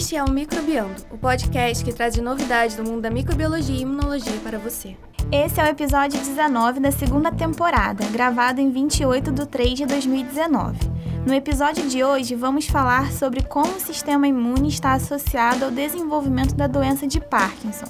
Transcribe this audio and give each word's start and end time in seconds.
Este 0.00 0.16
é 0.16 0.24
o 0.24 0.30
Microbiando, 0.30 1.04
o 1.10 1.18
podcast 1.18 1.84
que 1.84 1.92
traz 1.92 2.16
novidades 2.16 2.74
do 2.74 2.82
mundo 2.82 3.02
da 3.02 3.10
microbiologia 3.10 3.76
e 3.76 3.82
imunologia 3.82 4.40
para 4.42 4.58
você. 4.58 4.96
Esse 5.30 5.60
é 5.60 5.64
o 5.64 5.66
episódio 5.66 6.18
19 6.18 6.80
da 6.80 6.90
segunda 6.90 7.30
temporada, 7.30 8.02
gravado 8.06 8.62
em 8.62 8.70
28 8.70 9.30
de 9.30 9.46
3 9.46 9.74
de 9.74 9.84
2019. 9.84 10.78
No 11.26 11.34
episódio 11.34 11.86
de 11.86 12.02
hoje, 12.02 12.34
vamos 12.34 12.66
falar 12.66 13.12
sobre 13.12 13.42
como 13.42 13.76
o 13.76 13.78
sistema 13.78 14.26
imune 14.26 14.68
está 14.68 14.94
associado 14.94 15.66
ao 15.66 15.70
desenvolvimento 15.70 16.54
da 16.54 16.66
doença 16.66 17.06
de 17.06 17.20
Parkinson. 17.20 17.84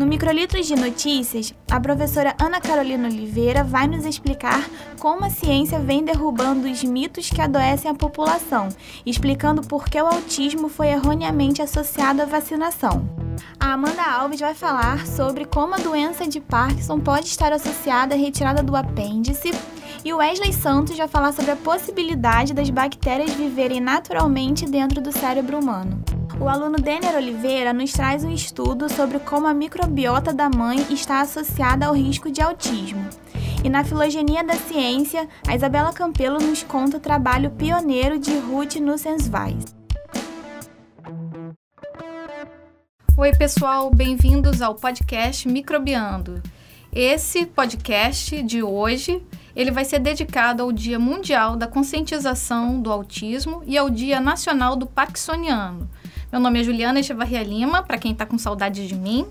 No 0.00 0.06
Microlitros 0.06 0.66
de 0.66 0.74
Notícias, 0.74 1.52
a 1.70 1.78
professora 1.78 2.34
Ana 2.40 2.58
Carolina 2.58 3.06
Oliveira 3.06 3.62
vai 3.62 3.86
nos 3.86 4.06
explicar 4.06 4.66
como 4.98 5.26
a 5.26 5.28
ciência 5.28 5.78
vem 5.78 6.02
derrubando 6.02 6.66
os 6.66 6.82
mitos 6.82 7.28
que 7.28 7.38
adoecem 7.38 7.90
a 7.90 7.94
população, 7.94 8.70
explicando 9.04 9.60
por 9.60 9.90
que 9.90 10.00
o 10.00 10.06
autismo 10.06 10.70
foi 10.70 10.88
erroneamente 10.88 11.60
associado 11.60 12.22
à 12.22 12.24
vacinação. 12.24 13.06
A 13.60 13.74
Amanda 13.74 14.02
Alves 14.02 14.40
vai 14.40 14.54
falar 14.54 15.06
sobre 15.06 15.44
como 15.44 15.74
a 15.74 15.78
doença 15.78 16.26
de 16.26 16.40
Parkinson 16.40 16.98
pode 16.98 17.26
estar 17.26 17.52
associada 17.52 18.14
à 18.14 18.18
retirada 18.18 18.62
do 18.62 18.74
apêndice 18.74 19.50
e 20.04 20.12
o 20.12 20.16
Wesley 20.16 20.52
Santos 20.52 20.96
vai 20.96 21.08
falar 21.08 21.32
sobre 21.32 21.50
a 21.50 21.56
possibilidade 21.56 22.54
das 22.54 22.70
bactérias 22.70 23.32
viverem 23.34 23.80
naturalmente 23.80 24.64
dentro 24.66 25.00
do 25.00 25.12
cérebro 25.12 25.58
humano. 25.58 26.02
O 26.40 26.48
aluno 26.48 26.78
Denner 26.78 27.16
Oliveira 27.16 27.72
nos 27.72 27.92
traz 27.92 28.24
um 28.24 28.32
estudo 28.32 28.88
sobre 28.88 29.18
como 29.18 29.46
a 29.46 29.52
microbiota 29.52 30.32
da 30.32 30.48
mãe 30.48 30.86
está 30.90 31.20
associada 31.20 31.86
ao 31.86 31.94
risco 31.94 32.30
de 32.30 32.40
autismo. 32.40 33.06
E 33.62 33.68
na 33.68 33.84
Filogenia 33.84 34.42
da 34.42 34.54
Ciência, 34.54 35.28
a 35.46 35.54
Isabela 35.54 35.92
Campelo 35.92 36.38
nos 36.38 36.62
conta 36.62 36.96
o 36.96 37.00
trabalho 37.00 37.50
pioneiro 37.50 38.18
de 38.18 38.38
Ruth 38.38 38.76
Nussensweis. 38.76 39.76
Oi, 43.18 43.32
pessoal, 43.36 43.90
bem-vindos 43.90 44.62
ao 44.62 44.74
podcast 44.74 45.46
Microbiando. 45.46 46.42
Esse 46.90 47.44
podcast 47.44 48.42
de 48.42 48.62
hoje, 48.62 49.22
ele 49.54 49.70
vai 49.70 49.84
ser 49.84 49.98
dedicado 49.98 50.62
ao 50.62 50.72
Dia 50.72 50.98
Mundial 50.98 51.56
da 51.56 51.66
Conscientização 51.66 52.80
do 52.80 52.92
Autismo 52.92 53.62
e 53.66 53.76
ao 53.76 53.90
Dia 53.90 54.20
Nacional 54.20 54.76
do 54.76 54.86
Parkinsoniano. 54.86 55.88
Meu 56.30 56.40
nome 56.40 56.60
é 56.60 56.64
Juliana 56.64 57.00
Echevarria 57.00 57.42
Lima, 57.42 57.82
para 57.82 57.98
quem 57.98 58.12
está 58.12 58.24
com 58.24 58.38
saudade 58.38 58.86
de 58.86 58.94
mim. 58.94 59.26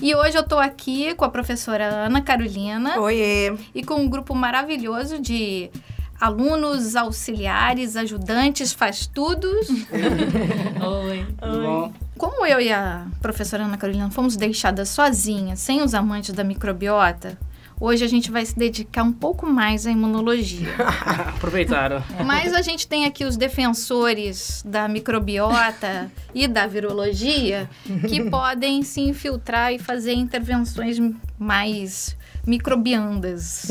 E 0.00 0.14
hoje 0.14 0.36
eu 0.36 0.42
estou 0.42 0.58
aqui 0.58 1.14
com 1.14 1.26
a 1.26 1.28
professora 1.28 1.84
Ana 2.06 2.22
Carolina. 2.22 2.98
Oiê! 2.98 3.54
E 3.74 3.84
com 3.84 3.96
um 3.96 4.08
grupo 4.08 4.34
maravilhoso 4.34 5.20
de 5.20 5.70
alunos, 6.18 6.96
auxiliares, 6.96 7.96
ajudantes, 7.96 8.72
faz 8.72 9.06
tudo. 9.12 9.48
Oi. 9.48 11.26
Oi. 11.42 11.92
Como 12.16 12.46
eu 12.46 12.60
e 12.60 12.72
a 12.72 13.06
professora 13.20 13.64
Ana 13.64 13.76
Carolina 13.76 14.10
fomos 14.10 14.36
deixadas 14.36 14.88
sozinhas, 14.88 15.58
sem 15.58 15.82
os 15.82 15.94
amantes 15.94 16.34
da 16.34 16.44
microbiota, 16.44 17.38
Hoje 17.80 18.04
a 18.04 18.08
gente 18.08 18.30
vai 18.30 18.44
se 18.44 18.54
dedicar 18.58 19.02
um 19.02 19.12
pouco 19.12 19.46
mais 19.46 19.86
à 19.86 19.90
imunologia. 19.90 20.68
Aproveitaram. 21.34 22.04
Mas 22.26 22.52
a 22.52 22.60
gente 22.60 22.86
tem 22.86 23.06
aqui 23.06 23.24
os 23.24 23.38
defensores 23.38 24.62
da 24.66 24.86
microbiota 24.86 26.12
e 26.34 26.46
da 26.46 26.66
virologia 26.66 27.70
que 28.06 28.22
podem 28.28 28.82
se 28.82 29.00
infiltrar 29.00 29.72
e 29.72 29.78
fazer 29.78 30.12
intervenções 30.12 30.98
mais 31.38 32.14
microbiandas. 32.46 33.68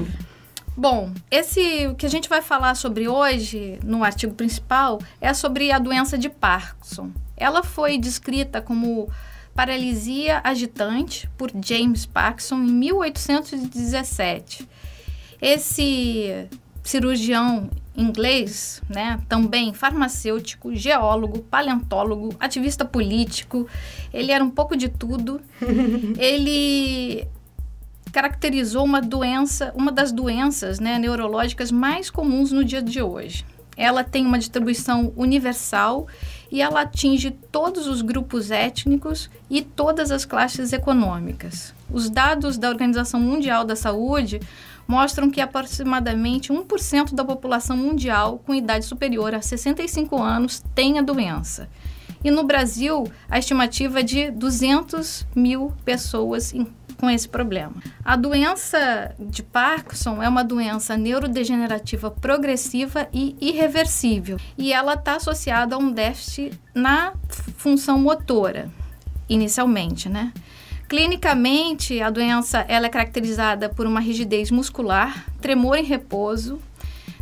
Bom, 0.76 1.10
esse 1.30 1.86
o 1.86 1.94
que 1.94 2.04
a 2.04 2.10
gente 2.10 2.28
vai 2.28 2.42
falar 2.42 2.74
sobre 2.74 3.08
hoje 3.08 3.78
no 3.82 4.04
artigo 4.04 4.34
principal 4.34 5.00
é 5.18 5.32
sobre 5.32 5.72
a 5.72 5.78
doença 5.78 6.18
de 6.18 6.28
Parkinson. 6.28 7.10
Ela 7.38 7.62
foi 7.62 7.96
descrita 7.96 8.60
como 8.60 9.08
Paralisia 9.60 10.40
Agitante, 10.42 11.28
por 11.36 11.50
James 11.62 12.06
Parkinson, 12.06 12.62
em 12.62 12.72
1817. 12.72 14.66
Esse 15.38 16.48
cirurgião 16.82 17.68
inglês, 17.94 18.80
né, 18.88 19.20
também 19.28 19.74
farmacêutico, 19.74 20.74
geólogo, 20.74 21.40
paleontólogo, 21.40 22.34
ativista 22.40 22.86
político, 22.86 23.68
ele 24.14 24.32
era 24.32 24.42
um 24.42 24.48
pouco 24.48 24.74
de 24.74 24.88
tudo. 24.88 25.42
ele 26.16 27.28
caracterizou 28.10 28.82
uma 28.82 29.02
doença, 29.02 29.74
uma 29.76 29.92
das 29.92 30.10
doenças 30.10 30.80
né, 30.80 30.98
neurológicas 30.98 31.70
mais 31.70 32.08
comuns 32.08 32.50
no 32.50 32.64
dia 32.64 32.80
de 32.80 33.02
hoje. 33.02 33.44
Ela 33.80 34.04
tem 34.04 34.26
uma 34.26 34.38
distribuição 34.38 35.10
universal 35.16 36.06
e 36.52 36.60
ela 36.60 36.82
atinge 36.82 37.30
todos 37.30 37.86
os 37.86 38.02
grupos 38.02 38.50
étnicos 38.50 39.30
e 39.48 39.62
todas 39.62 40.10
as 40.10 40.26
classes 40.26 40.74
econômicas. 40.74 41.74
Os 41.90 42.10
dados 42.10 42.58
da 42.58 42.68
Organização 42.68 43.18
Mundial 43.18 43.64
da 43.64 43.74
Saúde 43.74 44.38
mostram 44.86 45.30
que 45.30 45.40
aproximadamente 45.40 46.52
1% 46.52 47.14
da 47.14 47.24
população 47.24 47.74
mundial 47.74 48.42
com 48.44 48.54
idade 48.54 48.84
superior 48.84 49.34
a 49.34 49.40
65 49.40 50.20
anos 50.20 50.62
tem 50.74 50.98
a 50.98 51.02
doença. 51.02 51.66
E 52.22 52.30
no 52.30 52.44
Brasil, 52.44 53.10
a 53.30 53.38
estimativa 53.38 54.00
é 54.00 54.02
de 54.02 54.30
200 54.30 55.26
mil 55.34 55.72
pessoas 55.86 56.52
com 57.00 57.08
esse 57.08 57.26
problema. 57.26 57.72
A 58.04 58.14
doença 58.14 59.14
de 59.18 59.42
Parkinson 59.42 60.22
é 60.22 60.28
uma 60.28 60.44
doença 60.44 60.98
neurodegenerativa 60.98 62.10
progressiva 62.10 63.08
e 63.10 63.34
irreversível, 63.40 64.36
e 64.58 64.70
ela 64.70 64.92
está 64.92 65.16
associada 65.16 65.74
a 65.74 65.78
um 65.78 65.90
déficit 65.90 66.52
na 66.74 67.14
função 67.56 67.98
motora, 67.98 68.70
inicialmente, 69.28 70.10
né? 70.10 70.30
Clinicamente, 70.88 72.02
a 72.02 72.10
doença 72.10 72.66
ela 72.68 72.86
é 72.86 72.90
caracterizada 72.90 73.68
por 73.68 73.86
uma 73.86 74.00
rigidez 74.00 74.50
muscular, 74.50 75.24
tremor 75.40 75.78
em 75.78 75.84
repouso, 75.84 76.60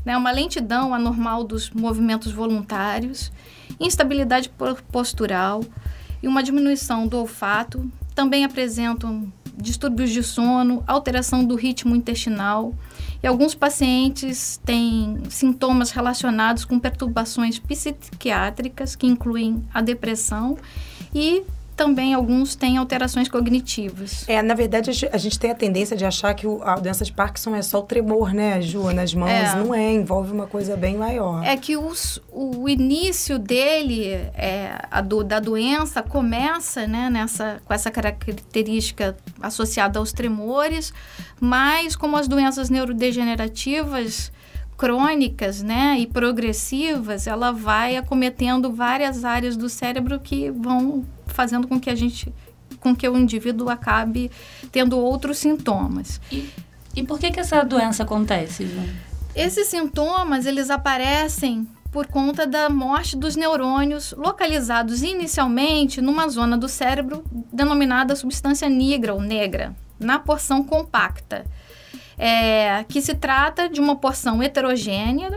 né, 0.04 0.16
uma 0.16 0.30
lentidão 0.30 0.92
anormal 0.94 1.44
dos 1.44 1.70
movimentos 1.70 2.32
voluntários, 2.32 3.30
instabilidade 3.78 4.50
postural 4.90 5.62
e 6.22 6.26
uma 6.26 6.42
diminuição 6.42 7.06
do 7.06 7.18
olfato. 7.18 7.88
Também 8.14 8.44
apresentam 8.44 9.30
distúrbios 9.60 10.10
de 10.10 10.22
sono, 10.22 10.82
alteração 10.86 11.44
do 11.44 11.54
ritmo 11.54 11.94
intestinal. 11.94 12.74
E 13.22 13.26
alguns 13.26 13.54
pacientes 13.54 14.60
têm 14.64 15.18
sintomas 15.28 15.90
relacionados 15.90 16.64
com 16.64 16.78
perturbações 16.78 17.58
psiquiátricas, 17.58 18.94
que 18.94 19.06
incluem 19.06 19.64
a 19.74 19.82
depressão 19.82 20.56
e 21.14 21.42
também 21.78 22.12
alguns 22.12 22.56
têm 22.56 22.76
alterações 22.76 23.28
cognitivas. 23.28 24.28
É, 24.28 24.42
na 24.42 24.52
verdade, 24.52 24.90
a 25.12 25.16
gente 25.16 25.38
tem 25.38 25.52
a 25.52 25.54
tendência 25.54 25.96
de 25.96 26.04
achar 26.04 26.34
que 26.34 26.44
a 26.62 26.74
doença 26.74 27.04
de 27.04 27.12
Parkinson 27.12 27.54
é 27.54 27.62
só 27.62 27.78
o 27.78 27.82
tremor, 27.82 28.34
né, 28.34 28.60
Ju, 28.60 28.92
nas 28.92 29.14
mãos. 29.14 29.30
É. 29.30 29.54
Não 29.54 29.72
é, 29.72 29.92
envolve 29.92 30.32
uma 30.32 30.48
coisa 30.48 30.76
bem 30.76 30.96
maior. 30.96 31.44
É 31.44 31.56
que 31.56 31.76
os, 31.76 32.20
o 32.32 32.68
início 32.68 33.38
dele, 33.38 34.08
é, 34.34 34.76
a 34.90 35.00
do, 35.00 35.22
da 35.22 35.38
doença, 35.38 36.02
começa 36.02 36.84
né, 36.88 37.08
nessa, 37.08 37.62
com 37.64 37.72
essa 37.72 37.92
característica 37.92 39.16
associada 39.40 40.00
aos 40.00 40.12
tremores, 40.12 40.92
mas 41.40 41.94
como 41.94 42.16
as 42.16 42.26
doenças 42.26 42.68
neurodegenerativas 42.68 44.32
crônicas, 44.78 45.60
né, 45.60 45.98
e 45.98 46.06
progressivas, 46.06 47.26
ela 47.26 47.50
vai 47.50 47.96
acometendo 47.96 48.72
várias 48.72 49.24
áreas 49.24 49.56
do 49.56 49.68
cérebro 49.68 50.20
que 50.20 50.52
vão 50.52 51.04
fazendo 51.26 51.66
com 51.66 51.80
que 51.80 51.90
a 51.90 51.96
gente 51.96 52.32
com 52.78 52.94
que 52.94 53.08
o 53.08 53.16
indivíduo 53.16 53.68
acabe 53.68 54.30
tendo 54.70 54.96
outros 54.96 55.38
sintomas. 55.38 56.20
E, 56.30 56.48
e 56.94 57.02
por 57.02 57.18
que 57.18 57.32
que 57.32 57.40
essa 57.40 57.64
doença 57.64 58.04
acontece, 58.04 58.66
Ju? 58.66 58.80
Esses 59.34 59.66
sintomas, 59.66 60.46
eles 60.46 60.70
aparecem 60.70 61.66
por 61.90 62.06
conta 62.06 62.46
da 62.46 62.68
morte 62.68 63.16
dos 63.16 63.34
neurônios 63.34 64.12
localizados 64.16 65.02
inicialmente 65.02 66.00
numa 66.00 66.28
zona 66.28 66.56
do 66.56 66.68
cérebro 66.68 67.24
denominada 67.52 68.14
substância 68.14 68.68
negra 68.68 69.14
ou 69.14 69.20
negra, 69.20 69.74
na 69.98 70.18
porção 70.18 70.62
compacta, 70.62 71.44
é, 72.18 72.84
que 72.84 73.00
se 73.00 73.14
trata 73.14 73.68
de 73.68 73.80
uma 73.80 73.96
porção 73.96 74.42
heterogênea 74.42 75.30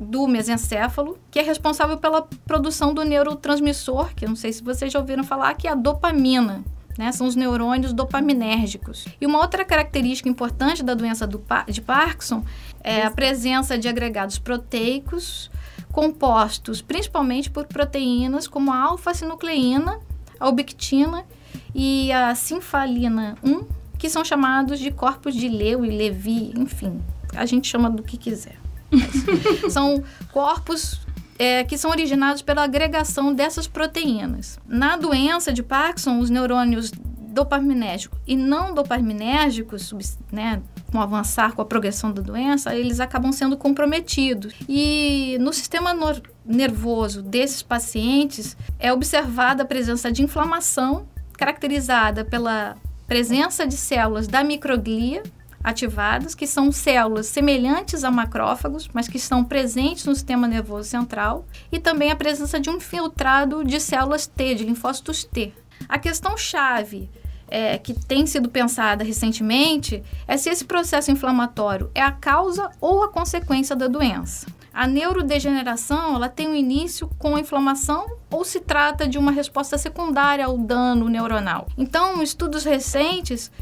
do 0.00 0.26
mesencéfalo, 0.26 1.18
que 1.30 1.38
é 1.38 1.42
responsável 1.42 1.96
pela 1.98 2.22
produção 2.46 2.92
do 2.92 3.04
neurotransmissor, 3.04 4.14
que 4.14 4.24
eu 4.24 4.28
não 4.28 4.36
sei 4.36 4.52
se 4.52 4.62
vocês 4.62 4.92
já 4.92 4.98
ouviram 4.98 5.22
falar, 5.22 5.54
que 5.54 5.68
é 5.68 5.70
a 5.70 5.74
dopamina. 5.74 6.64
Né? 6.96 7.10
São 7.12 7.26
os 7.26 7.34
neurônios 7.34 7.92
dopaminérgicos. 7.92 9.04
E 9.20 9.26
uma 9.26 9.40
outra 9.40 9.64
característica 9.64 10.28
importante 10.28 10.82
da 10.82 10.94
doença 10.94 11.26
do, 11.26 11.42
de 11.68 11.80
Parkinson 11.80 12.44
é 12.82 13.02
a 13.02 13.10
presença 13.10 13.76
de 13.76 13.88
agregados 13.88 14.38
proteicos 14.38 15.50
compostos 15.94 16.82
principalmente 16.82 17.48
por 17.48 17.66
proteínas 17.66 18.48
como 18.48 18.72
a 18.72 18.78
alfa-sinucleína, 18.78 20.00
a 20.40 20.48
ubictina 20.48 21.24
e 21.72 22.10
a 22.10 22.34
sinfalina 22.34 23.36
1, 23.44 23.64
que 24.04 24.10
são 24.10 24.22
chamados 24.22 24.78
de 24.78 24.90
corpos 24.90 25.34
de 25.34 25.48
Leu 25.48 25.82
e 25.82 25.88
Levi, 25.88 26.52
enfim, 26.58 27.00
a 27.34 27.46
gente 27.46 27.66
chama 27.66 27.88
do 27.88 28.02
que 28.02 28.18
quiser. 28.18 28.58
São 29.70 30.04
corpos 30.30 31.00
é, 31.38 31.64
que 31.64 31.78
são 31.78 31.90
originados 31.90 32.42
pela 32.42 32.64
agregação 32.64 33.32
dessas 33.32 33.66
proteínas. 33.66 34.58
Na 34.68 34.98
doença 34.98 35.54
de 35.54 35.62
Parkinson, 35.62 36.18
os 36.18 36.28
neurônios 36.28 36.90
dopaminérgicos 36.90 38.20
e 38.26 38.36
não 38.36 38.74
dopaminérgicos, 38.74 39.90
né, 40.30 40.60
com 40.92 41.00
avançar, 41.00 41.54
com 41.54 41.62
a 41.62 41.64
progressão 41.64 42.12
da 42.12 42.20
doença, 42.20 42.76
eles 42.76 43.00
acabam 43.00 43.32
sendo 43.32 43.56
comprometidos. 43.56 44.52
E 44.68 45.38
no 45.40 45.50
sistema 45.50 45.96
nervoso 46.44 47.22
desses 47.22 47.62
pacientes 47.62 48.54
é 48.78 48.92
observada 48.92 49.62
a 49.62 49.66
presença 49.66 50.12
de 50.12 50.22
inflamação, 50.22 51.08
caracterizada 51.38 52.22
pela 52.22 52.76
presença 53.06 53.66
de 53.66 53.76
células 53.76 54.26
da 54.26 54.42
microglia, 54.42 55.22
ativadas, 55.62 56.34
que 56.34 56.46
são 56.46 56.70
células 56.70 57.26
semelhantes 57.26 58.04
a 58.04 58.10
macrófagos, 58.10 58.88
mas 58.92 59.08
que 59.08 59.16
estão 59.16 59.42
presentes 59.42 60.04
no 60.04 60.14
sistema 60.14 60.46
nervoso 60.46 60.88
central, 60.88 61.46
e 61.72 61.78
também 61.78 62.10
a 62.10 62.16
presença 62.16 62.60
de 62.60 62.68
um 62.68 62.78
filtrado 62.78 63.64
de 63.64 63.80
células 63.80 64.26
T, 64.26 64.54
de 64.54 64.64
linfócitos 64.64 65.24
T. 65.24 65.52
A 65.88 65.98
questão 65.98 66.36
chave 66.36 67.08
é, 67.48 67.78
que 67.78 67.94
tem 67.94 68.26
sido 68.26 68.48
pensada 68.48 69.04
recentemente 69.04 70.02
é 70.26 70.36
se 70.36 70.50
esse 70.50 70.64
processo 70.64 71.10
inflamatório 71.10 71.90
é 71.94 72.02
a 72.02 72.12
causa 72.12 72.70
ou 72.80 73.02
a 73.02 73.08
consequência 73.08 73.74
da 73.74 73.86
doença. 73.86 74.46
A 74.74 74.88
neurodegeneração 74.88 76.16
ela 76.16 76.28
tem 76.28 76.48
um 76.48 76.54
início 76.54 77.08
com 77.16 77.36
a 77.36 77.40
inflamação 77.40 78.06
ou 78.28 78.44
se 78.44 78.58
trata 78.58 79.06
de 79.06 79.16
uma 79.16 79.30
resposta 79.30 79.78
secundária 79.78 80.44
ao 80.44 80.58
dano 80.58 81.08
neuronal. 81.08 81.68
Então, 81.78 82.20
estudos 82.20 82.64
recentes 82.64 83.52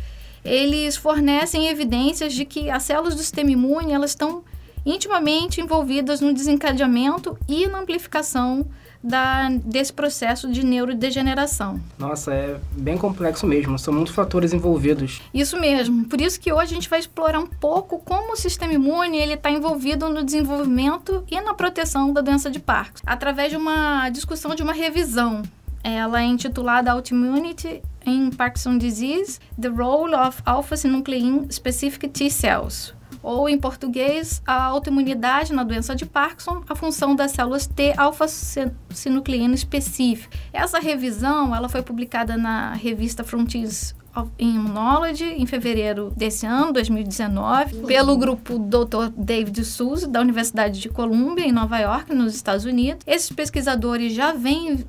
eles 0.42 0.96
fornecem 0.96 1.68
evidências 1.68 2.32
de 2.32 2.46
que 2.46 2.70
as 2.70 2.82
células 2.82 3.14
do 3.14 3.20
sistema 3.20 3.50
imune 3.50 3.92
elas 3.92 4.12
estão 4.12 4.42
intimamente 4.84 5.60
envolvidas 5.60 6.20
no 6.20 6.32
desencadeamento 6.32 7.38
e 7.46 7.68
na 7.68 7.80
amplificação 7.80 8.66
da, 9.02 9.48
desse 9.64 9.92
processo 9.92 10.50
de 10.50 10.64
neurodegeneração. 10.64 11.80
Nossa, 11.98 12.32
é 12.32 12.60
bem 12.72 12.96
complexo 12.96 13.46
mesmo, 13.46 13.78
são 13.78 13.92
muitos 13.92 14.14
fatores 14.14 14.52
envolvidos. 14.52 15.20
Isso 15.32 15.58
mesmo, 15.58 16.04
por 16.04 16.20
isso 16.20 16.40
que 16.40 16.52
hoje 16.52 16.72
a 16.72 16.74
gente 16.74 16.88
vai 16.88 17.00
explorar 17.00 17.38
um 17.38 17.46
pouco 17.46 17.98
como 17.98 18.32
o 18.32 18.36
sistema 18.36 18.72
imune 18.72 19.18
ele 19.18 19.34
está 19.34 19.50
envolvido 19.50 20.08
no 20.08 20.22
desenvolvimento 20.22 21.24
e 21.30 21.40
na 21.40 21.54
proteção 21.54 22.12
da 22.12 22.20
doença 22.20 22.50
de 22.50 22.60
Parkinson, 22.60 23.02
através 23.06 23.50
de 23.50 23.56
uma 23.56 24.08
discussão 24.10 24.54
de 24.54 24.62
uma 24.62 24.72
revisão 24.72 25.42
ela 25.84 26.22
é 26.22 26.24
intitulada 26.24 26.92
Autoimmunity 26.92 27.82
in 28.06 28.30
Parkinson 28.30 28.78
Disease: 28.78 29.40
The 29.60 29.68
Role 29.68 30.14
of 30.14 30.40
Alpha-Synuclein 30.46 31.50
Specific 31.50 32.08
T 32.08 32.30
Cells. 32.30 32.94
Ou, 33.22 33.48
em 33.48 33.58
português, 33.58 34.42
a 34.46 34.64
autoimunidade 34.64 35.52
na 35.52 35.62
doença 35.62 35.94
de 35.94 36.04
Parkinson, 36.04 36.62
a 36.68 36.74
função 36.74 37.14
das 37.14 37.32
células 37.32 37.66
T 37.66 37.94
alfa-sinucleína 37.96 39.54
específica. 39.54 40.36
Essa 40.52 40.78
revisão 40.78 41.54
ela 41.54 41.68
foi 41.68 41.82
publicada 41.82 42.36
na 42.36 42.74
revista 42.74 43.22
Frontiers 43.22 43.94
em 44.38 44.56
Immunology 44.56 45.24
em 45.24 45.46
fevereiro 45.46 46.12
desse 46.14 46.44
ano, 46.44 46.72
2019, 46.72 47.86
pelo 47.86 48.16
grupo 48.16 48.58
Dr. 48.58 49.10
David 49.16 49.64
Suze, 49.64 50.06
da 50.06 50.20
Universidade 50.20 50.80
de 50.80 50.88
Columbia, 50.88 51.46
em 51.46 51.52
Nova 51.52 51.78
York, 51.78 52.14
nos 52.14 52.34
Estados 52.34 52.64
Unidos. 52.64 53.02
Esses 53.06 53.30
pesquisadores 53.30 54.12
já 54.12 54.32
vêm 54.32 54.84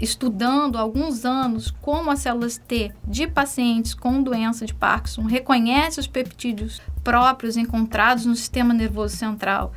estudando 0.00 0.76
há 0.76 0.80
alguns 0.80 1.24
anos 1.24 1.70
como 1.82 2.10
as 2.10 2.20
células 2.20 2.56
T 2.56 2.92
de 3.06 3.26
pacientes 3.26 3.94
com 3.94 4.22
doença 4.22 4.64
de 4.64 4.74
Parkinson 4.74 5.22
reconhecem 5.22 6.00
os 6.00 6.06
peptídeos 6.06 6.80
próprios 7.04 7.56
encontrados 7.56 8.24
no 8.24 8.34
sistema 8.34 8.72
nervoso 8.72 9.16
central 9.16 9.72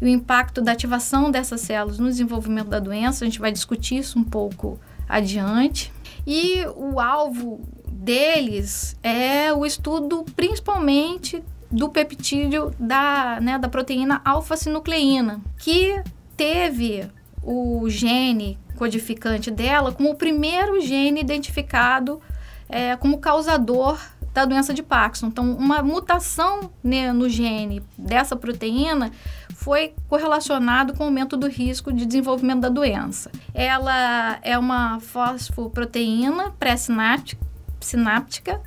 e 0.00 0.04
o 0.04 0.08
impacto 0.08 0.60
da 0.60 0.72
ativação 0.72 1.30
dessas 1.30 1.60
células 1.60 1.98
no 1.98 2.08
desenvolvimento 2.08 2.68
da 2.68 2.80
doença. 2.80 3.24
A 3.24 3.28
gente 3.28 3.38
vai 3.38 3.52
discutir 3.52 3.98
isso 3.98 4.18
um 4.18 4.24
pouco 4.24 4.80
adiante. 5.08 5.92
E 6.26 6.64
o 6.74 6.98
alvo 6.98 7.60
deles 7.86 8.96
é 9.02 9.52
o 9.52 9.64
estudo 9.64 10.24
principalmente 10.34 11.42
do 11.70 11.88
peptídeo 11.88 12.72
da, 12.78 13.38
né, 13.40 13.58
da 13.58 13.68
proteína 13.68 14.20
alfa-sinucleína, 14.24 15.40
que 15.58 16.02
teve 16.36 17.08
o 17.42 17.88
gene 17.88 18.58
codificante 18.76 19.50
dela 19.50 19.92
como 19.92 20.10
o 20.10 20.14
primeiro 20.14 20.80
gene 20.80 21.20
identificado 21.20 22.20
é, 22.68 22.96
como 22.96 23.18
causador 23.18 23.98
da 24.32 24.44
doença 24.44 24.72
de 24.72 24.82
Parkinson. 24.82 25.26
Então, 25.26 25.52
uma 25.52 25.82
mutação 25.82 26.70
né, 26.82 27.12
no 27.12 27.28
gene 27.28 27.82
dessa 27.98 28.34
proteína 28.34 29.12
foi 29.54 29.94
correlacionado 30.08 30.94
com 30.94 31.04
o 31.04 31.06
aumento 31.06 31.36
do 31.36 31.46
risco 31.46 31.92
de 31.92 32.06
desenvolvimento 32.06 32.60
da 32.60 32.68
doença. 32.68 33.30
Ela 33.54 34.38
é 34.42 34.58
uma 34.58 34.98
fosfoproteína 35.00 36.50
pré-sináptica 36.58 37.52
sináptica, 37.84 38.60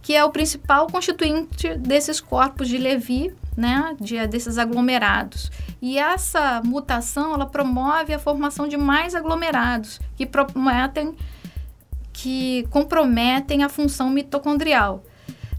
que 0.00 0.14
é 0.14 0.24
o 0.24 0.30
principal 0.30 0.86
constituinte 0.86 1.76
desses 1.76 2.20
corpos 2.20 2.68
de 2.68 2.78
Levy, 2.78 3.34
né, 3.56 3.96
de, 4.00 4.26
desses 4.26 4.58
aglomerados. 4.58 5.50
E 5.80 5.98
essa 5.98 6.62
mutação, 6.64 7.34
ela 7.34 7.46
promove 7.46 8.14
a 8.14 8.18
formação 8.18 8.66
de 8.68 8.76
mais 8.76 9.14
aglomerados, 9.14 10.00
que 10.16 10.26
prometem 10.26 11.14
que 12.12 12.66
comprometem 12.70 13.64
a 13.64 13.70
função 13.70 14.10
mitocondrial 14.10 15.02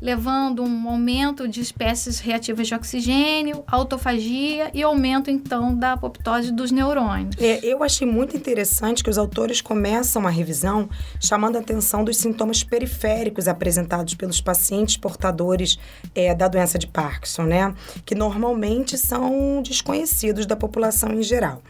levando 0.04 0.62
um 0.62 0.90
aumento 0.90 1.48
de 1.48 1.62
espécies 1.62 2.20
reativas 2.20 2.68
de 2.68 2.76
oxigênio, 2.76 3.64
autofagia 3.66 4.70
e 4.74 4.84
aumento 4.84 5.32
então 5.32 5.74
da 5.74 5.94
apoptose 5.94 6.52
dos 6.52 6.72
neurônios. 6.72 7.38
É, 7.40 7.66
eu 7.66 7.82
achei 7.82 8.06
muito 8.06 8.36
interessante 8.36 9.02
que 9.02 9.10
os 9.10 9.18
autores 9.18 9.62
começam 9.62 10.28
a 10.28 10.30
revisão 10.30 10.90
chamando 11.22 11.56
a 11.56 11.60
atenção 11.60 12.04
dos 12.04 12.18
sintomas 12.18 12.66
periféricos 12.66 13.48
apresentados 13.48 14.14
pelos 14.14 14.42
pacientes 14.42 14.98
portadores 14.98 15.80
é, 16.14 16.36
da 16.36 16.50
doença 16.50 16.78
de 16.78 16.86
Parkinson, 16.86 17.44
né? 17.44 17.74
Que 18.06 18.14
normalmente 18.14 18.98
são 18.98 19.62
desconhecidos 19.62 20.46
da 20.46 20.58
população 20.58 21.14
em 21.14 21.24
geral. 21.24 21.62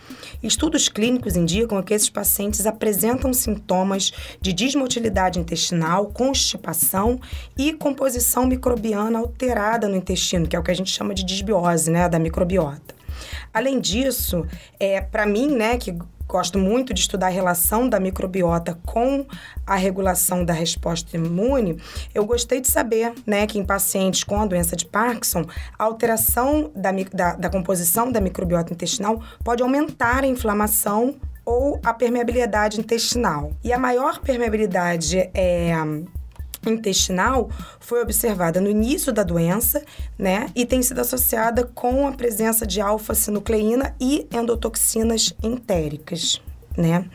Estudos 0.41 0.89
clínicos 0.89 1.35
indicam 1.35 1.83
que 1.83 1.93
esses 1.93 2.09
pacientes 2.09 2.65
apresentam 2.65 3.31
sintomas 3.31 4.11
de 4.41 4.51
desmotilidade 4.51 5.37
intestinal, 5.37 6.07
constipação 6.07 7.21
e 7.55 7.73
composição 7.73 8.22
composição 8.23 8.45
microbiana 8.45 9.19
alterada 9.19 9.87
no 9.87 9.95
intestino, 9.95 10.47
que 10.47 10.55
é 10.55 10.59
o 10.59 10.63
que 10.63 10.71
a 10.71 10.73
gente 10.73 10.91
chama 10.91 11.13
de 11.13 11.25
desbiose, 11.25 11.91
né, 11.91 12.07
da 12.07 12.17
microbiota. 12.17 12.95
Além 13.53 13.79
disso, 13.79 14.45
é, 14.79 15.01
para 15.01 15.25
mim, 15.25 15.53
né, 15.55 15.77
que 15.77 15.95
gosto 16.27 16.57
muito 16.57 16.93
de 16.93 17.01
estudar 17.01 17.27
a 17.27 17.29
relação 17.29 17.87
da 17.87 17.99
microbiota 17.99 18.79
com 18.85 19.25
a 19.67 19.75
regulação 19.75 20.43
da 20.43 20.53
resposta 20.53 21.15
imune, 21.15 21.77
eu 22.15 22.25
gostei 22.25 22.61
de 22.61 22.69
saber 22.69 23.13
né, 23.27 23.45
que 23.45 23.59
em 23.59 23.65
pacientes 23.65 24.23
com 24.23 24.41
a 24.41 24.45
doença 24.45 24.75
de 24.75 24.85
Parkinson, 24.85 25.45
a 25.77 25.83
alteração 25.83 26.71
da, 26.73 26.91
da, 27.13 27.35
da 27.35 27.49
composição 27.49 28.11
da 28.11 28.21
microbiota 28.21 28.73
intestinal 28.73 29.21
pode 29.43 29.61
aumentar 29.61 30.23
a 30.23 30.27
inflamação 30.27 31.15
ou 31.45 31.79
a 31.83 31.93
permeabilidade 31.93 32.79
intestinal. 32.79 33.51
E 33.63 33.73
a 33.73 33.77
maior 33.77 34.19
permeabilidade 34.19 35.29
é 35.33 35.75
intestinal 36.69 37.49
foi 37.79 38.01
observada 38.01 38.59
no 38.59 38.69
início 38.69 39.11
da 39.11 39.23
doença, 39.23 39.83
né, 40.17 40.47
e 40.55 40.65
tem 40.65 40.81
sido 40.81 40.99
associada 40.99 41.63
com 41.63 42.07
a 42.07 42.11
presença 42.11 42.65
de 42.65 42.81
alfa-sinucleína 42.81 43.95
e 43.99 44.27
endotoxinas 44.31 45.33
entéricas. 45.43 46.41
Né? 46.75 47.05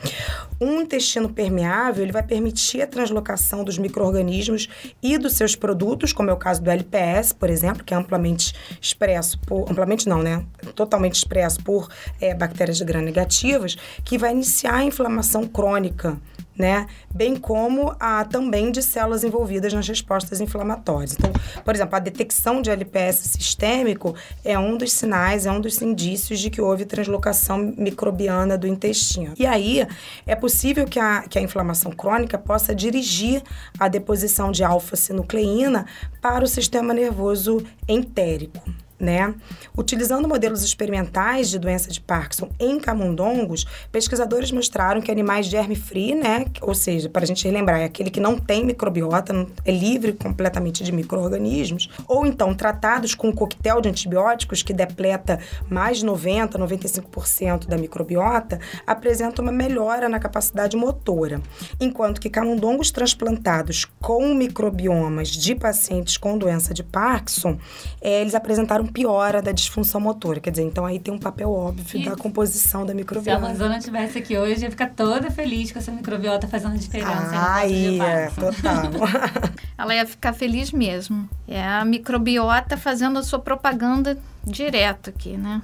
Um 0.60 0.82
intestino 0.82 1.28
permeável 1.28 2.04
ele 2.04 2.12
vai 2.12 2.22
permitir 2.22 2.80
a 2.80 2.86
translocação 2.86 3.64
dos 3.64 3.76
micro-organismos 3.76 4.68
e 5.02 5.18
dos 5.18 5.32
seus 5.32 5.56
produtos, 5.56 6.12
como 6.12 6.30
é 6.30 6.32
o 6.32 6.36
caso 6.36 6.62
do 6.62 6.70
LPS, 6.70 7.32
por 7.32 7.50
exemplo, 7.50 7.82
que 7.82 7.92
é 7.92 7.96
amplamente 7.96 8.54
expresso 8.80 9.36
por. 9.40 9.68
amplamente 9.68 10.08
não, 10.08 10.22
né? 10.22 10.44
Totalmente 10.76 11.16
expresso 11.16 11.60
por 11.64 11.88
é, 12.20 12.34
bactérias 12.34 12.78
de 12.78 12.84
gram 12.84 13.02
negativas, 13.02 13.76
que 14.04 14.16
vai 14.16 14.30
iniciar 14.30 14.76
a 14.76 14.84
inflamação 14.84 15.44
crônica 15.44 16.16
né? 16.58 16.86
Bem 17.14 17.36
como 17.36 17.94
a 18.00 18.24
também 18.24 18.72
de 18.72 18.82
células 18.82 19.22
envolvidas 19.22 19.72
nas 19.72 19.86
respostas 19.86 20.40
inflamatórias. 20.40 21.12
Então, 21.12 21.32
por 21.64 21.74
exemplo, 21.74 21.94
a 21.94 22.00
detecção 22.00 22.60
de 22.60 22.70
LPS 22.70 23.18
sistêmico 23.38 24.14
é 24.44 24.58
um 24.58 24.76
dos 24.76 24.92
sinais, 24.92 25.46
é 25.46 25.52
um 25.52 25.60
dos 25.60 25.80
indícios 25.80 26.40
de 26.40 26.50
que 26.50 26.60
houve 26.60 26.84
translocação 26.84 27.58
microbiana 27.76 28.58
do 28.58 28.66
intestino. 28.66 29.34
E 29.38 29.46
aí, 29.46 29.86
é 30.26 30.34
possível 30.34 30.84
que 30.86 30.98
a, 30.98 31.22
que 31.22 31.38
a 31.38 31.42
inflamação 31.42 31.92
crônica 31.92 32.36
possa 32.36 32.74
dirigir 32.74 33.42
a 33.78 33.86
deposição 33.86 34.50
de 34.50 34.64
alfa-sinucleína 34.64 35.86
para 36.20 36.44
o 36.44 36.48
sistema 36.48 36.92
nervoso 36.92 37.64
entérico. 37.86 38.60
Né? 38.98 39.34
Utilizando 39.76 40.26
modelos 40.26 40.62
experimentais 40.62 41.50
de 41.50 41.58
doença 41.58 41.90
de 41.90 42.00
Parkinson 42.00 42.48
em 42.58 42.78
camundongos, 42.80 43.64
pesquisadores 43.92 44.50
mostraram 44.50 45.00
que 45.00 45.10
animais 45.10 45.46
germe-free, 45.46 46.14
né? 46.14 46.46
Ou 46.60 46.74
seja, 46.74 47.08
para 47.08 47.22
a 47.22 47.26
gente 47.26 47.44
relembrar, 47.44 47.80
é 47.80 47.84
aquele 47.84 48.10
que 48.10 48.20
não 48.20 48.36
tem 48.38 48.64
microbiota, 48.64 49.46
é 49.64 49.70
livre 49.70 50.12
completamente 50.12 50.82
de 50.82 50.92
micro-organismos, 50.92 51.88
ou 52.06 52.26
então 52.26 52.54
tratados 52.54 53.14
com 53.14 53.28
um 53.28 53.32
coquetel 53.32 53.80
de 53.80 53.88
antibióticos 53.88 54.62
que 54.62 54.72
depleta 54.72 55.38
mais 55.68 55.98
de 55.98 56.06
90, 56.06 56.58
95% 56.58 57.66
da 57.66 57.76
microbiota, 57.76 58.58
apresentam 58.86 59.44
uma 59.44 59.52
melhora 59.52 60.08
na 60.08 60.18
capacidade 60.18 60.76
motora, 60.76 61.40
enquanto 61.80 62.20
que 62.20 62.30
camundongos 62.30 62.90
transplantados 62.90 63.84
com 64.00 64.34
microbiomas 64.34 65.28
de 65.28 65.54
pacientes 65.54 66.16
com 66.16 66.36
doença 66.36 66.74
de 66.74 66.82
Parkinson, 66.82 67.58
eh, 68.00 68.20
eles 68.20 68.34
apresentaram 68.34 68.87
piora 68.88 69.40
da 69.40 69.52
disfunção 69.52 70.00
motora. 70.00 70.40
Quer 70.40 70.50
dizer, 70.50 70.64
então 70.64 70.84
aí 70.84 70.98
tem 70.98 71.12
um 71.12 71.18
papel 71.18 71.52
óbvio 71.52 72.00
E 72.00 72.04
da 72.04 72.16
composição 72.16 72.80
da 72.80 72.88
Se 72.88 72.92
a 72.92 72.94
microbiota. 72.94 73.46
Amazônia 73.46 73.78
estivesse 73.78 74.18
aqui 74.18 74.36
hoje, 74.36 74.62
ia 74.62 74.70
ficar 74.70 74.90
toda 74.90 75.30
feliz 75.30 75.70
com 75.70 75.78
essa 75.78 75.92
microbiota 75.92 76.48
fazendo 76.48 76.76
diferença. 76.76 77.30
no 77.30 77.38
Ah, 77.38 77.66
ia, 77.66 78.32
total. 78.34 78.90
Ela 79.78 79.94
ia 79.94 80.06
ficar 80.06 80.32
feliz 80.32 80.72
mesmo. 80.72 81.28
É 81.46 81.62
a 81.62 81.84
microbiota 81.84 82.76
fazendo 82.76 83.18
a 83.18 83.22
sua 83.22 83.38
propaganda 83.38 84.18
direto 84.44 85.10
aqui, 85.10 85.36
né? 85.36 85.60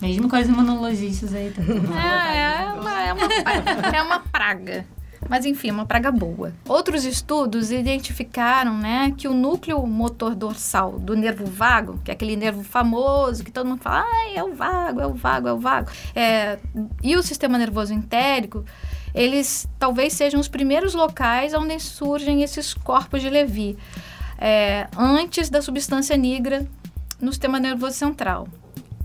Mesmo 0.00 0.28
com 0.28 0.36
as 0.36 0.46
imunologistas 0.46 1.34
aí. 1.34 1.50
Tá 1.50 1.62
É, 1.62 2.38
é, 2.38 2.72
uma, 2.72 3.02
é, 3.02 3.12
uma, 3.12 3.96
é 3.96 4.02
uma 4.02 4.20
praga. 4.20 4.84
Mas 5.28 5.44
enfim, 5.46 5.70
é 5.70 5.72
uma 5.72 5.86
praga 5.86 6.10
boa. 6.10 6.52
Outros 6.68 7.04
estudos 7.04 7.70
identificaram 7.70 8.76
né, 8.76 9.14
que 9.16 9.28
o 9.28 9.34
núcleo 9.34 9.86
motor 9.86 10.34
dorsal 10.34 10.98
do 10.98 11.16
nervo 11.16 11.46
vago, 11.46 12.00
que 12.04 12.10
é 12.10 12.14
aquele 12.14 12.36
nervo 12.36 12.62
famoso 12.62 13.44
que 13.44 13.50
todo 13.50 13.66
mundo 13.66 13.80
fala, 13.80 14.04
ah, 14.06 14.30
é 14.34 14.42
o 14.42 14.54
vago, 14.54 15.00
é 15.00 15.06
o 15.06 15.14
vago, 15.14 15.48
é 15.48 15.52
o 15.52 15.58
vago, 15.58 15.90
é, 16.14 16.58
e 17.02 17.16
o 17.16 17.22
sistema 17.22 17.56
nervoso 17.56 17.92
entérico, 17.94 18.64
eles 19.14 19.68
talvez 19.78 20.12
sejam 20.12 20.40
os 20.40 20.48
primeiros 20.48 20.94
locais 20.94 21.54
onde 21.54 21.78
surgem 21.80 22.42
esses 22.42 22.74
corpos 22.74 23.20
de 23.20 23.30
Levi, 23.30 23.76
é, 24.38 24.88
antes 24.96 25.48
da 25.48 25.62
substância 25.62 26.16
negra 26.16 26.66
no 27.20 27.30
sistema 27.32 27.60
nervoso 27.60 27.96
central. 27.96 28.48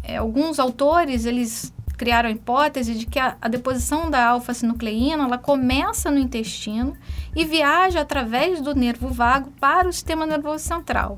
É, 0.04 0.18
alguns 0.18 0.58
autores, 0.58 1.26
eles 1.26 1.74
criaram 1.98 2.30
a 2.30 2.32
hipótese 2.32 2.94
de 2.94 3.06
que 3.06 3.20
a, 3.20 3.36
a 3.42 3.48
deposição 3.48 4.10
da 4.10 4.28
alfa-sinucleína, 4.28 5.24
ela 5.24 5.38
começa 5.38 6.12
no 6.12 6.20
intestino 6.20 6.96
e 7.36 7.44
viaja 7.44 8.02
através 8.02 8.62
do 8.62 8.76
nervo 8.76 9.10
vago 9.10 9.52
para 9.60 9.90
o 9.90 9.94
sistema 9.94 10.26
nervoso 10.26 10.64
central. 10.64 11.18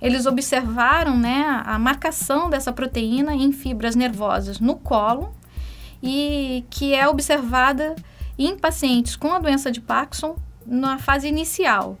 Eles 0.00 0.26
observaram 0.26 1.16
né, 1.16 1.62
a 1.64 1.78
marcação 1.78 2.50
dessa 2.50 2.72
proteína 2.72 3.34
em 3.34 3.50
fibras 3.52 3.96
nervosas 3.96 4.60
no 4.60 4.76
colo 4.76 5.34
e 6.02 6.64
que 6.68 6.94
é 6.94 7.08
observada 7.08 7.96
em 8.38 8.58
pacientes 8.58 9.16
com 9.16 9.32
a 9.32 9.38
doença 9.38 9.72
de 9.72 9.80
Parkinson 9.80 10.36
na 10.66 10.98
fase 10.98 11.26
inicial 11.26 11.96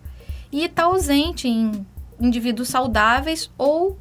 e 0.52 0.64
está 0.64 0.84
ausente 0.84 1.48
em 1.48 1.86
indivíduos 2.20 2.68
saudáveis 2.68 3.50
ou 3.56 3.98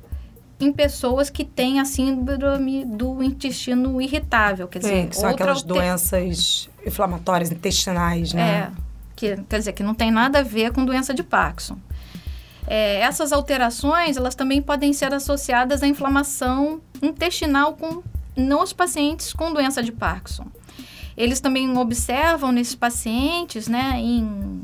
em 0.64 0.72
pessoas 0.72 1.30
que 1.30 1.44
têm 1.44 1.80
a 1.80 1.86
síndrome 1.86 2.86
do 2.86 3.22
intestino 3.22 4.02
irritável, 4.02 4.68
quer 4.68 4.80
dizer, 4.80 4.94
É, 4.96 5.06
que 5.08 5.16
são 5.16 5.30
aquelas 5.30 5.58
alter- 5.60 5.76
doenças 5.76 6.70
inflamatórias 6.86 7.52
intestinais, 7.52 8.34
É, 8.34 8.38
né? 8.38 8.72
que, 9.16 9.36
quer 9.50 9.60
dizer, 9.60 9.74
que 9.74 9.84
não 9.84 9.94
tem 9.94 10.10
nada 10.12 10.40
a 10.40 10.44
ver 10.44 10.72
com 10.72 10.84
doença 10.86 11.14
de 11.14 11.22
Parkinson. 11.24 11.78
É, 12.66 13.02
essas 13.02 13.32
alterações, 13.34 14.16
elas 14.18 14.36
também 14.36 14.62
podem 14.62 14.94
ser 14.94 15.14
associadas 15.14 15.84
à 15.84 15.88
inflamação 15.88 16.82
intestinal 17.02 17.74
com, 17.74 18.02
nos 18.36 18.72
pacientes 18.72 19.34
com 19.34 19.54
doença 19.54 19.84
de 19.84 19.92
Parkinson. 19.92 20.46
Eles 21.16 21.40
também 21.40 21.78
observam 21.78 22.52
nesses 22.52 22.74
pacientes, 22.76 23.68
né, 23.68 23.96
em, 23.98 24.64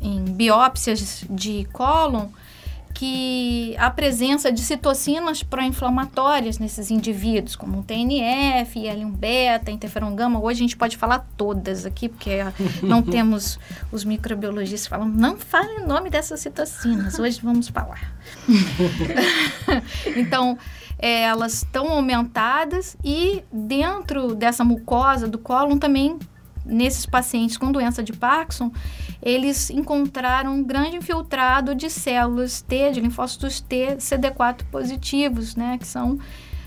em 0.00 0.24
biópsias 0.24 1.24
de 1.30 1.66
cólon, 1.72 2.26
que 2.94 3.76
a 3.78 3.90
presença 3.90 4.50
de 4.50 4.60
citocinas 4.60 5.42
pró-inflamatórias 5.42 6.58
nesses 6.58 6.90
indivíduos, 6.90 7.54
como 7.54 7.80
o 7.80 7.82
TNF, 7.82 8.78
IL-1-beta, 8.78 9.70
interferon 9.70 10.14
gama. 10.14 10.40
Hoje 10.40 10.60
a 10.60 10.62
gente 10.62 10.76
pode 10.76 10.96
falar 10.96 11.26
todas 11.36 11.86
aqui, 11.86 12.08
porque 12.08 12.38
não 12.82 13.00
temos 13.02 13.58
os 13.92 14.04
microbiologistas 14.04 14.88
falam, 14.88 15.08
não 15.08 15.36
fale 15.36 15.80
o 15.80 15.86
nome 15.86 16.10
dessas 16.10 16.40
citocinas, 16.40 17.18
hoje 17.18 17.40
vamos 17.42 17.68
falar. 17.68 18.12
então, 20.16 20.58
é, 20.98 21.22
elas 21.22 21.54
estão 21.54 21.88
aumentadas 21.90 22.96
e 23.04 23.44
dentro 23.52 24.34
dessa 24.34 24.64
mucosa 24.64 25.28
do 25.28 25.38
cólon 25.38 25.78
também, 25.78 26.18
nesses 26.68 27.06
pacientes 27.06 27.56
com 27.56 27.72
doença 27.72 28.02
de 28.02 28.12
Parkinson, 28.12 28.70
eles 29.22 29.70
encontraram 29.70 30.54
um 30.54 30.62
grande 30.62 30.96
infiltrado 30.96 31.74
de 31.74 31.90
células 31.90 32.60
T, 32.60 32.92
de 32.92 33.00
linfócitos 33.00 33.60
T, 33.60 33.96
CD4 33.96 34.64
positivos, 34.70 35.56
né, 35.56 35.78
que 35.78 35.86
são 35.86 36.18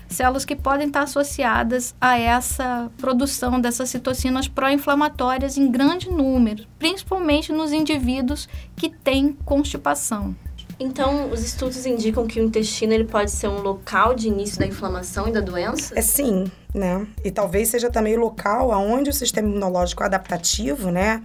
células 0.08 0.44
que 0.44 0.54
podem 0.54 0.88
estar 0.88 1.02
associadas 1.02 1.94
a 2.00 2.18
essa 2.18 2.90
produção 2.98 3.60
dessas 3.60 3.88
citocinas 3.88 4.46
pró-inflamatórias 4.46 5.56
em 5.56 5.70
grande 5.70 6.10
número, 6.10 6.64
principalmente 6.78 7.52
nos 7.52 7.72
indivíduos 7.72 8.48
que 8.76 8.90
têm 8.90 9.32
constipação. 9.44 10.36
Então, 10.78 11.30
os 11.30 11.44
estudos 11.44 11.86
indicam 11.86 12.26
que 12.26 12.40
o 12.40 12.44
intestino 12.44 12.92
ele 12.92 13.04
pode 13.04 13.30
ser 13.30 13.48
um 13.48 13.60
local 13.60 14.14
de 14.14 14.28
início 14.28 14.58
da 14.58 14.66
inflamação 14.66 15.28
e 15.28 15.32
da 15.32 15.40
doença? 15.40 15.96
É 15.96 16.02
sim, 16.02 16.50
né? 16.74 17.06
E 17.24 17.30
talvez 17.30 17.68
seja 17.68 17.90
também 17.90 18.16
o 18.16 18.20
local 18.20 18.70
onde 18.70 19.10
o 19.10 19.12
sistema 19.12 19.48
imunológico 19.48 20.02
adaptativo, 20.02 20.90
né? 20.90 21.22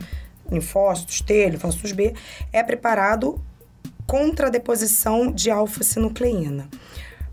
Linfócitos 0.52 1.22
T, 1.22 1.50
linfócitos 1.50 1.92
B, 1.92 2.14
é 2.54 2.64
preparado 2.64 3.40
contra 4.06 4.48
a 4.48 4.50
deposição 4.50 5.32
de 5.32 5.52
alfa-sinucleína. 5.52 6.70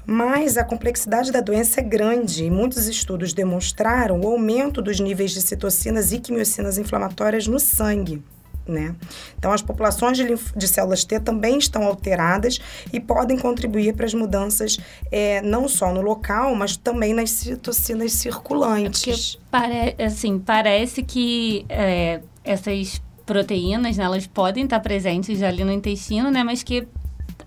Mas 0.06 0.58
a 0.58 0.64
complexidade 0.64 1.32
da 1.32 1.40
doença 1.40 1.80
é 1.80 1.82
grande 1.82 2.44
e 2.44 2.50
muitos 2.50 2.86
estudos 2.86 3.32
demonstraram 3.32 4.20
o 4.20 4.26
aumento 4.26 4.82
dos 4.82 5.00
níveis 5.00 5.30
de 5.30 5.40
citocinas 5.40 6.12
e 6.12 6.18
quimiocinas 6.18 6.76
inflamatórias 6.76 7.46
no 7.46 7.58
sangue. 7.58 8.22
Né? 8.66 8.94
Então, 9.38 9.52
as 9.52 9.60
populações 9.60 10.16
de, 10.16 10.24
de 10.56 10.68
células 10.68 11.04
T 11.04 11.20
também 11.20 11.58
estão 11.58 11.82
alteradas 11.82 12.58
e 12.90 12.98
podem 12.98 13.38
contribuir 13.38 13.94
para 13.94 14.06
as 14.06 14.14
mudanças 14.14 14.78
eh, 15.12 15.42
não 15.42 15.68
só 15.68 15.92
no 15.92 16.00
local, 16.00 16.54
mas 16.54 16.74
também 16.74 17.12
nas 17.12 17.30
citocinas 17.30 18.12
circulantes. 18.12 19.38
Pare- 19.50 19.94
assim, 19.98 20.38
parece 20.38 21.02
que 21.02 21.66
é, 21.68 22.20
essas 22.42 23.02
proteínas, 23.26 23.96
né, 23.98 24.04
elas 24.04 24.26
podem 24.26 24.64
estar 24.64 24.80
presentes 24.80 25.42
ali 25.42 25.62
no 25.62 25.72
intestino, 25.72 26.30
né, 26.30 26.42
mas 26.42 26.62
que 26.62 26.86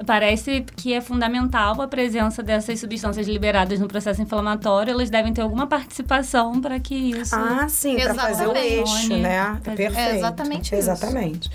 parece 0.05 0.61
que 0.75 0.93
é 0.93 1.01
fundamental 1.01 1.81
a 1.81 1.87
presença 1.87 2.43
dessas 2.43 2.79
substâncias 2.79 3.27
liberadas 3.27 3.79
no 3.79 3.87
processo 3.87 4.21
inflamatório, 4.21 4.91
elas 4.91 5.09
devem 5.09 5.33
ter 5.33 5.41
alguma 5.41 5.67
participação 5.67 6.59
para 6.61 6.79
que 6.79 6.93
isso... 6.95 7.35
Ah, 7.35 7.67
sim, 7.69 7.95
para 7.97 8.13
fazer 8.13 8.47
o 8.47 8.55
eixo, 8.55 9.17
né? 9.17 9.59
Fazer- 9.63 9.75
Perfeito. 9.77 9.97
É 9.99 10.15
exatamente 10.17 10.65
isso. 10.65 10.75
Exatamente. 10.75 11.49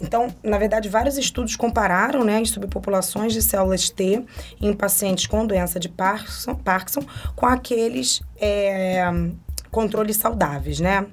Então, 0.00 0.28
na 0.42 0.58
verdade, 0.58 0.88
vários 0.88 1.16
estudos 1.16 1.56
compararam 1.56 2.22
né, 2.22 2.38
as 2.38 2.50
subpopulações 2.50 3.32
de 3.32 3.40
células 3.40 3.88
T 3.88 4.22
em 4.60 4.72
pacientes 4.74 5.26
com 5.26 5.46
doença 5.46 5.80
de 5.80 5.88
Parkinson, 5.88 6.54
Parkinson 6.54 7.00
com 7.34 7.46
aqueles 7.46 8.20
é, 8.38 9.02
controles 9.70 10.16
saudáveis, 10.18 10.80
né? 10.80 11.06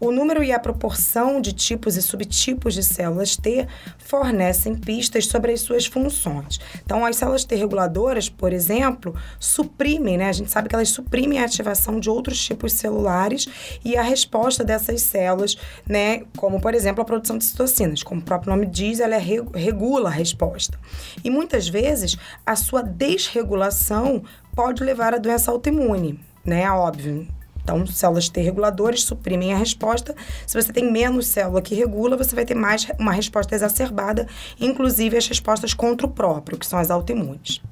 O 0.00 0.10
número 0.10 0.42
e 0.42 0.50
a 0.50 0.58
proporção 0.58 1.42
de 1.42 1.52
tipos 1.52 1.94
e 1.94 2.00
subtipos 2.00 2.72
de 2.72 2.82
células 2.82 3.36
T 3.36 3.68
fornecem 3.98 4.74
pistas 4.74 5.26
sobre 5.26 5.52
as 5.52 5.60
suas 5.60 5.84
funções. 5.84 6.58
Então, 6.82 7.04
as 7.04 7.16
células 7.16 7.44
T 7.44 7.54
reguladoras, 7.54 8.30
por 8.30 8.50
exemplo, 8.50 9.14
suprimem, 9.38 10.16
né? 10.16 10.30
A 10.30 10.32
gente 10.32 10.50
sabe 10.50 10.70
que 10.70 10.74
elas 10.74 10.88
suprimem 10.88 11.38
a 11.38 11.44
ativação 11.44 12.00
de 12.00 12.08
outros 12.08 12.42
tipos 12.42 12.72
celulares 12.72 13.46
e 13.84 13.94
a 13.94 14.02
resposta 14.02 14.64
dessas 14.64 15.02
células, 15.02 15.58
né? 15.86 16.22
Como, 16.34 16.60
por 16.62 16.74
exemplo, 16.74 17.02
a 17.02 17.04
produção 17.04 17.36
de 17.36 17.44
citocinas. 17.44 18.02
Como 18.02 18.22
o 18.22 18.24
próprio 18.24 18.50
nome 18.52 18.64
diz, 18.64 19.00
ela 19.00 19.16
é 19.16 19.18
re- 19.18 19.44
regula 19.54 20.08
a 20.08 20.12
resposta. 20.12 20.78
E 21.22 21.28
muitas 21.28 21.68
vezes, 21.68 22.16
a 22.46 22.56
sua 22.56 22.82
desregulação 22.82 24.22
pode 24.56 24.82
levar 24.82 25.12
à 25.12 25.18
doença 25.18 25.50
autoimune, 25.50 26.18
né? 26.42 26.70
Óbvio. 26.70 27.28
Então, 27.70 27.86
células 27.86 28.28
T 28.28 28.40
reguladoras 28.40 29.04
suprimem 29.04 29.52
a 29.52 29.56
resposta. 29.56 30.12
Se 30.44 30.60
você 30.60 30.72
tem 30.72 30.90
menos 30.90 31.28
célula 31.28 31.62
que 31.62 31.72
regula, 31.72 32.16
você 32.16 32.34
vai 32.34 32.44
ter 32.44 32.56
mais 32.56 32.88
uma 32.98 33.12
resposta 33.12 33.54
exacerbada, 33.54 34.26
inclusive 34.60 35.16
as 35.16 35.28
respostas 35.28 35.72
contra 35.72 36.04
o 36.04 36.10
próprio, 36.10 36.58
que 36.58 36.66
são 36.66 36.80
as 36.80 36.90
autoimunes. 36.90 37.62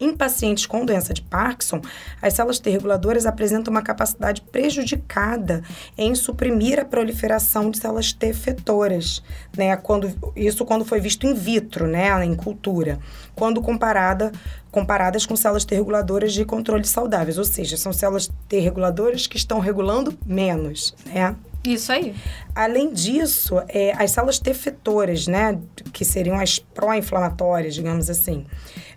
Em 0.00 0.16
pacientes 0.16 0.66
com 0.66 0.84
doença 0.84 1.14
de 1.14 1.22
Parkinson, 1.22 1.80
as 2.20 2.34
células 2.34 2.58
T 2.58 2.70
reguladoras 2.70 3.26
apresentam 3.26 3.70
uma 3.70 3.82
capacidade 3.82 4.42
prejudicada 4.42 5.62
em 5.96 6.14
suprimir 6.14 6.78
a 6.78 6.84
proliferação 6.84 7.70
de 7.70 7.78
células 7.78 8.12
T 8.12 8.26
efetoras, 8.26 9.22
né? 9.56 9.76
Quando, 9.76 10.12
isso 10.34 10.64
quando 10.64 10.84
foi 10.84 11.00
visto 11.00 11.26
in 11.26 11.34
vitro, 11.34 11.86
né? 11.86 12.24
Em 12.24 12.34
cultura, 12.34 12.98
quando 13.34 13.60
comparada 13.62 14.32
comparadas 14.70 15.24
com 15.24 15.34
células 15.34 15.64
T 15.64 15.74
reguladoras 15.74 16.34
de 16.34 16.44
controle 16.44 16.84
saudáveis, 16.84 17.38
ou 17.38 17.44
seja, 17.44 17.78
são 17.78 17.94
células 17.94 18.30
T 18.46 18.58
reguladoras 18.58 19.26
que 19.26 19.38
estão 19.38 19.58
regulando 19.58 20.16
menos, 20.26 20.94
né? 21.06 21.34
Isso 21.64 21.90
aí. 21.90 22.14
Além 22.54 22.92
disso, 22.92 23.54
é, 23.68 23.92
as 23.92 24.10
células 24.10 24.38
T 24.38 24.50
efetoras, 24.50 25.26
né, 25.26 25.58
que 25.92 26.04
seriam 26.04 26.38
as 26.38 26.58
pró-inflamatórias, 26.58 27.74
digamos 27.74 28.08
assim, 28.08 28.46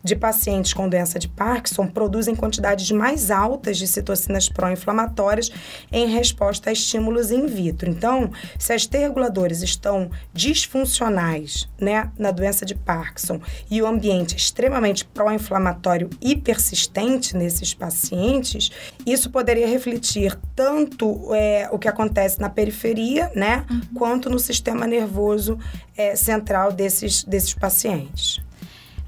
de 0.04 0.16
pacientes 0.16 0.74
com 0.74 0.88
doença 0.88 1.20
de 1.20 1.28
Parkinson 1.28 1.88
produzem 1.88 2.36
quantidades 2.36 2.92
mais 2.92 3.32
altas 3.32 3.78
de 3.78 3.88
citocinas 3.88 4.50
pró-inflamatórias 4.50 5.52
em 5.92 6.08
resposta 6.08 6.70
a 6.70 6.74
estímulos 6.74 7.32
in 7.32 7.46
vitro. 7.48 7.90
Então, 7.90 8.32
se 8.58 8.74
as 8.74 8.86
T-reguladores 8.86 9.62
estão 9.62 10.10
disfuncionais 10.34 11.70
né, 11.80 12.12
na 12.18 12.32
doença 12.32 12.66
de 12.66 12.76
Parkinson 12.76 13.42
e 13.70 13.82
o 13.82 13.88
ambiente 13.88 14.34
é 14.34 14.38
extremamente 14.38 15.06
pró-inflamatório 15.06 16.10
e 16.22 16.36
persistente 16.36 17.36
nesses 17.36 17.74
pacientes, 17.74 18.72
isso 19.06 19.30
poderia 19.30 19.68
refletir 19.68 20.38
tanto 20.56 21.34
é, 21.34 21.70
o 21.72 21.80
que 21.80 21.88
acontece 21.88 22.40
na 22.40 22.50
periferia, 22.50 23.32
né, 23.36 23.66
uhum. 23.70 23.82
quanto 23.96 24.30
no 24.30 24.40
sistema 24.40 24.88
nervoso 24.88 25.58
é, 25.96 26.16
central 26.16 26.72
desses, 26.72 27.24
desses 27.24 27.54
pacientes. 27.54 28.42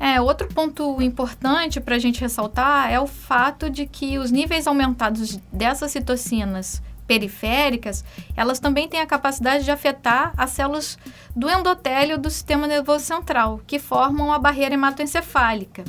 É, 0.04 0.20
outro 0.20 0.48
ponto 0.48 1.00
importante 1.00 1.80
para 1.80 1.96
a 1.96 2.00
gente 2.00 2.20
ressaltar 2.22 2.92
é 2.92 3.00
o 3.00 3.06
fato 3.06 3.70
de 3.70 3.86
que 3.86 4.18
os 4.18 4.32
níveis 4.32 4.66
aumentados 4.66 5.40
dessas 5.54 5.92
citocinas 5.92 6.82
periféricas, 7.06 8.04
elas 8.36 8.60
também 8.60 8.90
têm 8.90 9.00
a 9.00 9.06
capacidade 9.06 9.64
de 9.64 9.70
afetar 9.70 10.34
as 10.36 10.50
células 10.50 10.98
do 11.36 11.48
endotélio 11.48 12.18
do 12.18 12.32
sistema 12.32 12.66
nervoso 12.66 13.06
central, 13.06 13.62
que 13.68 13.78
formam 13.78 14.34
a 14.34 14.40
barreira 14.40 14.74
hematoencefálica. 14.74 15.84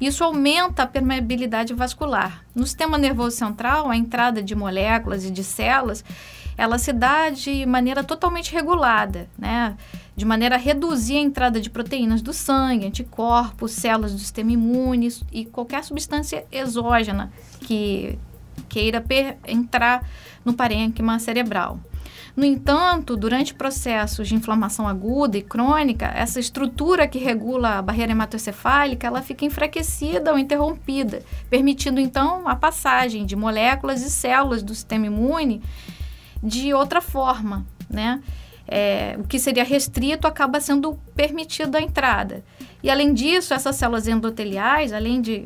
Isso 0.00 0.22
aumenta 0.22 0.84
a 0.84 0.86
permeabilidade 0.86 1.74
vascular. 1.74 2.44
No 2.54 2.64
sistema 2.64 2.96
nervoso 2.96 3.36
central, 3.36 3.90
a 3.90 3.96
entrada 3.96 4.40
de 4.40 4.54
moléculas 4.54 5.24
e 5.24 5.30
de 5.30 5.42
células, 5.42 6.04
ela 6.60 6.76
se 6.76 6.92
dá 6.92 7.30
de 7.30 7.64
maneira 7.64 8.04
totalmente 8.04 8.52
regulada, 8.52 9.30
né? 9.38 9.78
de 10.14 10.26
maneira 10.26 10.56
a 10.56 10.58
reduzir 10.58 11.16
a 11.16 11.20
entrada 11.20 11.58
de 11.58 11.70
proteínas 11.70 12.20
do 12.20 12.34
sangue, 12.34 12.84
anticorpos, 12.84 13.72
células 13.72 14.12
do 14.12 14.18
sistema 14.18 14.52
imune 14.52 15.08
e 15.32 15.46
qualquer 15.46 15.82
substância 15.82 16.44
exógena 16.52 17.32
que 17.62 18.18
queira 18.68 19.02
entrar 19.46 20.06
no 20.44 20.52
parênquima 20.52 21.18
cerebral. 21.18 21.80
No 22.36 22.44
entanto, 22.44 23.16
durante 23.16 23.54
processos 23.54 24.28
de 24.28 24.34
inflamação 24.34 24.86
aguda 24.86 25.38
e 25.38 25.42
crônica, 25.42 26.12
essa 26.14 26.38
estrutura 26.38 27.08
que 27.08 27.18
regula 27.18 27.78
a 27.78 27.82
barreira 27.82 28.12
hematoencefálica, 28.12 29.06
ela 29.06 29.22
fica 29.22 29.46
enfraquecida 29.46 30.30
ou 30.30 30.38
interrompida, 30.38 31.22
permitindo 31.48 31.98
então 31.98 32.46
a 32.46 32.54
passagem 32.54 33.24
de 33.24 33.34
moléculas 33.34 34.02
e 34.02 34.10
células 34.10 34.62
do 34.62 34.74
sistema 34.74 35.06
imune 35.06 35.62
de 36.42 36.72
outra 36.74 37.00
forma, 37.00 37.66
né? 37.88 38.20
é, 38.70 39.16
o 39.18 39.24
que 39.24 39.38
seria 39.38 39.64
restrito 39.64 40.28
acaba 40.28 40.60
sendo 40.60 40.94
permitido 41.14 41.74
a 41.74 41.82
entrada. 41.82 42.44
E 42.82 42.88
além 42.88 43.12
disso, 43.12 43.52
essas 43.52 43.74
células 43.74 44.06
endoteliais, 44.06 44.92
além 44.92 45.20
de 45.20 45.44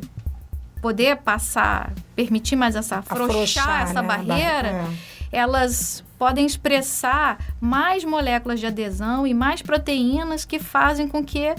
poder 0.82 1.16
passar, 1.16 1.94
permitir 2.14 2.54
mais 2.54 2.76
essa 2.76 2.98
afrouxar, 2.98 3.30
afrouxar 3.30 3.82
essa 3.82 4.02
né? 4.02 4.08
barreira, 4.08 4.68
é. 4.68 4.86
elas 5.32 6.04
podem 6.18 6.44
expressar 6.44 7.38
mais 7.58 8.04
moléculas 8.04 8.60
de 8.60 8.66
adesão 8.66 9.26
e 9.26 9.32
mais 9.32 9.62
proteínas 9.62 10.44
que 10.44 10.58
fazem 10.58 11.08
com 11.08 11.24
que 11.24 11.54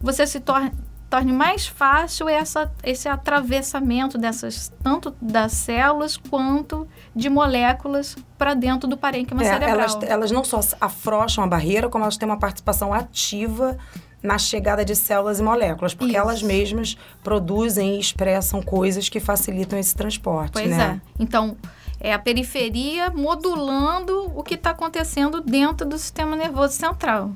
você 0.00 0.26
se 0.26 0.40
torne 0.40 0.72
torne 1.10 1.32
mais 1.32 1.66
fácil 1.66 2.28
essa, 2.28 2.72
esse 2.84 3.08
atravessamento 3.08 4.16
dessas, 4.16 4.72
tanto 4.80 5.12
das 5.20 5.52
células 5.52 6.16
quanto 6.16 6.86
de 7.14 7.28
moléculas 7.28 8.16
para 8.38 8.54
dentro 8.54 8.88
do 8.88 8.96
parênquima 8.96 9.42
é, 9.42 9.46
cerebral. 9.46 9.80
Elas, 9.80 9.98
elas 10.04 10.30
não 10.30 10.44
só 10.44 10.60
afrouxam 10.80 11.42
a 11.42 11.48
barreira, 11.48 11.88
como 11.88 12.04
elas 12.04 12.16
têm 12.16 12.28
uma 12.28 12.38
participação 12.38 12.94
ativa 12.94 13.76
na 14.22 14.38
chegada 14.38 14.84
de 14.84 14.94
células 14.94 15.40
e 15.40 15.42
moléculas, 15.42 15.94
porque 15.94 16.12
Isso. 16.12 16.20
elas 16.20 16.42
mesmas 16.42 16.96
produzem 17.24 17.96
e 17.96 18.00
expressam 18.00 18.62
coisas 18.62 19.08
que 19.08 19.18
facilitam 19.18 19.78
esse 19.78 19.94
transporte. 19.94 20.52
Pois 20.52 20.70
né? 20.70 21.00
é. 21.02 21.22
Então, 21.22 21.56
é 21.98 22.12
a 22.12 22.18
periferia 22.18 23.10
modulando 23.10 24.30
o 24.34 24.42
que 24.42 24.54
está 24.54 24.70
acontecendo 24.70 25.40
dentro 25.40 25.86
do 25.86 25.98
sistema 25.98 26.36
nervoso 26.36 26.74
central. 26.74 27.32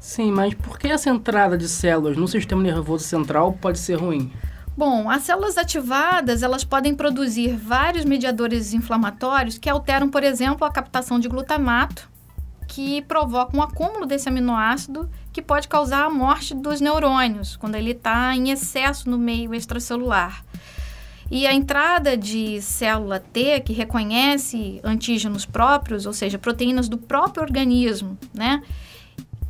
Sim, 0.00 0.32
mas 0.32 0.54
por 0.54 0.78
que 0.78 0.88
essa 0.88 1.10
entrada 1.10 1.58
de 1.58 1.68
células 1.68 2.16
no 2.16 2.26
sistema 2.26 2.62
nervoso 2.62 3.04
central 3.04 3.52
pode 3.60 3.78
ser 3.78 3.96
ruim? 3.96 4.32
Bom, 4.74 5.10
as 5.10 5.24
células 5.24 5.58
ativadas, 5.58 6.42
elas 6.42 6.64
podem 6.64 6.94
produzir 6.94 7.54
vários 7.54 8.06
mediadores 8.06 8.72
inflamatórios 8.72 9.58
que 9.58 9.68
alteram, 9.68 10.08
por 10.08 10.24
exemplo, 10.24 10.66
a 10.66 10.70
captação 10.70 11.20
de 11.20 11.28
glutamato, 11.28 12.08
que 12.66 13.02
provoca 13.02 13.54
um 13.54 13.60
acúmulo 13.60 14.06
desse 14.06 14.28
aminoácido 14.28 15.10
que 15.32 15.42
pode 15.42 15.68
causar 15.68 16.06
a 16.06 16.10
morte 16.10 16.54
dos 16.54 16.80
neurônios, 16.80 17.56
quando 17.56 17.74
ele 17.74 17.90
está 17.90 18.34
em 18.34 18.50
excesso 18.50 19.10
no 19.10 19.18
meio 19.18 19.52
extracelular. 19.54 20.42
E 21.30 21.46
a 21.46 21.52
entrada 21.52 22.16
de 22.16 22.60
célula 22.62 23.20
T, 23.20 23.60
que 23.60 23.72
reconhece 23.72 24.80
antígenos 24.82 25.44
próprios, 25.44 26.06
ou 26.06 26.12
seja, 26.12 26.38
proteínas 26.38 26.88
do 26.88 26.96
próprio 26.96 27.42
organismo, 27.42 28.16
né? 28.32 28.62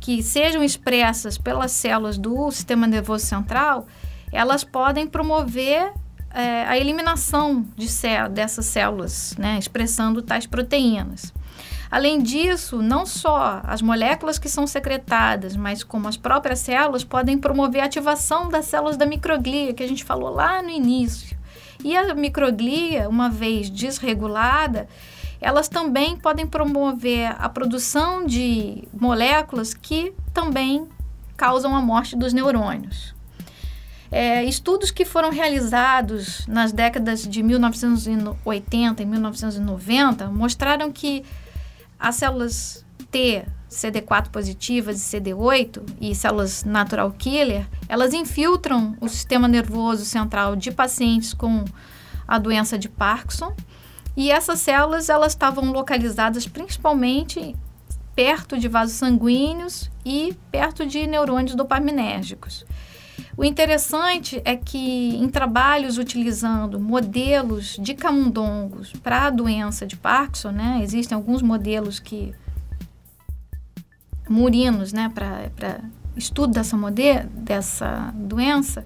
Que 0.01 0.23
sejam 0.23 0.63
expressas 0.63 1.37
pelas 1.37 1.71
células 1.71 2.17
do 2.17 2.49
sistema 2.51 2.87
nervoso 2.87 3.23
central, 3.23 3.85
elas 4.31 4.63
podem 4.63 5.05
promover 5.05 5.93
é, 6.33 6.65
a 6.65 6.75
eliminação 6.77 7.63
de 7.77 7.87
cél 7.87 8.27
dessas 8.27 8.65
células, 8.65 9.35
né, 9.37 9.59
expressando 9.59 10.21
tais 10.21 10.47
proteínas. 10.47 11.31
Além 11.89 12.21
disso, 12.21 12.81
não 12.81 13.05
só 13.05 13.61
as 13.63 13.81
moléculas 13.81 14.39
que 14.39 14.49
são 14.49 14.65
secretadas, 14.65 15.55
mas 15.55 15.83
como 15.83 16.07
as 16.07 16.17
próprias 16.17 16.59
células 16.59 17.03
podem 17.03 17.37
promover 17.37 17.81
a 17.81 17.85
ativação 17.85 18.49
das 18.49 18.65
células 18.65 18.97
da 18.97 19.05
microglia, 19.05 19.73
que 19.73 19.83
a 19.83 19.87
gente 19.87 20.03
falou 20.03 20.29
lá 20.29 20.63
no 20.63 20.69
início. 20.69 21.37
E 21.83 21.95
a 21.95 22.15
microglia, 22.15 23.09
uma 23.09 23.29
vez 23.29 23.69
desregulada, 23.69 24.87
elas 25.41 25.67
também 25.67 26.15
podem 26.15 26.45
promover 26.45 27.35
a 27.39 27.49
produção 27.49 28.25
de 28.25 28.87
moléculas 28.93 29.73
que 29.73 30.13
também 30.31 30.87
causam 31.35 31.75
a 31.75 31.81
morte 31.81 32.15
dos 32.15 32.31
neurônios. 32.31 33.15
É, 34.11 34.43
estudos 34.43 34.91
que 34.91 35.03
foram 35.03 35.31
realizados 35.31 36.45
nas 36.45 36.71
décadas 36.71 37.23
de 37.27 37.41
1980 37.41 39.01
e 39.01 39.05
1990 39.05 40.27
mostraram 40.27 40.91
que 40.91 41.23
as 41.97 42.15
células 42.15 42.85
T, 43.09 43.45
CD4 43.69 44.27
positivas 44.29 44.97
e 44.97 45.17
CD8 45.17 45.81
e 45.99 46.13
células 46.13 46.63
natural 46.63 47.11
killer, 47.17 47.65
elas 47.87 48.13
infiltram 48.13 48.95
o 48.99 49.07
sistema 49.07 49.47
nervoso 49.47 50.05
central 50.05 50.55
de 50.55 50.71
pacientes 50.71 51.33
com 51.33 51.63
a 52.27 52.37
doença 52.37 52.77
de 52.77 52.89
Parkinson 52.89 53.55
e 54.21 54.29
essas 54.29 54.59
células 54.59 55.09
elas 55.09 55.31
estavam 55.31 55.71
localizadas 55.71 56.47
principalmente 56.47 57.55
perto 58.15 58.55
de 58.55 58.67
vasos 58.67 58.95
sanguíneos 58.95 59.89
e 60.05 60.37
perto 60.51 60.85
de 60.85 61.07
neurônios 61.07 61.55
dopaminérgicos. 61.55 62.63
O 63.35 63.43
interessante 63.43 64.39
é 64.45 64.55
que 64.55 65.15
em 65.15 65.27
trabalhos 65.27 65.97
utilizando 65.97 66.79
modelos 66.79 67.79
de 67.81 67.95
camundongos 67.95 68.93
para 68.93 69.25
a 69.25 69.29
doença 69.31 69.87
de 69.87 69.95
Parkinson, 69.95 70.51
né, 70.51 70.81
existem 70.83 71.15
alguns 71.15 71.41
modelos 71.41 71.99
que 71.99 72.31
murinos, 74.29 74.93
né, 74.93 75.11
para 75.15 75.79
estudo 76.15 76.53
dessa, 76.53 76.77
mode 76.77 77.23
dessa 77.33 78.13
doença, 78.13 78.85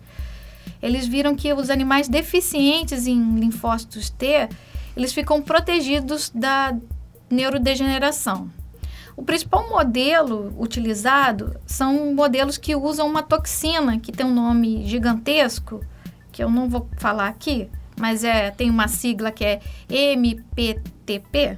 eles 0.82 1.06
viram 1.06 1.36
que 1.36 1.52
os 1.52 1.70
animais 1.70 2.08
deficientes 2.08 3.06
em 3.06 3.38
linfócitos 3.38 4.10
T 4.10 4.48
eles 4.96 5.14
ficam 5.14 5.42
protegidos 5.42 6.32
da 6.34 6.76
neurodegeneração. 7.30 8.50
O 9.18 9.24
principal 9.24 9.70
modelo 9.70 10.54
utilizado 10.60 11.56
são 11.66 12.14
modelos 12.14 12.58
que 12.58 12.76
usam 12.76 13.08
uma 13.08 13.24
toxina 13.24 14.00
que 14.00 14.12
tem 14.12 14.26
um 14.26 14.34
nome 14.34 14.86
gigantesco, 14.86 15.82
que 16.32 16.44
eu 16.44 16.50
não 16.50 16.70
vou 16.70 16.90
falar 16.98 17.28
aqui, 17.28 17.70
mas 17.98 18.26
é, 18.26 18.52
tem 18.52 18.70
uma 18.70 18.90
sigla 18.90 19.32
que 19.32 19.46
é 19.46 19.62
MPTP, 19.90 21.58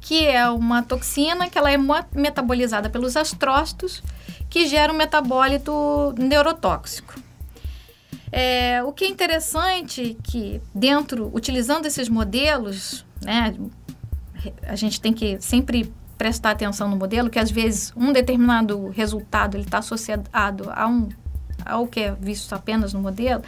que 0.00 0.26
é 0.26 0.48
uma 0.50 0.82
toxina 0.82 1.48
que 1.48 1.56
ela 1.56 1.70
é 1.70 1.78
metabolizada 2.12 2.90
pelos 2.90 3.16
astrócitos, 3.16 4.02
que 4.50 4.66
gera 4.66 4.92
um 4.92 4.96
metabólito 4.96 6.12
neurotóxico. 6.18 7.14
É, 8.32 8.82
o 8.82 8.92
que 8.92 9.04
é 9.04 9.08
interessante 9.08 10.16
que 10.22 10.60
dentro, 10.74 11.30
utilizando 11.34 11.84
esses 11.84 12.08
modelos, 12.08 13.04
né, 13.22 13.54
a 14.62 14.74
gente 14.74 14.98
tem 15.00 15.12
que 15.12 15.38
sempre 15.38 15.92
prestar 16.16 16.52
atenção 16.52 16.88
no 16.88 16.96
modelo, 16.96 17.28
que 17.28 17.38
às 17.38 17.50
vezes 17.50 17.92
um 17.94 18.10
determinado 18.10 18.88
resultado 18.88 19.56
ele 19.56 19.64
está 19.64 19.78
associado 19.78 20.70
a 20.72 20.88
um 20.88 21.08
ao 21.64 21.86
que 21.86 22.00
é 22.00 22.16
visto 22.18 22.52
apenas 22.54 22.92
no 22.92 23.00
modelo, 23.00 23.42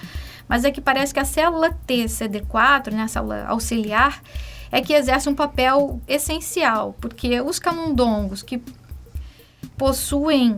mas 0.49 0.65
é 0.65 0.71
que 0.71 0.81
parece 0.81 1.13
que 1.13 1.19
a 1.19 1.25
célula 1.25 1.73
T 1.87 2.05
CD4, 2.05 2.93
né, 2.93 3.03
a 3.03 3.09
célula 3.09 3.45
auxiliar, 3.47 4.23
é 4.71 4.81
que 4.81 4.93
exerce 4.93 5.29
um 5.29 5.35
papel 5.35 6.01
essencial, 6.07 6.95
porque 7.01 7.41
os 7.41 7.59
camundongos 7.59 8.43
que 8.43 8.63
possuem 9.77 10.57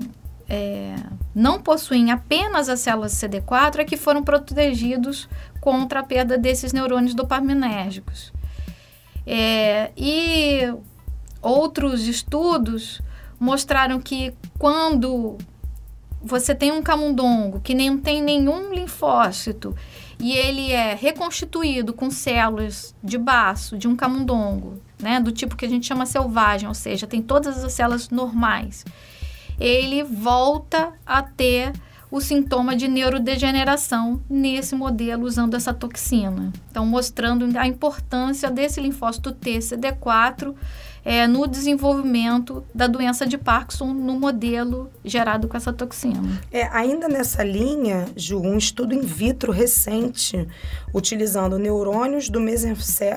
é, 0.49 0.95
não 1.35 1.61
possuem 1.61 2.11
apenas 2.11 2.69
as 2.69 2.81
células 2.81 3.13
CD4 3.15 3.81
é 3.81 3.85
que 3.85 3.97
foram 3.97 4.23
protegidos 4.23 5.29
contra 5.61 6.01
a 6.01 6.05
perda 6.05 6.39
desses 6.39 6.73
neurônios 6.73 7.15
dopaminérgicos. 7.15 8.33
É, 9.27 9.91
e 9.97 10.73
outros 11.43 12.07
estudos 12.07 13.03
mostraram 13.41 14.01
que 14.01 14.33
quando 14.59 15.37
você 16.23 16.55
tem 16.55 16.73
um 16.73 16.83
camundongo 16.83 17.61
que 17.61 17.75
nem 17.75 17.99
tem 17.99 18.23
nenhum 18.23 18.73
linfócito 18.73 19.77
e 20.19 20.33
ele 20.33 20.73
é 20.73 20.95
reconstituído 20.95 21.93
com 21.93 22.11
células 22.11 22.95
de 23.03 23.19
baço 23.19 23.77
de 23.77 23.87
um 23.87 23.95
camundongo, 23.95 24.81
né, 24.99 25.21
do 25.21 25.31
tipo 25.31 25.57
que 25.57 25.67
a 25.67 25.69
gente 25.69 25.87
chama 25.87 26.07
selvagem, 26.07 26.67
ou 26.67 26.75
seja, 26.75 27.07
tem 27.07 27.21
todas 27.21 27.63
as 27.63 27.73
células 27.73 28.09
normais, 28.09 28.85
ele 29.59 30.03
volta 30.03 30.93
a 31.05 31.23
ter 31.23 31.73
o 32.11 32.21
sintoma 32.21 32.77
de 32.77 32.87
neurodegeneração 32.87 34.23
nesse 34.31 34.75
modelo 34.75 35.25
usando 35.25 35.55
essa 35.55 35.75
toxina. 35.75 36.53
Então, 36.71 36.87
mostrando 36.87 37.59
a 37.59 37.67
importância 37.67 38.51
desse 38.51 38.81
linfócito 38.81 39.33
T, 39.33 39.59
CD4, 39.59 40.55
é, 41.07 41.25
no 41.29 41.47
desenvolvimento 41.47 42.65
da 42.75 42.89
doença 42.89 43.25
de 43.25 43.39
Parkinson 43.39 43.93
no 43.93 44.19
modelo 44.19 44.91
gerado 45.05 45.47
com 45.47 45.57
essa 45.57 45.73
toxina. 45.73 46.21
É, 46.51 46.65
ainda 46.73 47.07
nessa 47.07 47.45
linha, 47.45 48.07
Ju, 48.17 48.41
um 48.41 48.59
estudo 48.59 48.93
in 48.93 49.03
vitro 49.03 49.53
recente, 49.53 50.49
utilizando 50.93 51.61
neurônios 51.61 52.29
do 52.29 52.41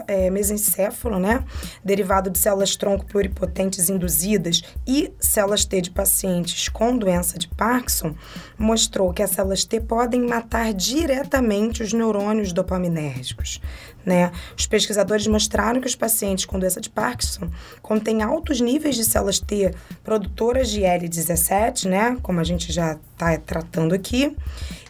é, 0.08 0.30
mesencéfalo, 0.30 1.18
né, 1.18 1.44
derivado 1.84 2.30
de 2.30 2.38
células 2.38 2.76
tronco 2.76 3.08
pluripotentes 3.08 3.90
induzidas 3.90 4.62
e 4.86 5.12
células 5.20 5.66
T 5.66 5.82
de 5.82 5.90
pacientes 5.90 6.70
com 6.70 6.96
doença 6.96 7.40
de 7.40 7.48
Parkinson, 7.48 8.14
mostrou 8.56 9.12
que 9.12 9.24
as 9.24 9.32
células 9.32 9.66
T 9.66 9.82
podem 9.82 10.28
matar 10.28 10.76
diretamente 10.76 11.82
os 11.82 11.92
neurônios 11.92 12.54
dopaminérgicos. 12.54 13.60
Né? 14.06 14.32
Os 14.58 14.66
pesquisadores 14.66 15.28
mostraram 15.28 15.82
que 15.82 15.88
os 15.88 15.96
pacientes 15.96 16.46
com 16.46 16.58
doença 16.58 16.80
de 16.80 16.90
Parkinson 16.90 17.50
contêm 17.82 18.22
altos 18.22 18.62
níveis 18.62 18.96
de 18.96 19.04
células 19.04 19.40
T 19.40 19.74
produtoras 20.04 20.70
de 20.70 20.82
L17, 20.82 21.86
né? 21.86 22.18
como 22.24 22.40
a 22.40 22.44
gente 22.44 22.72
já 22.72 22.98
está 23.14 23.38
tratando 23.38 23.94
aqui, 23.94 24.36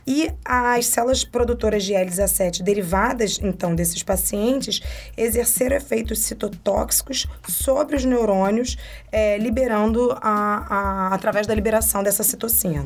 e 0.10 0.32
as 0.44 0.88
células 0.88 1.24
produtoras 1.24 1.84
de 1.84 1.94
L17 1.94 2.64
derivadas, 2.64 3.40
então, 3.44 3.76
desses 3.76 4.02
pacientes, 4.02 4.82
exerceram 5.16 5.76
efeitos 5.76 6.18
citotóxicos 6.20 7.28
sobre 7.48 7.96
os 7.96 8.04
neurônios, 8.04 8.76
é, 9.12 9.38
liberando 9.38 10.12
a, 10.20 11.10
a, 11.10 11.14
através 11.14 11.46
da 11.46 11.54
liberação 11.54 12.02
dessa 12.02 12.24
citocina. 12.24 12.84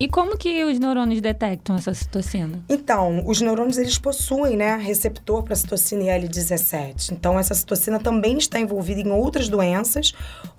E 0.00 0.08
como 0.08 0.38
que 0.38 0.64
os 0.64 0.78
neurônios 0.78 1.20
detectam 1.20 1.76
essa 1.76 1.92
citocina? 1.92 2.64
Então, 2.70 3.22
os 3.26 3.42
neurônios 3.42 3.76
eles 3.76 3.98
possuem, 3.98 4.56
né, 4.56 4.76
receptor 4.76 5.42
para 5.42 5.54
citocina 5.54 6.04
L17. 6.04 7.12
Então, 7.12 7.38
essa 7.38 7.54
citocina 7.54 7.98
também 7.98 8.38
está 8.38 8.58
envolvida 8.58 9.02
em 9.02 9.10
outras 9.10 9.46
doenças 9.46 10.14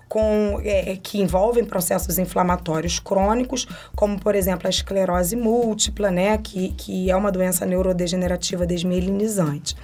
com, 0.08 0.60
é, 0.62 0.96
que 1.02 1.20
envolvem 1.20 1.64
processos 1.64 2.18
inflamatórios 2.18 3.00
crônicos, 3.00 3.66
como, 3.96 4.16
por 4.16 4.36
exemplo, 4.36 4.68
a 4.68 4.70
esclerose 4.70 5.34
múltipla, 5.34 6.12
né, 6.12 6.38
que, 6.38 6.68
que 6.74 7.10
é 7.10 7.16
uma 7.16 7.32
doença 7.32 7.66
neurodegenerativa 7.66 8.64
desmielinizante. 8.64 9.74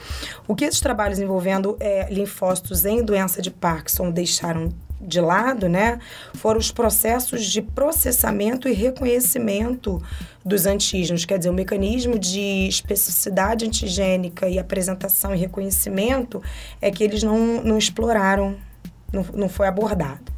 O 0.46 0.54
que 0.54 0.66
esses 0.66 0.80
trabalhos 0.80 1.18
envolvendo 1.18 1.76
é, 1.80 2.08
linfócitos 2.12 2.84
em 2.84 3.02
doença 3.02 3.42
de 3.42 3.50
Parkinson 3.50 4.12
deixaram 4.12 4.68
de 5.00 5.20
lado, 5.20 5.68
né, 5.68 5.98
foram 6.34 6.58
os 6.58 6.70
processos 6.70 7.44
de 7.46 7.62
processamento 7.62 8.68
e 8.68 8.72
reconhecimento 8.72 10.02
dos 10.44 10.66
antígenos, 10.66 11.24
quer 11.24 11.38
dizer, 11.38 11.50
o 11.50 11.54
mecanismo 11.54 12.18
de 12.18 12.68
especificidade 12.68 13.66
antigênica 13.66 14.48
e 14.48 14.58
apresentação 14.58 15.34
e 15.34 15.38
reconhecimento 15.38 16.42
é 16.80 16.90
que 16.90 17.04
eles 17.04 17.22
não, 17.22 17.62
não 17.62 17.78
exploraram, 17.78 18.56
não, 19.12 19.24
não 19.34 19.48
foi 19.48 19.66
abordado. 19.66 20.37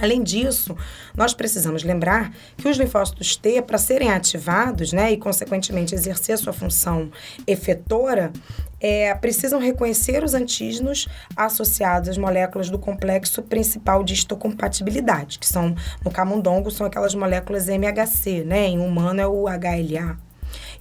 Além 0.00 0.22
disso, 0.22 0.76
nós 1.14 1.34
precisamos 1.34 1.84
lembrar 1.84 2.32
que 2.56 2.68
os 2.68 2.76
linfócitos 2.78 3.36
T, 3.36 3.60
para 3.60 3.76
serem 3.76 4.10
ativados 4.10 4.92
né, 4.92 5.12
e, 5.12 5.16
consequentemente, 5.16 5.94
exercer 5.94 6.38
sua 6.38 6.52
função 6.52 7.10
efetora, 7.46 8.32
é, 8.80 9.14
precisam 9.14 9.60
reconhecer 9.60 10.24
os 10.24 10.34
antígenos 10.34 11.06
associados 11.36 12.08
às 12.08 12.18
moléculas 12.18 12.70
do 12.70 12.78
complexo 12.78 13.42
principal 13.42 14.02
de 14.02 14.14
histocompatibilidade, 14.14 15.38
que 15.38 15.46
são, 15.46 15.74
no 16.04 16.10
camundongo, 16.10 16.70
são 16.70 16.86
aquelas 16.86 17.14
moléculas 17.14 17.68
MHC, 17.68 18.44
né? 18.44 18.66
Em 18.66 18.80
humano 18.80 19.20
é 19.20 19.26
o 19.26 19.44
HLA. 19.44 20.18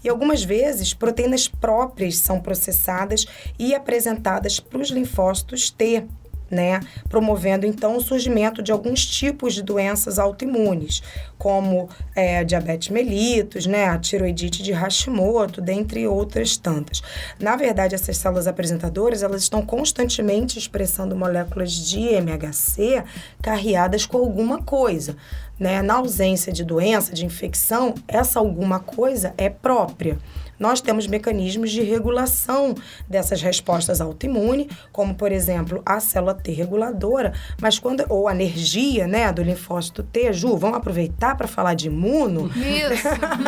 E 0.04 0.10
algumas 0.10 0.43
vezes, 0.43 0.93
proteínas 0.93 1.47
próprias 1.47 2.17
são 2.17 2.39
processadas 2.39 3.26
e 3.60 3.76
apresentadas 3.76 4.60
para 4.60 4.82
os 4.82 4.89
linfócitos 4.89 5.69
T, 5.69 6.08
né? 6.52 6.82
Promovendo 7.10 7.66
então 7.66 7.96
o 7.96 8.02
surgimento 8.02 8.62
de 8.62 8.72
alguns 8.72 9.06
tipos 9.06 9.54
de 9.54 9.64
doenças 9.64 10.20
autoimunes, 10.20 11.02
como 11.38 11.90
é, 12.14 12.44
diabetes 12.44 12.90
mellitus, 12.90 13.66
né? 13.66 13.86
A 13.86 13.98
tiroidite 13.98 14.62
de 14.62 14.74
Hashimoto, 14.74 15.62
dentre 15.62 16.06
outras 16.06 16.58
tantas. 16.58 17.02
Na 17.40 17.56
verdade, 17.56 17.96
essas 17.96 18.18
células 18.18 18.48
apresentadoras, 18.48 19.24
elas 19.24 19.42
estão 19.42 19.62
constantemente 19.62 20.60
expressando 20.60 21.16
moléculas 21.16 21.72
de 21.72 22.02
MHC 22.02 23.04
carreadas 23.42 24.06
com 24.06 24.18
alguma 24.18 24.62
coisa. 24.62 25.16
Né? 25.58 25.82
Na 25.82 25.96
ausência 25.96 26.52
de 26.52 26.64
doença, 26.64 27.14
de 27.14 27.26
infecção, 27.26 27.94
essa 28.08 28.40
alguma 28.40 28.80
coisa 28.80 29.34
é 29.38 29.48
própria 29.48 30.18
nós 30.62 30.80
temos 30.80 31.08
mecanismos 31.08 31.71
de 31.71 31.82
regulação 31.82 32.76
dessas 33.10 33.41
respostas 33.41 34.00
autoimunes, 34.00 34.67
como, 34.91 35.15
por 35.15 35.32
exemplo, 35.32 35.82
a 35.84 36.00
célula 36.00 36.36
T 36.36 36.52
reguladora, 36.52 37.34
mas 37.60 37.80
quando 37.80 38.06
ou 38.08 38.28
a 38.28 38.32
energia, 38.32 39.08
né, 39.08 39.34
do 39.34 39.41
linfócito 39.41 40.04
T, 40.04 40.32
Ju, 40.32 40.56
vamos 40.56 40.78
aproveitar 40.78 41.36
para 41.36 41.47
falar 41.47 41.74
de 41.74 41.88
imuno? 41.88 42.52
Isso. 42.56 43.08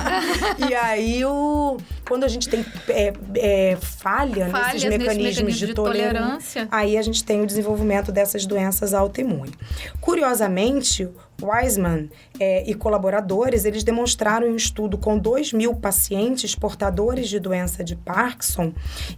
e 0.67 0.73
aí, 0.73 1.23
o, 1.23 1.77
quando 2.07 2.23
a 2.23 2.27
gente 2.27 2.49
tem 2.49 2.65
é, 2.89 3.13
é, 3.35 3.77
falha 3.79 4.47
nesses 4.47 4.83
mecanismos 4.83 5.27
mecanismo 5.33 5.67
de, 5.67 5.73
tolerância, 5.75 6.67
aí 6.71 6.97
a 6.97 7.01
gente 7.03 7.23
tem 7.23 7.41
o 7.41 7.45
desenvolvimento 7.45 8.11
dessas 8.11 8.45
doenças 8.47 8.91
autoimunes. 8.91 9.53
Curiosamente, 10.01 11.07
Wiseman 11.41 12.09
é, 12.39 12.69
e 12.69 12.73
colaboradores, 12.73 13.65
eles 13.65 13.83
demonstraram 13.83 14.47
em 14.47 14.51
um 14.51 14.55
estudo 14.55 14.97
com 14.97 15.17
2 15.17 15.53
mil 15.53 15.75
pacientes 15.75 16.55
portadores 16.55 17.27
de 17.27 17.39
doença 17.39 17.83
de 17.83 17.95
Parkinson 17.95 18.73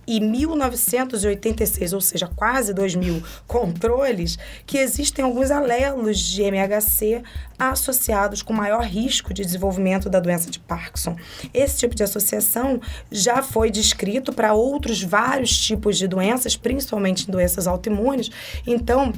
e 0.07 0.19
1.986, 0.19 1.93
ou 1.93 2.01
seja, 2.01 2.27
quase 2.35 2.73
2 2.73 2.95
mil 2.95 3.21
controles, 3.47 4.37
que 4.65 4.77
existem 4.77 5.23
alguns 5.23 5.51
alelos 5.51 6.19
de 6.19 6.43
MHC 6.43 7.23
associados 7.57 8.41
com 8.41 8.53
maior 8.53 8.83
risco 8.83 9.33
de 9.33 9.43
desenvolvimento 9.43 10.09
da 10.09 10.19
doença 10.19 10.49
de 10.49 10.59
Parkinson. 10.59 11.15
Esse 11.53 11.79
tipo 11.79 11.95
de 11.95 12.03
associação 12.03 12.81
já 13.11 13.41
foi 13.41 13.71
descrito 13.71 14.33
para 14.33 14.53
outros 14.53 15.01
vários 15.01 15.57
tipos 15.57 15.97
de 15.97 16.07
doenças, 16.07 16.55
principalmente 16.55 17.29
doenças 17.29 17.67
autoimunes. 17.67 18.29
Então, 18.65 19.13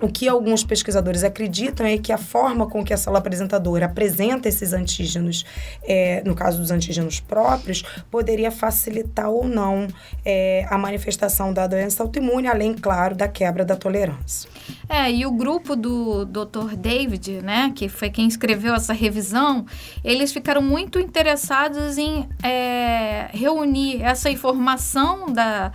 o 0.00 0.08
que 0.08 0.28
alguns 0.28 0.64
pesquisadores 0.64 1.22
acreditam 1.22 1.86
é 1.86 1.96
que 1.96 2.12
a 2.12 2.18
forma 2.18 2.66
com 2.68 2.84
que 2.84 2.92
a 2.92 2.96
célula 2.96 3.18
apresentadora 3.18 3.86
apresenta 3.86 4.48
esses 4.48 4.72
antígenos, 4.72 5.44
é, 5.82 6.22
no 6.24 6.34
caso 6.34 6.58
dos 6.58 6.70
antígenos 6.70 7.20
próprios, 7.20 7.82
poderia 8.10 8.50
facilitar 8.50 9.30
ou 9.30 9.46
não 9.46 9.86
é, 10.24 10.66
a 10.68 10.76
manifestação 10.76 11.52
da 11.52 11.66
doença 11.66 12.02
autoimune, 12.02 12.48
além, 12.48 12.74
claro, 12.74 13.14
da 13.14 13.28
quebra 13.28 13.64
da 13.64 13.76
tolerância. 13.76 14.50
É, 14.88 15.10
e 15.10 15.24
o 15.24 15.30
grupo 15.30 15.76
do 15.76 16.24
Dr. 16.24 16.74
David, 16.76 17.42
né, 17.42 17.72
que 17.74 17.88
foi 17.88 18.10
quem 18.10 18.26
escreveu 18.26 18.74
essa 18.74 18.92
revisão, 18.92 19.64
eles 20.02 20.32
ficaram 20.32 20.62
muito 20.62 20.98
interessados 20.98 21.98
em 21.98 22.28
é, 22.42 23.28
reunir 23.32 24.02
essa 24.02 24.30
informação 24.30 25.32
da, 25.32 25.72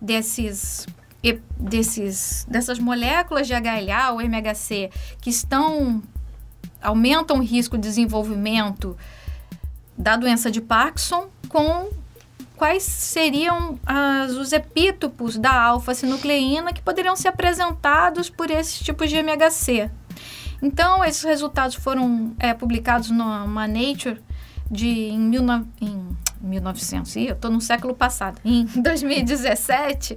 desses 0.00 0.86
desses, 1.56 2.44
dessas 2.48 2.78
moléculas 2.78 3.46
de 3.46 3.52
HLA 3.54 4.10
ou 4.12 4.20
MHC 4.20 4.90
que 5.20 5.30
estão 5.30 6.02
aumentam 6.80 7.38
o 7.38 7.42
risco 7.42 7.76
de 7.78 7.82
desenvolvimento 7.82 8.96
da 9.96 10.16
doença 10.16 10.50
de 10.50 10.60
Parkinson 10.60 11.28
com 11.48 11.90
quais 12.56 12.82
seriam 12.82 13.78
as, 13.84 14.32
os 14.32 14.52
epítopos 14.52 15.36
da 15.36 15.52
alfa-sinucleína 15.52 16.72
que 16.72 16.82
poderiam 16.82 17.14
ser 17.14 17.28
apresentados 17.28 18.30
por 18.30 18.50
esses 18.50 18.78
tipos 18.80 19.10
de 19.10 19.16
MHC. 19.16 19.90
Então, 20.62 21.04
esses 21.04 21.22
resultados 21.22 21.74
foram 21.74 22.34
é, 22.38 22.54
publicados 22.54 23.10
numa 23.10 23.66
Nature 23.66 24.20
de, 24.70 24.88
em, 24.88 25.18
mil, 25.18 25.42
em 25.80 26.16
1900, 26.40 27.16
ih, 27.16 27.26
eu 27.26 27.34
estou 27.34 27.50
no 27.50 27.60
século 27.60 27.94
passado, 27.94 28.40
em 28.44 28.64
2017, 28.80 30.16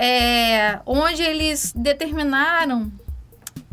é, 0.00 0.78
onde 0.86 1.20
eles 1.22 1.72
determinaram 1.74 2.92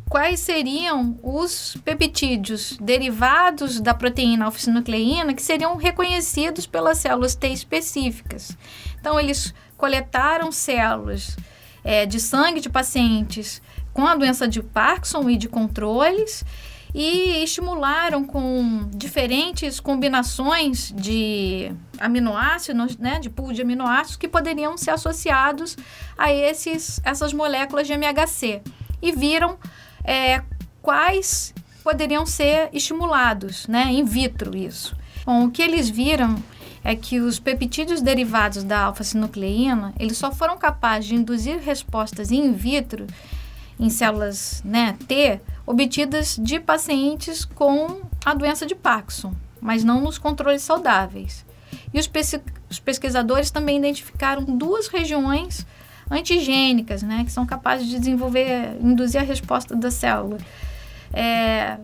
quais 0.09 0.39
seriam 0.39 1.19
os 1.21 1.77
peptídeos 1.85 2.77
derivados 2.81 3.79
da 3.79 3.93
proteína 3.93 4.45
alfa-sinucleína 4.45 5.35
que 5.35 5.41
seriam 5.41 5.75
reconhecidos 5.75 6.65
pelas 6.65 6.97
células 6.97 7.35
T 7.35 7.47
específicas. 7.49 8.57
Então, 8.99 9.19
eles 9.19 9.53
coletaram 9.77 10.51
células 10.51 11.37
é, 11.83 12.07
de 12.07 12.19
sangue 12.19 12.59
de 12.59 12.69
pacientes 12.69 13.61
com 13.93 14.07
a 14.07 14.15
doença 14.15 14.47
de 14.47 14.63
Parkinson 14.63 15.29
e 15.29 15.37
de 15.37 15.47
controles 15.47 16.43
e 16.97 17.43
estimularam 17.43 18.23
com 18.23 18.89
diferentes 18.93 19.81
combinações 19.81 20.93
de 20.95 21.69
aminoácidos, 21.99 22.95
né, 22.95 23.19
de 23.19 23.29
pool 23.29 23.51
de 23.51 23.63
aminoácidos 23.63 24.15
que 24.15 24.29
poderiam 24.29 24.77
ser 24.77 24.91
associados 24.91 25.75
a 26.17 26.31
esses, 26.31 27.01
essas 27.03 27.33
moléculas 27.33 27.85
de 27.85 27.91
MHC 27.91 28.61
e 29.01 29.11
viram 29.11 29.57
é, 30.05 30.41
quais 30.81 31.53
poderiam 31.83 32.25
ser 32.25 32.69
estimulados, 32.71 33.67
né, 33.67 33.91
in 33.91 34.05
vitro 34.05 34.55
isso. 34.55 34.95
Bom, 35.25 35.47
o 35.47 35.51
que 35.51 35.61
eles 35.61 35.89
viram 35.89 36.41
é 36.81 36.95
que 36.95 37.19
os 37.19 37.39
peptídeos 37.39 38.01
derivados 38.01 38.63
da 38.63 38.83
alfa-sinucleína, 38.83 39.93
eles 39.99 40.17
só 40.17 40.31
foram 40.31 40.57
capazes 40.57 41.09
de 41.09 41.15
induzir 41.15 41.59
respostas 41.59 42.31
in 42.31 42.53
vitro 42.53 43.05
em 43.77 43.89
células 43.89 44.61
né, 44.63 44.95
T 45.05 45.41
obtidas 45.65 46.37
de 46.41 46.59
pacientes 46.59 47.45
com 47.45 48.01
a 48.23 48.33
doença 48.33 48.65
de 48.65 48.75
Parkinson, 48.75 49.33
mas 49.59 49.83
não 49.83 50.01
nos 50.01 50.17
controles 50.17 50.61
saudáveis. 50.61 51.45
E 51.93 51.99
os, 51.99 52.09
os 52.69 52.79
pesquisadores 52.79 53.51
também 53.51 53.77
identificaram 53.77 54.43
duas 54.43 54.87
regiões 54.87 55.65
antigênicas, 56.09 57.01
né, 57.01 57.23
que 57.25 57.31
são 57.31 57.45
capazes 57.45 57.87
de 57.87 57.97
desenvolver, 57.97 58.77
induzir 58.79 59.19
a 59.19 59.23
resposta 59.23 59.75
da 59.75 59.89
célula. 59.89 60.37
É, 61.13 61.77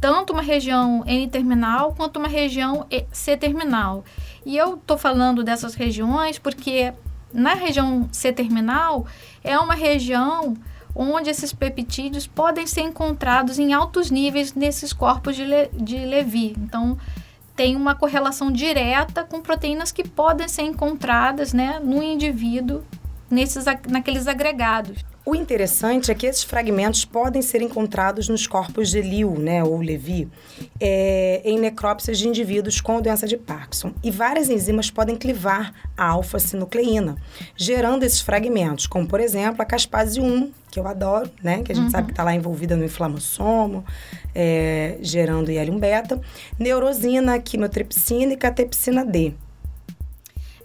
tanto 0.00 0.32
uma 0.32 0.42
região 0.42 1.02
N-terminal 1.06 1.94
quanto 1.94 2.18
uma 2.18 2.28
região 2.28 2.86
C-terminal. 3.10 4.04
E 4.44 4.56
eu 4.56 4.74
estou 4.74 4.98
falando 4.98 5.42
dessas 5.42 5.74
regiões 5.74 6.38
porque 6.38 6.92
na 7.32 7.54
região 7.54 8.08
C-terminal 8.12 9.06
é 9.42 9.58
uma 9.58 9.74
região 9.74 10.54
onde 10.94 11.30
esses 11.30 11.52
peptídeos 11.52 12.26
podem 12.26 12.66
ser 12.66 12.82
encontrados 12.82 13.58
em 13.58 13.72
altos 13.72 14.10
níveis 14.10 14.54
nesses 14.54 14.92
corpos 14.92 15.34
de, 15.34 15.44
Le 15.44 15.68
de 15.72 15.98
Levy. 15.98 16.54
Então, 16.58 16.96
tem 17.56 17.76
uma 17.76 17.94
correlação 17.94 18.50
direta 18.50 19.24
com 19.24 19.40
proteínas 19.40 19.92
que 19.92 20.06
podem 20.06 20.48
ser 20.48 20.62
encontradas 20.62 21.52
né, 21.52 21.80
no 21.82 22.02
indivíduo 22.02 22.82
nesses, 23.30 23.64
naqueles 23.88 24.26
agregados. 24.26 25.04
O 25.26 25.34
interessante 25.34 26.10
é 26.10 26.14
que 26.14 26.26
esses 26.26 26.42
fragmentos 26.42 27.06
podem 27.06 27.40
ser 27.40 27.62
encontrados 27.62 28.28
nos 28.28 28.46
corpos 28.46 28.90
de 28.90 29.00
Liu, 29.00 29.38
né, 29.38 29.64
ou 29.64 29.80
Levi, 29.80 30.28
é, 30.78 31.40
em 31.42 31.58
necrópsias 31.58 32.18
de 32.18 32.28
indivíduos 32.28 32.78
com 32.78 33.00
doença 33.00 33.26
de 33.26 33.38
Parkinson. 33.38 33.94
E 34.02 34.10
várias 34.10 34.50
enzimas 34.50 34.90
podem 34.90 35.16
clivar 35.16 35.72
a 35.96 36.06
alfa-sinucleína, 36.08 37.16
gerando 37.56 38.02
esses 38.02 38.20
fragmentos, 38.20 38.86
como, 38.86 39.08
por 39.08 39.18
exemplo, 39.18 39.62
a 39.62 39.64
caspase 39.64 40.20
1, 40.20 40.52
que 40.70 40.78
eu 40.78 40.86
adoro, 40.86 41.30
né, 41.42 41.62
que 41.62 41.72
a 41.72 41.74
gente 41.74 41.86
uhum. 41.86 41.90
sabe 41.90 42.08
que 42.08 42.12
está 42.12 42.22
lá 42.22 42.34
envolvida 42.34 42.76
no 42.76 42.84
inflamossomo, 42.84 43.82
é, 44.34 44.98
gerando 45.00 45.50
IL-1-beta, 45.50 46.20
neurosina, 46.58 47.38
quimiotripsina 47.38 48.34
e 48.34 48.36
catepsina 48.36 49.06
D. 49.06 49.32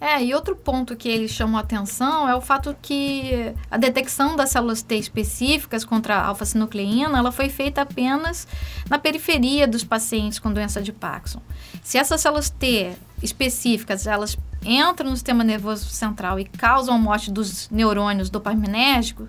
É, 0.02 0.24
e 0.24 0.34
outro 0.34 0.56
ponto 0.56 0.96
que 0.96 1.10
eles 1.10 1.32
chamam 1.32 1.58
a 1.58 1.62
atenção 1.62 2.28
é 2.28 2.34
o 2.34 2.40
fato 2.40 2.76
que 2.82 3.54
a 3.70 3.78
detecção 3.78 4.36
das 4.36 4.50
células 4.50 4.82
T 4.82 4.96
específicas 4.96 5.84
contra 5.84 6.16
a 6.16 6.26
alfa-sinucleína, 6.28 7.18
ela 7.18 7.34
foi 7.34 7.50
feita 7.50 7.82
apenas 7.82 8.48
na 8.90 8.98
periferia 8.98 9.68
dos 9.68 9.84
pacientes 9.84 10.40
com 10.40 10.54
doença 10.54 10.82
de 10.82 10.94
Parkinson. 10.94 11.42
Se 11.84 11.98
essas 11.98 12.22
células 12.22 12.50
T 12.50 12.94
específicas, 13.22 14.08
elas 14.08 14.38
entram 14.64 15.10
no 15.10 15.16
sistema 15.18 15.44
nervoso 15.44 15.90
central 15.90 16.40
e 16.40 16.46
causam 16.46 16.96
a 16.96 16.98
morte 16.98 17.30
dos 17.30 17.70
neurônios 17.70 18.30
dopaminérgicos, 18.30 19.28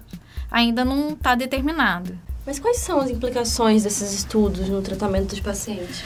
ainda 0.49 0.85
não 0.85 1.11
está 1.11 1.35
determinado. 1.35 2.17
Mas 2.47 2.61
quais 2.61 2.79
são 2.79 3.01
as 3.01 3.11
implicações 3.11 3.83
desses 3.83 4.13
estudos 4.13 4.69
no 4.69 4.81
tratamento 4.83 5.31
dos 5.31 5.41
pacientes? 5.41 6.03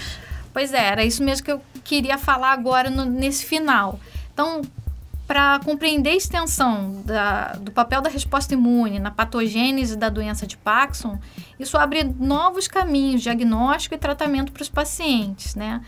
Pois 0.53 0.73
é, 0.73 0.85
era 0.85 1.05
isso 1.05 1.23
mesmo 1.23 1.45
que 1.45 1.53
eu 1.53 1.61
queria 1.83 2.17
falar 2.17 2.53
agora 2.53 2.89
no, 2.89 3.05
nesse 3.05 3.45
final. 3.45 3.99
Então, 4.35 4.63
para 5.27 5.59
compreender 5.61 6.11
a 6.11 6.17
extensão 6.17 7.03
da, 7.03 7.53
do 7.55 7.73
papel 7.73 8.03
da 8.03 8.11
resposta 8.11 8.53
imune 8.53 8.99
na 8.99 9.11
patogênese 9.11 9.97
da 9.97 10.11
doença 10.11 10.47
de 10.47 10.57
Parkinson, 10.57 11.19
isso 11.59 11.79
abre 11.79 12.05
novos 12.05 12.69
caminhos 12.69 13.23
de 13.23 13.25
diagnóstico 13.25 13.95
e 13.95 13.99
tratamento 13.99 14.53
para 14.53 14.63
os 14.63 14.69
pacientes, 14.69 15.55
né? 15.55 15.81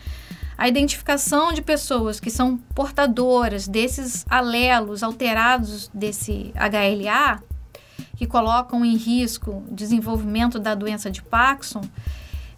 A 0.57 0.67
identificação 0.67 1.53
de 1.53 1.61
pessoas 1.61 2.19
que 2.19 2.31
são 2.31 2.57
portadoras 2.73 3.67
desses 3.67 4.25
alelos 4.27 5.03
alterados 5.03 5.87
desse 5.93 6.51
HLA, 6.55 7.43
que 8.15 8.25
colocam 8.25 8.83
em 8.83 8.95
risco 8.95 9.63
o 9.69 9.75
desenvolvimento 9.75 10.57
da 10.57 10.73
doença 10.73 11.11
de 11.11 11.21
Parkinson, 11.21 11.81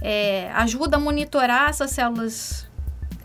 é, 0.01 0.49
ajuda 0.53 0.95
a 0.95 0.99
monitorar 0.99 1.69
essas 1.69 1.91
células, 1.91 2.65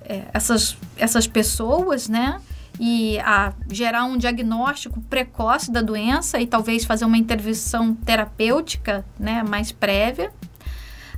é, 0.03 0.25
essas, 0.33 0.77
essas 0.97 1.29
pessoas, 1.29 2.09
né? 2.09 2.41
E 2.79 3.19
a 3.21 3.53
gerar 3.71 4.05
um 4.05 4.17
diagnóstico 4.17 5.01
precoce 5.03 5.71
da 5.71 5.81
doença 5.81 6.41
e 6.41 6.47
talvez 6.47 6.85
fazer 6.85 7.05
uma 7.05 7.19
intervenção 7.19 7.95
terapêutica 7.95 9.05
né, 9.19 9.43
mais 9.43 9.71
prévia. 9.71 10.33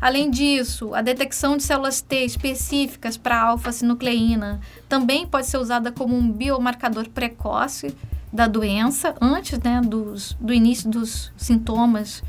Além 0.00 0.30
disso, 0.30 0.94
a 0.94 1.00
detecção 1.00 1.56
de 1.56 1.62
células 1.62 2.02
T 2.02 2.24
específicas 2.24 3.16
para 3.16 3.40
alfa-sinucleína 3.40 4.60
também 4.88 5.26
pode 5.26 5.46
ser 5.46 5.56
usada 5.56 5.90
como 5.90 6.14
um 6.14 6.30
biomarcador 6.30 7.08
precoce 7.08 7.94
da 8.30 8.46
doença, 8.46 9.14
antes 9.20 9.58
né, 9.60 9.80
dos, 9.80 10.36
do 10.38 10.52
início 10.52 10.90
dos 10.90 11.32
sintomas 11.36 12.22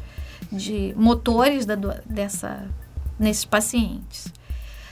de 0.49 0.93
motores 0.95 1.65
da, 1.65 1.75
dessa, 2.05 2.65
nesses 3.19 3.43
pacientes. 3.43 4.31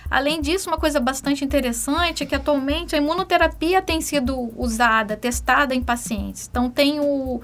Além 0.09 0.41
disso, 0.41 0.69
uma 0.69 0.77
coisa 0.77 0.99
bastante 0.99 1.43
interessante 1.43 2.23
é 2.23 2.25
que 2.25 2.35
atualmente 2.35 2.95
a 2.95 2.97
imunoterapia 2.97 3.81
tem 3.81 4.01
sido 4.01 4.51
usada, 4.55 5.17
testada 5.17 5.73
em 5.73 5.81
pacientes. 5.81 6.47
Então, 6.49 6.69
tem 6.69 6.99
o, 6.99 7.41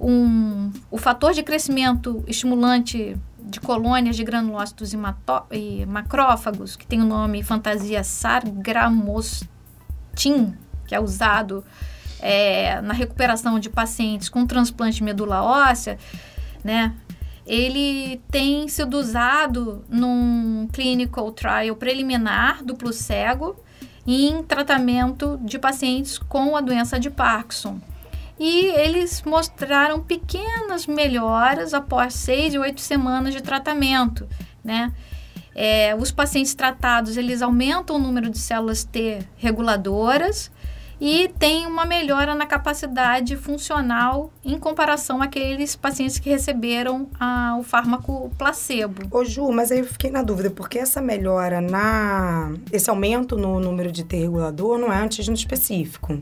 um, 0.00 0.72
o 0.90 0.98
fator 0.98 1.32
de 1.32 1.42
crescimento 1.42 2.24
estimulante 2.26 3.16
de 3.38 3.60
colônias 3.60 4.16
de 4.16 4.24
granulócitos 4.24 4.92
e, 4.92 5.86
macrófagos, 5.86 6.74
que 6.74 6.86
tem 6.86 7.00
o 7.00 7.04
nome 7.04 7.44
fantasia 7.44 8.02
sargramostin, 8.02 9.46
que 10.86 10.94
é 10.94 11.00
usado 11.00 11.64
é, 12.20 12.80
na 12.80 12.92
recuperação 12.92 13.60
de 13.60 13.70
pacientes 13.70 14.28
com 14.28 14.44
transplante 14.44 14.96
de 14.96 15.04
medula 15.04 15.42
óssea, 15.42 15.96
né? 16.64 16.92
Ele 17.46 18.20
tem 18.30 18.66
sido 18.68 18.98
usado 18.98 19.84
num 19.88 20.68
clinical 20.72 21.30
trial 21.30 21.76
preliminar 21.76 22.64
duplo 22.64 22.92
cego 22.92 23.56
em 24.06 24.42
tratamento 24.42 25.38
de 25.42 25.58
pacientes 25.58 26.18
com 26.18 26.56
a 26.56 26.60
doença 26.60 26.98
de 26.98 27.10
Parkinson. 27.10 27.80
E 28.38 28.66
eles 28.66 29.22
mostraram 29.22 30.00
pequenas 30.00 30.86
melhoras 30.86 31.72
após 31.72 32.14
seis 32.14 32.52
e 32.52 32.58
oito 32.58 32.80
semanas 32.80 33.32
de 33.32 33.42
tratamento, 33.42 34.28
né? 34.62 34.92
É, 35.54 35.94
os 35.94 36.12
pacientes 36.12 36.54
tratados, 36.54 37.16
eles 37.16 37.40
aumentam 37.40 37.96
o 37.96 37.98
número 37.98 38.28
de 38.28 38.38
células 38.38 38.84
T 38.84 39.20
reguladoras, 39.36 40.50
e 41.00 41.28
tem 41.38 41.66
uma 41.66 41.84
melhora 41.84 42.34
na 42.34 42.46
capacidade 42.46 43.36
funcional 43.36 44.30
em 44.44 44.58
comparação 44.58 45.20
àqueles 45.20 45.76
pacientes 45.76 46.18
que 46.18 46.30
receberam 46.30 47.08
o 47.58 47.62
fármaco 47.62 48.30
placebo. 48.38 49.06
Ô 49.10 49.24
Ju, 49.24 49.52
mas 49.52 49.70
aí 49.70 49.80
eu 49.80 49.84
fiquei 49.84 50.10
na 50.10 50.22
dúvida, 50.22 50.50
porque 50.50 50.78
essa 50.78 51.00
melhora 51.00 51.60
na... 51.60 52.52
esse 52.72 52.88
aumento 52.88 53.36
no 53.36 53.60
número 53.60 53.92
de 53.92 54.04
T 54.04 54.16
regulador 54.16 54.78
não 54.78 54.92
é 54.92 54.98
antígeno 54.98 55.36
específico. 55.36 56.20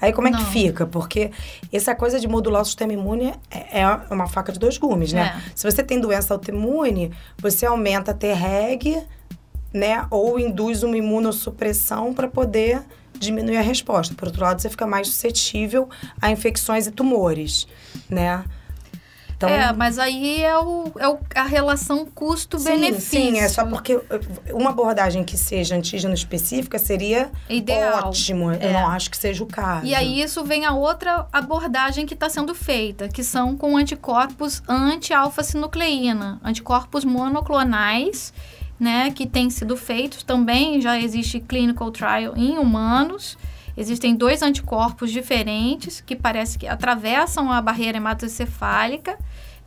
Aí 0.00 0.12
como 0.12 0.28
é 0.28 0.30
não. 0.30 0.38
que 0.38 0.44
fica? 0.46 0.86
Porque 0.86 1.30
essa 1.72 1.94
coisa 1.94 2.20
de 2.20 2.28
modular 2.28 2.62
o 2.62 2.64
sistema 2.64 2.92
imune 2.92 3.34
é, 3.50 3.80
é 3.80 3.86
uma 4.10 4.26
faca 4.26 4.52
de 4.52 4.58
dois 4.58 4.76
gumes, 4.76 5.12
né? 5.12 5.34
É. 5.36 5.52
Se 5.54 5.70
você 5.70 5.82
tem 5.82 5.98
doença 5.98 6.34
autoimune, 6.34 7.12
você 7.38 7.64
aumenta 7.64 8.10
a 8.10 8.14
T-reg 8.14 9.02
né? 9.72 10.06
Ou 10.10 10.38
induz 10.40 10.82
uma 10.82 10.96
imunossupressão 10.96 12.12
para 12.14 12.28
poder 12.28 12.82
diminuir 13.18 13.56
a 13.56 13.62
resposta. 13.62 14.14
Por 14.14 14.28
outro 14.28 14.42
lado, 14.42 14.60
você 14.60 14.70
fica 14.70 14.86
mais 14.86 15.08
suscetível 15.08 15.88
a 16.20 16.30
infecções 16.30 16.86
e 16.86 16.90
tumores, 16.90 17.66
né? 18.08 18.44
Então, 19.36 19.50
é, 19.50 19.70
mas 19.70 19.98
aí 19.98 20.42
é, 20.42 20.58
o, 20.58 20.90
é 20.98 21.08
o, 21.08 21.18
a 21.34 21.42
relação 21.42 22.06
custo-benefício. 22.06 23.00
Sim, 23.02 23.34
sim, 23.34 23.38
é 23.38 23.48
só 23.48 23.66
porque 23.66 24.00
uma 24.50 24.70
abordagem 24.70 25.22
que 25.22 25.36
seja 25.36 25.76
antígeno 25.76 26.14
específica 26.14 26.78
seria 26.78 27.30
Ideal. 27.48 28.08
ótimo. 28.08 28.50
É. 28.50 28.66
Eu 28.66 28.72
não 28.72 28.88
acho 28.88 29.10
que 29.10 29.16
seja 29.16 29.44
o 29.44 29.46
caso. 29.46 29.84
E 29.84 29.94
aí 29.94 30.22
isso 30.22 30.42
vem 30.42 30.64
a 30.64 30.72
outra 30.72 31.26
abordagem 31.30 32.06
que 32.06 32.14
está 32.14 32.30
sendo 32.30 32.54
feita, 32.54 33.08
que 33.08 33.22
são 33.22 33.54
com 33.54 33.76
anticorpos 33.76 34.62
anti-alfa-sinucleína, 34.66 36.40
anticorpos 36.42 37.04
monoclonais, 37.04 38.32
né, 38.78 39.10
que 39.10 39.26
têm 39.26 39.50
sido 39.50 39.76
feitos 39.76 40.22
também, 40.22 40.80
já 40.80 40.98
existe 40.98 41.40
clinical 41.40 41.90
trial 41.90 42.34
em 42.36 42.58
humanos, 42.58 43.38
Existem 43.76 44.16
dois 44.16 44.40
anticorpos 44.40 45.12
diferentes 45.12 46.00
que 46.00 46.16
parece 46.16 46.56
que 46.58 46.66
atravessam 46.66 47.52
a 47.52 47.60
barreira 47.60 47.98
hematocefálica, 47.98 49.18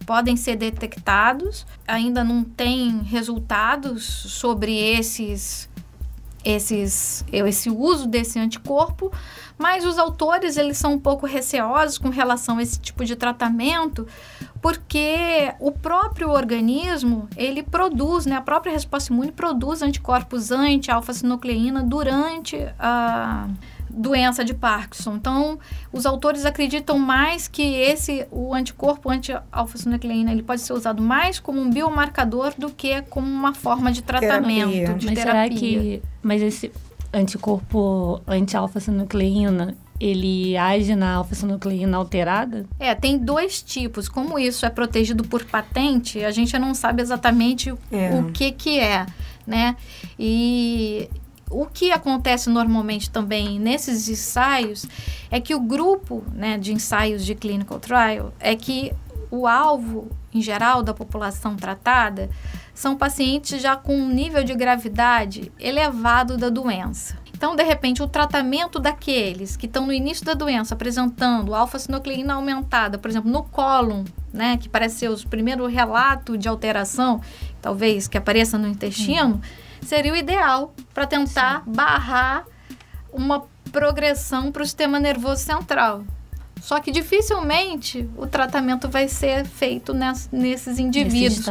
podem 0.03 0.35
ser 0.35 0.55
detectados. 0.55 1.65
Ainda 1.87 2.23
não 2.23 2.43
tem 2.43 3.01
resultados 3.03 4.03
sobre 4.03 4.75
esses 4.75 5.69
esses 6.43 7.25
esse 7.31 7.69
uso 7.69 8.07
desse 8.07 8.39
anticorpo, 8.39 9.11
mas 9.57 9.85
os 9.85 9.99
autores 9.99 10.55
eles 10.57 10.77
são 10.77 10.93
um 10.93 10.99
pouco 10.99 11.27
receosos 11.27 11.97
com 11.97 12.09
relação 12.09 12.57
a 12.57 12.63
esse 12.63 12.79
tipo 12.79 13.03
de 13.03 13.15
tratamento, 13.15 14.07
porque 14.61 15.53
o 15.59 15.71
próprio 15.71 16.29
organismo 16.29 17.29
ele 17.37 17.63
produz, 17.63 18.25
né, 18.25 18.35
a 18.35 18.41
própria 18.41 18.73
resposta 18.73 19.13
imune 19.13 19.31
produz 19.31 19.81
anticorpos 19.81 20.51
anti-alfa-sinucleína 20.51 21.83
durante 21.83 22.57
a 22.77 23.47
doença 23.89 24.45
de 24.45 24.53
Parkinson. 24.53 25.15
Então, 25.15 25.59
os 25.91 26.05
autores 26.05 26.45
acreditam 26.45 26.99
mais 26.99 27.47
que 27.47 27.63
esse 27.63 28.27
o 28.31 28.53
anticorpo 28.53 29.09
anti-alfa-sinucleína 29.09 30.31
ele 30.31 30.43
pode 30.43 30.61
ser 30.61 30.73
usado 30.73 31.01
mais 31.01 31.39
como 31.39 31.59
um 31.59 31.69
biomarcador 31.69 32.53
do 32.57 32.69
que 32.69 33.01
como 33.03 33.27
uma 33.27 33.53
forma 33.53 33.91
de 33.91 34.03
tratamento, 34.03 34.71
terapia. 34.71 34.93
de 34.93 35.05
mas 35.07 35.15
terapia. 35.15 35.23
Será 35.23 35.49
que, 35.49 36.01
mas 36.21 36.41
esse 36.41 36.71
anticorpo 37.11 38.21
anti-alfa-sinucleína 38.27 39.75
ele 39.99 40.55
age 40.55 40.95
na 40.95 41.15
alfa-sinucleína 41.15 41.97
alterada? 41.97 42.65
É, 42.79 42.95
tem 42.95 43.17
dois 43.17 43.61
tipos. 43.61 44.07
Como 44.07 44.39
isso 44.39 44.65
é 44.65 44.69
protegido 44.69 45.23
por 45.23 45.43
patente, 45.43 46.23
a 46.23 46.31
gente 46.31 46.57
não 46.57 46.73
sabe 46.73 47.01
exatamente 47.01 47.73
é. 47.91 48.15
o 48.15 48.31
que 48.31 48.51
que 48.51 48.79
é, 48.79 49.05
né? 49.45 49.75
E 50.17 51.09
o 51.49 51.65
que 51.65 51.91
acontece 51.91 52.49
normalmente 52.49 53.09
também 53.09 53.59
nesses 53.59 54.07
ensaios 54.07 54.85
é 55.31 55.39
que 55.39 55.55
o 55.55 55.59
grupo 55.59 56.23
né, 56.33 56.57
de 56.57 56.71
ensaios 56.71 57.25
de 57.25 57.35
clinical 57.35 57.79
trial 57.79 58.33
é 58.39 58.55
que 58.55 58.93
o 59.31 59.45
alvo, 59.45 60.09
em 60.33 60.41
geral, 60.41 60.81
da 60.81 60.93
população 60.93 61.55
tratada 61.55 62.29
são 62.73 62.95
pacientes 62.95 63.61
já 63.61 63.75
com 63.75 63.95
um 63.95 64.09
nível 64.09 64.43
de 64.43 64.55
gravidade 64.55 65.51
elevado 65.59 66.37
da 66.37 66.49
doença. 66.49 67.17
Então, 67.39 67.55
de 67.55 67.63
repente, 67.63 68.03
o 68.03 68.07
tratamento 68.07 68.79
daqueles 68.79 69.55
que 69.55 69.65
estão 69.65 69.85
no 69.85 69.93
início 69.93 70.25
da 70.25 70.33
doença 70.33 70.73
apresentando 70.73 71.55
alfa-sinucleína 71.55 72.33
aumentada, 72.33 72.97
por 72.97 73.09
exemplo, 73.09 73.31
no 73.31 73.43
cólon, 73.43 74.03
né, 74.33 74.57
que 74.57 74.67
parece 74.67 74.97
ser 74.97 75.09
o 75.09 75.27
primeiro 75.29 75.65
relato 75.65 76.37
de 76.37 76.49
alteração, 76.49 77.21
talvez 77.61 78.09
que 78.09 78.17
apareça 78.17 78.57
no 78.57 78.67
intestino, 78.67 79.35
hum 79.35 79.41
seria 79.81 80.13
o 80.13 80.15
ideal 80.15 80.73
para 80.93 81.05
tentar 81.05 81.63
Sim. 81.63 81.71
barrar 81.71 82.45
uma 83.11 83.43
progressão 83.71 84.51
para 84.51 84.61
o 84.61 84.65
sistema 84.65 84.99
nervoso 84.99 85.43
central. 85.43 86.03
Só 86.61 86.79
que 86.79 86.91
dificilmente 86.91 88.07
o 88.17 88.27
tratamento 88.27 88.89
vai 88.89 89.07
ser 89.07 89.45
feito 89.45 89.93
nesses 90.31 90.77
indivíduos, 90.77 91.45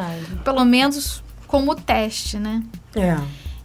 pelo 0.44 0.64
menos 0.64 1.22
como 1.46 1.74
teste, 1.74 2.38
né? 2.38 2.62
É. 2.94 3.16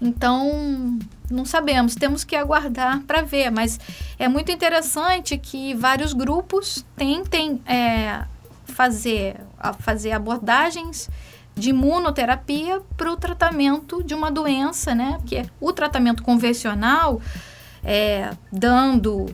Então, 0.03 0.99
não 1.31 1.45
sabemos, 1.45 1.95
temos 1.95 2.25
que 2.25 2.35
aguardar 2.35 3.01
para 3.03 3.21
ver, 3.21 3.49
mas 3.49 3.79
é 4.19 4.27
muito 4.27 4.51
interessante 4.51 5.37
que 5.37 5.73
vários 5.73 6.11
grupos 6.11 6.85
tentem 6.97 7.61
é, 7.65 8.25
fazer, 8.65 9.37
fazer 9.79 10.11
abordagens 10.11 11.09
de 11.55 11.69
imunoterapia 11.69 12.81
para 12.97 13.11
o 13.13 13.15
tratamento 13.15 14.03
de 14.03 14.13
uma 14.13 14.29
doença, 14.29 14.93
né? 14.93 15.19
Que 15.25 15.37
é 15.37 15.45
o 15.61 15.71
tratamento 15.71 16.21
convencional, 16.21 17.21
é, 17.81 18.31
dando 18.51 19.33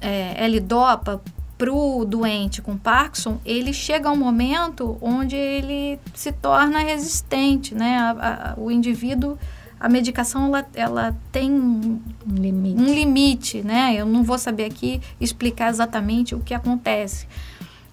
é, 0.00 0.44
L-DOPA 0.44 1.22
para 1.56 1.72
o 1.72 2.06
doente 2.06 2.62
com 2.62 2.76
Parkinson, 2.76 3.38
ele 3.44 3.74
chega 3.74 4.08
a 4.08 4.12
um 4.12 4.16
momento 4.16 4.96
onde 5.02 5.36
ele 5.36 6.00
se 6.14 6.32
torna 6.32 6.78
resistente, 6.78 7.74
né? 7.74 7.98
A, 7.98 8.54
a, 8.56 8.60
o 8.60 8.70
indivíduo, 8.70 9.38
a 9.80 9.88
medicação, 9.88 10.46
ela, 10.46 10.66
ela 10.74 11.16
tem 11.32 11.50
um 11.50 11.98
limite. 12.26 12.80
um 12.80 12.84
limite, 12.84 13.62
né? 13.62 13.94
Eu 13.96 14.04
não 14.04 14.22
vou 14.22 14.38
saber 14.38 14.66
aqui 14.66 15.00
explicar 15.18 15.70
exatamente 15.70 16.34
o 16.34 16.40
que 16.40 16.52
acontece, 16.52 17.26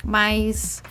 mas 0.03 0.83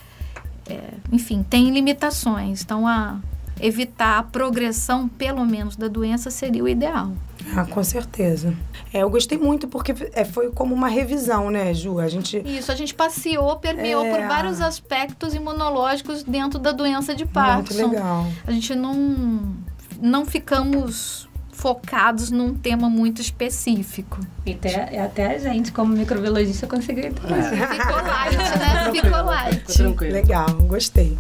é, 0.69 0.95
enfim, 1.13 1.45
tem 1.49 1.71
limitações. 1.71 2.63
Então, 2.63 2.87
a 2.87 3.19
evitar 3.61 4.19
a 4.19 4.23
progressão, 4.23 5.09
pelo 5.09 5.45
menos, 5.45 5.77
da 5.77 5.89
doença 5.89 6.31
seria 6.31 6.63
o 6.63 6.69
ideal. 6.69 7.13
Ah, 7.55 7.65
com 7.65 7.83
certeza. 7.83 8.55
É, 8.93 9.03
eu 9.03 9.11
gostei 9.11 9.39
muito 9.39 9.69
porque 9.69 9.95
é, 10.13 10.25
foi 10.25 10.51
como 10.51 10.75
uma 10.75 10.89
revisão, 10.89 11.51
né, 11.51 11.73
Ju? 11.73 11.99
A 11.99 12.09
gente... 12.09 12.39
Isso, 12.45 12.71
a 12.73 12.75
gente 12.75 12.95
passeou, 12.95 13.57
permeou 13.57 14.05
é... 14.05 14.11
por 14.11 14.27
vários 14.27 14.61
aspectos 14.61 15.35
imunológicos 15.35 16.23
dentro 16.23 16.59
da 16.59 16.73
doença 16.73 17.15
de 17.15 17.25
Parkinson. 17.25 17.83
Muito 17.83 17.95
legal. 17.95 18.27
A 18.47 18.51
gente 18.51 18.75
não, 18.75 19.55
não 20.01 20.25
ficamos 20.25 21.29
focados 21.53 22.31
num 22.31 22.55
tema 22.55 22.89
muito 22.89 23.21
específico. 23.21 24.21
E 24.45 24.53
até, 24.53 25.01
até 25.01 25.27
a 25.35 25.39
gente, 25.39 25.73
como 25.73 25.97
microbiologista, 25.97 26.67
conseguiu 26.67 27.07
entender. 27.07 27.33
É. 27.33 27.67
Ficou 27.67 27.97
light, 27.97 28.59
né? 28.59 28.93
Ficou 28.93 29.25
light. 29.25 30.13
Legal, 30.13 30.47
gostei. 30.63 31.17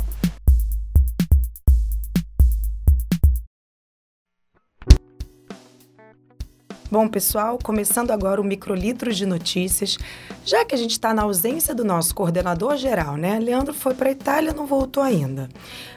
Bom, 6.89 7.09
pessoal, 7.09 7.59
começando 7.63 8.13
agora 8.13 8.41
o 8.41 8.45
Microlitros 8.45 9.17
de 9.17 9.27
Notícias. 9.27 9.99
Já 10.45 10.65
que 10.65 10.75
a 10.75 10.79
gente 10.79 10.93
está 10.93 11.13
na 11.13 11.23
ausência 11.23 11.75
do 11.75 11.85
nosso 11.85 12.15
coordenador 12.15 12.77
geral, 12.77 13.17
né? 13.17 13.41
Leandro 13.41 13.75
foi 13.75 13.93
para 13.93 14.09
a 14.09 14.13
Itália 14.13 14.53
não 14.53 14.67
voltou 14.67 15.03
ainda. 15.03 15.49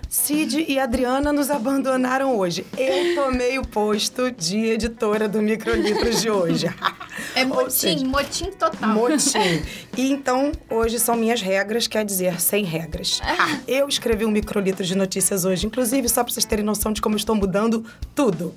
Cid 0.09 0.65
e 0.67 0.79
Adriana 0.79 1.31
nos 1.31 1.51
abandonaram 1.51 2.35
hoje. 2.35 2.65
Eu 2.75 3.13
tomei 3.13 3.59
o 3.59 3.67
posto 3.67 4.31
de 4.31 4.57
editora 4.57 5.29
do 5.29 5.39
Microlitros 5.39 6.19
de 6.19 6.31
hoje. 6.31 6.67
É 7.35 7.43
motim, 7.45 7.69
seja, 7.69 8.05
motim 8.05 8.45
total. 8.51 8.89
Motim. 8.93 9.61
E 9.95 10.09
então, 10.09 10.51
hoje 10.69 10.97
são 10.99 11.15
minhas 11.15 11.41
regras, 11.41 11.85
quer 11.85 12.03
dizer, 12.03 12.39
sem 12.39 12.63
regras. 12.63 13.21
Ah, 13.21 13.59
eu 13.67 13.87
escrevi 13.87 14.25
um 14.25 14.31
Microlitros 14.31 14.87
de 14.87 14.95
notícias 14.95 15.43
hoje, 15.45 15.67
inclusive, 15.67 16.07
só 16.07 16.23
para 16.23 16.33
vocês 16.33 16.45
terem 16.45 16.63
noção 16.63 16.91
de 16.93 17.01
como 17.01 17.17
estou 17.17 17.35
mudando 17.35 17.85
tudo. 18.15 18.55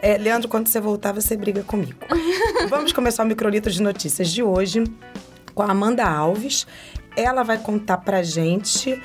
É, 0.00 0.18
Leandro, 0.18 0.48
quando 0.48 0.66
você 0.66 0.80
voltar, 0.80 1.12
você 1.12 1.36
briga 1.36 1.62
comigo. 1.62 1.94
Vamos 2.68 2.92
começar 2.92 3.24
o 3.24 3.26
Microlitros 3.26 3.76
de 3.76 3.82
notícias 3.82 4.28
de 4.28 4.42
hoje 4.42 4.84
com 5.54 5.62
a 5.62 5.70
Amanda 5.70 6.04
Alves. 6.04 6.66
Ela 7.16 7.42
vai 7.44 7.58
contar 7.58 7.98
pra 7.98 8.22
gente 8.22 9.00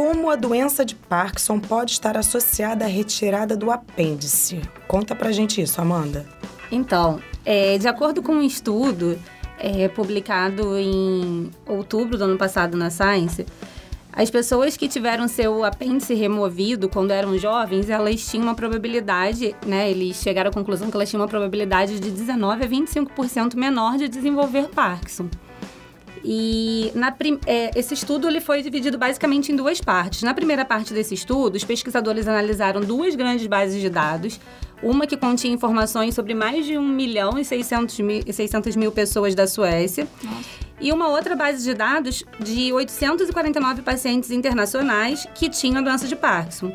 como 0.00 0.30
a 0.30 0.34
doença 0.34 0.82
de 0.82 0.94
Parkinson 0.94 1.60
pode 1.60 1.92
estar 1.92 2.16
associada 2.16 2.86
à 2.86 2.88
retirada 2.88 3.54
do 3.54 3.70
apêndice? 3.70 4.62
Conta 4.88 5.14
pra 5.14 5.30
gente 5.30 5.60
isso, 5.60 5.78
Amanda. 5.78 6.24
Então, 6.72 7.20
é, 7.44 7.76
de 7.76 7.86
acordo 7.86 8.22
com 8.22 8.32
um 8.32 8.40
estudo 8.40 9.18
é, 9.58 9.88
publicado 9.88 10.78
em 10.78 11.50
outubro 11.66 12.16
do 12.16 12.24
ano 12.24 12.38
passado 12.38 12.78
na 12.78 12.88
Science, 12.88 13.44
as 14.10 14.30
pessoas 14.30 14.74
que 14.74 14.88
tiveram 14.88 15.28
seu 15.28 15.62
apêndice 15.64 16.14
removido 16.14 16.88
quando 16.88 17.10
eram 17.10 17.36
jovens, 17.36 17.90
elas 17.90 18.26
tinham 18.26 18.44
uma 18.44 18.54
probabilidade, 18.54 19.54
né? 19.66 19.90
Eles 19.90 20.16
chegaram 20.16 20.48
à 20.48 20.52
conclusão 20.52 20.90
que 20.90 20.96
elas 20.96 21.10
tinham 21.10 21.20
uma 21.20 21.28
probabilidade 21.28 22.00
de 22.00 22.10
19 22.10 22.64
a 22.64 22.66
25% 22.66 23.54
menor 23.54 23.98
de 23.98 24.08
desenvolver 24.08 24.70
Parkinson. 24.70 25.28
E 26.24 26.92
na, 26.94 27.14
é, 27.46 27.70
esse 27.78 27.94
estudo 27.94 28.28
ele 28.28 28.40
foi 28.40 28.62
dividido 28.62 28.98
basicamente 28.98 29.52
em 29.52 29.56
duas 29.56 29.80
partes. 29.80 30.22
Na 30.22 30.34
primeira 30.34 30.64
parte 30.64 30.92
desse 30.92 31.14
estudo, 31.14 31.56
os 31.56 31.64
pesquisadores 31.64 32.28
analisaram 32.28 32.80
duas 32.80 33.14
grandes 33.14 33.46
bases 33.46 33.80
de 33.80 33.88
dados. 33.88 34.40
Uma 34.82 35.06
que 35.06 35.16
continha 35.16 35.54
informações 35.54 36.14
sobre 36.14 36.34
mais 36.34 36.64
de 36.64 36.78
1 36.78 36.82
milhão 36.82 37.38
e 37.38 37.44
600 37.44 38.00
mil, 38.00 38.22
600 38.32 38.76
mil 38.76 38.90
pessoas 38.90 39.34
da 39.34 39.46
Suécia. 39.46 40.08
Nossa. 40.22 40.70
E 40.80 40.90
uma 40.92 41.08
outra 41.08 41.36
base 41.36 41.62
de 41.62 41.74
dados 41.74 42.24
de 42.38 42.72
849 42.72 43.82
pacientes 43.82 44.30
internacionais 44.30 45.26
que 45.34 45.50
tinham 45.50 45.82
doença 45.82 46.06
de 46.08 46.16
Parkinson. 46.16 46.72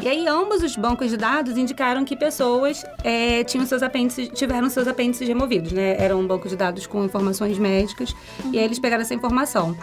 E 0.00 0.08
aí, 0.08 0.28
ambos 0.28 0.62
os 0.62 0.76
bancos 0.76 1.10
de 1.10 1.16
dados 1.16 1.56
indicaram 1.56 2.04
que 2.04 2.16
pessoas 2.16 2.84
é, 3.02 3.42
tinham 3.42 3.66
seus 3.66 3.82
apêndices, 3.82 4.28
tiveram 4.28 4.70
seus 4.70 4.86
apêndices 4.86 5.26
removidos, 5.26 5.72
né? 5.72 5.96
Era 5.98 6.16
um 6.16 6.24
banco 6.24 6.48
de 6.48 6.54
dados 6.54 6.86
com 6.86 7.04
informações 7.04 7.58
médicas, 7.58 8.14
e 8.52 8.58
aí 8.58 8.64
eles 8.64 8.78
pegaram 8.78 9.02
essa 9.02 9.14
informação. 9.14 9.76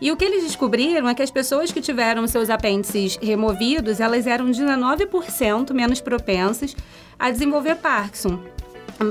E 0.00 0.10
o 0.12 0.16
que 0.16 0.24
eles 0.24 0.44
descobriram 0.44 1.08
é 1.08 1.14
que 1.14 1.22
as 1.22 1.30
pessoas 1.30 1.72
que 1.72 1.80
tiveram 1.80 2.26
seus 2.26 2.48
apêndices 2.48 3.18
removidos, 3.20 4.00
elas 4.00 4.26
eram 4.26 4.46
19% 4.46 5.72
menos 5.74 6.00
propensas 6.00 6.74
a 7.18 7.30
desenvolver 7.30 7.76
Parkinson 7.76 8.38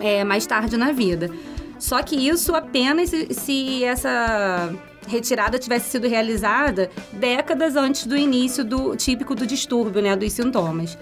é, 0.02 0.24
mais 0.24 0.46
tarde 0.48 0.78
na 0.78 0.92
vida. 0.92 1.30
Só 1.78 2.02
que 2.02 2.16
isso 2.16 2.56
apenas 2.56 3.10
se, 3.10 3.34
se 3.34 3.84
essa 3.84 4.74
retirada 5.08 5.58
tivesse 5.58 5.90
sido 5.90 6.08
realizada 6.08 6.90
décadas 7.14 7.76
antes 7.76 8.06
do 8.06 8.16
início 8.16 8.64
do 8.64 8.96
típico 8.96 9.34
do 9.34 9.48
distúrbio, 9.48 10.02
né, 10.02 10.16
dos 10.16 10.34
sintomas. 10.34 10.98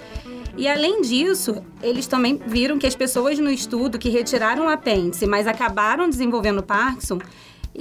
E 0.58 0.68
além 0.68 1.02
disso, 1.02 1.62
eles 1.84 2.08
também 2.08 2.40
viram 2.48 2.80
que 2.80 2.88
as 2.88 2.96
pessoas 2.96 3.38
no 3.40 3.52
estudo 3.52 4.00
que 4.00 4.10
retiraram 4.10 4.66
o 4.66 4.70
apêndice, 4.70 5.26
mas 5.26 5.48
acabaram 5.48 6.10
desenvolvendo 6.10 6.64
Parkinson, 6.64 7.20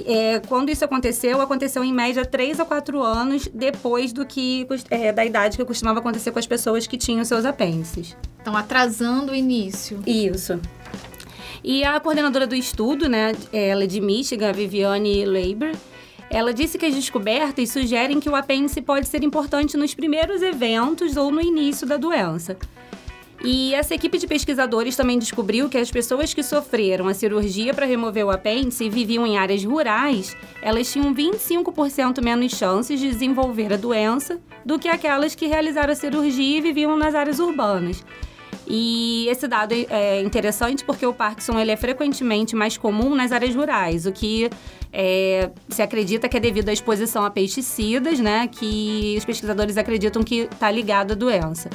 é, 0.05 0.41
quando 0.47 0.69
isso 0.69 0.83
aconteceu, 0.83 1.39
aconteceu 1.39 1.81
em 1.81 1.93
média 1.93 2.25
3 2.25 2.59
a 2.59 2.65
4 2.65 3.01
anos 3.01 3.47
depois 3.53 4.11
do 4.11 4.25
que 4.25 4.67
é, 4.89 5.13
da 5.13 5.23
idade 5.23 5.55
que 5.55 5.63
costumava 5.63 5.99
acontecer 5.99 6.31
com 6.31 6.39
as 6.39 6.45
pessoas 6.45 6.85
que 6.85 6.97
tinham 6.97 7.23
seus 7.23 7.45
apêndices. 7.45 8.17
Então, 8.41 8.57
atrasando 8.57 9.31
o 9.31 9.35
início. 9.35 10.01
Isso. 10.05 10.59
E 11.63 11.83
a 11.83 11.97
coordenadora 11.99 12.45
do 12.45 12.55
estudo, 12.55 13.07
né, 13.07 13.31
ela 13.53 13.85
é 13.85 13.87
de 13.87 14.01
Michigan, 14.01 14.49
a 14.49 14.51
Viviane 14.51 15.23
Leiber, 15.25 15.73
ela 16.35 16.53
disse 16.53 16.77
que 16.77 16.85
as 16.85 16.93
descobertas 16.93 17.71
sugerem 17.71 18.19
que 18.19 18.29
o 18.29 18.35
apêndice 18.35 18.81
pode 18.81 19.07
ser 19.07 19.23
importante 19.23 19.77
nos 19.77 19.95
primeiros 19.95 20.41
eventos 20.41 21.15
ou 21.15 21.31
no 21.31 21.39
início 21.39 21.87
da 21.87 21.95
doença. 21.95 22.57
E 23.41 23.73
essa 23.73 23.95
equipe 23.95 24.17
de 24.17 24.27
pesquisadores 24.27 24.97
também 24.97 25.17
descobriu 25.17 25.69
que 25.69 25.77
as 25.77 25.89
pessoas 25.89 26.33
que 26.33 26.43
sofreram 26.43 27.07
a 27.07 27.13
cirurgia 27.13 27.73
para 27.73 27.85
remover 27.85 28.25
o 28.25 28.31
apêndice 28.31 28.83
e 28.83 28.89
viviam 28.89 29.25
em 29.25 29.37
áreas 29.37 29.63
rurais, 29.63 30.35
elas 30.61 30.91
tinham 30.91 31.15
25% 31.15 32.21
menos 32.21 32.51
chances 32.51 32.99
de 32.99 33.09
desenvolver 33.09 33.71
a 33.71 33.77
doença 33.77 34.37
do 34.65 34.77
que 34.77 34.89
aquelas 34.89 35.35
que 35.35 35.47
realizaram 35.47 35.93
a 35.93 35.95
cirurgia 35.95 36.57
e 36.57 36.61
viviam 36.61 36.97
nas 36.97 37.15
áreas 37.15 37.39
urbanas. 37.39 38.03
E 38.67 39.27
esse 39.29 39.47
dado 39.47 39.73
é 39.73 40.21
interessante 40.21 40.83
porque 40.83 41.05
o 41.05 41.13
Parkinson 41.13 41.59
ele 41.59 41.71
é 41.71 41.77
frequentemente 41.77 42.55
mais 42.55 42.77
comum 42.77 43.13
nas 43.13 43.31
áreas 43.31 43.55
rurais, 43.55 44.05
o 44.05 44.11
que 44.11 44.49
é, 44.97 45.51
se 45.67 45.81
acredita 45.81 46.29
que 46.29 46.37
é 46.37 46.39
devido 46.39 46.69
à 46.69 46.73
exposição 46.73 47.25
a 47.25 47.29
pesticidas, 47.29 48.17
né? 48.17 48.47
Que 48.47 49.15
os 49.17 49.25
pesquisadores 49.25 49.77
acreditam 49.77 50.23
que 50.23 50.47
está 50.49 50.71
ligado 50.71 51.11
à 51.11 51.15
doença. 51.15 51.69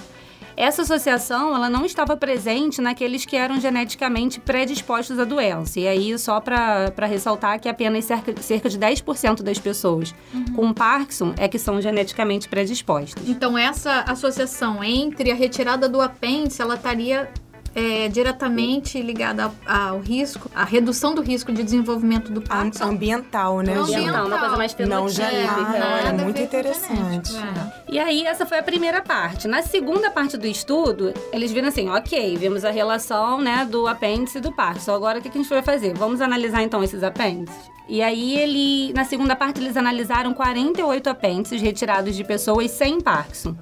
Essa 0.56 0.82
associação 0.82 1.54
ela 1.54 1.68
não 1.68 1.84
estava 1.84 2.16
presente 2.16 2.80
naqueles 2.80 3.24
que 3.26 3.36
eram 3.36 3.60
geneticamente 3.60 4.40
predispostos 4.40 5.18
à 5.18 5.24
doença. 5.24 5.78
E 5.78 5.86
aí, 5.86 6.18
só 6.18 6.40
para 6.40 7.06
ressaltar 7.06 7.60
que 7.60 7.68
apenas 7.68 8.06
cerca, 8.06 8.34
cerca 8.40 8.68
de 8.68 8.78
10% 8.78 9.42
das 9.42 9.58
pessoas 9.58 10.14
uhum. 10.32 10.44
com 10.54 10.72
Parkinson 10.72 11.34
é 11.38 11.46
que 11.46 11.58
são 11.58 11.80
geneticamente 11.80 12.48
predispostas. 12.48 13.26
Então, 13.28 13.56
essa 13.56 14.00
associação 14.02 14.82
entre 14.82 15.30
a 15.30 15.34
retirada 15.34 15.88
do 15.88 16.00
apêndice, 16.00 16.60
ela 16.60 16.74
estaria 16.74 17.30
é, 17.74 18.08
diretamente 18.08 19.00
ligada 19.00 19.50
ao, 19.66 20.00
risco, 20.00 20.50
à 20.54 20.64
redução 20.64 21.14
do 21.14 21.22
risco 21.22 21.52
de 21.52 21.62
desenvolvimento 21.62 22.32
do 22.32 22.40
Parkinson. 22.40 22.84
Ambiental, 22.84 23.60
né? 23.60 23.74
Ambiental, 23.74 24.26
uma 24.26 24.38
coisa 24.38 24.56
mais 24.56 24.72
fenotípica. 24.72 25.00
Não 25.00 25.08
genética. 25.08 25.76
É, 25.76 26.08
é 26.08 26.12
muito 26.12 26.40
interessante. 26.40 27.36
É. 27.36 27.92
E 27.92 27.98
aí, 27.98 28.26
essa 28.26 28.44
foi 28.44 28.58
a 28.58 28.62
primeira 28.62 29.00
parte. 29.00 29.46
Na 29.46 29.62
segunda 29.62 30.10
parte 30.10 30.36
do 30.36 30.46
estudo, 30.46 31.14
eles 31.32 31.52
viram 31.52 31.68
assim, 31.68 31.88
ok, 31.88 32.36
vimos 32.36 32.64
a 32.64 32.70
relação 32.70 33.40
né, 33.40 33.66
do 33.70 33.86
apêndice 33.86 34.38
e 34.38 34.40
do 34.40 34.52
Parkinson. 34.52 34.94
Agora, 34.94 35.18
o 35.18 35.22
que 35.22 35.28
a 35.28 35.32
gente 35.32 35.48
vai 35.48 35.62
fazer? 35.62 35.94
Vamos 35.94 36.20
analisar, 36.20 36.62
então, 36.62 36.82
esses 36.82 37.02
apêndices? 37.02 37.70
E 37.88 38.02
aí, 38.02 38.36
ele, 38.36 38.92
na 38.92 39.04
segunda 39.04 39.34
parte, 39.34 39.60
eles 39.60 39.76
analisaram 39.76 40.32
48 40.32 41.10
apêndices 41.10 41.60
retirados 41.60 42.14
de 42.14 42.22
pessoas 42.24 42.70
sem 42.70 43.00
Parkinson. 43.00 43.56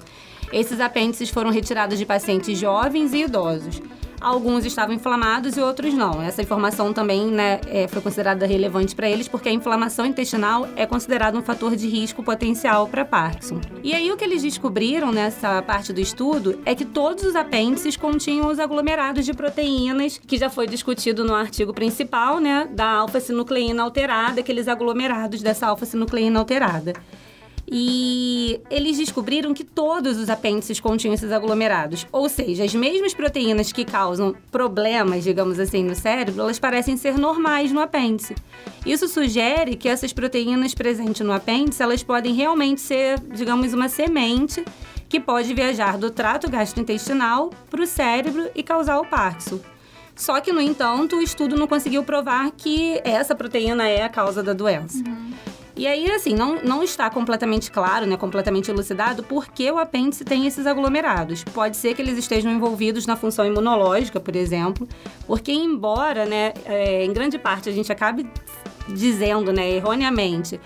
Esses 0.53 0.81
apêndices 0.81 1.31
foram 1.31 1.51
retirados 1.51 1.99
de 1.99 2.07
pacientes 2.07 2.59
jovens 2.59 3.13
e 3.13 3.25
idosos. 3.25 3.81
Alguns 4.21 4.65
estavam 4.65 4.95
inflamados 4.95 5.57
e 5.57 5.61
outros 5.61 5.95
não. 5.95 6.21
Essa 6.21 6.43
informação 6.43 6.93
também 6.93 7.27
né, 7.27 7.61
é, 7.69 7.87
foi 7.87 8.03
considerada 8.03 8.47
relevante 8.47 8.95
para 8.95 9.09
eles 9.09 9.29
porque 9.29 9.49
a 9.49 9.53
inflamação 9.53 10.05
intestinal 10.05 10.69
é 10.75 10.85
considerada 10.87 11.39
um 11.39 11.43
fator 11.43 11.77
de 11.77 11.89
risco 11.89 12.23
potencial 12.23 12.89
para 12.89 13.05
Parkinson. 13.05 13.61
E 13.83 13.95
aí 13.95 14.11
o 14.11 14.17
que 14.17 14.25
eles 14.25 14.43
descobriram 14.43 15.13
nessa 15.13 15.63
parte 15.63 15.93
do 15.93 16.01
estudo 16.01 16.61
é 16.65 16.75
que 16.75 16.85
todos 16.85 17.23
os 17.23 17.37
apêndices 17.37 17.97
continham 17.97 18.49
os 18.49 18.59
aglomerados 18.59 19.25
de 19.25 19.33
proteínas, 19.33 20.19
que 20.19 20.37
já 20.37 20.51
foi 20.51 20.67
discutido 20.67 21.25
no 21.25 21.35
artigo 21.35 21.73
principal, 21.73 22.41
né, 22.41 22.69
da 22.73 22.91
alfa-sinucleína 22.91 23.85
alterada, 23.85 24.41
aqueles 24.41 24.67
aglomerados 24.67 25.43
dessa 25.43 25.69
alfa-sinucleína 25.69 26.41
alterada. 26.41 26.93
E 27.71 28.61
eles 28.71 28.97
descobriram 28.97 29.53
que 29.53 29.63
todos 29.63 30.17
os 30.17 30.31
apêndices 30.31 30.81
continham 30.81 31.13
esses 31.13 31.31
aglomerados. 31.31 32.07
Ou 32.11 32.29
seja, 32.29 32.65
as 32.65 32.75
mesmas 32.75 33.13
proteínas 33.13 33.73
que 33.73 33.85
causam 33.85 34.35
problemas, 34.51 35.23
digamos 35.23 35.59
assim, 35.59 35.85
no 35.85 35.95
cérebro, 35.95 36.41
elas 36.41 36.59
parecem 36.59 36.97
ser 36.97 37.19
normais 37.19 37.71
no 37.71 37.81
apêndice. 37.81 38.35
Isso 38.87 39.07
sugere 39.07 39.77
que 39.77 39.89
essas 39.89 40.13
proteínas 40.13 40.75
presentes 40.75 41.25
no 41.27 41.33
apêndice, 41.33 41.83
elas 41.83 42.03
podem 42.03 42.33
realmente 42.35 42.81
ser, 42.81 43.21
digamos, 43.21 43.75
uma 43.75 43.89
semente 43.89 44.65
que 45.09 45.21
pode 45.21 45.53
viajar 45.53 45.99
do 45.99 46.11
trato 46.11 46.51
gastrointestinal 46.51 47.51
para 47.71 47.83
o 47.83 47.87
cérebro 47.87 48.49
e 48.55 48.63
causar 48.63 48.99
o 48.99 49.07
Parkinson. 49.07 49.61
Só 50.15 50.41
que, 50.41 50.53
no 50.53 50.61
entanto, 50.61 51.17
o 51.17 51.23
estudo 51.23 51.57
não 51.57 51.67
conseguiu 51.67 52.03
provar 52.03 52.51
que 52.51 53.01
essa 53.05 53.35
proteína 53.35 53.87
é 53.87 54.03
a 54.03 54.09
causa 54.09 54.43
da 54.43 54.53
doença. 54.53 54.99
Uhum. 54.99 55.33
E 55.79 55.87
aí, 55.87 56.11
assim, 56.11 56.35
não, 56.35 56.61
não 56.61 56.83
está 56.83 57.09
completamente 57.09 57.71
claro, 57.71 58.05
né, 58.05 58.17
completamente 58.17 58.69
elucidado, 58.69 59.23
por 59.23 59.47
que 59.47 59.71
o 59.71 59.79
apêndice 59.79 60.25
tem 60.25 60.45
esses 60.45 60.67
aglomerados. 60.67 61.45
Pode 61.45 61.77
ser 61.77 61.95
que 61.95 62.03
eles 62.03 62.19
estejam 62.19 62.51
envolvidos 62.51 63.07
na 63.07 63.15
função 63.15 63.47
imunológica, 63.47 64.19
por 64.19 64.35
exemplo, 64.35 64.89
porque 65.25 65.53
embora, 65.53 66.27
né, 66.27 66.53
é, 66.65 67.05
em 67.05 67.13
grande 67.13 67.39
parte 67.39 67.69
a 67.69 67.73
gente 67.73 67.93
acabe 67.93 68.29
dizendo, 68.89 69.53
né, 69.53 69.71
erroneamente, 69.71 70.61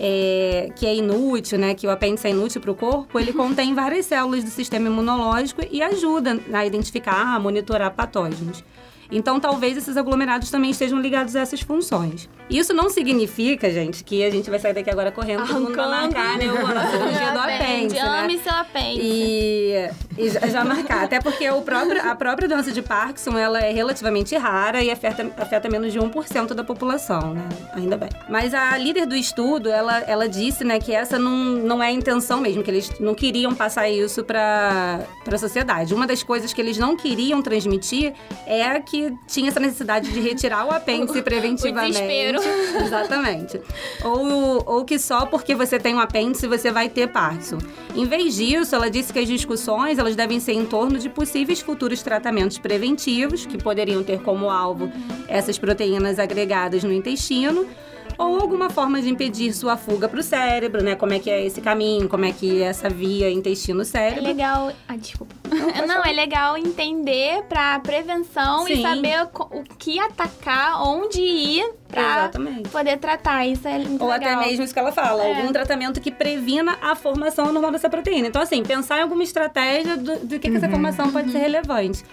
é, 0.00 0.70
que 0.74 0.86
é 0.86 0.94
inútil, 0.94 1.58
né, 1.58 1.74
que 1.74 1.86
o 1.86 1.90
apêndice 1.90 2.26
é 2.28 2.30
inútil 2.30 2.62
para 2.62 2.70
o 2.70 2.74
corpo, 2.74 3.20
ele 3.20 3.34
contém 3.34 3.74
várias 3.74 4.06
células 4.06 4.42
do 4.42 4.48
sistema 4.48 4.88
imunológico 4.88 5.60
e 5.70 5.82
ajuda 5.82 6.40
a 6.54 6.64
identificar, 6.64 7.36
a 7.36 7.38
monitorar 7.38 7.90
patógenos. 7.90 8.64
Então, 9.10 9.38
talvez 9.38 9.76
esses 9.76 9.96
aglomerados 9.96 10.50
também 10.50 10.70
estejam 10.70 11.00
ligados 11.00 11.36
a 11.36 11.40
essas 11.40 11.60
funções. 11.60 12.28
Isso 12.48 12.74
não 12.74 12.90
significa, 12.90 13.70
gente, 13.70 14.04
que 14.04 14.22
a 14.22 14.30
gente 14.30 14.50
vai 14.50 14.58
sair 14.58 14.74
daqui 14.74 14.90
agora 14.90 15.10
correndo 15.10 15.42
Arrancando. 15.42 15.66
todo 15.66 15.76
mundo 15.76 15.90
marcar 15.90 16.38
né, 16.38 16.44
a 16.46 16.86
cirurgia 16.90 17.32
do 17.32 17.38
apêndice. 17.38 17.98
Ame 17.98 18.36
né? 18.36 18.42
seu 18.42 18.52
apêndice. 18.52 19.00
E, 19.02 19.90
e 20.18 20.28
já, 20.28 20.40
já, 20.40 20.64
marcar. 20.64 21.04
Até 21.04 21.20
porque 21.20 21.48
o 21.50 21.62
próprio, 21.62 22.06
a 22.06 22.14
própria 22.14 22.46
doença 22.46 22.70
de 22.70 22.82
Parkinson 22.82 23.38
ela 23.38 23.60
é 23.60 23.72
relativamente 23.72 24.36
rara 24.36 24.82
e 24.82 24.90
afeta, 24.90 25.30
afeta 25.38 25.68
menos 25.70 25.92
de 25.92 25.98
1% 25.98 26.52
da 26.52 26.62
população, 26.62 27.32
né? 27.32 27.48
Ainda 27.72 27.96
bem. 27.96 28.10
Mas 28.28 28.52
a 28.52 28.76
líder 28.76 29.06
do 29.06 29.16
estudo, 29.16 29.70
ela, 29.70 30.00
ela 30.00 30.28
disse 30.28 30.64
né, 30.64 30.78
que 30.78 30.92
essa 30.92 31.18
não, 31.18 31.34
não 31.34 31.82
é 31.82 31.86
a 31.88 31.92
intenção 31.92 32.40
mesmo, 32.40 32.62
que 32.62 32.70
eles 32.70 32.90
não 33.00 33.14
queriam 33.14 33.54
passar 33.54 33.88
isso 33.88 34.22
para 34.22 35.00
a 35.26 35.38
sociedade. 35.38 35.94
Uma 35.94 36.06
das 36.06 36.22
coisas 36.22 36.52
que 36.52 36.60
eles 36.60 36.76
não 36.76 36.94
queriam 36.94 37.40
transmitir 37.40 38.12
é 38.46 38.78
que 38.80 38.93
tinha 39.26 39.48
essa 39.48 39.60
necessidade 39.60 40.12
de 40.12 40.20
retirar 40.20 40.66
o 40.66 40.70
apêndice 40.70 41.20
preventivamente. 41.22 41.96
O 41.96 42.00
Exatamente. 42.82 43.60
Ou, 44.02 44.62
ou 44.66 44.84
que 44.84 44.98
só 44.98 45.26
porque 45.26 45.54
você 45.54 45.78
tem 45.78 45.94
um 45.94 46.00
apêndice 46.00 46.46
você 46.46 46.70
vai 46.70 46.88
ter 46.88 47.08
Parkinson. 47.08 47.58
Em 47.94 48.04
vez 48.04 48.34
disso, 48.34 48.74
ela 48.74 48.90
disse 48.90 49.12
que 49.12 49.18
as 49.18 49.28
discussões 49.28 49.98
elas 49.98 50.16
devem 50.16 50.40
ser 50.40 50.52
em 50.52 50.66
torno 50.66 50.98
de 50.98 51.08
possíveis 51.08 51.60
futuros 51.60 52.02
tratamentos 52.02 52.58
preventivos, 52.58 53.46
que 53.46 53.56
poderiam 53.56 54.02
ter 54.02 54.20
como 54.20 54.50
alvo 54.50 54.90
essas 55.28 55.58
proteínas 55.58 56.18
agregadas 56.18 56.82
no 56.82 56.92
intestino, 56.92 57.66
ou 58.18 58.40
alguma 58.40 58.70
forma 58.70 59.00
de 59.00 59.08
impedir 59.08 59.52
sua 59.52 59.76
fuga 59.76 60.08
para 60.08 60.20
o 60.20 60.22
cérebro, 60.22 60.82
né? 60.82 60.94
Como 60.94 61.12
é 61.12 61.18
que 61.18 61.30
é 61.30 61.44
esse 61.44 61.60
caminho, 61.60 62.08
como 62.08 62.24
é 62.24 62.32
que 62.32 62.62
é 62.62 62.66
essa 62.66 62.88
via 62.88 63.30
intestino-cérebro. 63.30 64.24
É 64.24 64.26
legal. 64.28 64.72
Ah, 64.88 64.96
desculpa. 64.96 65.34
Não, 65.50 65.86
Não 65.86 66.04
é 66.04 66.12
legal 66.12 66.56
entender 66.56 67.42
para 67.48 67.78
prevenção 67.80 68.66
Sim. 68.66 68.74
e 68.74 68.82
saber 68.82 69.28
o 69.34 69.62
que 69.78 69.98
atacar, 70.00 70.82
onde 70.86 71.20
ir 71.20 71.72
Exatamente. 71.92 72.68
poder 72.68 72.98
tratar. 72.98 73.46
Isso 73.46 73.66
é 73.68 73.78
muito 73.78 74.02
Ou 74.02 74.10
legal. 74.10 74.34
até 74.38 74.46
mesmo 74.48 74.64
isso 74.64 74.72
que 74.72 74.78
ela 74.80 74.92
fala, 74.92 75.22
É. 75.24 75.36
algum 75.36 75.52
tratamento 75.52 76.00
que 76.00 76.10
previna 76.10 76.76
a 76.82 76.94
formação 76.94 77.52
normal 77.52 77.70
dessa 77.70 77.88
proteína. 77.88 78.28
Então, 78.28 78.42
assim, 78.42 78.62
pensar 78.62 78.98
em 78.98 79.02
alguma 79.02 79.22
estratégia 79.22 79.96
do, 79.96 80.18
do 80.20 80.38
que, 80.40 80.50
que 80.50 80.56
essa 80.56 80.68
formação 80.68 81.10
pode 81.10 81.30
ser 81.30 81.38
relevante. 81.38 82.04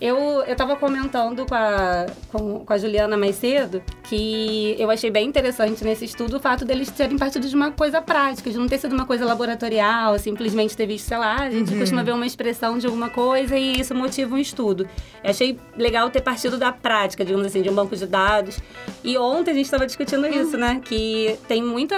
Eu, 0.00 0.16
eu 0.44 0.54
tava 0.54 0.76
comentando 0.76 1.44
com 1.44 1.54
a, 1.54 2.06
com, 2.30 2.64
com 2.64 2.72
a 2.72 2.78
Juliana 2.78 3.16
mais 3.16 3.34
cedo 3.36 3.82
que 4.04 4.76
eu 4.78 4.90
achei 4.90 5.10
bem 5.10 5.28
interessante 5.28 5.84
nesse 5.84 6.04
estudo 6.04 6.36
o 6.36 6.40
fato 6.40 6.64
deles 6.64 6.90
terem 6.90 7.18
partido 7.18 7.48
de 7.48 7.54
uma 7.54 7.72
coisa 7.72 8.00
prática, 8.00 8.48
de 8.48 8.56
não 8.56 8.68
ter 8.68 8.78
sido 8.78 8.92
uma 8.92 9.04
coisa 9.04 9.24
laboratorial, 9.24 10.18
simplesmente 10.18 10.76
ter 10.76 10.86
visto, 10.86 11.06
sei 11.06 11.18
lá, 11.18 11.36
a 11.42 11.50
gente 11.50 11.74
costuma 11.76 12.02
ver 12.02 12.12
uma 12.12 12.24
expressão 12.24 12.78
de 12.78 12.86
alguma 12.86 13.10
coisa 13.10 13.56
e 13.56 13.80
isso 13.80 13.94
motiva 13.94 14.34
um 14.34 14.38
estudo. 14.38 14.88
Eu 15.22 15.30
achei 15.30 15.58
legal 15.76 16.08
ter 16.10 16.22
partido 16.22 16.56
da 16.56 16.72
prática, 16.72 17.24
digamos 17.24 17.46
assim, 17.46 17.60
de 17.60 17.68
um 17.68 17.74
banco 17.74 17.94
de 17.96 18.06
dados. 18.06 18.58
E 19.02 19.18
ontem 19.18 19.50
a 19.50 19.54
gente 19.54 19.66
estava 19.66 19.84
discutindo 19.84 20.26
isso, 20.26 20.56
né? 20.56 20.80
Que 20.84 21.36
tem 21.46 21.62
muita. 21.62 21.96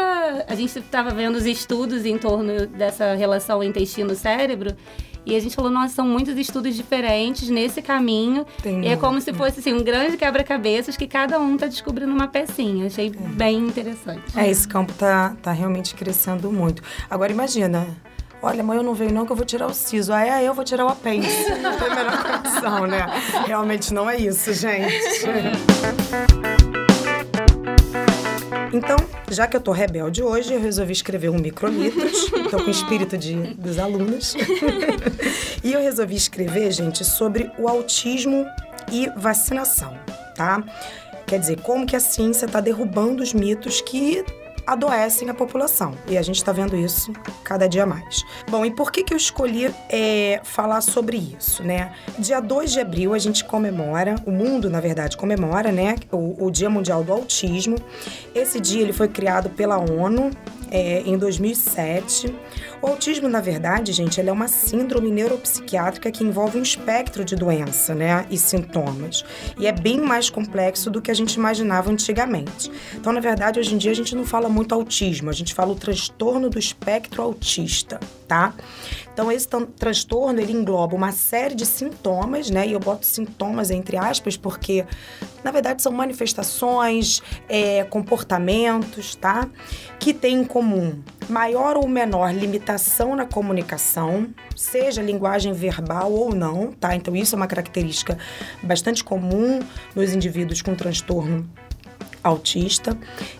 A 0.48 0.54
gente 0.54 0.78
estava 0.78 1.10
vendo 1.10 1.36
os 1.36 1.46
estudos 1.46 2.04
em 2.04 2.18
torno 2.18 2.66
dessa 2.66 3.14
relação 3.14 3.62
intestino-cérebro. 3.62 4.74
E 5.30 5.36
a 5.36 5.40
gente 5.40 5.54
falou, 5.54 5.70
nossa, 5.70 5.94
são 5.94 6.08
muitos 6.08 6.36
estudos 6.36 6.74
diferentes 6.74 7.48
nesse 7.48 7.80
caminho. 7.80 8.44
Tem 8.60 8.84
E 8.84 8.88
é 8.88 8.96
como 8.96 9.20
se 9.20 9.32
fosse 9.32 9.60
assim, 9.60 9.72
um 9.72 9.84
grande 9.84 10.16
quebra-cabeças 10.16 10.96
que 10.96 11.06
cada 11.06 11.38
um 11.38 11.56
tá 11.56 11.66
descobrindo 11.66 12.12
uma 12.12 12.26
pecinha. 12.26 12.86
Achei 12.86 13.10
bem 13.10 13.58
interessante. 13.58 14.22
É, 14.36 14.50
esse 14.50 14.66
campo 14.66 14.92
tá, 14.92 15.36
tá 15.40 15.52
realmente 15.52 15.94
crescendo 15.94 16.50
muito. 16.50 16.82
Agora 17.08 17.30
imagina. 17.30 17.86
Olha, 18.42 18.64
mãe, 18.64 18.76
eu 18.78 18.82
não 18.82 18.94
venho 18.94 19.12
não 19.12 19.24
que 19.24 19.30
eu 19.30 19.36
vou 19.36 19.44
tirar 19.44 19.68
o 19.68 19.74
siso. 19.74 20.12
Ah, 20.12 20.26
é, 20.26 20.42
eu 20.42 20.52
vou 20.52 20.64
tirar 20.64 20.86
o 20.86 20.88
apêndice. 20.88 21.48
Não 21.60 21.76
tem 21.76 21.88
a 21.88 21.94
menor 21.94 22.22
condição, 22.24 22.86
né? 22.86 23.06
Realmente 23.46 23.92
não 23.92 24.08
é 24.08 24.16
isso, 24.16 24.54
gente. 24.54 24.94
Então, 28.72 28.96
já 29.30 29.46
que 29.46 29.56
eu 29.56 29.60
tô 29.60 29.72
rebelde 29.72 30.22
hoje, 30.22 30.52
eu 30.52 30.60
resolvi 30.60 30.92
escrever 30.92 31.28
um 31.28 31.38
microlitros. 31.38 32.30
Tô 32.50 32.58
com 32.58 32.68
o 32.68 32.70
espírito 32.70 33.16
de, 33.16 33.34
dos 33.54 33.78
alunos. 33.78 34.34
e 35.62 35.72
eu 35.72 35.80
resolvi 35.80 36.16
escrever, 36.16 36.70
gente, 36.72 37.04
sobre 37.04 37.50
o 37.58 37.68
autismo 37.68 38.46
e 38.90 39.08
vacinação, 39.16 39.96
tá? 40.34 40.62
Quer 41.26 41.38
dizer, 41.38 41.60
como 41.60 41.86
que 41.86 41.94
a 41.94 42.00
ciência 42.00 42.46
está 42.46 42.60
derrubando 42.60 43.22
os 43.22 43.32
mitos 43.32 43.80
que 43.80 44.24
adoecem 44.66 45.28
a 45.30 45.34
população. 45.34 45.94
E 46.06 46.16
a 46.16 46.22
gente 46.22 46.36
está 46.36 46.52
vendo 46.52 46.76
isso 46.76 47.12
cada 47.44 47.68
dia 47.68 47.86
mais. 47.86 48.24
Bom, 48.50 48.64
e 48.64 48.70
por 48.70 48.90
que, 48.92 49.02
que 49.02 49.12
eu 49.12 49.16
escolhi 49.16 49.74
é, 49.88 50.40
falar 50.44 50.80
sobre 50.80 51.16
isso, 51.16 51.62
né? 51.62 51.92
Dia 52.18 52.40
2 52.40 52.72
de 52.72 52.80
abril 52.80 53.14
a 53.14 53.18
gente 53.18 53.44
comemora, 53.44 54.16
o 54.26 54.30
mundo, 54.30 54.70
na 54.70 54.80
verdade, 54.80 55.16
comemora, 55.16 55.72
né? 55.72 55.96
O, 56.10 56.46
o 56.46 56.50
Dia 56.50 56.70
Mundial 56.70 57.02
do 57.02 57.12
Autismo. 57.12 57.76
Esse 58.34 58.60
dia 58.60 58.82
ele 58.82 58.92
foi 58.92 59.08
criado 59.08 59.50
pela 59.50 59.78
ONU 59.78 60.30
é, 60.70 61.02
em 61.04 61.18
2007. 61.18 62.34
O 62.82 62.86
autismo, 62.86 63.28
na 63.28 63.42
verdade, 63.42 63.92
gente, 63.92 64.18
ele 64.18 64.30
é 64.30 64.32
uma 64.32 64.48
síndrome 64.48 65.10
neuropsiquiátrica 65.10 66.10
que 66.10 66.24
envolve 66.24 66.58
um 66.58 66.62
espectro 66.62 67.22
de 67.26 67.36
doença, 67.36 67.94
né, 67.94 68.26
e 68.30 68.38
sintomas. 68.38 69.22
E 69.58 69.66
é 69.66 69.72
bem 69.72 70.00
mais 70.00 70.30
complexo 70.30 70.90
do 70.90 71.02
que 71.02 71.10
a 71.10 71.14
gente 71.14 71.34
imaginava 71.34 71.90
antigamente. 71.90 72.70
Então, 72.94 73.12
na 73.12 73.20
verdade, 73.20 73.60
hoje 73.60 73.74
em 73.74 73.78
dia 73.78 73.90
a 73.90 73.94
gente 73.94 74.16
não 74.16 74.24
fala 74.24 74.48
muito 74.48 74.74
autismo, 74.74 75.28
a 75.28 75.34
gente 75.34 75.52
fala 75.52 75.72
o 75.72 75.74
transtorno 75.74 76.48
do 76.48 76.58
espectro 76.58 77.22
autista, 77.22 78.00
tá? 78.30 78.54
Então, 79.12 79.30
esse 79.32 79.48
transtorno, 79.76 80.40
ele 80.40 80.52
engloba 80.52 80.94
uma 80.94 81.10
série 81.10 81.56
de 81.56 81.66
sintomas, 81.66 82.48
né, 82.48 82.64
e 82.64 82.74
eu 82.74 82.78
boto 82.78 83.04
sintomas 83.04 83.72
entre 83.72 83.96
aspas 83.96 84.36
porque, 84.36 84.86
na 85.42 85.50
verdade, 85.50 85.82
são 85.82 85.90
manifestações, 85.90 87.20
é, 87.48 87.82
comportamentos, 87.82 89.16
tá? 89.16 89.48
Que 89.98 90.14
têm 90.14 90.42
em 90.42 90.44
comum 90.44 91.02
maior 91.28 91.76
ou 91.76 91.88
menor 91.88 92.32
limitação 92.32 93.16
na 93.16 93.26
comunicação, 93.26 94.28
seja 94.54 95.02
linguagem 95.02 95.52
verbal 95.52 96.12
ou 96.12 96.32
não, 96.32 96.72
tá? 96.72 96.94
Então 96.94 97.16
isso 97.16 97.34
é 97.34 97.36
uma 97.36 97.48
característica 97.48 98.16
bastante 98.62 99.02
comum 99.02 99.58
nos 99.94 100.12
indivíduos 100.12 100.62
com 100.62 100.76
transtorno 100.76 101.50
autista, 102.22 102.96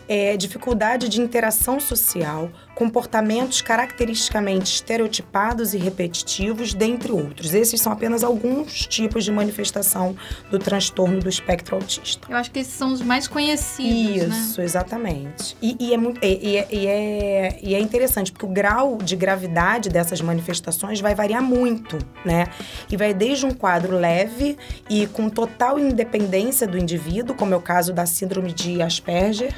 é, 0.09 0.37
dificuldade 0.37 1.09
de 1.09 1.21
interação 1.21 1.79
social, 1.79 2.51
comportamentos 2.75 3.61
caracteristicamente 3.61 4.75
estereotipados 4.75 5.75
e 5.75 5.79
repetitivos, 5.79 6.73
dentre 6.73 7.13
outros. 7.13 7.53
Esses 7.53 7.81
são 7.81 7.93
apenas 7.93 8.25
alguns 8.25 8.87
tipos 8.87 9.25
de 9.25 9.31
manifestação 9.33 10.17
do 10.51 10.59
transtorno 10.59 11.21
do 11.21 11.29
espectro 11.29 11.77
autista. 11.77 12.27
Eu 12.31 12.37
acho 12.37 12.51
que 12.51 12.59
esses 12.61 12.73
são 12.73 12.93
os 12.93 13.03
mais 13.03 13.29
conhecidos, 13.29 14.29
né? 14.29 14.37
Isso, 14.41 14.61
exatamente. 14.63 15.57
E, 15.61 15.77
e 15.79 15.93
é 15.95 15.97
muito, 15.97 16.25
e 16.25 16.57
é- 16.57 16.69
e 16.71 16.87
é, 16.87 17.59
e 17.63 17.75
é 17.75 17.81
interessante, 17.81 18.33
porque 18.33 18.47
o 18.47 18.49
grau 18.49 18.97
de 18.99 19.15
gravidade 19.17 19.89
dessas 19.89 20.21
manifestações 20.21 21.01
vai 21.01 21.15
variar 21.15 21.43
muito, 21.43 21.99
né? 22.25 22.47
E 22.91 22.97
vai 22.97 23.13
desde 23.13 23.45
um 23.47 23.53
quadro 23.53 23.97
leve 23.97 24.57
e 24.89 25.07
com 25.09 25.29
total 25.29 25.79
independência 25.79 26.67
do 26.67 26.79
indivíduo, 26.79 27.35
como 27.37 27.53
é 27.53 27.57
o 27.57 27.61
caso 27.61 27.93
da 27.93 28.07
síndrome 28.07 28.53
de 28.53 28.81
Asperger, 28.81 29.55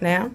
né? 0.00 0.30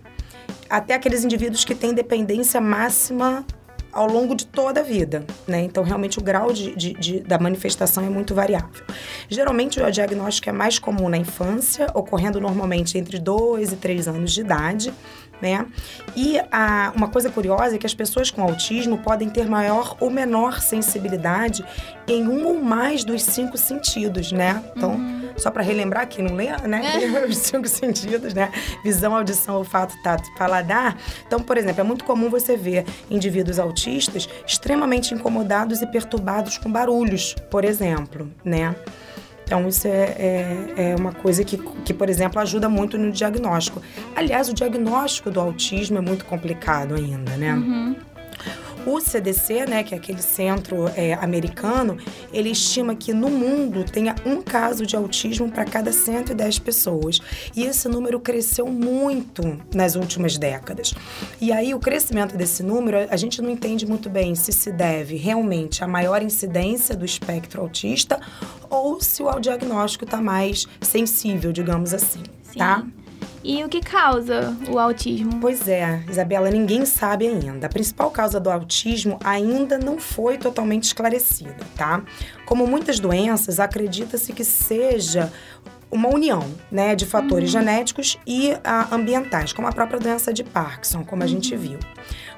Até 0.70 0.93
aqueles 0.93 1.24
indivíduos 1.24 1.65
que 1.65 1.74
têm 1.74 1.93
dependência 1.93 2.61
máxima 2.61 3.43
ao 3.91 4.05
longo 4.05 4.36
de 4.36 4.45
toda 4.45 4.82
a 4.82 4.84
vida, 4.84 5.26
né? 5.47 5.61
Então, 5.61 5.82
realmente, 5.84 6.20
o 6.20 6.22
grau 6.22 6.53
de, 6.53 6.76
de- 6.76 6.93
de- 6.93 7.20
da 7.22 7.39
manifestação 7.39 8.05
é 8.05 8.09
muito 8.09 8.36
variável. 8.36 8.84
Geralmente, 9.28 9.82
o 9.82 9.89
diagnóstico 9.89 10.47
é 10.47 10.51
mais 10.51 10.78
comum 10.78 11.09
na 11.09 11.17
infância, 11.17 11.88
ocorrendo 11.95 12.39
normalmente 12.39 12.99
entre 12.99 13.17
2 13.17 13.74
e 13.74 13.76
3 13.78 14.07
anos 14.07 14.32
de 14.32 14.41
idade, 14.41 14.93
né? 15.41 15.65
E 16.15 16.39
a- 16.51 16.91
uma 16.95 17.07
coisa 17.07 17.29
curiosa 17.29 17.75
é 17.75 17.77
que 17.77 17.85
as 17.85 17.93
pessoas 17.93 18.29
com 18.31 18.41
autismo 18.41 18.97
podem 18.97 19.29
ter 19.29 19.47
maior 19.47 19.95
ou 19.99 20.09
menor 20.09 20.61
sensibilidade 20.61 21.63
em 22.07 22.27
um 22.27 22.45
ou 22.47 22.61
mais 22.61 23.03
dos 23.03 23.21
cinco 23.23 23.57
sentidos, 23.57 24.31
né? 24.31 24.63
Então, 24.75 24.99
só 25.37 25.49
para 25.51 25.63
relembrar 25.63 26.07
quem 26.07 26.25
não 26.25 26.35
lê, 26.35 26.47
né? 26.67 26.81
Os 27.29 27.37
cinco 27.37 27.67
sentidos, 27.67 28.33
né? 28.33 28.51
Visão, 28.83 29.15
audição, 29.15 29.55
olfato, 29.55 29.95
tato 30.03 30.29
paladar. 30.37 30.97
Então, 31.25 31.39
por 31.39 31.57
exemplo, 31.57 31.79
é 31.81 31.83
muito 31.83 32.03
comum 32.03 32.29
você 32.29 32.57
ver 32.57 32.85
indivíduos 33.09 33.59
autistas 33.59 34.27
extremamente 34.45 35.13
incomodados 35.13 35.81
e 35.81 35.87
perturbados 35.87 36.57
com 36.57 36.69
barulhos, 36.71 37.35
por 37.49 37.63
exemplo, 37.63 38.29
né? 38.43 38.75
Então, 39.50 39.68
isso 39.68 39.88
é, 39.88 39.91
é, 40.20 40.74
é 40.91 40.95
uma 40.95 41.12
coisa 41.12 41.43
que, 41.43 41.58
que, 41.84 41.91
por 41.91 42.08
exemplo, 42.08 42.39
ajuda 42.39 42.70
muito 42.70 43.00
no 43.00 43.12
diagnóstico. 43.12 43.82
Aliás, 44.16 44.47
o 44.47 44.54
diagnóstico 44.54 45.32
do 45.32 45.39
autismo 45.39 45.97
é 45.97 46.02
muito 46.02 46.24
complicado 46.24 46.93
ainda, 46.93 47.36
né? 47.36 47.56
O 48.89 48.99
CDC, 48.99 49.67
né, 49.67 49.83
que 49.83 49.93
é 49.93 49.97
aquele 49.99 50.21
centro 50.21 50.87
é, 50.95 51.13
americano, 51.13 51.95
ele 52.33 52.49
estima 52.49 52.95
que 52.95 53.13
no 53.13 53.29
mundo 53.29 53.83
tenha 53.83 54.15
um 54.25 54.41
caso 54.41 54.83
de 54.83 54.95
autismo 54.95 55.51
para 55.51 55.63
cada 55.63 55.91
110 55.91 56.57
pessoas. 56.57 57.19
E 57.55 57.65
esse 57.65 57.87
número 57.87 58.19
cresceu 58.19 58.65
muito 58.65 59.61
nas 59.75 59.93
últimas 59.93 60.39
décadas. 60.39 60.95
E 61.39 61.51
aí, 61.51 61.71
o 61.75 61.79
crescimento 61.79 62.35
desse 62.35 62.63
número, 62.63 62.97
a 63.11 63.15
gente 63.15 63.43
não 63.43 63.51
entende 63.51 63.85
muito 63.85 64.09
bem 64.09 64.33
se 64.33 64.51
se 64.51 64.71
deve 64.71 65.17
realmente 65.17 65.83
à 65.83 65.87
maior 65.87 66.23
incidência 66.23 66.95
do 66.95 67.05
espectro 67.05 67.61
autista 67.61 68.19
ou 68.71 68.99
se 68.99 69.21
o 69.21 69.39
diagnóstico 69.39 70.03
está 70.03 70.19
mais 70.19 70.65
sensível, 70.81 71.51
digamos 71.51 71.93
assim, 71.93 72.23
tá? 72.57 72.83
E 73.43 73.63
o 73.63 73.69
que 73.69 73.81
causa 73.81 74.55
o 74.67 74.77
autismo? 74.77 75.39
Pois 75.39 75.67
é, 75.67 76.03
Isabela, 76.09 76.49
ninguém 76.49 76.85
sabe 76.85 77.27
ainda. 77.27 77.67
A 77.67 77.69
principal 77.69 78.11
causa 78.11 78.39
do 78.39 78.49
autismo 78.49 79.17
ainda 79.23 79.77
não 79.77 79.97
foi 79.97 80.37
totalmente 80.37 80.83
esclarecida, 80.83 81.55
tá? 81.75 82.03
Como 82.45 82.67
muitas 82.67 82.99
doenças, 82.99 83.59
acredita-se 83.59 84.33
que 84.33 84.43
seja 84.43 85.31
uma 85.91 86.09
união, 86.09 86.45
né, 86.71 86.95
de 86.95 87.05
fatores 87.05 87.49
genéticos 87.49 88.17
e 88.25 88.55
ah, 88.63 88.87
ambientais, 88.91 89.53
como 89.53 89.67
a 89.67 89.71
própria 89.71 89.99
doença 89.99 90.31
de 90.31 90.43
Parkinson, 90.43 91.03
como 91.03 91.23
a 91.23 91.27
gente 91.27 91.55
viu. 91.55 91.79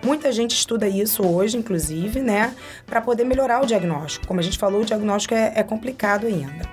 Muita 0.03 0.31
gente 0.31 0.51
estuda 0.51 0.87
isso 0.87 1.25
hoje, 1.25 1.57
inclusive, 1.57 2.21
né, 2.21 2.55
para 2.85 3.01
poder 3.01 3.23
melhorar 3.23 3.61
o 3.61 3.65
diagnóstico. 3.65 4.25
Como 4.27 4.39
a 4.39 4.43
gente 4.43 4.57
falou, 4.57 4.81
o 4.81 4.85
diagnóstico 4.85 5.35
é, 5.35 5.53
é 5.55 5.63
complicado 5.63 6.25
ainda. 6.25 6.67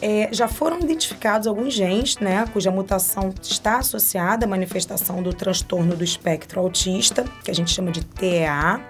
É, 0.00 0.28
já 0.32 0.46
foram 0.46 0.78
identificados 0.78 1.46
alguns 1.46 1.74
genes, 1.74 2.16
né, 2.18 2.44
cuja 2.52 2.70
mutação 2.70 3.34
está 3.42 3.78
associada 3.78 4.46
à 4.46 4.48
manifestação 4.48 5.22
do 5.22 5.32
transtorno 5.32 5.96
do 5.96 6.04
espectro 6.04 6.60
autista, 6.60 7.24
que 7.44 7.50
a 7.50 7.54
gente 7.54 7.70
chama 7.70 7.90
de 7.90 8.04
TEA, 8.04 8.80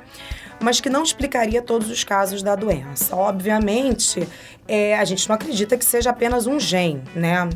mas 0.63 0.79
que 0.79 0.91
não 0.91 1.03
explicaria 1.03 1.63
todos 1.63 1.89
os 1.89 2.05
casos 2.05 2.43
da 2.43 2.55
doença. 2.55 3.17
Obviamente, 3.17 4.29
é, 4.69 4.95
a 4.99 5.05
gente 5.07 5.27
não 5.27 5.35
acredita 5.35 5.77
que 5.79 5.85
seja 5.85 6.11
apenas 6.11 6.47
um 6.47 6.61
gene, 6.61 7.03
né? 7.15 7.49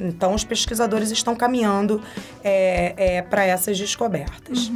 Então, 0.00 0.34
os 0.34 0.42
pesquisadores 0.42 1.10
estão 1.10 1.36
caminhando 1.36 2.00
para 3.28 3.44
essas 3.44 3.78
descobertas. 3.78 4.72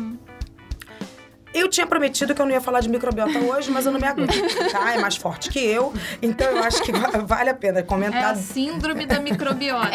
Eu 1.52 1.68
tinha 1.68 1.86
prometido 1.86 2.34
que 2.34 2.40
eu 2.40 2.46
não 2.46 2.52
ia 2.52 2.60
falar 2.60 2.80
de 2.80 2.88
microbiota 2.88 3.38
hoje, 3.38 3.70
mas 3.70 3.84
eu 3.84 3.92
não 3.92 3.98
me 4.00 4.06
aguento, 4.06 4.32
tá? 4.70 4.94
É 4.94 4.98
mais 4.98 5.16
forte 5.16 5.50
que 5.50 5.58
eu, 5.58 5.92
então 6.22 6.46
eu 6.48 6.62
acho 6.62 6.82
que 6.82 6.92
va- 6.92 7.18
vale 7.24 7.50
a 7.50 7.54
pena 7.54 7.80
É 7.80 7.82
comentar 7.82 8.32
a 8.32 8.34
síndrome 8.36 9.04
da 9.04 9.18
microbiota. 9.20 9.90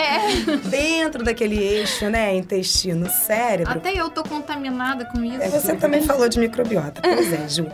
dentro 0.69 1.23
daquele 1.23 1.57
eixo, 1.57 2.09
né? 2.09 2.35
Intestino, 2.35 3.09
cérebro. 3.09 3.73
Até 3.73 3.93
eu 3.93 4.09
tô 4.09 4.23
contaminada 4.23 5.05
com 5.05 5.23
isso. 5.23 5.41
É, 5.41 5.49
Você 5.49 5.75
também 5.75 6.01
falou 6.01 6.27
de 6.27 6.39
microbiota. 6.39 7.01
Pois 7.01 7.31
é, 7.31 7.47
Ju. 7.47 7.67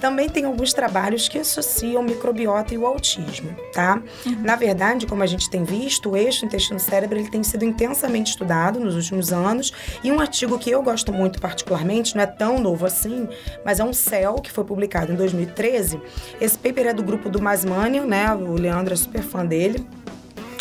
Também 0.00 0.28
tem 0.28 0.44
alguns 0.44 0.72
trabalhos 0.72 1.28
que 1.28 1.38
associam 1.38 2.02
microbiota 2.02 2.74
e 2.74 2.78
o 2.78 2.86
autismo, 2.86 3.54
tá? 3.72 4.00
Na 4.40 4.54
verdade, 4.56 5.06
como 5.06 5.22
a 5.22 5.26
gente 5.26 5.48
tem 5.50 5.64
visto, 5.64 6.10
o 6.10 6.16
eixo 6.16 6.44
intestino-cérebro 6.44 7.18
ele 7.18 7.28
tem 7.30 7.42
sido 7.42 7.64
intensamente 7.64 8.30
estudado 8.30 8.78
nos 8.80 8.94
últimos 8.94 9.32
anos. 9.32 9.72
E 10.02 10.10
um 10.12 10.20
artigo 10.20 10.58
que 10.58 10.70
eu 10.70 10.82
gosto 10.82 11.12
muito 11.12 11.40
particularmente, 11.40 12.14
não 12.16 12.22
é 12.22 12.26
tão 12.26 12.58
novo 12.58 12.86
assim, 12.86 13.27
mas 13.64 13.80
é 13.80 13.84
um 13.84 13.92
CEL 13.92 14.36
que 14.36 14.50
foi 14.50 14.64
publicado 14.64 15.12
em 15.12 15.16
2013. 15.16 16.00
Esse 16.40 16.58
paper 16.58 16.88
é 16.88 16.92
do 16.92 17.02
grupo 17.02 17.28
do 17.28 17.40
Masmanian, 17.40 18.06
né? 18.06 18.32
O 18.34 18.52
Leandro 18.52 18.94
é 18.94 18.96
super 18.96 19.22
fã 19.22 19.44
dele. 19.44 19.86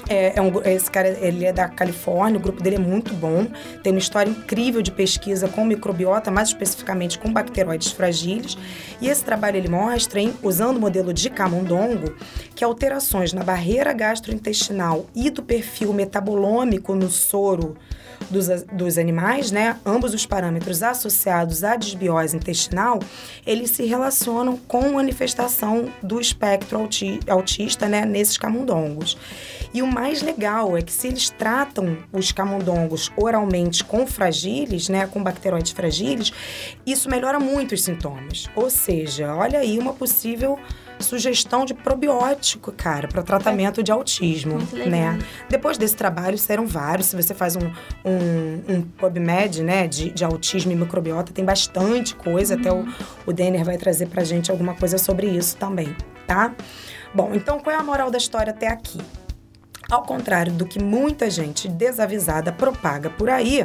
É, 0.09 0.37
é 0.37 0.41
um, 0.41 0.61
esse 0.63 0.89
cara, 0.89 1.09
ele 1.09 1.45
é 1.45 1.51
da 1.51 1.67
Califórnia, 1.67 2.39
o 2.39 2.41
grupo 2.41 2.63
dele 2.63 2.77
é 2.77 2.79
muito 2.79 3.13
bom. 3.13 3.45
Tem 3.83 3.91
uma 3.91 3.99
história 3.99 4.29
incrível 4.29 4.81
de 4.81 4.91
pesquisa 4.91 5.47
com 5.47 5.65
microbiota, 5.65 6.31
mais 6.31 6.49
especificamente 6.49 7.19
com 7.19 7.31
bacteroides 7.31 7.91
fragiles. 7.91 8.57
E 9.01 9.09
esse 9.09 9.23
trabalho 9.23 9.57
ele 9.57 9.67
mostra, 9.67 10.19
hein, 10.19 10.33
usando 10.41 10.77
o 10.77 10.79
modelo 10.79 11.13
de 11.13 11.29
camundongo, 11.29 12.15
que 12.55 12.63
alterações 12.63 13.33
na 13.33 13.43
barreira 13.43 13.91
gastrointestinal 13.93 15.05
e 15.13 15.29
do 15.29 15.43
perfil 15.43 15.93
metabolômico 15.93 16.95
no 16.95 17.09
soro 17.09 17.75
dos, 18.29 18.47
dos 18.71 18.97
animais, 18.97 19.51
né, 19.51 19.77
ambos 19.85 20.13
os 20.13 20.25
parâmetros 20.25 20.83
associados 20.83 21.63
à 21.63 21.75
desbiose 21.75 22.35
intestinal, 22.35 22.99
eles 23.45 23.71
se 23.71 23.85
relacionam 23.85 24.57
com 24.67 24.93
manifestação 24.93 25.89
do 26.03 26.19
espectro 26.19 26.79
auti- 26.79 27.19
autista, 27.27 27.87
né, 27.87 28.05
nesses 28.05 28.37
camundongos. 28.37 29.17
E 29.73 29.81
o 29.81 29.87
mais 29.87 30.21
legal 30.21 30.77
é 30.77 30.81
que 30.81 30.91
se 30.91 31.07
eles 31.07 31.29
tratam 31.29 31.97
os 32.11 32.31
camundongos 32.31 33.11
oralmente 33.15 33.83
com 33.83 34.07
fragiles, 34.07 34.89
né, 34.89 35.07
com 35.07 35.23
bacteroides 35.23 35.71
fragiles, 35.71 36.31
isso 36.85 37.09
melhora 37.09 37.39
muito 37.39 37.73
os 37.75 37.83
sintomas. 37.83 38.49
Ou 38.55 38.69
seja, 38.69 39.33
olha 39.35 39.59
aí 39.59 39.77
uma 39.77 39.93
possível 39.93 40.57
sugestão 40.99 41.65
de 41.65 41.73
probiótico, 41.73 42.71
cara, 42.71 43.07
para 43.07 43.21
tratamento 43.23 43.83
de 43.83 43.91
autismo, 43.91 44.55
Muito 44.55 44.75
legal. 44.75 44.89
né? 44.91 45.19
Depois 45.49 45.77
desse 45.77 45.95
trabalho, 45.95 46.37
saíram 46.37 46.65
vários. 46.65 47.07
Se 47.07 47.15
você 47.15 47.33
faz 47.33 47.55
um, 47.55 47.71
um, 48.05 48.63
um 48.75 48.81
PubMed, 48.81 49.63
né, 49.63 49.87
de, 49.87 50.09
de 50.11 50.23
autismo 50.25 50.71
e 50.71 50.75
microbiota, 50.75 51.31
tem 51.31 51.45
bastante 51.45 52.15
coisa. 52.15 52.55
Até 52.55 52.71
o, 52.71 52.85
o 53.25 53.33
Denner 53.33 53.63
vai 53.63 53.77
trazer 53.77 54.07
pra 54.07 54.23
gente 54.23 54.51
alguma 54.51 54.73
coisa 54.75 54.97
sobre 54.97 55.27
isso 55.27 55.57
também, 55.57 55.95
tá? 56.25 56.53
Bom, 57.13 57.31
então 57.33 57.59
qual 57.59 57.75
é 57.75 57.79
a 57.79 57.83
moral 57.83 58.11
da 58.11 58.17
história 58.17 58.51
até 58.51 58.67
aqui? 58.67 58.99
Ao 59.89 60.03
contrário 60.03 60.51
do 60.51 60.65
que 60.65 60.83
muita 60.83 61.29
gente 61.29 61.69
desavisada 61.69 62.51
propaga 62.51 63.09
por 63.09 63.29
aí, 63.29 63.63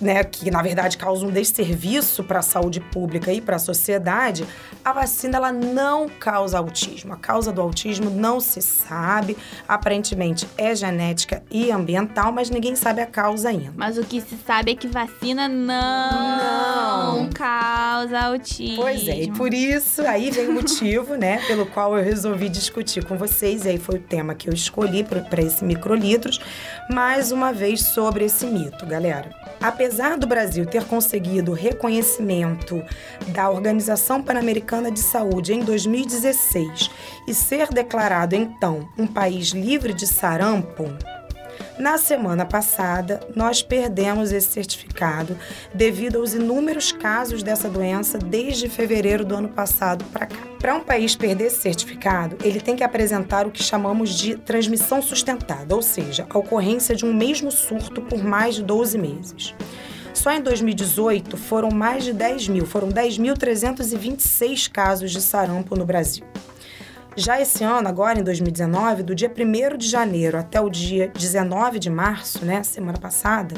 né, 0.00 0.24
que 0.24 0.50
na 0.50 0.62
verdade 0.62 0.96
causa 0.96 1.26
um 1.26 1.30
desserviço 1.30 2.24
para 2.24 2.38
a 2.38 2.42
saúde 2.42 2.80
pública 2.80 3.32
e 3.32 3.40
para 3.40 3.56
a 3.56 3.58
sociedade, 3.58 4.46
a 4.84 4.92
vacina 4.92 5.36
ela 5.36 5.52
não 5.52 6.08
causa 6.08 6.58
autismo. 6.58 7.12
A 7.12 7.16
causa 7.16 7.52
do 7.52 7.60
autismo 7.60 8.08
não 8.08 8.40
se 8.40 8.62
sabe, 8.62 9.36
aparentemente 9.68 10.48
é 10.56 10.74
genética 10.74 11.42
e 11.50 11.70
ambiental, 11.70 12.32
mas 12.32 12.48
ninguém 12.48 12.74
sabe 12.74 13.02
a 13.02 13.06
causa 13.06 13.50
ainda. 13.50 13.72
Mas 13.76 13.98
o 13.98 14.04
que 14.04 14.20
se 14.20 14.36
sabe 14.46 14.72
é 14.72 14.74
que 14.74 14.88
vacina 14.88 15.48
não, 15.48 17.22
Não. 17.24 17.30
causa 17.30 18.18
autismo. 18.20 18.76
Pois 18.82 19.06
é, 19.06 19.22
e 19.24 19.32
por 19.32 19.52
isso 19.52 20.02
aí 20.02 20.30
vem 20.30 20.48
o 20.48 20.52
motivo, 20.54 21.14
né, 21.16 21.42
pelo 21.46 21.66
qual 21.66 21.96
eu 21.98 22.02
resolvi 22.02 22.48
discutir 22.48 23.04
com 23.04 23.16
vocês, 23.18 23.64
e 23.66 23.68
aí 23.70 23.78
foi 23.78 23.96
o 23.96 24.02
tema 24.02 24.34
que 24.34 24.48
eu 24.48 24.54
escolhi 24.54 25.04
para 25.04 25.42
esse 25.42 25.64
microlitros, 25.64 26.40
mais 26.90 27.30
uma 27.32 27.52
vez 27.52 27.82
sobre 27.82 28.24
esse 28.24 28.46
mito, 28.46 28.86
galera. 28.86 29.30
Apesar 29.60 29.89
do 30.18 30.26
Brasil 30.26 30.64
ter 30.64 30.84
conseguido 30.84 31.52
reconhecimento 31.52 32.82
da 33.28 33.50
Organização 33.50 34.22
Pan-Americana 34.22 34.90
de 34.90 35.00
Saúde 35.00 35.52
em 35.52 35.60
2016 35.60 36.90
e 37.26 37.34
ser 37.34 37.68
declarado 37.68 38.34
então 38.34 38.88
um 38.96 39.06
país 39.06 39.48
livre 39.48 39.92
de 39.92 40.06
sarampo, 40.06 40.84
na 41.80 41.96
semana 41.96 42.44
passada, 42.44 43.20
nós 43.34 43.62
perdemos 43.62 44.32
esse 44.32 44.48
certificado 44.48 45.36
devido 45.72 46.18
aos 46.18 46.34
inúmeros 46.34 46.92
casos 46.92 47.42
dessa 47.42 47.70
doença 47.70 48.18
desde 48.18 48.68
fevereiro 48.68 49.24
do 49.24 49.34
ano 49.34 49.48
passado 49.48 50.04
para 50.12 50.26
cá. 50.26 50.36
Para 50.58 50.74
um 50.74 50.84
país 50.84 51.16
perder 51.16 51.46
esse 51.46 51.62
certificado, 51.62 52.36
ele 52.44 52.60
tem 52.60 52.76
que 52.76 52.84
apresentar 52.84 53.46
o 53.46 53.50
que 53.50 53.62
chamamos 53.62 54.10
de 54.10 54.36
transmissão 54.36 55.00
sustentada, 55.00 55.74
ou 55.74 55.80
seja, 55.80 56.26
a 56.28 56.38
ocorrência 56.38 56.94
de 56.94 57.06
um 57.06 57.14
mesmo 57.14 57.50
surto 57.50 58.02
por 58.02 58.22
mais 58.22 58.56
de 58.56 58.62
12 58.62 58.98
meses. 58.98 59.54
Só 60.12 60.32
em 60.32 60.42
2018 60.42 61.36
foram 61.38 61.70
mais 61.70 62.04
de 62.04 62.12
10 62.12 62.48
mil, 62.48 62.66
foram 62.66 62.90
10.326 62.90 64.70
casos 64.70 65.12
de 65.12 65.20
sarampo 65.22 65.74
no 65.74 65.86
Brasil. 65.86 66.24
Já 67.16 67.40
esse 67.40 67.64
ano, 67.64 67.88
agora 67.88 68.18
em 68.20 68.22
2019, 68.22 69.02
do 69.02 69.14
dia 69.14 69.30
1 69.30 69.76
de 69.76 69.88
janeiro 69.88 70.38
até 70.38 70.60
o 70.60 70.70
dia 70.70 71.08
19 71.08 71.78
de 71.78 71.90
março, 71.90 72.44
né, 72.44 72.62
semana 72.62 72.98
passada, 72.98 73.54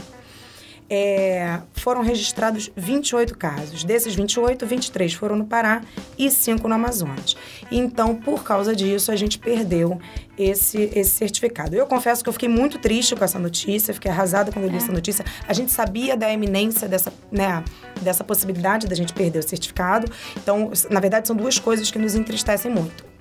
é, 0.94 1.60
foram 1.72 2.02
registrados 2.02 2.70
28 2.76 3.36
casos. 3.38 3.82
Desses 3.82 4.14
28, 4.14 4.66
23 4.66 5.14
foram 5.14 5.36
no 5.36 5.46
Pará 5.46 5.80
e 6.18 6.30
5 6.30 6.68
no 6.68 6.74
Amazonas. 6.74 7.34
Então, 7.70 8.14
por 8.14 8.44
causa 8.44 8.76
disso, 8.76 9.10
a 9.10 9.16
gente 9.16 9.38
perdeu 9.38 9.98
esse, 10.36 10.90
esse 10.94 11.12
certificado. 11.12 11.74
Eu 11.74 11.86
confesso 11.86 12.22
que 12.22 12.28
eu 12.28 12.32
fiquei 12.32 12.48
muito 12.48 12.78
triste 12.78 13.16
com 13.16 13.24
essa 13.24 13.38
notícia, 13.38 13.94
fiquei 13.94 14.10
arrasada 14.10 14.52
quando 14.52 14.66
eu 14.66 14.70
li 14.70 14.76
essa 14.76 14.92
notícia. 14.92 15.24
A 15.48 15.54
gente 15.54 15.72
sabia 15.72 16.14
da 16.14 16.30
eminência 16.30 16.86
dessa, 16.86 17.10
né, 17.30 17.64
dessa 18.02 18.22
possibilidade 18.22 18.86
da 18.86 18.94
gente 18.94 19.14
perder 19.14 19.38
o 19.38 19.48
certificado. 19.48 20.12
Então, 20.36 20.72
na 20.90 21.00
verdade, 21.00 21.26
são 21.26 21.34
duas 21.34 21.58
coisas 21.58 21.90
que 21.90 21.98
nos 21.98 22.14
entristecem 22.14 22.70
muito 22.70 23.11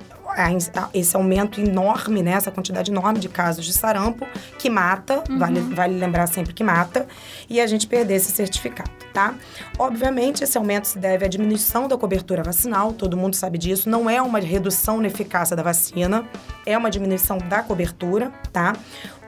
esse 0.93 1.15
aumento 1.15 1.59
enorme, 1.59 2.21
né, 2.21 2.31
essa 2.31 2.51
quantidade 2.51 2.91
enorme 2.91 3.19
de 3.19 3.29
casos 3.29 3.65
de 3.65 3.73
sarampo, 3.73 4.25
que 4.57 4.69
mata, 4.69 5.23
vale, 5.37 5.59
vale 5.59 5.97
lembrar 5.97 6.27
sempre 6.27 6.53
que 6.53 6.63
mata, 6.63 7.07
e 7.49 7.59
a 7.59 7.67
gente 7.67 7.87
perder 7.87 8.15
esse 8.15 8.31
certificado, 8.31 8.91
tá? 9.13 9.35
Obviamente, 9.77 10.43
esse 10.43 10.57
aumento 10.57 10.85
se 10.87 10.97
deve 10.97 11.25
à 11.25 11.27
diminuição 11.27 11.87
da 11.87 11.97
cobertura 11.97 12.43
vacinal, 12.43 12.93
todo 12.93 13.17
mundo 13.17 13.35
sabe 13.35 13.57
disso, 13.57 13.89
não 13.89 14.09
é 14.09 14.21
uma 14.21 14.39
redução 14.39 14.99
na 15.01 15.07
eficácia 15.07 15.55
da 15.55 15.63
vacina, 15.63 16.25
é 16.65 16.77
uma 16.77 16.89
diminuição 16.89 17.37
da 17.37 17.61
cobertura, 17.63 18.31
tá? 18.51 18.75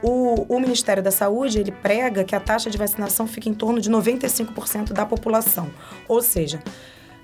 O, 0.02 0.46
o 0.54 0.60
Ministério 0.60 1.02
da 1.02 1.12
Saúde, 1.12 1.60
ele 1.60 1.72
prega 1.72 2.24
que 2.24 2.36
a 2.36 2.40
taxa 2.40 2.70
de 2.70 2.78
vacinação 2.78 3.26
fica 3.26 3.48
em 3.48 3.54
torno 3.54 3.80
de 3.80 3.90
95% 3.90 4.92
da 4.92 5.06
população, 5.06 5.72
ou 6.08 6.22
seja, 6.22 6.62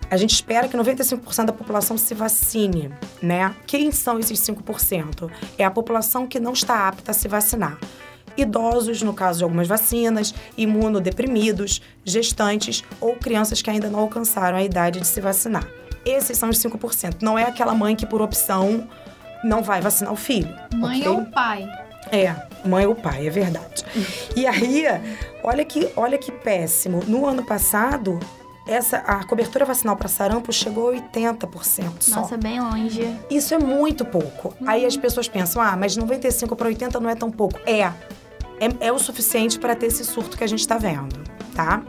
a 0.10 0.18
gente 0.18 0.34
espera 0.34 0.68
que 0.68 0.76
95% 0.76 1.45
da 1.45 1.53
população 1.53 1.97
se 1.97 2.14
vacine, 2.14 2.91
né? 3.22 3.55
Quem 3.68 3.91
são 3.91 4.20
esses 4.20 4.39
5%? 4.39 5.30
É 5.57 5.64
a 5.64 5.72
população 5.72 6.26
que 6.26 6.39
não 6.39 6.53
está 6.53 6.88
apta 6.88 7.12
a 7.12 7.14
se 7.14 7.28
vacinar. 7.28 7.78
Idosos, 8.36 9.01
no 9.01 9.14
caso 9.14 9.39
de 9.39 9.43
algumas 9.43 9.68
vacinas, 9.68 10.34
imunodeprimidos, 10.57 11.82
gestantes 12.05 12.84
ou 12.99 13.16
crianças 13.16 13.62
que 13.62 13.70
ainda 13.70 13.89
não 13.89 13.99
alcançaram 13.99 14.57
a 14.57 14.64
idade 14.64 14.99
de 14.99 15.07
se 15.07 15.20
vacinar. 15.22 15.68
Esses 16.05 16.38
são 16.38 16.49
os 16.49 16.57
5%. 16.57 17.18
Não 17.22 17.38
é 17.38 17.43
aquela 17.43 17.76
mãe 17.76 17.95
que, 17.95 18.05
por 18.05 18.22
opção, 18.22 18.88
não 19.43 19.62
vai 19.62 19.82
vacinar 19.82 20.14
o 20.14 20.16
filho. 20.16 20.49
Mãe 20.74 21.01
ok? 21.01 21.07
ou 21.07 21.26
pai? 21.26 21.70
É, 22.12 22.34
mãe 22.66 22.86
ou 22.88 22.95
pai, 22.95 23.28
é 23.28 23.30
verdade. 23.30 23.86
E 24.36 24.47
aí, 24.47 24.86
olha 25.43 25.66
que, 25.66 25.91
olha 25.97 26.18
que 26.18 26.32
péssimo. 26.32 27.03
No 27.05 27.26
ano 27.26 27.43
passado, 27.43 28.20
essa, 28.70 28.98
a 28.98 29.24
cobertura 29.24 29.66
vacinal 29.66 29.98
para 29.98 30.08
sarampo 30.08 30.54
chegou 30.54 30.92
a 30.92 30.94
80% 30.94 32.02
só. 32.02 32.22
Nossa, 32.22 32.38
bem 32.38 32.62
longe. 32.62 33.16
Isso 33.30 33.54
é 33.54 33.58
muito 33.58 34.06
pouco. 34.06 34.54
Aí 34.66 34.86
as 34.86 34.96
pessoas 34.96 35.28
pensam, 35.28 35.62
ah, 35.62 35.76
mas 35.76 35.98
95 35.98 36.56
para 36.56 36.68
80 36.68 37.00
não 37.00 37.10
é 37.10 37.16
tão 37.16 37.32
pouco. 37.32 37.60
É. 37.66 37.92
É, 38.62 38.88
é 38.88 38.92
o 38.92 39.00
suficiente 39.00 39.58
para 39.58 39.76
ter 39.76 39.88
esse 39.88 40.06
surto 40.06 40.38
que 40.38 40.44
a 40.44 40.48
gente 40.48 40.60
está 40.60 40.78
vendo, 40.78 41.20
tá? 41.56 41.82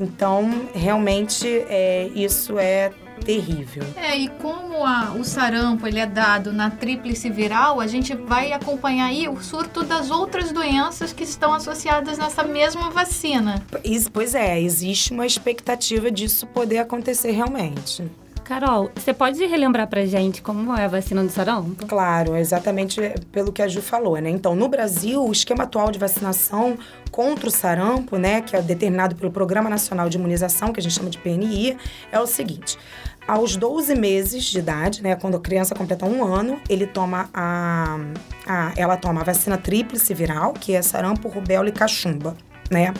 Então, 0.00 0.48
realmente, 0.74 1.46
é, 1.68 2.08
isso 2.14 2.58
é 2.58 2.90
terrível. 3.24 3.82
É, 3.96 4.16
e 4.16 4.28
como 4.28 4.82
a- 4.82 5.12
o 5.14 5.22
sarampo 5.24 5.86
ele 5.86 5.98
é 5.98 6.06
dado 6.06 6.54
na 6.54 6.70
tríplice 6.70 7.28
viral, 7.28 7.78
a 7.78 7.86
gente 7.86 8.14
vai 8.16 8.50
acompanhar 8.52 9.06
aí 9.08 9.28
o 9.28 9.38
surto 9.42 9.84
das 9.84 10.10
outras 10.10 10.52
doenças 10.52 11.12
que 11.12 11.22
estão 11.22 11.52
associadas 11.52 12.16
nessa 12.16 12.42
mesma 12.42 12.90
vacina. 12.90 13.62
Is- 13.84 14.08
Pois 14.08 14.34
é, 14.34 14.58
existe 14.58 15.12
uma 15.12 15.26
expectativa 15.26 16.10
disso 16.10 16.46
poder 16.46 16.78
acontecer 16.78 17.32
realmente. 17.32 18.02
Carol, 18.50 18.90
você 18.96 19.14
pode 19.14 19.46
relembrar 19.46 19.86
pra 19.86 20.04
gente 20.04 20.42
como 20.42 20.74
é 20.74 20.84
a 20.84 20.88
vacina 20.88 21.22
do 21.22 21.30
sarampo? 21.30 21.86
Claro, 21.86 22.34
exatamente 22.34 23.00
pelo 23.30 23.52
que 23.52 23.62
a 23.62 23.68
Ju 23.68 23.80
falou, 23.80 24.18
né? 24.18 24.28
Então, 24.28 24.56
no 24.56 24.68
Brasil, 24.68 25.24
o 25.24 25.30
esquema 25.30 25.62
atual 25.62 25.92
de 25.92 26.00
vacinação 26.00 26.76
contra 27.12 27.46
o 27.46 27.50
sarampo, 27.50 28.16
né, 28.16 28.40
que 28.40 28.56
é 28.56 28.60
determinado 28.60 29.14
pelo 29.14 29.30
Programa 29.30 29.70
Nacional 29.70 30.08
de 30.08 30.18
Imunização, 30.18 30.72
que 30.72 30.80
a 30.80 30.82
gente 30.82 30.96
chama 30.96 31.08
de 31.08 31.18
PNI, 31.18 31.76
é 32.10 32.18
o 32.18 32.26
seguinte: 32.26 32.76
aos 33.24 33.54
12 33.54 33.94
meses 33.94 34.42
de 34.42 34.58
idade, 34.58 35.00
né, 35.00 35.14
quando 35.14 35.36
a 35.36 35.40
criança 35.40 35.72
completa 35.72 36.04
um 36.04 36.24
ano, 36.24 36.60
ele 36.68 36.88
toma 36.88 37.30
a, 37.32 38.00
a 38.48 38.72
ela 38.76 38.96
toma 38.96 39.20
a 39.20 39.24
vacina 39.24 39.58
tríplice 39.58 40.12
viral, 40.12 40.54
que 40.54 40.74
é 40.74 40.82
sarampo, 40.82 41.28
rubéola 41.28 41.68
e 41.68 41.72
cachumba, 41.72 42.36
né? 42.68 42.92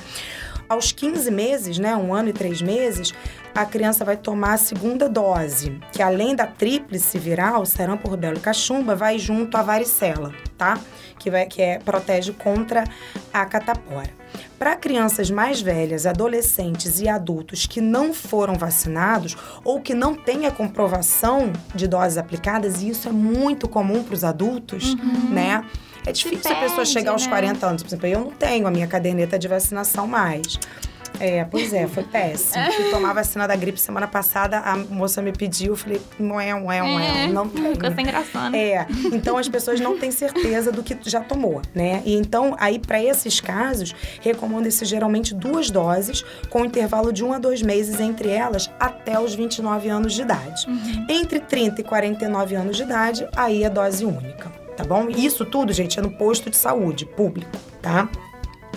Aos 0.69 0.93
15 0.93 1.29
meses, 1.33 1.81
né, 1.81 1.97
um 1.97 2.15
ano 2.15 2.29
e 2.29 2.33
três 2.33 2.63
meses, 2.63 3.13
a 3.55 3.65
criança 3.65 4.05
vai 4.05 4.17
tomar 4.17 4.55
a 4.55 4.59
segunda 4.59 5.09
dose, 5.09 5.79
que 5.93 6.03
além 6.03 6.35
da 6.35 6.47
tríplice 6.47 7.19
viral, 7.19 7.67
sarampo, 7.67 8.09
rubéola 8.09 8.37
e 8.37 8.41
cachumba, 8.41 8.95
vai 8.95 9.19
junto 9.19 9.57
à 9.57 9.63
varicela, 9.63 10.33
tá? 10.57 10.79
Que, 11.19 11.31
vai, 11.31 11.47
que 11.47 11.61
é, 11.61 11.79
protege 11.79 12.33
contra 12.33 12.85
a 13.33 13.45
catapora. 13.45 14.11
Para 14.59 14.77
crianças 14.77 15.31
mais 15.31 15.61
velhas, 15.61 16.07
adolescentes 16.07 17.01
e 17.01 17.09
adultos 17.09 17.67
que 17.67 17.81
não 17.81 18.13
foram 18.13 18.55
vacinados 18.55 19.37
ou 19.65 19.81
que 19.81 19.95
não 19.95 20.15
têm 20.15 20.47
a 20.47 20.51
comprovação 20.51 21.53
de 21.75 21.89
doses 21.89 22.19
aplicadas, 22.19 22.83
e 22.83 22.91
isso 22.91 23.09
é 23.09 23.13
muito 23.13 23.69
comum 23.69 24.03
para 24.03 24.15
os 24.15 24.25
adultos, 24.25 24.95
né? 25.31 25.65
É 26.07 26.13
difícil 26.13 26.51
a 26.51 26.55
pessoa 26.57 26.85
chegar 26.85 27.13
aos 27.13 27.25
né? 27.25 27.29
40 27.29 27.67
anos. 27.67 27.83
Por 27.83 27.89
exemplo, 27.89 28.07
eu 28.07 28.21
não 28.21 28.31
tenho 28.31 28.67
a 28.67 28.71
minha 28.71 28.87
caderneta 28.87 29.39
de 29.39 29.49
vacinação 29.49 30.07
mais. 30.07 30.59
É, 31.19 31.45
pois 31.45 31.73
é, 31.73 31.87
foi 31.87 32.03
péssimo. 32.03 32.65
Fui 32.73 32.91
tomar 32.91 33.11
a 33.11 33.15
vacina 33.15 33.47
da 33.47 33.57
gripe 33.57 33.81
semana 33.81 34.07
passada, 34.07 34.59
a 34.59 34.77
moça 34.77 35.21
me 35.21 35.33
pediu, 35.33 35.73
eu 35.73 35.77
falei, 35.77 36.01
ué, 36.19 36.55
ué, 36.55 36.83
ué, 36.83 37.25
É, 37.25 37.29
não 37.29 37.49
tenho. 37.51 37.73
Ficou 37.73 37.95
sem 37.95 38.07
graça, 38.07 38.51
né? 38.51 38.59
É, 38.59 38.87
então 39.13 39.37
as 39.37 39.49
pessoas 39.49 39.81
não 39.81 39.99
têm 39.99 40.11
certeza 40.11 40.73
do 40.73 40.83
que 40.83 40.97
já 41.05 41.21
tomou, 41.21 41.61
né? 41.75 42.03
E 42.05 42.15
então, 42.15 42.57
aí, 42.59 42.79
para 42.79 43.03
esses 43.03 43.41
casos, 43.41 43.95
recomenda-se 44.21 44.85
geralmente 44.85 45.35
duas 45.35 45.71
doses, 45.71 46.25
com 46.49 46.63
um 46.63 46.65
intervalo 46.65 47.13
de 47.13 47.25
um 47.25 47.33
a 47.33 47.39
dois 47.39 47.63
meses 47.63 48.01
entre 48.01 48.29
elas, 48.31 48.71
até 48.79 49.19
os 49.19 49.35
29 49.35 49.89
anos 49.89 50.15
de 50.15 50.23
idade. 50.23 50.67
Entre 51.09 51.41
30 51.41 51.81
e 51.81 51.85
49 51.85 52.55
anos 52.55 52.77
de 52.77 52.83
idade, 52.83 53.29
aí 53.37 53.65
é 53.65 53.71
dose 53.71 54.05
única, 54.05 54.51
tá 54.77 54.85
bom? 54.85 55.09
Isso 55.09 55.45
tudo, 55.45 55.73
gente, 55.73 55.99
é 55.99 56.03
no 56.03 56.11
posto 56.11 56.49
de 56.51 56.57
saúde 56.57 57.05
público, 57.05 57.51
tá? 57.83 58.09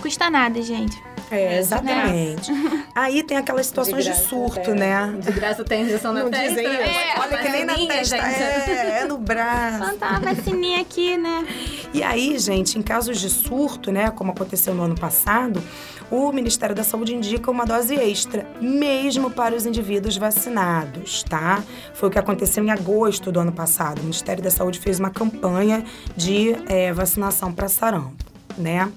Custa 0.00 0.28
nada, 0.28 0.60
gente. 0.60 0.96
É, 1.34 1.58
exatamente. 1.58 2.50
Aí 2.94 3.22
tem 3.22 3.36
aquelas 3.36 3.66
situações 3.66 4.04
de, 4.04 4.10
graça, 4.10 4.28
surto, 4.28 4.70
é. 4.70 4.74
né? 4.74 5.14
De 5.18 5.32
graça 5.32 5.64
tem 5.64 5.82
injeção 5.82 6.12
na 6.12 6.24
Não 6.24 6.30
testa. 6.30 6.48
dizem. 6.48 6.66
É, 6.66 7.14
Olha 7.18 7.38
que 7.38 7.48
nem 7.48 7.64
na 7.64 7.74
testa. 7.74 8.16
gente. 8.16 8.70
É, 8.70 9.00
é 9.00 9.04
no 9.04 9.18
braço. 9.18 9.78
Plantar 9.78 10.10
uma 10.10 10.34
vacininha 10.34 10.80
aqui, 10.80 11.16
né? 11.16 11.46
E 11.92 12.02
aí, 12.02 12.38
gente, 12.38 12.78
em 12.78 12.82
casos 12.82 13.20
de 13.20 13.30
surto, 13.30 13.90
né, 13.92 14.10
como 14.10 14.32
aconteceu 14.32 14.74
no 14.74 14.82
ano 14.82 14.94
passado, 14.94 15.62
o 16.10 16.30
Ministério 16.32 16.74
da 16.74 16.84
Saúde 16.84 17.14
indica 17.14 17.50
uma 17.50 17.64
dose 17.64 17.94
extra, 17.94 18.46
mesmo 18.60 19.30
para 19.30 19.54
os 19.54 19.66
indivíduos 19.66 20.16
vacinados, 20.16 21.22
tá? 21.22 21.62
Foi 21.94 22.08
o 22.08 22.12
que 22.12 22.18
aconteceu 22.18 22.62
em 22.62 22.70
agosto 22.70 23.32
do 23.32 23.40
ano 23.40 23.52
passado. 23.52 23.98
O 23.98 24.02
Ministério 24.02 24.42
da 24.42 24.50
Saúde 24.50 24.78
fez 24.78 25.00
uma 25.00 25.10
campanha 25.10 25.84
de 26.16 26.56
é, 26.68 26.92
vacinação 26.92 27.52
para 27.52 27.68
sarampo, 27.68 28.24
né? 28.58 28.92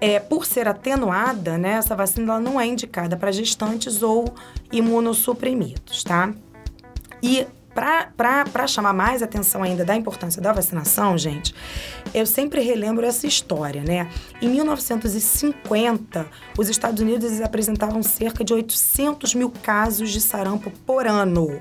É, 0.00 0.18
por 0.18 0.46
ser 0.46 0.66
atenuada, 0.66 1.58
né, 1.58 1.72
essa 1.72 1.94
vacina 1.94 2.32
ela 2.32 2.40
não 2.40 2.58
é 2.58 2.66
indicada 2.66 3.16
para 3.16 3.30
gestantes 3.30 4.02
ou 4.02 4.32
imunossuprimidos, 4.72 6.02
tá? 6.02 6.32
E 7.22 7.46
para 7.74 8.66
chamar 8.66 8.92
mais 8.92 9.22
atenção 9.22 9.62
ainda 9.62 9.84
da 9.84 9.94
importância 9.94 10.42
da 10.42 10.52
vacinação, 10.52 11.16
gente, 11.16 11.54
eu 12.12 12.26
sempre 12.26 12.60
relembro 12.60 13.06
essa 13.06 13.26
história, 13.26 13.82
né? 13.82 14.10
Em 14.42 14.48
1950, 14.48 16.26
os 16.58 16.68
Estados 16.68 17.00
Unidos 17.00 17.40
apresentavam 17.40 18.02
cerca 18.02 18.42
de 18.44 18.52
800 18.52 19.34
mil 19.34 19.50
casos 19.62 20.10
de 20.10 20.20
sarampo 20.20 20.70
por 20.84 21.06
ano. 21.06 21.60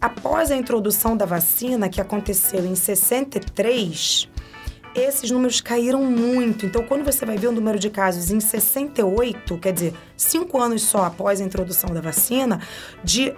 Após 0.00 0.50
a 0.50 0.56
introdução 0.56 1.16
da 1.16 1.24
vacina, 1.24 1.88
que 1.88 2.00
aconteceu 2.00 2.64
em 2.64 2.74
63, 2.74 4.28
esses 4.94 5.30
números 5.30 5.60
caíram 5.60 6.02
muito. 6.04 6.66
Então, 6.66 6.84
quando 6.84 7.04
você 7.04 7.24
vai 7.24 7.36
ver 7.36 7.48
o 7.48 7.52
número 7.52 7.78
de 7.78 7.90
casos 7.90 8.30
em 8.30 8.40
68, 8.40 9.58
quer 9.58 9.72
dizer, 9.72 9.94
cinco 10.16 10.58
anos 10.58 10.82
só 10.82 11.04
após 11.04 11.40
a 11.40 11.44
introdução 11.44 11.90
da 11.92 12.00
vacina, 12.00 12.60
de 13.02 13.32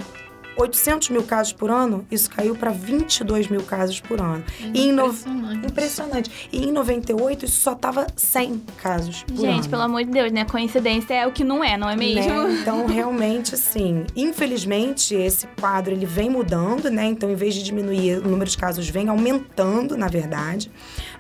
800 0.57 1.11
mil 1.11 1.23
casos 1.23 1.53
por 1.53 1.71
ano, 1.71 2.07
isso 2.11 2.31
caiu 2.31 2.55
para 2.55 2.71
22 2.71 3.49
mil 3.49 3.63
casos 3.63 4.01
por 4.01 4.21
ano. 4.21 4.43
E 4.73 4.89
em 4.89 4.93
no- 4.93 5.07
Impressionante. 5.07 5.67
Impressionante. 5.67 6.49
E 6.53 6.65
em 6.67 6.73
98, 6.73 7.45
isso 7.45 7.61
só 7.61 7.73
estava 7.73 8.07
100 8.17 8.63
casos 8.83 9.23
por 9.25 9.33
ano. 9.35 9.41
Gente, 9.41 9.69
pelo 9.69 9.83
amor 9.83 10.05
de 10.05 10.11
Deus, 10.11 10.31
né? 10.33 10.45
Coincidência 10.45 11.15
é 11.15 11.27
o 11.27 11.33
que 11.33 11.43
não 11.45 11.63
é, 11.65 11.77
não 11.77 11.89
é 11.89 11.97
mesmo? 11.97 12.33
Né? 12.45 12.55
Então, 12.65 12.87
realmente, 12.87 13.55
assim, 13.55 14.05
infelizmente, 14.17 15.15
esse 15.15 15.47
quadro 15.61 15.93
ele 15.93 16.07
vem 16.07 16.31
mudando, 16.31 16.91
né? 16.91 17.05
Então, 17.07 17.31
em 17.31 17.35
vez 17.35 17.55
de 17.55 17.63
diminuir, 17.63 18.19
o 18.19 18.29
número 18.29 18.49
de 18.51 18.57
casos 18.57 18.89
vem 18.89 19.09
aumentando, 19.09 19.97
na 19.97 20.09
verdade. 20.09 20.71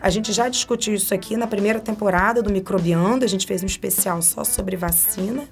A 0.01 0.11
gente 0.11 0.33
já 0.33 0.49
discutiu 0.49 0.95
isso 0.95 1.13
aqui 1.15 1.37
na 1.37 1.47
primeira 1.47 1.81
temporada 1.81 2.43
do 2.43 2.51
Microbiando, 2.51 3.25
a 3.25 3.29
gente 3.29 3.47
fez 3.47 3.63
um 3.63 3.67
especial 3.67 4.21
só 4.23 4.45
sobre 4.45 4.77
vacina, 4.77 5.45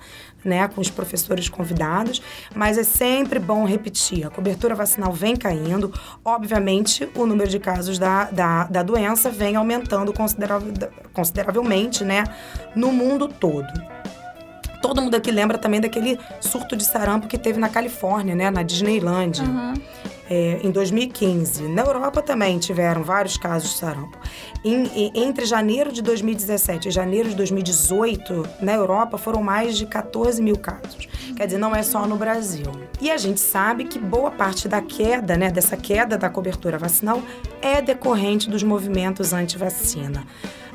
né? 0.44 0.66
Com 0.68 0.80
os 0.80 0.90
professores 0.90 1.48
convidados. 1.48 2.22
Mas 2.54 2.78
é 2.78 2.84
sempre 2.84 3.38
bom 3.38 3.64
repetir, 3.64 4.26
a 4.26 4.30
cobertura 4.30 4.74
vacinal 4.74 5.12
vem 5.12 5.36
caindo. 5.36 5.92
Obviamente, 6.24 7.08
o 7.14 7.26
número 7.26 7.48
de 7.50 7.58
casos 7.58 7.98
da, 7.98 8.24
da, 8.24 8.64
da 8.64 8.82
doença 8.82 9.30
vem 9.30 9.56
aumentando 9.56 10.12
consideravel- 10.12 10.72
consideravelmente, 11.12 12.04
né? 12.04 12.24
No 12.74 12.92
mundo 12.92 13.28
todo. 13.28 13.66
Todo 14.80 15.00
mundo 15.00 15.14
aqui 15.14 15.30
lembra 15.30 15.58
também 15.58 15.80
daquele 15.80 16.18
surto 16.40 16.74
de 16.74 16.84
sarampo 16.84 17.28
que 17.28 17.38
teve 17.38 17.58
na 17.60 17.68
Califórnia, 17.68 18.34
né? 18.34 18.50
Na 18.50 18.62
Disneyland, 18.64 19.40
é, 20.34 20.60
em 20.62 20.70
2015. 20.70 21.64
Na 21.68 21.82
Europa 21.82 22.22
também 22.22 22.58
tiveram 22.58 23.02
vários 23.02 23.36
casos 23.36 23.70
de 23.72 23.76
sarampo. 23.76 24.16
Em- 24.64 24.86
em- 24.94 25.12
entre 25.14 25.44
janeiro 25.44 25.92
de 25.92 26.00
2017 26.00 26.88
e 26.88 26.90
janeiro 26.90 27.28
de 27.28 27.34
2018, 27.34 28.46
na 28.60 28.72
Europa 28.72 29.18
foram 29.18 29.42
mais 29.42 29.76
de 29.76 29.84
14 29.84 30.40
mil 30.40 30.56
casos. 30.56 31.06
Quer 31.36 31.46
dizer, 31.46 31.58
não 31.58 31.74
é 31.76 31.82
só 31.82 32.06
no 32.06 32.16
Brasil. 32.16 32.70
E 33.00 33.10
a 33.10 33.18
gente 33.18 33.40
sabe 33.40 33.84
que 33.84 33.98
boa 33.98 34.30
parte 34.30 34.68
da 34.68 34.80
queda, 34.80 35.36
né, 35.36 35.50
dessa 35.50 35.76
queda 35.76 36.16
da 36.16 36.30
cobertura 36.30 36.78
vacinal, 36.78 37.20
é 37.60 37.82
decorrente 37.82 38.48
dos 38.48 38.62
movimentos 38.62 39.32
anti-vacina 39.34 40.24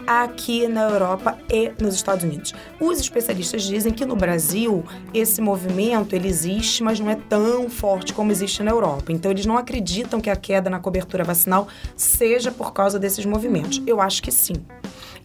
aqui 0.08 0.68
na 0.70 0.84
Europa 0.84 1.38
e 1.52 1.72
nos 1.82 1.94
Estados 1.94 2.24
Unidos. 2.24 2.54
Os 2.80 3.00
especialistas 3.00 3.64
dizem 3.64 3.92
que 3.92 4.06
no 4.06 4.16
Brasil 4.16 4.86
esse 5.14 5.42
movimento 5.42 6.16
ele 6.16 6.30
existe, 6.30 6.82
mas 6.82 7.00
não 7.00 7.10
é 7.10 7.16
tão 7.16 7.70
forte 7.70 8.14
como 8.14 8.32
existe 8.32 8.64
na 8.64 8.72
Europa. 8.72 9.12
Então 9.12 9.30
eles 9.30 9.46
não 9.46 9.58
acreditam 9.58 10.22
que 10.22 10.30
a 10.30 10.36
queda 10.36 10.70
na 10.70 10.80
cobertura 10.80 11.26
vacinal 11.26 11.68
seja 11.96 12.52
por 12.52 12.72
causa 12.72 12.98
desses 12.98 13.26
movimentos. 13.26 13.82
Eu 13.86 14.00
acho 14.00 14.24
que 14.24 14.32
sim. 14.32 14.56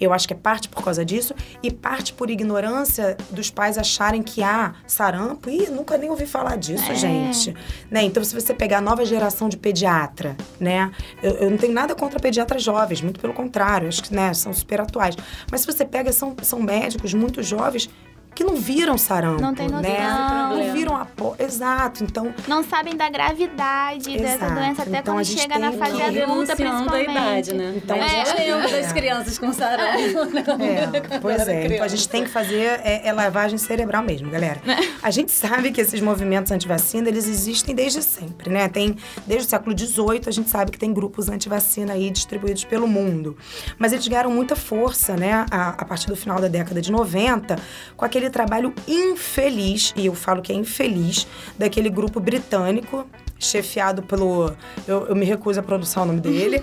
Eu 0.02 0.12
acho 0.12 0.26
que 0.26 0.34
é 0.34 0.36
parte 0.36 0.68
por 0.68 0.82
causa 0.82 1.04
disso 1.04 1.34
e 1.62 1.70
parte 1.70 2.12
por 2.12 2.28
ignorância 2.28 3.16
dos 3.30 3.50
pais 3.50 3.78
acharem 3.78 4.22
que 4.22 4.42
há 4.42 4.74
sarampo. 4.86 5.48
Ih, 5.48 5.68
nunca 5.70 5.96
nem 5.96 6.10
ouvi 6.10 6.26
falar 6.26 6.56
disso, 6.56 6.90
É. 6.90 6.94
gente. 6.94 7.54
Né? 7.90 8.02
Então, 8.02 8.22
se 8.24 8.34
você 8.34 8.52
pegar 8.52 8.78
a 8.78 8.80
nova 8.80 9.04
geração 9.04 9.48
de 9.48 9.56
pediatra, 9.56 10.36
né? 10.58 10.90
Eu, 11.22 11.32
eu 11.34 11.50
não 11.50 11.56
tenho 11.56 11.72
nada 11.72 11.94
contra 11.94 12.18
pediatras 12.18 12.62
jovens, 12.62 13.00
muito 13.00 13.20
pelo 13.20 13.32
contrário, 13.32 13.88
acho 13.88 14.02
que 14.02 14.14
né, 14.14 14.34
são 14.34 14.52
super 14.52 14.80
atuais. 14.80 15.14
Mas 15.50 15.60
se 15.60 15.66
você 15.66 15.84
pega, 15.84 16.12
são, 16.12 16.34
são 16.42 16.60
médicos 16.60 17.14
muito 17.14 17.42
jovens 17.42 17.88
que 18.34 18.42
não 18.44 18.56
viram 18.56 18.96
sarampo, 18.96 19.42
Não 19.42 19.54
tem 19.54 19.66
noção. 19.68 19.82
né? 19.82 19.98
Não 20.00 20.48
Problema. 20.48 20.72
viram 20.74 20.96
a... 20.96 21.04
po- 21.04 21.36
Exato, 21.38 22.02
então... 22.04 22.34
Não 22.48 22.64
sabem 22.64 22.96
da 22.96 23.08
gravidade 23.10 24.16
dessa 24.16 24.34
Exato. 24.36 24.54
doença 24.54 24.82
até 24.82 24.98
Então, 24.98 25.14
a 25.14 25.16
quando 25.18 25.24
gente 25.26 25.40
chega 25.40 25.58
na 25.58 25.72
fase 25.72 25.96
que- 25.96 26.02
adulta, 26.22 26.56
principalmente. 26.56 27.10
idade, 27.10 27.54
né? 27.54 27.72
Então, 27.76 27.96
a 28.00 28.08
gente 28.08 28.30
é. 28.30 28.34
lembra 28.54 28.68
das 28.70 28.92
crianças 28.92 29.38
com 29.38 29.52
sarampo. 29.52 30.24
né? 30.58 30.90
É, 31.12 31.18
pois 31.18 31.46
é. 31.48 31.66
Então 31.66 31.84
a 31.84 31.88
gente 31.88 32.08
tem 32.08 32.24
que 32.24 32.30
fazer 32.30 32.80
é, 32.84 33.02
é 33.06 33.12
lavagem 33.12 33.58
cerebral 33.58 34.02
mesmo, 34.02 34.30
galera. 34.30 34.60
A 35.02 35.10
gente 35.10 35.30
sabe 35.32 35.70
que 35.70 35.80
esses 35.80 36.00
movimentos 36.00 36.50
anti-vacina, 36.52 37.08
eles 37.08 37.26
existem 37.28 37.74
desde 37.74 38.02
sempre, 38.02 38.50
né? 38.50 38.68
Tem, 38.68 38.96
desde 39.26 39.46
o 39.46 39.50
século 39.50 39.76
XVIII, 39.78 40.22
a 40.26 40.30
gente 40.30 40.48
sabe 40.48 40.70
que 40.70 40.78
tem 40.78 40.92
grupos 40.92 41.28
anti-vacina 41.28 41.92
aí 41.92 42.10
distribuídos 42.10 42.64
pelo 42.64 42.86
mundo. 42.88 43.36
Mas 43.78 43.92
eles 43.92 44.06
ganharam 44.08 44.30
muita 44.30 44.56
força, 44.56 45.16
né? 45.16 45.44
A, 45.50 45.70
a 45.70 45.84
partir 45.84 46.06
do 46.08 46.16
final 46.16 46.40
da 46.40 46.48
década 46.48 46.80
de 46.80 46.90
90, 46.90 47.56
com 47.96 48.04
aquele 48.04 48.21
trabalho 48.30 48.72
infeliz, 48.86 49.92
e 49.96 50.06
eu 50.06 50.14
falo 50.14 50.42
que 50.42 50.52
é 50.52 50.54
infeliz, 50.54 51.26
daquele 51.58 51.88
grupo 51.88 52.20
britânico 52.20 53.06
chefiado 53.42 54.02
pelo. 54.02 54.52
Eu, 54.86 55.06
eu 55.08 55.14
me 55.16 55.24
recuso 55.24 55.60
a 55.60 55.62
pronunciar 55.62 56.04
o 56.04 56.08
nome 56.08 56.20
dele. 56.20 56.62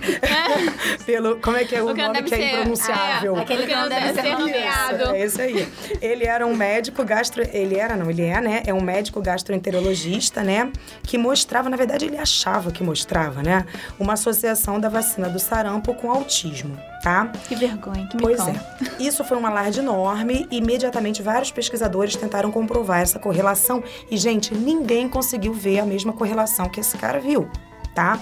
pelo. 1.06 1.36
Como 1.40 1.56
é 1.56 1.64
que 1.64 1.74
é 1.76 1.82
o, 1.82 1.86
O 1.88 1.94
nome 1.94 2.22
que 2.22 2.34
é 2.34 2.36
ser- 2.38 2.44
impronunciável? 2.54 3.36
é, 3.36 3.40
aquele 3.40 3.66
que 3.66 3.74
não 3.74 3.88
deve 3.88 4.14
ser 4.20 4.38
nomeado. 4.38 5.14
É 5.14 5.24
isso 5.24 5.40
aí. 5.40 5.68
Ele 6.00 6.24
era 6.24 6.46
um 6.46 6.54
médico 6.56 7.04
gastro... 7.04 7.42
Ele 7.52 7.76
era, 7.76 7.96
não, 7.96 8.10
ele 8.10 8.22
é, 8.22 8.40
né? 8.40 8.62
É 8.66 8.72
um 8.74 8.80
médico 8.80 9.20
gastroenterologista, 9.20 10.42
né? 10.42 10.70
Que 11.02 11.16
mostrava, 11.18 11.68
na 11.68 11.76
verdade, 11.76 12.06
ele 12.06 12.16
achava 12.18 12.70
que 12.70 12.82
mostrava, 12.82 13.42
né? 13.42 13.64
Uma 13.98 14.14
associação 14.14 14.78
da 14.80 14.88
vacina 14.88 15.28
do 15.28 15.38
sarampo 15.38 15.94
com 15.94 16.10
autismo, 16.10 16.76
tá? 17.02 17.30
Que 17.48 17.54
vergonha, 17.54 18.06
que 18.08 18.16
Pois 18.16 18.40
é. 18.40 18.54
Isso 18.98 19.22
foi 19.24 19.36
um 19.36 19.46
alarde 19.46 19.80
enorme 19.80 20.46
e 20.50 20.58
imediatamente 20.58 21.22
vários 21.22 21.50
pesquisadores 21.50 22.16
tentaram 22.16 22.50
comprovar 22.50 23.00
essa 23.00 23.18
correlação 23.18 23.82
e, 24.10 24.16
gente, 24.16 24.54
ninguém 24.54 25.08
conseguiu 25.08 25.52
ver 25.52 25.80
a 25.80 25.84
mesma 25.86 26.12
correlação 26.12 26.68
que 26.70 26.80
esse 26.80 26.96
cara 26.96 27.18
viu, 27.20 27.48
tá? 27.94 28.18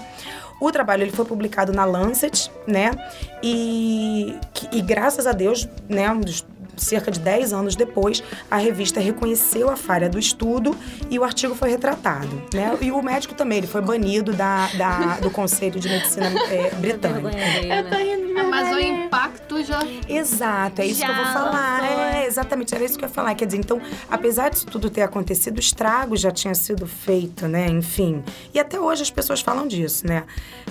O 0.59 0.71
trabalho 0.71 1.03
ele 1.03 1.11
foi 1.11 1.23
publicado 1.25 1.71
na 1.71 1.85
Lancet, 1.85 2.51
né? 2.67 2.91
E, 3.41 4.37
e 4.73 4.81
graças 4.81 5.25
a 5.25 5.31
Deus, 5.31 5.67
né, 5.87 6.11
uns- 6.11 6.45
cerca 6.83 7.11
de 7.11 7.19
10 7.19 7.53
anos 7.53 7.75
depois, 7.75 8.23
a 8.49 8.57
revista 8.57 8.99
reconheceu 8.99 9.69
a 9.69 9.75
falha 9.75 10.09
do 10.09 10.17
estudo 10.19 10.75
e 11.09 11.17
o 11.19 11.23
artigo 11.23 11.55
foi 11.55 11.69
retratado, 11.69 12.41
né? 12.53 12.77
E 12.81 12.91
o 12.91 13.01
médico 13.01 13.33
também, 13.33 13.59
ele 13.59 13.67
foi 13.67 13.81
banido 13.81 14.33
da, 14.33 14.67
da- 14.77 15.17
do 15.19 15.29
Conselho 15.29 15.79
de 15.79 15.87
Medicina 15.89 16.27
é, 16.51 16.71
britânico. 16.75 17.27
Alheia, 17.27 17.81
né? 18.17 18.43
Mas 18.49 18.75
o 18.75 18.79
impacto 18.79 19.63
já. 19.63 19.79
Exato, 20.07 20.81
é 20.81 20.85
isso 20.85 21.03
que 21.05 21.09
eu 21.11 21.15
vou 21.15 21.25
falar. 21.25 21.83
É, 22.15 22.25
exatamente, 22.25 22.73
era 22.73 22.83
isso 22.83 22.97
que 22.97 23.03
eu 23.05 23.09
ia 23.09 23.13
falar. 23.13 23.35
Quer 23.35 23.45
dizer, 23.45 23.57
então, 23.59 23.79
apesar 24.09 24.49
disso 24.49 24.65
tudo 24.65 24.89
ter 24.89 25.01
acontecido, 25.01 25.57
o 25.57 25.59
estrago 25.59 26.15
já 26.17 26.31
tinha 26.31 26.53
sido 26.55 26.87
feito, 26.87 27.47
né? 27.47 27.67
Enfim. 27.67 28.23
E 28.53 28.59
até 28.59 28.79
hoje 28.79 29.03
as 29.03 29.11
pessoas 29.11 29.41
falam 29.41 29.67
disso, 29.67 30.07
né? 30.07 30.23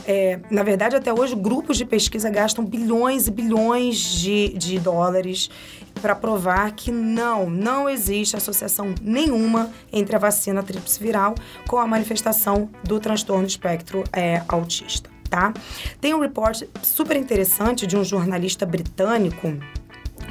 É, 0.07 0.39
na 0.51 0.63
verdade, 0.63 0.97
até 0.97 1.13
hoje, 1.13 1.35
grupos 1.35 1.77
de 1.77 1.85
pesquisa 1.85 2.31
gastam 2.31 2.65
bilhões 2.65 3.27
e 3.27 3.31
bilhões 3.31 3.97
de, 3.99 4.49
de 4.51 4.79
dólares 4.79 5.51
para 5.99 6.15
provar 6.15 6.73
que 6.73 6.91
não, 6.91 7.49
não 7.49 7.89
existe 7.89 8.37
associação 8.37 8.95
nenhuma 9.03 9.71
entre 9.93 10.15
a 10.17 10.19
vacina 10.19 10.63
tríplice 10.63 11.03
viral 11.03 11.35
com 11.67 11.79
a 11.79 11.87
manifestação 11.87 12.71
do 12.85 12.99
transtorno 13.01 13.47
espectro 13.47 14.05
é, 14.13 14.43
autista, 14.49 15.11
tá? 15.29 15.53
Tem 16.01 16.15
um 16.15 16.21
report 16.21 16.63
super 16.83 17.17
interessante 17.17 17.87
de 17.87 17.97
um 17.97 18.05
jornalista 18.05 18.65
britânico 18.65 19.55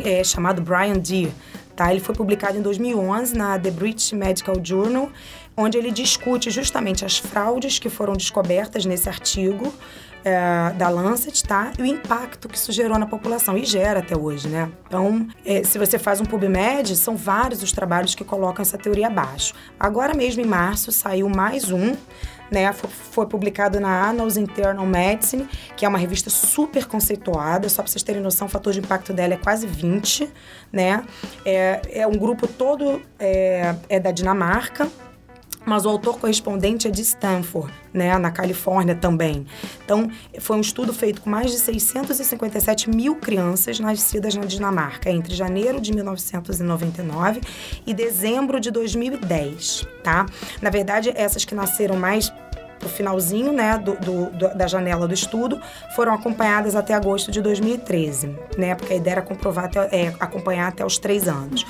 é, 0.04 0.24
chamado 0.24 0.62
Brian 0.62 0.98
Deere. 0.98 1.34
Tá? 1.76 1.92
Ele 1.92 2.00
foi 2.00 2.16
publicado 2.16 2.58
em 2.58 2.62
2011 2.62 3.36
na 3.36 3.60
The 3.60 3.70
British 3.70 4.12
Medical 4.12 4.56
Journal, 4.64 5.12
onde 5.56 5.78
ele 5.78 5.92
discute 5.92 6.50
justamente 6.50 7.06
as 7.06 7.20
fraudes 7.20 7.78
que 7.78 7.88
foram 7.88 8.14
descobertas 8.14 8.84
nesse 8.84 9.08
artigo 9.08 9.72
é, 10.24 10.72
da 10.74 10.90
Lancet, 10.90 11.44
tá? 11.44 11.72
E 11.78 11.82
o 11.82 11.86
impacto 11.86 12.48
que 12.48 12.58
isso 12.58 12.72
gerou 12.72 12.98
na 12.98 13.06
população, 13.06 13.58
e 13.58 13.66
gera 13.66 14.00
até 14.00 14.16
hoje, 14.18 14.48
né? 14.48 14.72
Então, 14.88 15.28
é, 15.46 15.64
se 15.64 15.78
você 15.78 15.98
faz 15.98 16.20
um 16.22 16.26
PubMed, 16.26 16.96
são 16.96 17.16
vários 17.16 17.64
os 17.64 17.72
trabalhos 17.72 18.16
que 18.16 18.24
colocam 18.24 18.62
essa 18.62 18.78
teoria 18.78 19.08
abaixo. 19.08 19.54
Agora 19.80 20.14
mesmo, 20.14 20.42
em 20.42 20.46
março, 20.46 20.92
saiu 20.92 21.30
mais 21.30 21.72
um, 21.72 21.96
né? 22.52 22.72
Foi, 22.74 23.26
publicado 23.26 23.80
na 23.80 24.10
Annals 24.10 24.38
Internal 24.38 24.86
Medicine, 24.86 25.48
que 25.76 25.86
é 25.86 25.90
uma 25.90 25.98
revista 25.98 26.30
super 26.30 26.86
conceituada. 26.86 27.70
Só 27.70 27.82
para 27.82 27.92
vocês 27.92 28.04
terem 28.04 28.22
noção, 28.22 28.48
o 28.48 28.50
fator 28.50 28.74
de 28.74 28.80
impacto 28.80 29.14
dela 29.14 29.34
é 29.34 29.38
quase 29.38 29.68
20, 29.68 30.30
né? 30.72 31.04
É, 31.46 31.82
é 31.92 32.08
um 32.08 32.18
grupo 32.18 32.48
todo 32.48 33.02
é, 33.20 33.76
é 33.90 34.00
da 34.00 34.12
Dinamarca, 34.12 34.88
mas 35.68 35.86
o 35.86 35.90
autor 35.90 36.18
correspondente 36.18 36.88
é 36.88 36.90
de 36.90 37.02
Stanford, 37.02 37.74
né, 37.94 38.18
na 38.18 38.32
Califórnia 38.32 38.96
também. 38.96 39.46
Então, 39.84 40.10
foi 40.40 40.56
um 40.56 40.62
estudo 40.62 40.94
feito 40.94 41.22
com 41.22 41.30
mais 41.30 41.52
de 41.52 41.58
657 41.58 42.90
mil 42.90 43.16
crianças 43.18 43.78
nascidas 43.78 44.34
na 44.34 44.46
Dinamarca 44.46 45.10
entre 45.10 45.36
janeiro 45.36 45.82
de 45.82 45.94
1999 45.94 47.42
e 47.86 47.94
dezembro 47.94 48.62
de 48.62 48.72
2010, 48.72 49.86
tá? 50.02 50.26
Na 50.62 50.70
verdade, 50.70 51.12
essas 51.14 51.44
que 51.44 51.54
nasceram 51.54 51.98
mais 51.98 52.32
pro 52.80 52.88
finalzinho, 52.90 53.52
né, 53.52 53.78
do, 53.78 53.94
do- 53.96 54.56
da 54.56 54.68
janela 54.68 55.08
do 55.08 55.14
estudo, 55.14 55.60
foram 55.96 56.14
acompanhadas 56.14 56.76
até 56.76 56.94
agosto 56.94 57.32
de 57.32 57.42
2013, 57.42 58.36
né, 58.58 58.76
porque 58.76 58.94
a 58.94 58.96
ideia 58.96 59.14
era 59.16 59.22
comprovar 59.22 59.66
até, 59.66 59.80
é, 59.96 60.14
acompanhar 60.20 60.68
até 60.68 60.86
os 60.86 60.98
três 60.98 61.28
anos. 61.28 61.66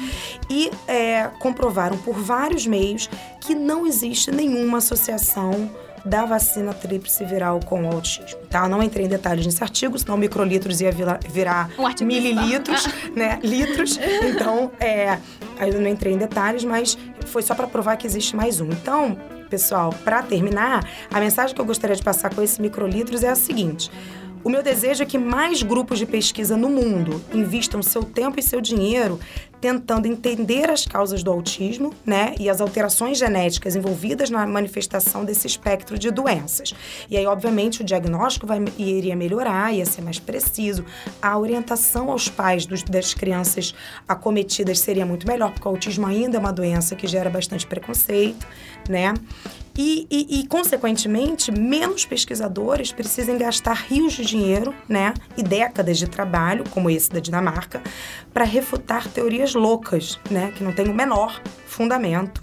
E 0.49 0.71
é, 0.87 1.29
comprovaram 1.39 1.97
por 1.97 2.15
vários 2.15 2.65
meios 2.67 3.09
que 3.41 3.55
não 3.55 3.85
existe 3.87 4.31
nenhuma 4.31 4.79
associação 4.79 5.69
da 6.05 6.23
vacina 6.25 6.73
tríplice 6.73 7.25
viral 7.25 7.59
com 7.65 7.83
o 7.83 7.87
autismo, 7.93 8.39
tá? 8.49 8.63
Eu 8.63 8.69
não 8.69 8.81
entrei 8.81 9.05
em 9.05 9.09
detalhes 9.09 9.45
nesse 9.45 9.61
artigo, 9.61 9.97
senão 9.99 10.15
microlitros 10.15 10.79
ia 10.79 10.89
virar, 10.91 11.69
Um 11.77 12.05
mililitros, 12.05 12.87
né? 13.13 13.39
Litros. 13.43 13.99
Então, 14.23 14.71
é, 14.79 15.17
aí 15.59 15.69
eu 15.69 15.81
não 15.81 15.89
entrei 15.89 16.13
em 16.13 16.17
detalhes, 16.17 16.63
mas 16.63 16.97
foi 17.25 17.41
só 17.41 17.53
para 17.53 17.67
provar 17.67 17.97
que 17.97 18.07
existe 18.07 18.37
mais 18.37 18.61
um. 18.61 18.67
Então, 18.69 19.17
pessoal, 19.47 19.93
para 20.03 20.21
terminar, 20.21 20.87
a 21.11 21.19
mensagem 21.19 21.55
que 21.55 21.61
eu 21.61 21.65
gostaria 21.65 21.95
de 21.95 22.03
passar 22.03 22.33
com 22.33 22.41
esse 22.41 22.61
microlitros 22.61 23.23
é 23.23 23.29
a 23.29 23.35
seguinte: 23.35 23.89
o 24.43 24.49
meu 24.49 24.63
desejo 24.63 25.03
é 25.03 25.05
que 25.05 25.17
mais 25.17 25.61
grupos 25.61 25.99
de 25.99 26.05
pesquisa 26.05 26.55
no 26.55 26.69
mundo 26.69 27.21
invistam 27.33 27.81
seu 27.81 28.03
tempo 28.03 28.39
e 28.39 28.43
seu 28.43 28.61
dinheiro 28.61 29.19
tentando 29.59 30.05
entender 30.07 30.69
as 30.69 30.85
causas 30.85 31.23
do 31.23 31.31
autismo, 31.31 31.93
né, 32.05 32.35
e 32.39 32.49
as 32.49 32.61
alterações 32.61 33.17
genéticas 33.17 33.75
envolvidas 33.75 34.29
na 34.29 34.45
manifestação 34.45 35.25
desse 35.25 35.47
espectro 35.47 35.97
de 35.97 36.11
doenças. 36.11 36.73
E 37.09 37.17
aí, 37.17 37.25
obviamente, 37.25 37.81
o 37.81 37.83
diagnóstico 37.83 38.45
vai, 38.45 38.63
iria 38.77 39.15
melhorar, 39.15 39.73
ia 39.73 39.85
ser 39.85 40.01
mais 40.01 40.19
preciso. 40.19 40.85
A 41.21 41.37
orientação 41.37 42.11
aos 42.11 42.29
pais 42.29 42.65
dos- 42.65 42.83
das 42.83 43.13
crianças 43.13 43.73
acometidas 44.07 44.79
seria 44.79 45.05
muito 45.05 45.27
melhor, 45.27 45.51
porque 45.51 45.67
o 45.67 45.71
autismo 45.71 46.05
ainda 46.05 46.37
é 46.37 46.39
uma 46.39 46.53
doença 46.53 46.95
que 46.95 47.07
gera 47.07 47.29
bastante 47.29 47.65
preconceito, 47.65 48.47
né? 48.87 49.13
E, 49.77 50.07
e- 50.09 50.39
e, 50.39 50.47
consequentemente, 50.47 51.51
menos 51.51 52.03
pesquisadores 52.03 52.91
precisam 52.91 53.37
gastar 53.37 53.75
rios 53.87 54.13
de 54.13 54.25
dinheiro, 54.25 54.73
né, 54.89 55.13
e 55.37 55.43
décadas 55.43 55.99
de 55.99 56.07
trabalho, 56.07 56.63
como 56.71 56.89
esse 56.89 57.09
da 57.11 57.19
Dinamarca, 57.19 57.81
para 58.33 58.43
refutar 58.43 59.07
teorias 59.07 59.53
loucas, 59.53 60.19
né, 60.31 60.51
que 60.55 60.63
não 60.63 60.73
têm 60.73 60.89
o 60.89 60.93
menor 60.95 61.39
fundamento, 61.67 62.41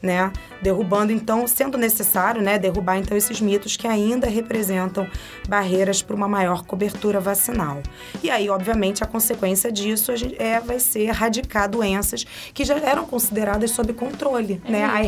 né, 0.00 0.32
derrubando 0.66 1.12
então, 1.12 1.46
sendo 1.46 1.78
necessário, 1.78 2.42
né, 2.42 2.58
derrubar 2.58 2.96
então 2.98 3.16
esses 3.16 3.40
mitos 3.40 3.76
que 3.76 3.86
ainda 3.86 4.26
representam 4.28 5.06
barreiras 5.48 6.02
para 6.02 6.16
uma 6.16 6.26
maior 6.26 6.64
cobertura 6.64 7.20
vacinal. 7.20 7.80
E 8.20 8.28
aí, 8.30 8.50
obviamente, 8.50 9.04
a 9.04 9.06
consequência 9.06 9.70
disso 9.70 10.10
é 10.38 10.58
vai 10.58 10.80
ser 10.80 11.02
erradicar 11.02 11.70
doenças 11.70 12.24
que 12.52 12.64
já 12.64 12.76
eram 12.78 13.06
consideradas 13.06 13.70
sob 13.70 13.92
controle, 13.92 14.60
né? 14.68 14.82
A, 14.84 14.94
a, 14.96 15.04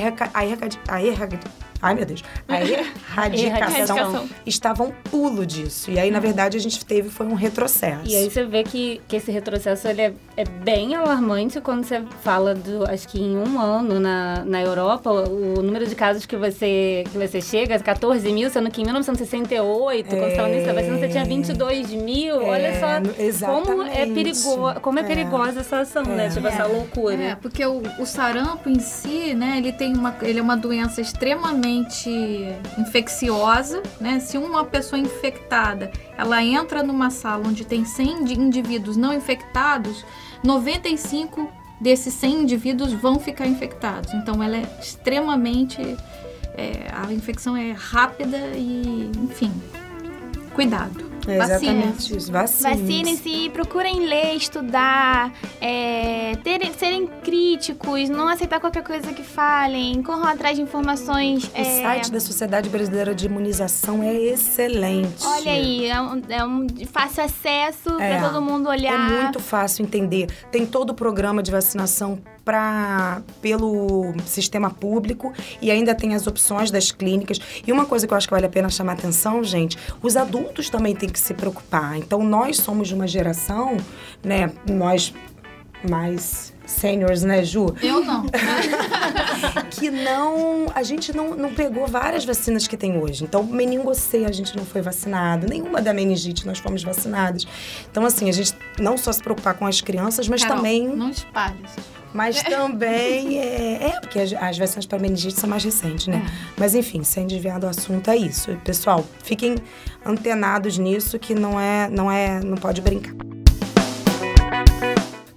erradi- 0.47 0.81
a 0.87 1.03
erradi- 1.03 1.39
Ai, 1.81 1.95
meu 1.95 2.05
Deus. 2.05 2.25
A 2.49 2.59
erradicação 2.63 3.97
Erradicação. 3.97 4.29
estava 4.45 4.83
um 4.83 4.91
pulo 4.91 5.47
disso. 5.47 5.91
E 5.93 5.99
aí, 5.99 6.11
na 6.11 6.19
verdade, 6.19 6.57
a 6.57 6.61
gente 6.61 6.85
teve 6.85 7.09
foi 7.09 7.25
um 7.27 7.35
retrocesso. 7.35 8.03
E 8.05 8.17
aí 8.17 8.29
você 8.29 8.45
vê 8.45 8.65
que, 8.65 9.01
que 9.07 9.15
esse 9.15 9.31
retrocesso 9.31 9.87
ele 9.87 10.03
é, 10.03 10.13
é 10.37 10.45
bem 10.45 10.97
alarmante 10.97 11.61
quando 11.61 11.85
você 11.85 12.03
fala 12.23 12.53
do. 12.53 12.85
Acho 12.91 13.07
que 13.07 13.21
em 13.21 13.37
um 13.37 13.61
ano 13.61 14.01
na, 14.01 14.45
na 14.45 14.61
Europa, 14.61 15.09
o, 15.13 15.48
o 15.57 15.63
número 15.63 15.87
de 15.87 15.95
casos 15.95 16.27
que 16.27 16.37
você, 16.37 17.05
que 17.11 17.17
você 17.19 17.41
chega 17.41 17.75
é 17.75 17.79
14 17.79 18.31
mil, 18.33 18.51
sendo 18.51 18.71
que 18.71 18.81
em 18.81 18.85
1968, 18.85 20.09
quando 20.09 20.21
você 20.21 20.29
estava 20.31 20.49
nesse 20.49 20.73
vacina, 20.73 20.99
você 20.99 21.09
tinha 21.09 21.25
22 21.25 21.91
mil. 21.91 22.37
Olha 22.37 22.67
É, 22.69 22.81
só 23.33 23.61
no- 23.61 23.63
como 23.67 23.83
é, 23.83 24.07
perigo, 24.07 24.81
como 24.83 24.99
é, 24.99 25.03
É. 25.03 25.05
perigosa 25.07 25.61
essa 25.61 25.81
ação, 25.81 26.03
né? 26.05 26.29
Tipo, 26.29 26.47
essa 26.47 26.67
loucura. 26.67 27.15
É, 27.15 27.35
porque 27.35 27.65
o, 27.65 27.83
o 27.99 28.07
sarampo 28.07 28.69
em 28.69 28.79
si, 28.81 29.35
né, 29.35 29.55
ele 29.59 29.73
tem 29.73 29.95
uma, 29.97 30.15
ele 30.23 30.39
é 30.39 30.43
uma 30.43 30.57
doença 30.57 31.01
extremamente 31.01 32.09
infecciosa, 32.79 33.83
né? 34.01 34.21
Se 34.21 34.37
uma 34.39 34.65
pessoa 34.65 34.99
infectada, 35.01 35.91
ela 36.17 36.43
entra 36.43 36.83
numa 36.83 37.11
sala 37.11 37.45
onde 37.47 37.65
tem 37.65 37.85
100 37.85 38.25
de- 38.25 38.39
indivíduos 38.39 38.97
não 38.97 39.13
infectados, 39.13 40.05
95 40.45 41.51
desses 41.81 42.15
100 42.15 42.43
indivíduos 42.43 42.93
vão 42.93 43.19
ficar 43.19 43.47
infectados. 43.47 44.13
Então, 44.15 44.43
ela 44.43 44.57
é 44.57 44.79
extremamente, 44.81 45.81
é, 46.57 46.91
a 46.93 47.13
infecção 47.13 47.57
é 47.57 47.73
rápida 47.73 48.39
e, 48.55 49.11
enfim, 49.23 49.53
cuidado. 50.55 51.08
É 51.27 51.37
exatamente 51.37 52.17
isso. 52.17 52.31
Vacinem-se 52.33 53.29
e 53.29 53.51
procurem 53.51 54.01
ler, 54.07 54.35
estudar, 54.35 55.33
é, 55.61 56.37
terem- 56.45 56.73
serem 56.73 57.07
críticos, 57.25 58.09
não 58.09 58.29
aceitar 58.29 58.61
qualquer 58.61 58.83
coisa 58.85 59.13
que 59.13 59.23
falem, 59.23 60.03
corram 60.03 60.25
atrás 60.27 60.57
de 60.57 60.63
informações. 60.63 61.45
O 61.45 61.51
é, 61.55 61.65
site 61.83 62.11
da 62.13 62.21
Sociedade 62.21 62.69
Brasileira 62.69 63.15
de 63.15 63.27
Imunização 63.27 64.03
é 64.03 64.15
excelente. 64.15 65.25
Olha 65.25 65.53
aí, 65.53 65.87
é 65.87 66.01
um, 66.01 66.23
é 66.29 66.45
um 66.45 66.67
fácil 66.93 67.25
acesso 67.25 68.01
É. 68.01 68.19
para 68.19 68.29
todo 68.31 68.43
mundo 68.43 68.69
olhar. 68.69 68.95
É 68.95 69.23
muito 69.23 69.41
fácil 69.41 69.85
entender. 69.85 70.29
Tem 70.51 70.65
todo 70.67 70.91
o 70.91 70.95
programa 70.95 71.43
de 71.43 71.51
vacinação 71.51 72.19
pra, 72.49 73.21
pelo 73.43 74.15
sistema 74.25 74.71
público 74.71 75.35
e 75.61 75.71
ainda 75.71 75.95
tem 75.95 76.15
as 76.15 76.27
opções 76.27 76.71
das 76.71 76.91
clínicas. 76.91 77.39
E 77.67 77.71
uma 77.71 77.85
coisa 77.85 78.07
que 78.07 78.15
eu 78.15 78.17
acho 78.17 78.27
que 78.27 78.33
vale 78.33 78.47
a 78.47 78.49
pena 78.49 78.71
chamar 78.71 78.95
atenção, 78.95 79.45
gente, 79.45 79.77
os 80.03 80.17
adultos 80.17 80.71
também 80.71 80.97
têm 80.97 81.11
que 81.11 81.21
se 81.21 81.35
preocupar. 81.35 81.99
Então, 81.99 82.23
nós 82.23 82.57
somos 82.57 82.89
de 82.89 82.95
uma 82.95 83.07
geração, 83.07 83.77
né, 84.25 84.51
nós 84.67 85.13
mais 85.87 86.55
seniors, 86.65 87.23
né, 87.23 87.45
Ju? 87.45 87.75
Eu 87.83 88.03
não. 88.03 88.25
que 89.71 89.91
não. 89.91 90.73
A 90.75 90.83
gente 90.83 91.15
não, 91.15 91.37
não 91.37 91.53
pegou 91.53 91.87
várias 91.87 92.25
vacinas 92.25 92.67
que 92.67 92.79
tem 92.79 92.97
hoje. 92.97 93.25
Então, 93.25 93.45
meningo 93.45 93.95
C 93.95 94.25
a 94.25 94.33
gente 94.33 94.57
não 94.57 94.65
foi 94.65 94.81
vacinado, 94.81 95.47
nenhuma 95.47 95.83
da 95.83 95.93
meningite 95.93 96.47
nós 96.47 96.59
fomos 96.59 96.83
vacinados. 96.83 97.47
Então, 97.91 98.07
assim, 98.07 98.31
a 98.31 98.33
gente 98.33 98.55
não 98.79 98.97
só 98.97 99.13
se 99.13 99.23
preocupar 99.23 99.53
com 99.53 99.67
as 99.67 99.83
crianças, 99.83 100.27
mas 100.29 100.43
Carol, 100.43 100.57
também. 100.57 100.89
Não 100.89 101.11
espalhe. 101.11 101.59
Mas 102.13 102.43
também 102.43 103.39
é. 103.39 103.89
É, 103.89 104.01
porque 104.01 104.19
as, 104.19 104.33
as 104.33 104.59
vacinas 104.59 104.87
para 104.87 104.99
meningite 104.99 105.39
são 105.39 105.49
mais 105.49 105.65
recentes, 105.65 106.07
né? 106.07 106.25
Mas 106.57 106.75
enfim, 106.75 107.03
sem 107.03 107.27
desviar 107.27 107.61
do 107.61 107.67
assunto, 107.67 108.11
é 108.11 108.17
isso. 108.17 108.57
Pessoal, 108.65 109.05
fiquem 109.23 109.57
antenados 110.05 110.79
nisso 110.79 111.19
que 111.19 111.35
não 111.35 111.61
é. 111.61 111.89
Não 111.89 112.11
é. 112.11 112.41
Não 112.41 112.57
pode 112.57 112.81
brincar. 112.81 113.15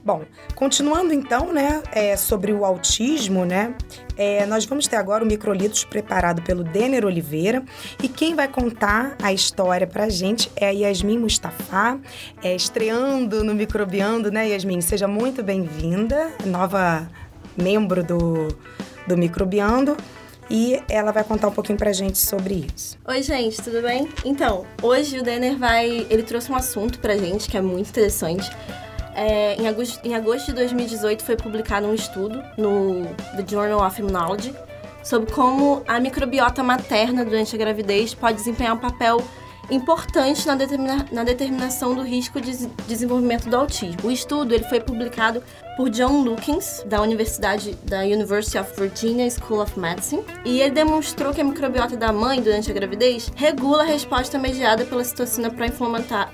Bom, 0.04 0.24
continuando 0.56 1.14
então, 1.14 1.54
né, 1.54 1.84
é, 1.91 2.18
sobre 2.18 2.52
o 2.52 2.66
autismo, 2.66 3.45
né, 3.45 3.76
é, 4.18 4.47
nós 4.47 4.66
vamos 4.66 4.88
ter 4.88 4.95
agora 4.95 5.24
o 5.24 5.28
Microlitos 5.28 5.84
preparado 5.84 6.41
pelo 6.41 6.64
Denner 6.64 7.06
Oliveira 7.06 7.64
e 8.02 8.08
quem 8.08 8.34
vai 8.34 8.47
contar 8.47 9.16
a 9.22 9.32
história 9.32 9.86
pra 9.86 10.10
gente 10.10 10.52
é 10.56 10.70
a 10.70 10.72
Yasmin 10.72 11.20
Mustafa, 11.20 11.99
é, 12.43 12.56
estreando 12.56 13.43
no 13.43 13.54
Microbiando, 13.54 14.32
né, 14.32 14.49
Yasmin? 14.49 14.82
Seja 14.82 15.08
muito 15.08 15.43
bem-vinda, 15.43 16.32
nova 16.45 17.08
membro 17.56 18.04
do, 18.04 18.47
do 19.08 19.18
Microbiando. 19.18 19.95
E 20.54 20.84
ela 20.89 21.14
vai 21.14 21.24
contar 21.24 21.47
um 21.47 21.52
pouquinho 21.52 21.78
pra 21.78 21.93
gente 21.93 22.18
sobre 22.18 22.68
isso. 22.76 22.97
Oi, 23.08 23.24
gente, 23.24 23.62
tudo 23.62 23.82
bem? 23.82 24.10
Então, 24.26 24.66
hoje 24.82 25.18
o 25.18 25.24
Denner 25.24 25.58
vai. 25.58 26.06
Ele 26.10 26.24
trouxe 26.24 26.52
um 26.52 26.56
assunto 26.56 26.99
pra 26.99 27.16
gente 27.16 27.49
que 27.49 27.56
é 27.56 27.62
muito 27.62 27.88
interessante. 27.88 28.52
É, 29.16 29.55
em, 29.55 29.68
agosto, 29.68 29.99
em 30.05 30.16
agosto 30.16 30.47
de 30.47 30.53
2018 30.53 31.24
foi 31.24 31.36
publicado 31.36 31.88
um 31.88 31.93
estudo 31.93 32.43
no 32.57 33.05
The 33.36 33.45
Journal 33.47 33.86
of 33.86 34.01
Immunology 34.01 34.53
sobre 35.03 35.32
como 35.32 35.84
a 35.88 35.99
microbiota 35.99 36.64
materna 36.64 37.26
durante 37.26 37.55
a 37.55 37.59
gravidez 37.59 38.14
pode 38.14 38.38
desempenhar 38.38 38.76
um 38.76 38.78
papel 38.78 39.22
importante 39.70 40.45
na, 40.45 40.55
determina, 40.55 41.05
na 41.12 41.24
determinação 41.24 41.95
do 41.95 42.01
risco 42.01 42.41
de 42.41 42.68
desenvolvimento 42.88 43.49
do 43.49 43.55
autismo. 43.55 43.97
O 44.03 44.12
estudo 44.12 44.53
ele 44.53 44.66
foi 44.66 44.82
publicado 44.82 45.41
por 45.78 45.89
John 45.89 46.24
Lukins, 46.24 46.84
da 46.86 47.01
Universidade 47.01 47.74
da 47.84 48.01
University 48.01 48.57
of 48.57 48.70
Virginia 48.78 49.30
School 49.30 49.62
of 49.62 49.80
Medicine, 49.80 50.24
e 50.43 50.59
ele 50.59 50.72
demonstrou 50.72 51.34
que 51.34 51.41
a 51.41 51.43
microbiota 51.43 51.95
da 51.95 52.12
mãe 52.12 52.41
durante 52.41 52.70
a 52.70 52.74
gravidez 52.74 53.32
regula 53.36 53.84
a 53.84 53.86
resposta 53.86 54.38
mediada 54.38 54.86
pela 54.86 55.03
citocina 55.03 55.49
pró-inflamatória 55.49 56.30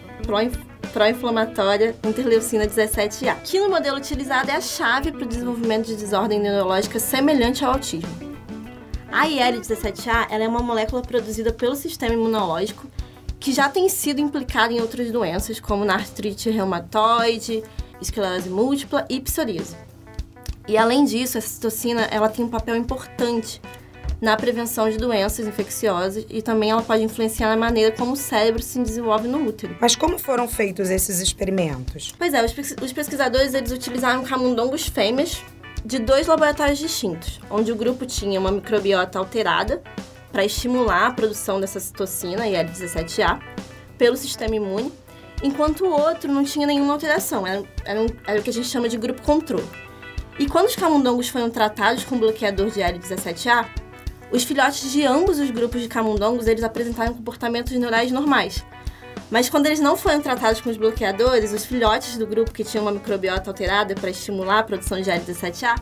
pró-inflamatória 0.97 1.95
interleucina 2.03 2.65
17A, 2.65 3.35
que 3.43 3.59
no 3.59 3.69
modelo 3.69 3.97
utilizado 3.97 4.49
é 4.49 4.55
a 4.55 4.61
chave 4.61 5.11
para 5.11 5.21
o 5.21 5.27
desenvolvimento 5.27 5.85
de 5.85 5.95
desordem 5.95 6.39
neurológica 6.39 6.97
semelhante 6.97 7.63
ao 7.63 7.73
autismo. 7.73 8.09
A 9.11 9.27
IL-17A 9.27 10.25
é 10.31 10.47
uma 10.47 10.63
molécula 10.63 11.03
produzida 11.03 11.53
pelo 11.53 11.75
sistema 11.75 12.15
imunológico 12.15 12.87
que 13.39 13.53
já 13.53 13.69
tem 13.69 13.87
sido 13.87 14.19
implicada 14.19 14.73
em 14.73 14.81
outras 14.81 15.11
doenças, 15.11 15.59
como 15.59 15.85
na 15.85 15.93
artrite 15.93 16.49
reumatoide, 16.49 17.61
esclerose 18.01 18.49
múltipla 18.49 19.05
e 19.07 19.19
psoríase. 19.19 19.75
E 20.67 20.79
além 20.79 21.05
disso, 21.05 21.37
essa 21.37 21.47
citocina 21.47 22.07
ela 22.09 22.27
tem 22.27 22.43
um 22.43 22.49
papel 22.49 22.75
importante 22.75 23.61
na 24.21 24.35
prevenção 24.35 24.89
de 24.89 24.97
doenças 24.97 25.45
infecciosas 25.45 26.25
e 26.29 26.41
também 26.41 26.71
ela 26.71 26.81
pode 26.81 27.03
influenciar 27.03 27.49
na 27.49 27.57
maneira 27.57 27.91
como 27.91 28.13
o 28.13 28.15
cérebro 28.15 28.61
se 28.63 28.79
desenvolve 28.79 29.27
no 29.27 29.45
útero. 29.47 29.77
Mas 29.79 29.95
como 29.95 30.17
foram 30.17 30.47
feitos 30.47 30.89
esses 30.89 31.19
experimentos? 31.19 32.13
Pois 32.17 32.33
é, 32.33 32.43
os 32.43 32.93
pesquisadores 32.93 33.53
eles 33.53 33.71
utilizaram 33.71 34.23
camundongos 34.23 34.87
fêmeas 34.87 35.43
de 35.85 35.99
dois 35.99 36.27
laboratórios 36.27 36.79
distintos, 36.79 37.39
onde 37.49 37.71
o 37.71 37.75
grupo 37.75 38.05
tinha 38.05 38.39
uma 38.39 38.51
microbiota 38.51 39.19
alterada 39.19 39.81
para 40.31 40.43
estimular 40.43 41.07
a 41.07 41.11
produção 41.11 41.61
dessa 41.61 41.79
citocina, 41.79 42.47
IL-17A, 42.47 43.39
pelo 43.97 44.17
sistema 44.17 44.55
imune, 44.55 44.91
enquanto 45.41 45.85
o 45.85 45.91
outro 45.91 46.31
não 46.31 46.43
tinha 46.43 46.67
nenhuma 46.67 46.93
alteração, 46.93 47.45
era, 47.47 47.63
era, 47.85 48.01
um, 48.01 48.07
era 48.25 48.39
o 48.39 48.43
que 48.43 48.49
a 48.49 48.53
gente 48.53 48.67
chama 48.67 48.89
de 48.89 48.97
grupo 48.97 49.21
controle. 49.21 49.67
E 50.37 50.47
quando 50.47 50.67
os 50.67 50.75
camundongos 50.75 51.29
foram 51.29 51.49
tratados 51.49 52.03
com 52.03 52.19
bloqueador 52.19 52.69
de 52.69 52.79
IL-17A, 52.79 53.67
os 54.31 54.43
filhotes 54.43 54.91
de 54.91 55.05
ambos 55.05 55.39
os 55.39 55.49
grupos 55.51 55.81
de 55.81 55.87
camundongos 55.87 56.47
eles 56.47 56.63
apresentaram 56.63 57.13
comportamentos 57.13 57.73
neurais 57.73 58.11
normais. 58.11 58.65
Mas 59.29 59.49
quando 59.49 59.65
eles 59.65 59.79
não 59.79 59.97
foram 59.97 60.21
tratados 60.21 60.61
com 60.61 60.69
os 60.69 60.77
bloqueadores, 60.77 61.51
os 61.51 61.65
filhotes 61.65 62.17
do 62.17 62.25
grupo 62.25 62.51
que 62.51 62.63
tinham 62.63 62.85
uma 62.85 62.91
microbiota 62.91 63.49
alterada 63.49 63.93
para 63.93 64.09
estimular 64.09 64.59
a 64.59 64.63
produção 64.63 65.01
de 65.01 65.09
IL-17A, 65.09 65.75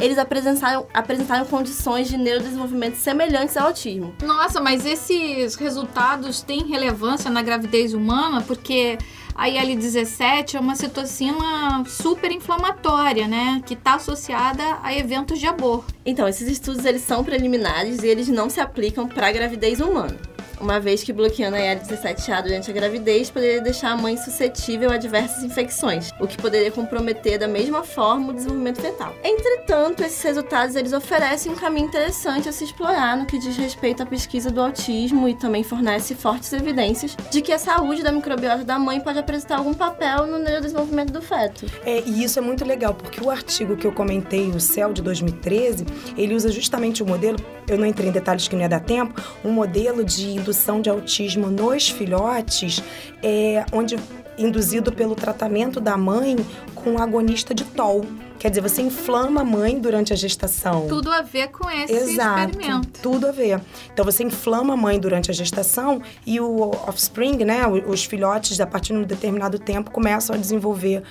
eles 0.00 0.18
apresentaram, 0.18 0.86
apresentaram 0.92 1.44
condições 1.44 2.08
de 2.08 2.16
neurodesenvolvimento 2.16 2.96
semelhantes 2.96 3.56
ao 3.56 3.68
autismo. 3.68 4.14
Nossa, 4.22 4.60
mas 4.60 4.86
esses 4.86 5.54
resultados 5.54 6.40
têm 6.40 6.66
relevância 6.66 7.30
na 7.30 7.42
gravidez 7.42 7.92
humana 7.92 8.40
porque 8.40 8.98
a 9.34 9.48
IL-17 9.48 10.54
é 10.54 10.60
uma 10.60 10.76
citocina 10.76 11.84
super 11.86 12.30
inflamatória, 12.30 13.26
né? 13.26 13.62
Que 13.64 13.74
está 13.74 13.94
associada 13.94 14.78
a 14.82 14.94
eventos 14.94 15.38
de 15.38 15.46
aborto. 15.46 15.94
Então, 16.04 16.28
esses 16.28 16.48
estudos 16.48 16.84
eles 16.84 17.02
são 17.02 17.24
preliminares 17.24 18.02
e 18.02 18.06
eles 18.06 18.28
não 18.28 18.50
se 18.50 18.60
aplicam 18.60 19.08
para 19.08 19.28
a 19.28 19.32
gravidez 19.32 19.80
humana 19.80 20.16
uma 20.60 20.78
vez 20.78 21.02
que 21.02 21.12
bloqueando 21.12 21.56
a 21.56 21.60
IL-17A 21.60 22.42
durante 22.42 22.70
a 22.70 22.74
gravidez 22.74 23.30
poderia 23.30 23.60
deixar 23.60 23.92
a 23.92 23.96
mãe 23.96 24.16
suscetível 24.16 24.90
a 24.90 24.96
diversas 24.96 25.42
infecções, 25.42 26.10
o 26.20 26.26
que 26.26 26.36
poderia 26.36 26.70
comprometer 26.70 27.38
da 27.38 27.48
mesma 27.48 27.82
forma 27.82 28.30
o 28.30 28.34
desenvolvimento 28.34 28.80
fetal. 28.80 29.14
Entretanto, 29.24 30.02
esses 30.02 30.22
resultados 30.22 30.76
eles 30.76 30.92
oferecem 30.92 31.52
um 31.52 31.56
caminho 31.56 31.86
interessante 31.86 32.48
a 32.48 32.52
se 32.52 32.64
explorar 32.64 33.16
no 33.16 33.26
que 33.26 33.38
diz 33.38 33.56
respeito 33.56 34.02
à 34.02 34.06
pesquisa 34.06 34.50
do 34.50 34.60
autismo 34.60 35.28
e 35.28 35.34
também 35.34 35.62
fornece 35.62 36.14
fortes 36.14 36.52
evidências 36.52 37.16
de 37.30 37.40
que 37.40 37.52
a 37.52 37.58
saúde 37.58 38.02
da 38.02 38.12
microbiota 38.12 38.64
da 38.64 38.78
mãe 38.78 39.00
pode 39.00 39.18
apresentar 39.18 39.58
algum 39.58 39.74
papel 39.74 40.26
no 40.26 40.38
neurodesenvolvimento 40.38 41.12
do 41.12 41.22
feto. 41.22 41.66
É, 41.84 42.00
e 42.00 42.22
isso 42.22 42.38
é 42.38 42.42
muito 42.42 42.64
legal, 42.64 42.94
porque 42.94 43.22
o 43.22 43.30
artigo 43.30 43.76
que 43.76 43.86
eu 43.86 43.92
comentei, 43.92 44.48
o 44.50 44.60
CEL 44.60 44.92
de 44.92 45.02
2013, 45.02 45.86
ele 46.16 46.34
usa 46.34 46.50
justamente 46.50 47.02
o 47.02 47.06
modelo, 47.06 47.38
eu 47.68 47.78
não 47.78 47.86
entrei 47.86 48.08
em 48.08 48.12
detalhes 48.12 48.48
que 48.48 48.54
não 48.54 48.62
ia 48.62 48.68
dar 48.68 48.80
tempo, 48.80 49.20
um 49.44 49.52
modelo 49.52 50.04
de 50.04 50.38
indução 50.50 50.80
de 50.80 50.90
autismo 50.90 51.46
nos 51.46 51.88
filhotes, 51.88 52.82
é, 53.22 53.64
onde 53.72 53.96
induzido 54.36 54.90
pelo 54.90 55.14
tratamento 55.14 55.80
da 55.80 55.96
mãe 55.96 56.36
com 56.74 56.98
agonista 56.98 57.54
de 57.54 57.64
TOL. 57.64 58.04
Quer 58.38 58.48
dizer, 58.48 58.62
você 58.62 58.80
inflama 58.80 59.42
a 59.42 59.44
mãe 59.44 59.78
durante 59.78 60.14
a 60.14 60.16
gestação. 60.16 60.88
Tudo 60.88 61.12
a 61.12 61.20
ver 61.20 61.48
com 61.48 61.70
esse 61.70 61.92
Exato, 61.92 62.52
experimento. 62.52 63.00
tudo 63.02 63.26
a 63.26 63.30
ver. 63.30 63.60
Então 63.92 64.02
você 64.02 64.24
inflama 64.24 64.72
a 64.72 64.76
mãe 64.78 64.98
durante 64.98 65.30
a 65.30 65.34
gestação 65.34 66.00
e 66.26 66.40
o 66.40 66.70
offspring, 66.88 67.44
né, 67.44 67.66
os 67.86 68.06
filhotes, 68.06 68.58
a 68.58 68.66
partir 68.66 68.94
de 68.94 68.98
um 69.00 69.02
determinado 69.02 69.58
tempo, 69.58 69.90
começam 69.90 70.34
a 70.34 70.38
desenvolver 70.38 71.02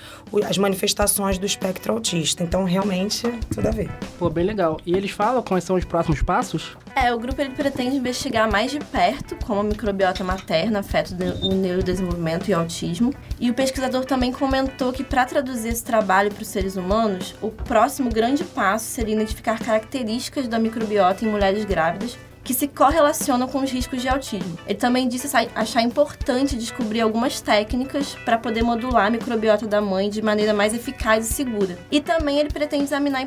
as 0.49 0.57
manifestações 0.57 1.37
do 1.37 1.45
espectro 1.45 1.93
autista. 1.93 2.43
Então, 2.43 2.63
realmente, 2.63 3.21
tudo 3.53 3.67
a 3.67 3.71
ver. 3.71 3.91
Pô, 4.17 4.27
bem 4.27 4.45
legal. 4.45 4.79
E 4.83 4.93
eles 4.93 5.11
falam 5.11 5.43
quais 5.43 5.63
são 5.63 5.75
os 5.75 5.85
próximos 5.85 6.23
passos? 6.23 6.75
É, 6.95 7.13
o 7.13 7.19
grupo 7.19 7.41
ele 7.41 7.51
pretende 7.51 7.95
investigar 7.95 8.51
mais 8.51 8.71
de 8.71 8.79
perto 8.79 9.35
como 9.45 9.61
a 9.61 9.63
microbiota 9.63 10.23
materna 10.23 10.79
afeta 10.79 11.15
o 11.41 11.53
neurodesenvolvimento 11.53 12.49
e 12.49 12.53
o 12.53 12.59
autismo. 12.59 13.13
E 13.39 13.49
o 13.49 13.53
pesquisador 13.53 14.05
também 14.05 14.31
comentou 14.31 14.91
que 14.91 15.03
para 15.03 15.25
traduzir 15.25 15.69
esse 15.69 15.83
trabalho 15.83 16.31
para 16.31 16.41
os 16.41 16.47
seres 16.47 16.75
humanos, 16.75 17.35
o 17.41 17.49
próximo 17.49 18.09
grande 18.09 18.43
passo 18.43 18.85
seria 18.85 19.15
identificar 19.15 19.59
características 19.59 20.47
da 20.47 20.59
microbiota 20.59 21.23
em 21.23 21.29
mulheres 21.29 21.63
grávidas 21.65 22.17
que 22.49 22.53
se 22.55 22.67
correlacionam 22.67 23.47
com 23.47 23.59
os 23.61 23.69
riscos 23.69 24.01
de 24.01 24.09
autismo. 24.09 24.57
Ele 24.65 24.79
também 24.79 25.07
disse 25.07 25.29
achar 25.53 25.83
importante 25.83 26.55
descobrir 26.55 26.99
algumas 27.01 27.39
técnicas 27.39 28.15
para 28.25 28.39
poder 28.39 28.63
modular 28.63 29.05
a 29.05 29.09
microbiota 29.11 29.67
da 29.67 29.79
mãe 29.79 30.09
de 30.09 30.19
maneira 30.19 30.51
mais 30.51 30.73
eficaz 30.73 31.29
e 31.29 31.31
segura. 31.31 31.77
E 31.91 32.01
também 32.01 32.39
ele 32.39 32.49
pretende 32.49 32.85
examinar 32.85 33.19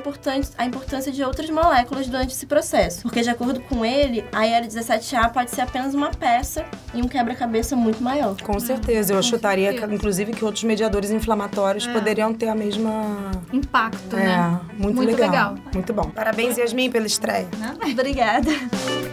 a 0.58 0.64
importância 0.64 1.12
de 1.12 1.22
outras 1.22 1.48
moléculas 1.50 2.08
durante 2.08 2.32
esse 2.32 2.46
processo, 2.46 3.02
porque 3.02 3.20
de 3.22 3.30
acordo 3.30 3.60
com 3.60 3.84
ele, 3.84 4.24
a 4.32 4.44
IL-17A 4.44 5.30
pode 5.30 5.52
ser 5.52 5.60
apenas 5.60 5.94
uma 5.94 6.10
peça 6.10 6.64
em 6.92 7.00
um 7.00 7.06
quebra-cabeça 7.06 7.76
muito 7.76 8.02
maior. 8.02 8.34
Com 8.42 8.58
certeza. 8.58 9.12
Eu 9.12 9.18
com 9.18 9.22
chutaria, 9.22 9.66
certeza. 9.70 9.86
que, 9.86 9.94
inclusive, 9.94 10.32
que 10.32 10.44
outros 10.44 10.64
mediadores 10.64 11.12
inflamatórios 11.12 11.86
É. 11.86 11.92
poderiam 11.92 12.34
ter 12.34 12.48
a 12.48 12.56
mesma... 12.56 13.30
Impacto, 13.52 14.16
É, 14.16 14.24
né? 14.24 14.60
muito, 14.76 14.96
Muito 14.96 15.10
legal. 15.12 15.30
legal. 15.30 15.54
Muito 15.72 15.92
bom. 15.92 16.10
Parabéns, 16.10 16.58
Yasmin, 16.58 16.90
pela 16.90 17.06
estreia. 17.06 17.46
Obrigada. 17.88 18.50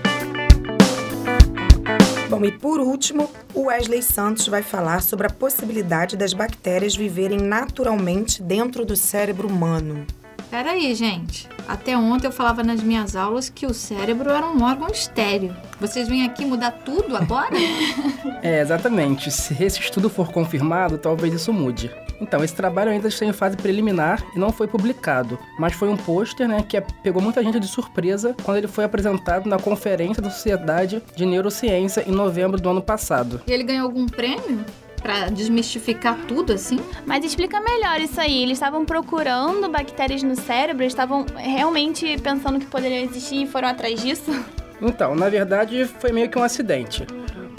Bom, 2.30 2.45
e 2.45 2.51
por 2.51 2.80
último, 2.80 3.27
o 3.55 3.63
Wesley 3.63 4.03
Santos 4.03 4.47
vai 4.47 4.61
falar 4.61 5.01
sobre 5.01 5.25
a 5.25 5.32
possibilidade 5.32 6.15
das 6.15 6.32
bactérias 6.32 6.95
viverem 6.95 7.39
naturalmente 7.39 8.43
dentro 8.43 8.86
do 8.86 8.95
cérebro 8.95 9.47
humano. 9.47 10.05
Peraí, 10.51 10.93
gente. 10.93 11.49
Até 11.67 11.97
ontem 11.97 12.27
eu 12.27 12.32
falava 12.32 12.61
nas 12.61 12.84
minhas 12.84 13.15
aulas 13.15 13.49
que 13.49 13.65
o 13.65 13.73
cérebro 13.73 14.30
era 14.30 14.45
um 14.45 14.63
órgão 14.63 14.88
estéreo. 14.89 15.55
Vocês 15.80 16.07
vêm 16.07 16.23
aqui 16.23 16.45
mudar 16.45 16.71
tudo 16.71 17.17
agora? 17.17 17.55
É, 18.41 18.61
exatamente. 18.61 19.30
Se 19.32 19.61
esse 19.61 19.82
estudo 19.82 20.09
for 20.09 20.32
confirmado, 20.32 20.97
talvez 20.97 21.34
isso 21.34 21.51
mude. 21.51 21.91
Então, 22.22 22.43
esse 22.43 22.53
trabalho 22.53 22.91
ainda 22.91 23.07
está 23.07 23.26
em 23.26 23.34
fase 23.34 23.55
preliminar 23.55 24.24
e 24.36 24.39
não 24.39 24.51
foi 24.51 24.67
publicado, 24.67 25.39
mas 25.57 25.74
foi 25.74 25.89
um 25.89 25.97
pôster 25.97 26.47
né, 26.47 26.63
que 26.67 26.80
pegou 27.01 27.22
muita 27.22 27.43
gente 27.43 27.59
de 27.59 27.67
surpresa 27.67 28.36
quando 28.43 28.57
ele 28.57 28.67
foi 28.67 28.84
apresentado 28.84 29.47
na 29.47 29.57
Conferência 29.57 30.22
da 30.22 30.30
Sociedade 30.30 31.01
de 31.15 31.26
Neurociência 31.26 32.03
em 32.07 32.11
novembro 32.11 32.59
do 32.59 32.70
ano 32.70 32.82
passado. 32.82 33.41
E 33.47 33.51
ele 33.51 33.63
ganhou 33.63 33.86
algum 33.86 34.05
prêmio? 34.05 34.65
Pra 35.01 35.30
desmistificar 35.30 36.17
tudo 36.28 36.51
assim? 36.51 36.78
Mas 37.05 37.24
explica 37.24 37.61
melhor 37.61 38.01
isso 38.01 38.20
aí. 38.20 38.43
Eles 38.43 38.57
estavam 38.57 38.84
procurando 38.84 39.70
bactérias 39.70 40.22
no 40.22 40.36
cérebro, 40.36 40.84
eles 40.84 40.91
estavam 40.91 41.26
realmente 41.38 42.17
pensando 42.22 42.59
que 42.59 42.65
poderiam 42.65 43.03
existir 43.03 43.43
e 43.43 43.47
foram 43.47 43.70
atrás 43.70 44.01
disso? 44.01 44.30
Então, 44.82 45.15
na 45.15 45.30
verdade, 45.30 45.86
foi 45.86 46.11
meio 46.11 46.30
que 46.30 46.38
um 46.38 46.43
acidente. 46.43 47.05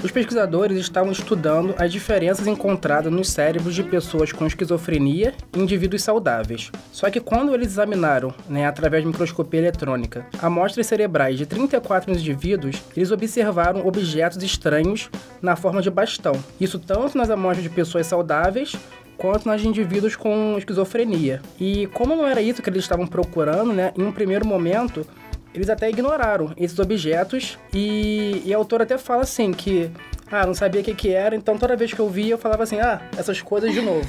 Os 0.02 0.10
pesquisadores 0.10 0.78
estavam 0.78 1.12
estudando 1.12 1.74
as 1.76 1.92
diferenças 1.92 2.46
encontradas 2.46 3.12
nos 3.12 3.28
cérebros 3.28 3.74
de 3.74 3.82
pessoas 3.82 4.32
com 4.32 4.46
esquizofrenia 4.46 5.34
e 5.54 5.60
indivíduos 5.60 6.02
saudáveis. 6.02 6.72
Só 6.90 7.10
que 7.10 7.20
quando 7.20 7.54
eles 7.54 7.68
examinaram, 7.68 8.32
né, 8.48 8.66
através 8.66 9.02
de 9.02 9.08
microscopia 9.08 9.60
eletrônica, 9.60 10.26
amostras 10.40 10.86
cerebrais 10.86 11.36
de 11.36 11.44
34 11.44 12.10
indivíduos, 12.10 12.82
eles 12.96 13.10
observaram 13.10 13.86
objetos 13.86 14.42
estranhos 14.42 15.10
na 15.42 15.54
forma 15.54 15.82
de 15.82 15.90
bastão. 15.90 16.32
Isso 16.58 16.78
tanto 16.78 17.18
nas 17.18 17.28
amostras 17.28 17.62
de 17.62 17.68
pessoas 17.68 18.06
saudáveis 18.06 18.74
quanto 19.18 19.46
nas 19.46 19.62
indivíduos 19.62 20.16
com 20.16 20.54
esquizofrenia. 20.56 21.42
E 21.60 21.86
como 21.88 22.16
não 22.16 22.26
era 22.26 22.40
isso 22.40 22.62
que 22.62 22.70
eles 22.70 22.82
estavam 22.82 23.06
procurando, 23.06 23.70
né, 23.70 23.92
em 23.94 24.02
um 24.02 24.12
primeiro 24.12 24.46
momento, 24.46 25.06
eles 25.54 25.68
até 25.68 25.88
ignoraram 25.88 26.52
esses 26.56 26.78
objetos 26.78 27.58
e, 27.72 28.42
e 28.44 28.54
a 28.54 28.56
autora 28.56 28.84
até 28.84 28.96
fala 28.96 29.22
assim 29.22 29.52
que 29.52 29.90
ah, 30.30 30.46
não 30.46 30.54
sabia 30.54 30.80
o 30.80 30.84
que, 30.84 30.94
que 30.94 31.10
era, 31.10 31.34
então 31.34 31.58
toda 31.58 31.74
vez 31.74 31.92
que 31.92 31.98
eu 31.98 32.08
via 32.08 32.34
eu 32.34 32.38
falava 32.38 32.62
assim, 32.62 32.78
ah, 32.78 33.02
essas 33.16 33.42
coisas 33.42 33.72
de 33.72 33.80
novo. 33.80 34.06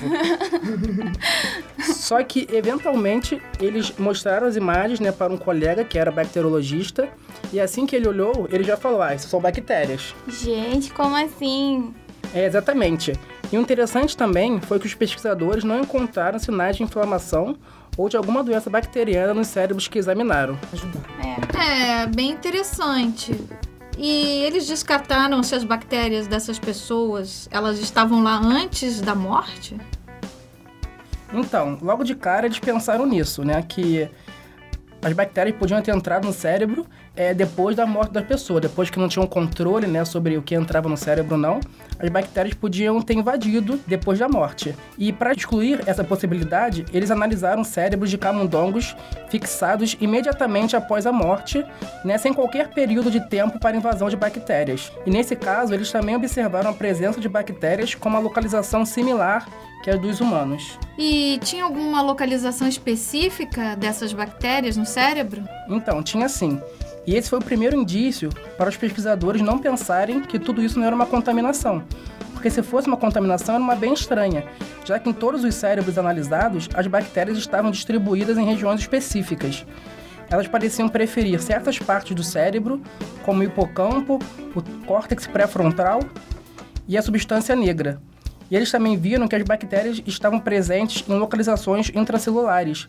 Só 1.96 2.22
que, 2.24 2.48
eventualmente, 2.54 3.42
eles 3.60 3.92
mostraram 3.98 4.46
as 4.46 4.56
imagens 4.56 5.00
né, 5.00 5.12
para 5.12 5.34
um 5.34 5.38
colega 5.38 5.84
que 5.84 5.98
era 5.98 6.12
bacteriologista, 6.12 7.10
e 7.52 7.60
assim 7.60 7.88
que 7.88 7.96
ele 7.96 8.08
olhou, 8.08 8.48
ele 8.52 8.64
já 8.64 8.78
falou, 8.78 9.02
ah, 9.02 9.16
isso 9.16 9.28
são 9.28 9.40
bactérias. 9.40 10.14
Gente, 10.28 10.94
como 10.94 11.16
assim? 11.16 11.92
É, 12.36 12.46
exatamente. 12.46 13.14
E 13.52 13.58
o 13.58 13.62
interessante 13.62 14.16
também 14.16 14.62
foi 14.62 14.80
que 14.80 14.88
os 14.88 14.94
pesquisadores 14.94 15.64
não 15.64 15.82
encontraram 15.82 16.40
sinais 16.40 16.78
de 16.78 16.84
inflamação 16.84 17.58
ou 17.98 18.08
de 18.08 18.16
alguma 18.16 18.44
doença 18.44 18.70
bacteriana 18.70 19.34
nos 19.34 19.48
cérebros 19.48 19.88
que 19.88 20.00
examinaram. 20.00 20.58
É, 21.60 22.08
bem 22.08 22.32
interessante. 22.32 23.36
E 23.98 24.44
eles 24.44 24.66
descartaram 24.68 25.44
se 25.44 25.54
as 25.54 25.66
bactérias 25.66 26.28
dessas 26.28 26.58
pessoas, 26.58 27.50
elas 27.52 27.80
estavam 27.80 28.24
lá 28.24 28.38
antes 28.38 29.02
da 29.02 29.14
morte? 29.14 29.78
Então, 31.34 31.78
logo 31.82 32.04
de 32.04 32.16
cara 32.16 32.46
eles 32.46 32.60
pensaram 32.60 33.06
nisso, 33.06 33.44
né? 33.44 33.62
Que 33.62 34.10
as 35.02 35.14
bactérias 35.14 35.58
podiam 35.58 35.82
ter 35.82 35.94
entrado 35.94 36.26
no 36.26 36.34
cérebro 36.34 36.86
é, 37.16 37.34
depois 37.34 37.76
da 37.76 37.86
morte 37.86 38.12
da 38.12 38.22
pessoa, 38.22 38.62
depois 38.62 38.90
que 38.90 39.00
não 39.00 39.08
tinham 39.08 39.28
controle 39.28 39.86
né, 39.86 40.06
sobre 40.06 40.38
o 40.38 40.42
que 40.42 40.56
entrava 40.56 40.88
no 40.88 40.96
cérebro 40.96 41.36
ou 41.36 41.42
não, 41.42 41.60
as 42.00 42.10
bactérias 42.10 42.54
podiam 42.54 43.02
ter 43.02 43.14
invadido 43.14 43.80
depois 43.86 44.18
da 44.20 44.30
morte. 44.30 44.76
E 44.98 45.12
para 45.12 45.34
excluir 45.34 45.82
essa 45.86 46.04
possibilidade, 46.04 46.86
eles 46.94 47.12
analisaram 47.12 47.64
cérebros 47.64 48.10
de 48.10 48.18
camundongos 48.18 48.96
fixados 49.30 49.96
imediatamente 50.00 50.76
após 50.76 51.06
a 51.06 51.12
morte, 51.12 51.64
né, 52.04 52.18
sem 52.18 52.34
qualquer 52.34 52.70
período 52.70 53.12
de 53.12 53.20
tempo 53.28 53.60
para 53.60 53.76
invasão 53.76 54.10
de 54.10 54.16
bactérias. 54.16 54.92
E 55.06 55.10
nesse 55.10 55.36
caso, 55.36 55.74
eles 55.74 55.92
também 55.92 56.16
observaram 56.16 56.70
a 56.70 56.74
presença 56.74 57.20
de 57.20 57.28
bactérias 57.28 57.94
com 57.94 58.10
uma 58.10 58.20
localização 58.20 58.86
similar 58.86 59.46
que 59.82 59.90
é 59.90 59.94
a 59.94 59.98
dos 59.98 60.22
humanos. 60.22 60.78
E 60.98 61.40
tinha 61.44 61.64
alguma 61.64 62.02
localização 62.02 62.68
específica 62.68 63.76
dessas 63.76 64.14
bactérias 64.14 64.78
no 64.78 64.86
cérebro? 64.86 65.44
Então, 65.68 66.04
tinha 66.04 66.30
sim. 66.30 66.62
E 67.06 67.16
esse 67.16 67.30
foi 67.30 67.40
o 67.40 67.44
primeiro 67.44 67.76
indício 67.76 68.30
para 68.58 68.70
os 68.70 68.78
pesquisadores 68.78 69.42
não 69.42 69.58
pensarem 69.58 70.22
que 70.22 70.38
tudo 70.38 70.62
isso 70.62 70.78
não 70.78 70.86
era 70.86 70.96
uma 70.96 71.06
contaminação. 71.06 71.84
Porque 72.34 72.50
se 72.50 72.62
fosse 72.62 72.88
uma 72.88 72.98
contaminação, 72.98 73.56
era 73.56 73.64
uma 73.64 73.76
bem 73.76 73.94
estranha, 73.94 74.46
já 74.86 75.00
que 75.00 75.10
em 75.10 75.14
todos 75.14 75.44
os 75.44 75.54
cérebros 75.56 75.98
analisados, 75.98 76.70
as 76.74 76.88
bactérias 76.88 77.38
estavam 77.38 77.72
distribuídas 77.72 78.38
em 78.38 78.46
regiões 78.46 78.82
específicas. 78.82 79.66
Elas 80.30 80.48
pareciam 80.48 80.88
preferir 80.88 81.42
certas 81.42 81.78
partes 81.78 82.16
do 82.16 82.24
cérebro, 82.24 82.82
como 83.24 83.42
o 83.42 83.44
hipocampo, 83.44 84.18
o 84.56 84.62
córtex 84.86 85.28
pré-frontal 85.28 86.00
e 86.88 86.98
a 86.98 87.02
substância 87.02 87.56
negra. 87.56 88.02
E 88.50 88.56
eles 88.56 88.72
também 88.72 88.98
viram 88.98 89.28
que 89.28 89.36
as 89.36 89.44
bactérias 89.44 90.02
estavam 90.06 90.40
presentes 90.40 91.08
em 91.08 91.14
localizações 91.14 91.92
intracelulares, 91.94 92.88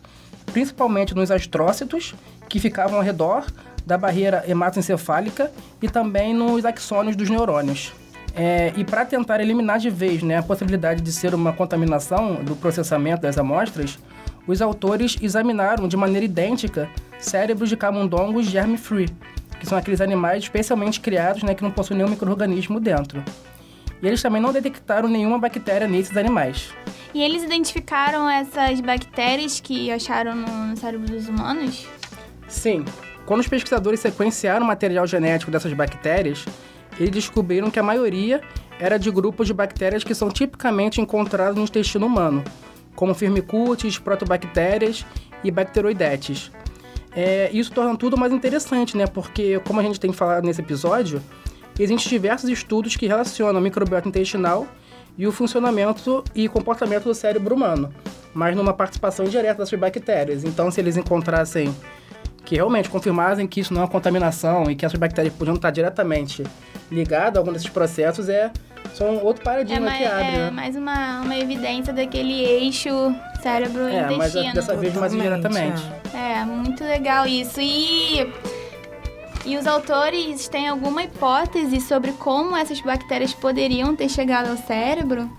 principalmente 0.51 1.15
nos 1.15 1.31
astrócitos, 1.31 2.15
que 2.49 2.59
ficavam 2.59 2.97
ao 2.97 3.03
redor 3.03 3.45
da 3.85 3.97
barreira 3.97 4.43
hematoencefálica 4.47 5.51
e 5.81 5.89
também 5.89 6.33
nos 6.33 6.65
axônios 6.65 7.15
dos 7.15 7.29
neurônios. 7.29 7.93
É, 8.35 8.73
e 8.75 8.83
para 8.83 9.05
tentar 9.05 9.39
eliminar 9.41 9.77
de 9.77 9.89
vez 9.89 10.23
né, 10.23 10.37
a 10.37 10.43
possibilidade 10.43 11.01
de 11.01 11.11
ser 11.11 11.35
uma 11.35 11.53
contaminação 11.53 12.35
do 12.43 12.55
processamento 12.55 13.21
das 13.21 13.37
amostras, 13.37 13.99
os 14.47 14.61
autores 14.61 15.17
examinaram 15.21 15.87
de 15.87 15.95
maneira 15.95 16.25
idêntica 16.25 16.89
cérebros 17.19 17.69
de 17.69 17.77
camundongos 17.77 18.47
germ-free, 18.47 19.09
que 19.59 19.67
são 19.67 19.77
aqueles 19.77 20.01
animais 20.01 20.43
especialmente 20.43 20.99
criados 20.99 21.43
né, 21.43 21.53
que 21.53 21.63
não 21.63 21.71
possuem 21.71 21.97
nenhum 21.97 22.09
microorganismo 22.09 22.79
dentro. 22.79 23.23
E 24.01 24.07
eles 24.07 24.21
também 24.21 24.41
não 24.41 24.51
detectaram 24.51 25.07
nenhuma 25.07 25.39
bactéria 25.39 25.87
nesses 25.87 26.17
animais. 26.17 26.73
E 27.13 27.21
eles 27.21 27.43
identificaram 27.43 28.29
essas 28.29 28.81
bactérias 28.81 29.61
que 29.61 29.91
acharam 29.91 30.35
no 30.35 30.75
cérebro 30.75 31.07
dos 31.07 31.29
humanos? 31.29 31.87
Sim, 32.49 32.83
quando 33.25 33.39
os 33.39 33.47
pesquisadores 33.47 33.99
sequenciaram 33.99 34.65
o 34.65 34.67
material 34.67 35.07
genético 35.07 35.51
dessas 35.51 35.71
bactérias, 35.73 36.45
eles 36.99 37.11
descobriram 37.11 37.71
que 37.71 37.79
a 37.79 37.83
maioria 37.83 38.41
era 38.79 38.97
de 38.97 39.09
grupos 39.09 39.47
de 39.47 39.53
bactérias 39.53 40.03
que 40.03 40.13
são 40.13 40.29
tipicamente 40.29 40.99
encontrados 40.99 41.55
no 41.55 41.63
intestino 41.63 42.05
humano, 42.05 42.43
como 42.95 43.13
firmicutes, 43.13 43.97
protobactérias 43.97 45.05
e 45.43 45.51
bacteroidetes. 45.51 46.51
É, 47.15 47.49
isso 47.53 47.71
torna 47.71 47.95
tudo 47.95 48.17
mais 48.17 48.33
interessante, 48.33 48.97
né? 48.97 49.05
Porque, 49.05 49.59
como 49.59 49.79
a 49.79 49.83
gente 49.83 49.99
tem 49.99 50.11
falado 50.11 50.45
nesse 50.45 50.61
episódio, 50.61 51.21
existem 51.79 52.09
diversos 52.09 52.49
estudos 52.49 52.95
que 52.95 53.07
relacionam 53.07 53.57
a 53.57 53.61
microbiota 53.61 54.07
intestinal 54.07 54.67
e 55.17 55.27
o 55.27 55.31
funcionamento 55.31 56.23
e 56.33 56.49
comportamento 56.49 57.03
do 57.03 57.13
cérebro 57.13 57.55
humano, 57.55 57.93
mas 58.33 58.55
numa 58.55 58.73
participação 58.73 59.25
direta 59.25 59.59
dessas 59.59 59.79
bactérias. 59.79 60.43
Então, 60.43 60.71
se 60.71 60.81
eles 60.81 60.97
encontrassem 60.97 61.73
que 62.45 62.55
realmente 62.55 62.89
confirmassem 62.89 63.47
que 63.47 63.59
isso 63.59 63.73
não 63.73 63.81
é 63.81 63.83
uma 63.85 63.89
contaminação 63.89 64.69
e 64.69 64.75
que 64.75 64.85
essas 64.85 64.99
bactérias 64.99 65.33
podiam 65.33 65.55
estar 65.55 65.71
diretamente 65.71 66.43
ligadas 66.91 67.37
a 67.37 67.39
algum 67.39 67.53
desses 67.53 67.69
processos, 67.69 68.29
é 68.29 68.51
são 68.93 69.23
outro 69.23 69.43
paradigma 69.43 69.91
é 69.93 69.97
que 69.97 70.05
abre, 70.05 70.25
é 70.27 70.37
né? 70.37 70.51
mais 70.51 70.75
uma, 70.75 71.21
uma 71.21 71.37
evidência 71.37 71.91
daquele 71.91 72.43
eixo 72.43 72.89
cérebro-intestino. 73.41 74.13
É, 74.13 74.17
mas 74.17 74.33
dessa 74.53 74.75
vez 74.75 74.93
mais 74.93 75.13
indiretamente. 75.13 75.81
É, 76.13 76.45
muito 76.45 76.83
legal 76.83 77.25
isso. 77.25 77.59
E, 77.59 78.31
e 79.45 79.57
os 79.57 79.65
autores 79.65 80.47
têm 80.47 80.67
alguma 80.67 81.03
hipótese 81.03 81.81
sobre 81.81 82.11
como 82.13 82.55
essas 82.55 82.79
bactérias 82.81 83.33
poderiam 83.33 83.95
ter 83.95 84.09
chegado 84.09 84.49
ao 84.49 84.57
cérebro? 84.57 85.29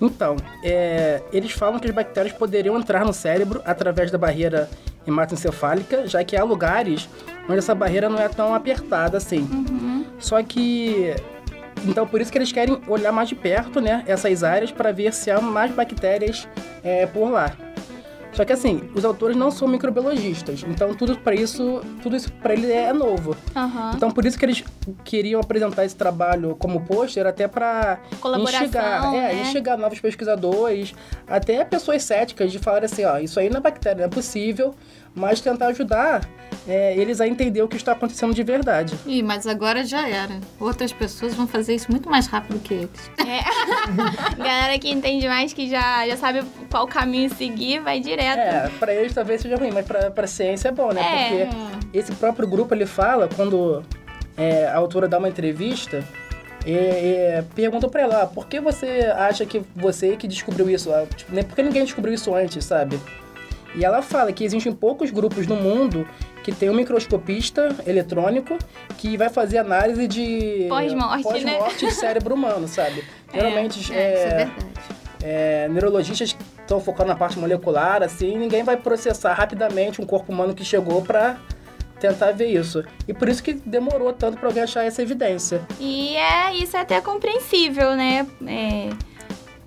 Então, 0.00 0.36
é, 0.62 1.22
eles 1.32 1.52
falam 1.52 1.78
que 1.78 1.86
as 1.86 1.94
bactérias 1.94 2.34
poderiam 2.34 2.76
entrar 2.76 3.04
no 3.04 3.12
cérebro 3.12 3.62
através 3.64 4.10
da 4.10 4.18
barreira 4.18 4.68
hematoencefálica, 5.06 6.06
já 6.06 6.22
que 6.24 6.36
há 6.36 6.44
lugares 6.44 7.08
onde 7.48 7.58
essa 7.58 7.74
barreira 7.74 8.08
não 8.08 8.18
é 8.18 8.28
tão 8.28 8.54
apertada 8.54 9.16
assim. 9.16 9.40
Uhum. 9.40 10.04
Só 10.18 10.42
que 10.42 11.14
então 11.86 12.06
por 12.06 12.20
isso 12.20 12.32
que 12.32 12.38
eles 12.38 12.52
querem 12.52 12.80
olhar 12.88 13.12
mais 13.12 13.28
de 13.28 13.34
perto, 13.34 13.80
né, 13.80 14.02
essas 14.06 14.42
áreas 14.42 14.72
para 14.72 14.90
ver 14.92 15.12
se 15.12 15.30
há 15.30 15.40
mais 15.40 15.70
bactérias 15.72 16.48
é, 16.82 17.06
por 17.06 17.30
lá. 17.30 17.52
Só 18.36 18.44
que 18.44 18.52
assim, 18.52 18.82
os 18.94 19.02
autores 19.02 19.34
não 19.34 19.50
são 19.50 19.66
microbiologistas, 19.66 20.62
então 20.68 20.94
tudo 20.94 21.16
para 21.16 21.34
isso, 21.34 21.80
tudo 22.02 22.14
isso 22.14 22.30
para 22.30 22.52
eles 22.52 22.68
é 22.68 22.92
novo. 22.92 23.34
Uhum. 23.56 23.90
Então 23.94 24.10
por 24.10 24.26
isso 24.26 24.38
que 24.38 24.44
eles 24.44 24.62
queriam 25.04 25.40
apresentar 25.40 25.86
esse 25.86 25.96
trabalho 25.96 26.54
como 26.56 26.82
pôster 26.82 27.26
até 27.26 27.48
para 27.48 27.98
instigar, 28.38 29.14
é, 29.14 29.32
né? 29.32 29.76
novos 29.78 30.00
pesquisadores, 30.00 30.94
até 31.26 31.64
pessoas 31.64 32.02
céticas 32.02 32.52
de 32.52 32.58
falar 32.58 32.84
assim, 32.84 33.04
ó, 33.04 33.16
isso 33.16 33.40
aí 33.40 33.48
não 33.48 33.56
é 33.56 33.60
bactéria, 33.60 34.00
não 34.00 34.04
é 34.04 34.08
possível, 34.08 34.74
mas 35.16 35.40
tentar 35.40 35.68
ajudar 35.68 36.28
é, 36.68 36.96
eles 36.96 37.20
a 37.20 37.26
entender 37.26 37.62
o 37.62 37.68
que 37.68 37.76
está 37.76 37.92
acontecendo 37.92 38.34
de 38.34 38.42
verdade. 38.42 38.94
Ih, 39.06 39.22
mas 39.22 39.46
agora 39.46 39.84
já 39.84 40.08
era. 40.08 40.38
Outras 40.58 40.92
pessoas 40.92 41.34
vão 41.34 41.46
fazer 41.46 41.74
isso 41.74 41.90
muito 41.90 42.10
mais 42.10 42.26
rápido 42.26 42.58
que 42.60 42.74
eles. 42.74 43.10
Galera 44.36 44.78
que 44.78 44.90
entende 44.90 45.28
mais, 45.28 45.52
que 45.52 45.68
já, 45.68 46.06
já 46.08 46.16
sabe 46.16 46.42
qual 46.70 46.86
caminho 46.86 47.32
seguir, 47.34 47.80
vai 47.80 48.00
direto. 48.00 48.38
É, 48.38 48.70
para 48.78 48.92
eles 48.94 49.14
talvez 49.14 49.40
seja 49.40 49.56
ruim, 49.56 49.70
mas 49.72 49.86
para 49.86 50.12
a 50.16 50.26
ciência 50.26 50.68
é 50.68 50.72
bom, 50.72 50.92
né? 50.92 51.00
É. 51.02 51.46
Porque 51.46 51.98
esse 51.98 52.12
próprio 52.12 52.48
grupo 52.48 52.74
ele 52.74 52.86
fala 52.86 53.28
quando 53.34 53.82
é, 54.36 54.66
a 54.66 54.76
autora 54.76 55.08
dá 55.08 55.18
uma 55.18 55.28
entrevista. 55.28 56.04
E, 56.66 56.72
e 56.72 57.42
perguntou 57.54 57.88
pra 57.88 58.02
ela, 58.02 58.22
ah, 58.22 58.26
por 58.26 58.48
que 58.48 58.58
você 58.58 59.12
acha 59.16 59.46
que 59.46 59.62
você 59.74 60.16
que 60.16 60.26
descobriu 60.26 60.68
isso? 60.68 60.92
Ah, 60.92 61.06
Tipo, 61.14 61.32
nem 61.32 61.44
porque 61.44 61.62
ninguém 61.62 61.84
descobriu 61.84 62.12
isso 62.12 62.34
antes, 62.34 62.64
sabe? 62.64 62.98
E 63.74 63.84
ela 63.84 64.00
fala 64.02 64.32
que 64.32 64.44
existem 64.44 64.72
poucos 64.72 65.10
grupos 65.10 65.46
no 65.46 65.56
mundo 65.56 66.06
que 66.42 66.52
tem 66.52 66.70
um 66.70 66.74
microscopista 66.74 67.74
eletrônico 67.86 68.56
que 68.96 69.16
vai 69.16 69.28
fazer 69.28 69.58
análise 69.58 70.06
de 70.06 70.66
Pós-morte, 70.68 71.16
né? 71.44 71.52
pós-morte 71.52 71.86
de 71.86 71.92
cérebro 71.92 72.34
humano, 72.34 72.66
sabe? 72.68 73.04
Geralmente 73.34 73.78
É, 73.92 74.14
isso 74.14 74.24
é 74.24 74.36
verdade. 74.36 74.54
é, 75.22 75.68
neurologistas 75.68 76.36
estão 76.60 76.80
focando 76.80 77.08
na 77.08 77.16
parte 77.16 77.38
molecular, 77.38 78.02
assim, 78.02 78.36
ninguém 78.38 78.62
vai 78.62 78.76
processar 78.76 79.34
rapidamente 79.34 80.00
um 80.00 80.06
corpo 80.06 80.32
humano 80.32 80.54
que 80.54 80.64
chegou 80.64 81.02
pra 81.02 81.36
tentar 82.00 82.32
ver 82.32 82.46
isso. 82.48 82.84
E 83.08 83.12
por 83.14 83.28
isso 83.28 83.42
que 83.42 83.52
demorou 83.54 84.12
tanto 84.12 84.38
pra 84.38 84.48
alguém 84.48 84.62
achar 84.62 84.84
essa 84.84 85.02
evidência. 85.02 85.62
E 85.80 86.14
é, 86.16 86.54
isso 86.54 86.76
é 86.76 86.80
até 86.80 87.00
compreensível, 87.00 87.94
né? 87.96 88.26
É, 88.46 88.90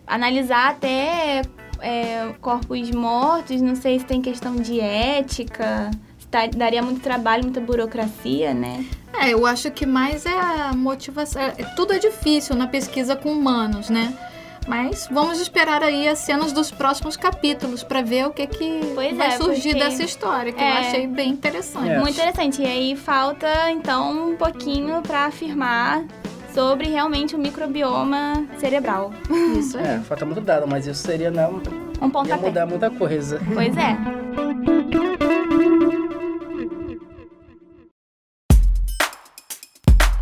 analisar 0.07 0.69
até 0.69 1.41
é, 1.81 2.34
corpos 2.41 2.91
mortos, 2.91 3.61
não 3.61 3.76
sei 3.76 3.99
se 3.99 4.06
tem 4.06 4.22
questão 4.22 4.56
de 4.56 4.80
ética, 4.80 5.89
se 6.18 6.27
tá- 6.27 6.47
daria 6.47 6.81
muito 6.81 7.01
trabalho, 7.01 7.43
muita 7.43 7.60
burocracia, 7.61 8.53
né? 8.53 8.85
É, 9.14 9.30
eu 9.34 9.45
acho 9.45 9.72
que 9.72 9.85
mais 9.85 10.26
é 10.26 10.38
a 10.39 10.72
motivação. 10.76 11.41
é- 11.41 11.51
Tudo 11.76 11.93
é 11.93 11.99
difícil 11.99 12.56
na 12.56 12.68
pesquisa 12.68 13.15
com 13.15 13.31
humanos, 13.31 13.89
né? 13.89 14.14
Mas 14.68 15.07
vamos 15.11 15.39
esperar 15.41 15.81
aí 15.81 16.07
as 16.07 16.19
cenas 16.19 16.51
dos 16.53 16.69
próximos 16.69 17.18
capítulos 17.18 17.81
pra 17.81 18.03
ver 18.03 18.27
o 18.27 18.31
que, 18.31 18.45
que 18.45 18.91
Pois 18.93 19.18
vai 19.18 19.27
é, 19.30 19.31
surgir 19.38 19.69
porque- 19.72 19.84
dessa 19.84 20.03
história, 20.03 20.51
que 20.53 20.61
eu 20.61 20.68
É. 20.68 20.80
achei 20.89 21.07
bem 21.07 21.30
interessante. 21.31 21.89
É. 21.89 21.97
Muito 21.99 22.14
interessante. 22.14 22.61
E 22.61 22.65
aí 22.65 22.95
falta, 22.95 23.47
então, 23.72 24.30
um 24.31 24.35
pouquinho 24.35 25.01
para 25.01 25.26
afirmar 25.26 26.03
sobre 26.60 26.90
realmente 26.90 27.38
o 27.38 27.40
microbioma 27.40 28.45
cerebral. 28.57 29.14
Isso 29.57 29.77
aí. 29.77 29.86
É, 29.86 29.99
falta 29.99 30.26
muito 30.26 30.41
dado, 30.41 30.68
mas 30.68 30.86
isso 30.86 31.02
seria 31.02 31.31
não 31.31 31.53
Um 32.02 32.06
ia 32.07 32.11
pontapé. 32.11 32.36
mudar 32.36 32.65
muita 32.65 32.90
coisa. 32.90 33.40
Pois 33.53 33.77
é. 33.77 33.95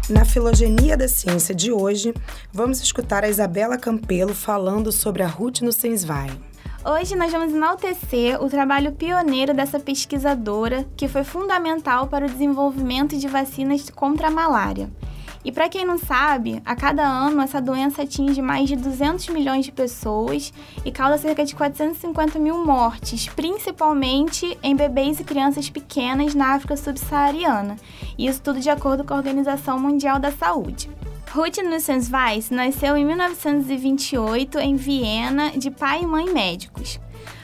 Na 0.08 0.24
Filogenia 0.26 0.96
da 0.96 1.08
Ciência 1.08 1.56
de 1.56 1.72
hoje, 1.72 2.14
vamos 2.54 2.82
escutar 2.82 3.24
a 3.24 3.28
Isabela 3.30 3.76
Campelo 3.76 4.36
falando 4.36 4.92
sobre 4.92 5.24
a 5.24 5.28
Ruth 5.28 5.62
Nussenswein. 5.62 6.40
Hoje 6.86 7.16
nós 7.16 7.32
vamos 7.32 7.52
enaltecer 7.52 8.40
o 8.42 8.48
trabalho 8.48 8.92
pioneiro 8.92 9.56
dessa 9.56 9.80
pesquisadora, 9.80 10.86
que 10.96 11.08
foi 11.08 11.24
fundamental 11.24 12.06
para 12.08 12.28
o 12.28 12.30
desenvolvimento 12.30 13.18
de 13.18 13.28
vacinas 13.28 13.90
contra 13.90 14.28
a 14.28 14.32
malária. 14.32 14.88
E 15.44 15.52
para 15.52 15.70
quem 15.70 15.86
não 15.86 15.98
sabe, 15.98 16.62
a 16.66 16.76
cada 16.76 17.04
ano 17.04 17.42
essa 17.42 17.62
doença 17.62 18.02
atinge 18.02 18.42
mais 18.42 18.68
de 18.68 18.76
200 18.76 19.30
milhões 19.30 19.66
de 19.66 19.72
pessoas 19.72 20.54
e 20.84 20.92
causa 20.92 21.18
cerca 21.18 21.46
de 21.46 21.56
450 21.56 22.38
mil 22.40 22.66
mortes, 22.66 23.28
principalmente 23.30 24.58
em 24.62 24.76
bebês 24.76 25.20
e 25.20 25.24
crianças 25.24 25.70
pequenas 25.70 26.36
na 26.36 26.56
África 26.56 26.76
subsaariana. 26.76 27.78
Isso 28.18 28.42
tudo 28.42 28.60
de 28.60 28.70
acordo 28.70 29.04
com 29.04 29.14
a 29.14 29.18
Organização 29.18 29.80
Mundial 29.80 30.20
da 30.20 30.32
Saúde. 30.32 30.90
Ruth 31.32 31.58
Nussensweiss 31.58 32.50
nasceu 32.50 32.98
em 32.98 33.06
1928 33.06 34.60
em 34.60 34.76
Viena, 34.76 35.52
de 35.52 35.70
pai 35.70 36.02
e 36.02 36.08
mãe 36.08 36.26
médicos. 36.34 37.00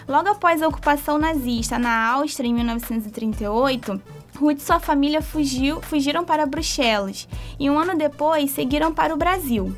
Logo 0.07 0.30
após 0.30 0.61
a 0.61 0.68
ocupação 0.68 1.18
nazista 1.18 1.78
na 1.78 2.11
Áustria 2.11 2.49
em 2.49 2.53
1938, 2.53 4.02
Ruth 4.38 4.57
e 4.60 4.61
sua 4.61 4.80
família 4.80 5.22
fugiu, 5.22 5.81
fugiram 5.81 6.23
para 6.23 6.45
Bruxelas 6.45 7.27
e 7.60 7.69
um 7.69 7.77
ano 7.77 7.95
depois 7.95 8.51
seguiram 8.51 8.93
para 8.93 9.14
o 9.14 9.18
Brasil. 9.18 9.76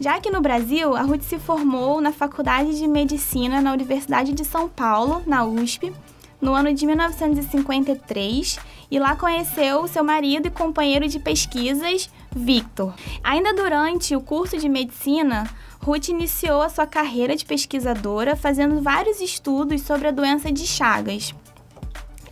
Já 0.00 0.20
que 0.20 0.30
no 0.30 0.40
Brasil, 0.40 0.96
a 0.96 1.02
Ruth 1.02 1.22
se 1.22 1.38
formou 1.38 2.00
na 2.00 2.12
Faculdade 2.12 2.78
de 2.78 2.86
Medicina 2.86 3.60
na 3.60 3.72
Universidade 3.72 4.32
de 4.32 4.44
São 4.44 4.68
Paulo, 4.68 5.22
na 5.26 5.44
USP, 5.44 5.92
no 6.40 6.54
ano 6.54 6.72
de 6.72 6.86
1953 6.86 8.58
e 8.90 8.98
lá 8.98 9.16
conheceu 9.16 9.86
seu 9.86 10.04
marido 10.04 10.46
e 10.46 10.50
companheiro 10.50 11.08
de 11.08 11.18
pesquisas, 11.18 12.08
Victor. 12.34 12.94
Ainda 13.22 13.52
durante 13.52 14.14
o 14.14 14.20
curso 14.20 14.56
de 14.56 14.68
medicina, 14.68 15.48
Ruth 15.82 16.08
iniciou 16.08 16.62
a 16.62 16.68
sua 16.68 16.86
carreira 16.86 17.36
de 17.36 17.44
pesquisadora 17.44 18.36
fazendo 18.36 18.80
vários 18.80 19.20
estudos 19.20 19.82
sobre 19.82 20.08
a 20.08 20.12
doença 20.12 20.50
de 20.50 20.66
Chagas. 20.66 21.34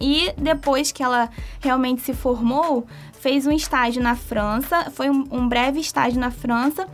E 0.01 0.33
depois 0.37 0.93
que 0.93 1.03
ela 1.03 1.31
realmente 1.61 2.03
se 2.03 2.13
formou, 2.13 2.87
fez 3.21 3.47
um 3.47 3.53
estágio 3.53 4.03
na 4.03 4.15
França, 4.15 4.91
foi 4.91 5.11
um, 5.11 5.25
um 5.31 5.49
breve 5.49 5.81
estágio 5.81 6.21
na 6.21 6.31
França, 6.31 6.87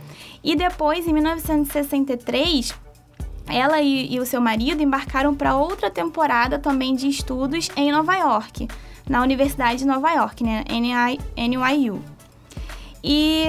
e 0.43 0.55
depois, 0.55 1.07
em 1.07 1.13
1963, 1.13 2.73
ela 3.47 3.81
e, 3.81 4.13
e 4.13 4.19
o 4.19 4.25
seu 4.25 4.41
marido 4.41 4.81
embarcaram 4.81 5.35
para 5.35 5.55
outra 5.55 5.89
temporada 5.89 6.57
também 6.57 6.95
de 6.95 7.07
estudos 7.07 7.69
em 7.75 7.91
Nova 7.91 8.15
York, 8.15 8.67
na 9.07 9.21
Universidade 9.21 9.79
de 9.79 9.85
Nova 9.85 10.11
York, 10.11 10.43
né, 10.43 10.63
NYU. 11.37 12.01
E 13.03 13.47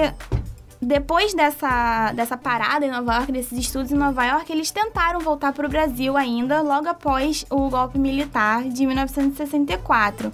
depois 0.85 1.35
dessa, 1.35 2.13
dessa 2.13 2.37
parada 2.37 2.85
em 2.85 2.91
Nova 2.91 3.17
York, 3.17 3.33
desses 3.33 3.59
estudos 3.59 3.91
em 3.91 3.97
Nova 3.97 4.25
York, 4.25 4.51
eles 4.53 4.71
tentaram 4.71 5.21
voltar 5.21 5.53
para 5.53 5.67
o 5.67 5.69
Brasil 5.69 6.17
ainda, 6.17 6.61
logo 6.61 6.89
após 6.89 7.45
o 7.51 7.69
golpe 7.69 7.99
militar 7.99 8.65
de 8.65 8.87
1964. 8.87 10.33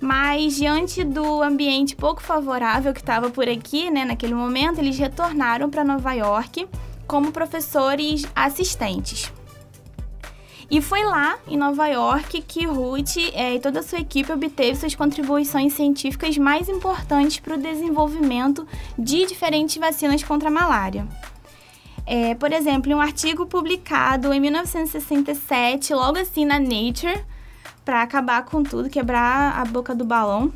Mas 0.00 0.54
diante 0.54 1.02
do 1.02 1.42
ambiente 1.42 1.96
pouco 1.96 2.22
favorável 2.22 2.92
que 2.92 3.00
estava 3.00 3.30
por 3.30 3.48
aqui, 3.48 3.90
né, 3.90 4.04
naquele 4.04 4.34
momento, 4.34 4.78
eles 4.78 4.96
retornaram 4.96 5.68
para 5.68 5.82
Nova 5.82 6.12
York 6.12 6.68
como 7.06 7.32
professores 7.32 8.26
assistentes. 8.34 9.32
E 10.70 10.82
foi 10.82 11.02
lá, 11.02 11.38
em 11.46 11.56
Nova 11.56 11.86
York, 11.86 12.42
que 12.42 12.66
Ruth 12.66 13.16
eh, 13.32 13.54
e 13.54 13.60
toda 13.60 13.80
a 13.80 13.82
sua 13.82 14.00
equipe 14.00 14.30
obteve 14.30 14.78
suas 14.78 14.94
contribuições 14.94 15.72
científicas 15.72 16.36
mais 16.36 16.68
importantes 16.68 17.38
para 17.38 17.54
o 17.54 17.58
desenvolvimento 17.58 18.68
de 18.98 19.24
diferentes 19.24 19.76
vacinas 19.78 20.22
contra 20.22 20.48
a 20.48 20.52
malária. 20.52 21.08
Eh, 22.06 22.34
por 22.34 22.52
exemplo, 22.52 22.92
em 22.92 22.94
um 22.94 23.00
artigo 23.00 23.46
publicado 23.46 24.32
em 24.32 24.40
1967, 24.40 25.94
logo 25.94 26.18
assim 26.18 26.44
na 26.44 26.58
Nature, 26.58 27.24
para 27.82 28.02
acabar 28.02 28.44
com 28.44 28.62
tudo, 28.62 28.90
quebrar 28.90 29.58
a 29.58 29.64
boca 29.64 29.94
do 29.94 30.04
balão, 30.04 30.52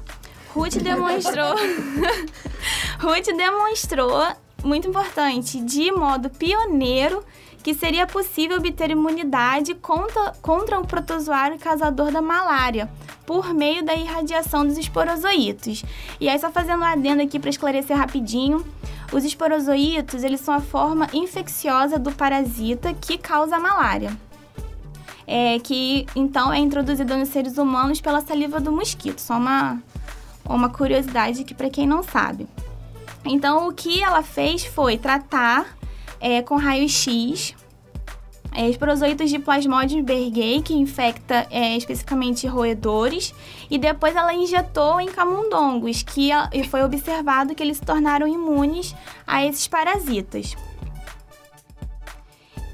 Ruth 0.55 0.77
demonstrou. 0.77 1.55
Ruth 3.01 3.35
demonstrou, 3.35 4.27
muito 4.63 4.89
importante, 4.89 5.59
de 5.61 5.91
modo 5.91 6.29
pioneiro, 6.29 7.25
que 7.63 7.75
seria 7.75 8.07
possível 8.07 8.59
obter 8.59 8.91
imunidade 8.91 9.75
contra, 9.75 10.33
contra 10.43 10.81
o 10.81 10.87
protozoário 10.87 11.59
causador 11.59 12.11
da 12.11 12.21
malária 12.21 12.91
por 13.25 13.55
meio 13.55 13.85
da 13.85 13.95
irradiação 13.95 14.67
dos 14.67 14.77
esporozoítos. 14.77 15.85
E 16.21 16.29
aí, 16.29 16.39
só 16.39 16.51
fazendo 16.51 16.81
um 16.81 16.85
adendo 16.85 17.23
aqui 17.23 17.39
para 17.39 17.51
esclarecer 17.51 17.97
rapidinho, 17.97 18.65
os 19.13 19.25
esporozoítos, 19.25 20.25
eles 20.25 20.41
são 20.41 20.55
a 20.55 20.61
forma 20.61 21.09
infecciosa 21.13 21.99
do 21.99 22.11
parasita 22.11 22.93
que 22.95 23.17
causa 23.17 23.57
a 23.57 23.61
malária. 23.61 24.17
É, 25.25 25.59
que 25.61 26.05
então 26.17 26.53
é 26.53 26.59
introduzida 26.59 27.17
nos 27.17 27.29
seres 27.29 27.57
humanos 27.57 28.01
pela 28.01 28.21
saliva 28.21 28.59
do 28.59 28.73
mosquito. 28.73 29.21
Só 29.21 29.37
uma, 29.37 29.81
uma 30.45 30.69
curiosidade 30.69 31.43
aqui 31.43 31.55
para 31.55 31.71
quem 31.71 31.87
não 31.87 32.03
sabe. 32.03 32.49
Então, 33.25 33.69
o 33.69 33.73
que 33.73 34.03
ela 34.03 34.23
fez 34.23 34.65
foi 34.65 34.99
tratar 34.99 35.77
é, 36.23 36.41
com 36.41 36.57
raio-x 36.57 37.55
é, 38.55 38.69
esporozoitos 38.69 39.31
de 39.31 39.39
Plasmodium 39.39 40.03
berghei, 40.03 40.63
que 40.63 40.75
infecta 40.75 41.47
é, 41.51 41.77
especificamente 41.77 42.47
roedores, 42.47 43.35
e 43.71 43.79
depois 43.79 44.15
ela 44.15 44.33
injetou 44.33 45.01
em 45.01 45.09
camundongos, 45.09 46.03
que 46.03 46.31
foi 46.69 46.83
observado 46.83 47.55
que 47.55 47.63
eles 47.63 47.79
se 47.79 47.83
tornaram 47.83 48.27
imunes 48.27 48.95
a 49.27 49.45
esses 49.45 49.67
parasitas. 49.67 50.55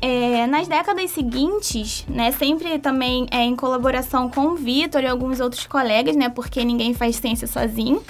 É, 0.00 0.46
nas 0.46 0.68
décadas 0.68 1.10
seguintes, 1.10 2.04
né, 2.08 2.30
sempre 2.30 2.78
também 2.78 3.26
é, 3.30 3.42
em 3.42 3.56
colaboração 3.56 4.28
com 4.28 4.48
o 4.48 4.54
Vitor 4.56 5.02
e 5.02 5.06
alguns 5.06 5.40
outros 5.40 5.66
colegas, 5.66 6.14
né, 6.14 6.28
porque 6.28 6.64
ninguém 6.64 6.94
faz 6.94 7.16
ciência 7.16 7.48
sozinho, 7.48 8.02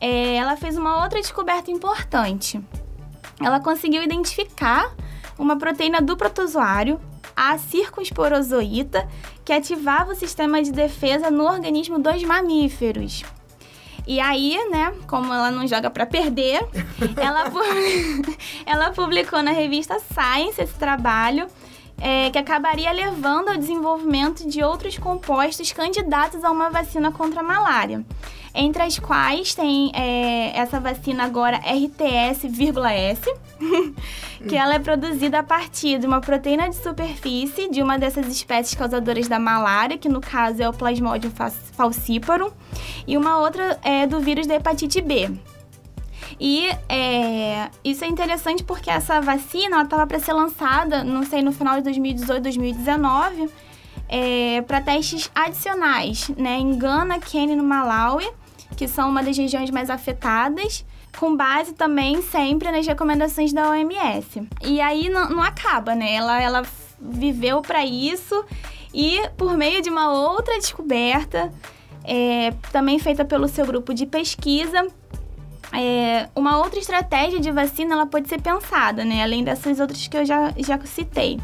é, 0.00 0.34
ela 0.34 0.56
fez 0.56 0.76
uma 0.76 1.02
outra 1.02 1.20
descoberta 1.20 1.70
importante. 1.70 2.60
Ela 3.44 3.60
conseguiu 3.60 4.02
identificar 4.02 4.90
uma 5.38 5.58
proteína 5.58 6.00
do 6.00 6.16
protozoário, 6.16 6.98
a 7.36 7.58
circunsporozoíta, 7.58 9.06
que 9.44 9.52
ativava 9.52 10.12
o 10.12 10.16
sistema 10.16 10.62
de 10.62 10.72
defesa 10.72 11.30
no 11.30 11.44
organismo 11.44 11.98
dos 11.98 12.24
mamíferos. 12.24 13.22
E 14.06 14.18
aí, 14.18 14.58
né, 14.70 14.94
como 15.06 15.30
ela 15.30 15.50
não 15.50 15.68
joga 15.68 15.90
para 15.90 16.06
perder, 16.06 16.66
ela, 17.20 17.44
ela 18.64 18.92
publicou 18.92 19.42
na 19.42 19.50
revista 19.50 19.98
Science 19.98 20.62
esse 20.62 20.74
trabalho, 20.78 21.46
é, 22.00 22.30
que 22.30 22.38
acabaria 22.38 22.92
levando 22.92 23.48
ao 23.48 23.56
desenvolvimento 23.56 24.48
de 24.48 24.62
outros 24.62 24.98
compostos 24.98 25.72
candidatos 25.72 26.44
a 26.44 26.50
uma 26.50 26.70
vacina 26.70 27.10
contra 27.10 27.40
a 27.40 27.42
malária 27.42 28.04
entre 28.54 28.82
as 28.84 28.98
quais 28.98 29.52
tem 29.54 29.90
é, 29.94 30.56
essa 30.56 30.78
vacina 30.78 31.24
agora 31.24 31.56
RTS,S, 31.56 32.48
que 34.48 34.54
ela 34.54 34.74
é 34.74 34.78
produzida 34.78 35.40
a 35.40 35.42
partir 35.42 35.98
de 35.98 36.06
uma 36.06 36.20
proteína 36.20 36.68
de 36.68 36.76
superfície 36.76 37.68
de 37.68 37.82
uma 37.82 37.98
dessas 37.98 38.28
espécies 38.28 38.74
causadoras 38.76 39.26
da 39.26 39.40
malária, 39.40 39.98
que 39.98 40.08
no 40.08 40.20
caso 40.20 40.62
é 40.62 40.68
o 40.68 40.72
Plasmodium 40.72 41.32
falciparum, 41.72 42.50
e 43.06 43.16
uma 43.16 43.38
outra 43.38 43.78
é 43.82 44.06
do 44.06 44.20
vírus 44.20 44.46
da 44.46 44.54
hepatite 44.54 45.00
B. 45.02 45.32
E 46.38 46.68
é, 46.88 47.70
isso 47.84 48.04
é 48.04 48.08
interessante 48.08 48.62
porque 48.62 48.90
essa 48.90 49.20
vacina 49.20 49.82
estava 49.82 50.06
para 50.06 50.18
ser 50.18 50.32
lançada, 50.32 51.04
não 51.04 51.24
sei, 51.24 51.42
no 51.42 51.52
final 51.52 51.76
de 51.76 51.82
2018, 51.82 52.42
2019, 52.42 53.48
é, 54.08 54.62
para 54.62 54.80
testes 54.80 55.30
adicionais, 55.34 56.28
né, 56.36 56.58
em 56.58 56.76
Ghana, 56.76 57.18
Quênia 57.18 57.54
e 57.54 57.56
no 57.56 57.64
Malawi 57.64 58.28
que 58.74 58.88
são 58.88 59.08
uma 59.08 59.22
das 59.22 59.36
regiões 59.36 59.70
mais 59.70 59.88
afetadas, 59.88 60.84
com 61.18 61.36
base 61.36 61.72
também 61.72 62.20
sempre 62.22 62.70
nas 62.70 62.86
recomendações 62.86 63.52
da 63.52 63.70
OMS. 63.70 64.42
E 64.62 64.80
aí 64.80 65.08
não, 65.08 65.30
não 65.30 65.42
acaba, 65.42 65.94
né? 65.94 66.14
Ela, 66.14 66.42
ela 66.42 66.62
viveu 67.00 67.62
para 67.62 67.84
isso 67.84 68.44
e 68.92 69.20
por 69.36 69.56
meio 69.56 69.80
de 69.80 69.90
uma 69.90 70.12
outra 70.12 70.58
descoberta, 70.58 71.52
é, 72.04 72.52
também 72.72 72.98
feita 72.98 73.24
pelo 73.24 73.48
seu 73.48 73.64
grupo 73.64 73.94
de 73.94 74.06
pesquisa, 74.06 74.86
é, 75.76 76.28
uma 76.34 76.58
outra 76.58 76.78
estratégia 76.78 77.40
de 77.40 77.50
vacina 77.50 77.94
ela 77.94 78.06
pode 78.06 78.28
ser 78.28 78.40
pensada, 78.40 79.04
né? 79.04 79.22
Além 79.22 79.42
dessas 79.42 79.80
outras 79.80 80.06
que 80.06 80.16
eu 80.16 80.24
já, 80.24 80.52
já 80.56 80.78
citei. 80.84 81.40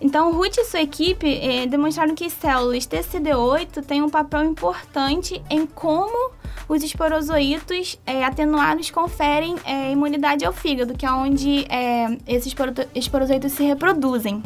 Então, 0.00 0.32
Ruth 0.32 0.56
e 0.58 0.64
sua 0.64 0.80
equipe 0.80 1.26
é, 1.26 1.66
demonstraram 1.66 2.14
que 2.14 2.30
células 2.30 2.86
TCD8 2.86 3.84
têm 3.84 4.02
um 4.02 4.08
papel 4.08 4.44
importante 4.44 5.42
em 5.50 5.66
como 5.66 6.30
os 6.68 6.82
esporozoitos 6.82 7.98
é, 8.06 8.24
atenuados 8.24 8.90
conferem 8.90 9.56
é, 9.64 9.90
imunidade 9.90 10.44
ao 10.44 10.52
fígado, 10.52 10.94
que 10.94 11.04
é 11.04 11.10
onde 11.10 11.64
é, 11.68 12.16
esses 12.26 12.54
esporozoitos 12.94 13.52
se 13.52 13.64
reproduzem. 13.64 14.42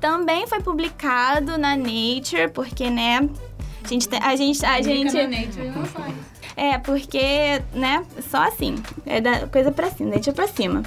Também 0.00 0.46
foi 0.46 0.60
publicado 0.60 1.56
na 1.56 1.76
Nature, 1.76 2.48
porque, 2.52 2.90
né, 2.90 3.28
a 3.84 3.88
gente... 3.88 4.08
A 4.20 4.36
gente, 4.36 4.66
a 4.66 4.82
gente 4.82 5.12
Nature 5.12 5.70
não 5.70 5.86
sai. 5.86 6.14
É, 6.56 6.78
porque, 6.78 7.62
né, 7.74 8.04
só 8.30 8.38
assim, 8.38 8.76
é 9.04 9.20
da 9.20 9.46
coisa 9.46 9.70
pra 9.70 9.90
cima, 9.90 10.14
Nature 10.14 10.34
pra 10.34 10.48
cima. 10.48 10.82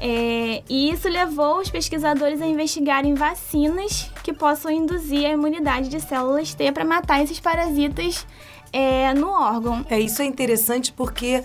É, 0.00 0.62
e 0.68 0.90
isso 0.90 1.08
levou 1.08 1.58
os 1.58 1.68
pesquisadores 1.68 2.40
a 2.40 2.46
investigarem 2.46 3.14
vacinas 3.14 4.10
que 4.22 4.32
possam 4.32 4.70
induzir 4.70 5.26
a 5.26 5.30
imunidade 5.30 5.88
de 5.88 6.00
células 6.00 6.54
T 6.54 6.70
para 6.70 6.84
matar 6.84 7.22
esses 7.22 7.40
parasitas 7.40 8.24
é, 8.72 9.12
no 9.14 9.28
órgão. 9.28 9.84
É, 9.90 9.98
isso 9.98 10.22
é 10.22 10.24
interessante 10.24 10.92
porque 10.92 11.42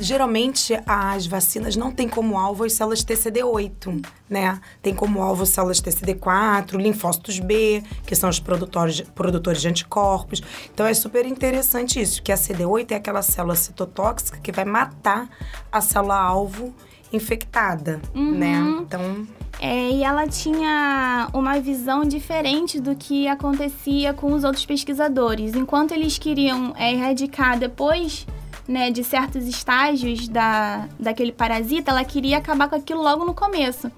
geralmente 0.00 0.74
as 0.86 1.26
vacinas 1.26 1.76
não 1.76 1.92
têm 1.92 2.08
como 2.08 2.38
alvo 2.38 2.64
as 2.64 2.72
células 2.72 3.04
TCD8, 3.04 4.04
né? 4.28 4.60
Tem 4.82 4.94
como 4.94 5.22
alvo 5.22 5.44
células 5.44 5.80
TCD4, 5.80 6.76
linfócitos 6.76 7.38
B, 7.38 7.82
que 8.06 8.14
são 8.16 8.30
os 8.30 8.40
produtores, 8.40 9.00
produtores 9.14 9.60
de 9.60 9.68
anticorpos. 9.68 10.42
Então 10.72 10.86
é 10.86 10.94
super 10.94 11.26
interessante 11.26 12.00
isso, 12.00 12.22
que 12.22 12.32
a 12.32 12.36
CD8 12.36 12.92
é 12.92 12.94
aquela 12.96 13.22
célula 13.22 13.54
citotóxica 13.54 14.38
que 14.38 14.52
vai 14.52 14.64
matar 14.64 15.28
a 15.70 15.80
célula 15.80 16.18
alvo 16.18 16.74
infectada, 17.12 18.00
uhum. 18.14 18.32
né? 18.32 18.58
Então 18.80 19.26
é, 19.60 19.90
e 19.90 20.02
ela 20.02 20.26
tinha 20.26 21.28
uma 21.32 21.58
visão 21.60 22.04
diferente 22.04 22.80
do 22.80 22.94
que 22.94 23.28
acontecia 23.28 24.12
com 24.12 24.32
os 24.32 24.44
outros 24.44 24.66
pesquisadores. 24.66 25.54
Enquanto 25.54 25.92
eles 25.92 26.18
queriam 26.18 26.74
é, 26.76 26.92
erradicar 26.92 27.58
depois 27.58 28.26
né, 28.66 28.90
de 28.90 29.04
certos 29.04 29.46
estágios 29.46 30.28
da, 30.28 30.88
daquele 30.98 31.32
parasita, 31.32 31.90
ela 31.90 32.04
queria 32.04 32.38
acabar 32.38 32.68
com 32.68 32.76
aquilo 32.76 33.02
logo 33.02 33.24
no 33.24 33.34
começo. 33.34 33.90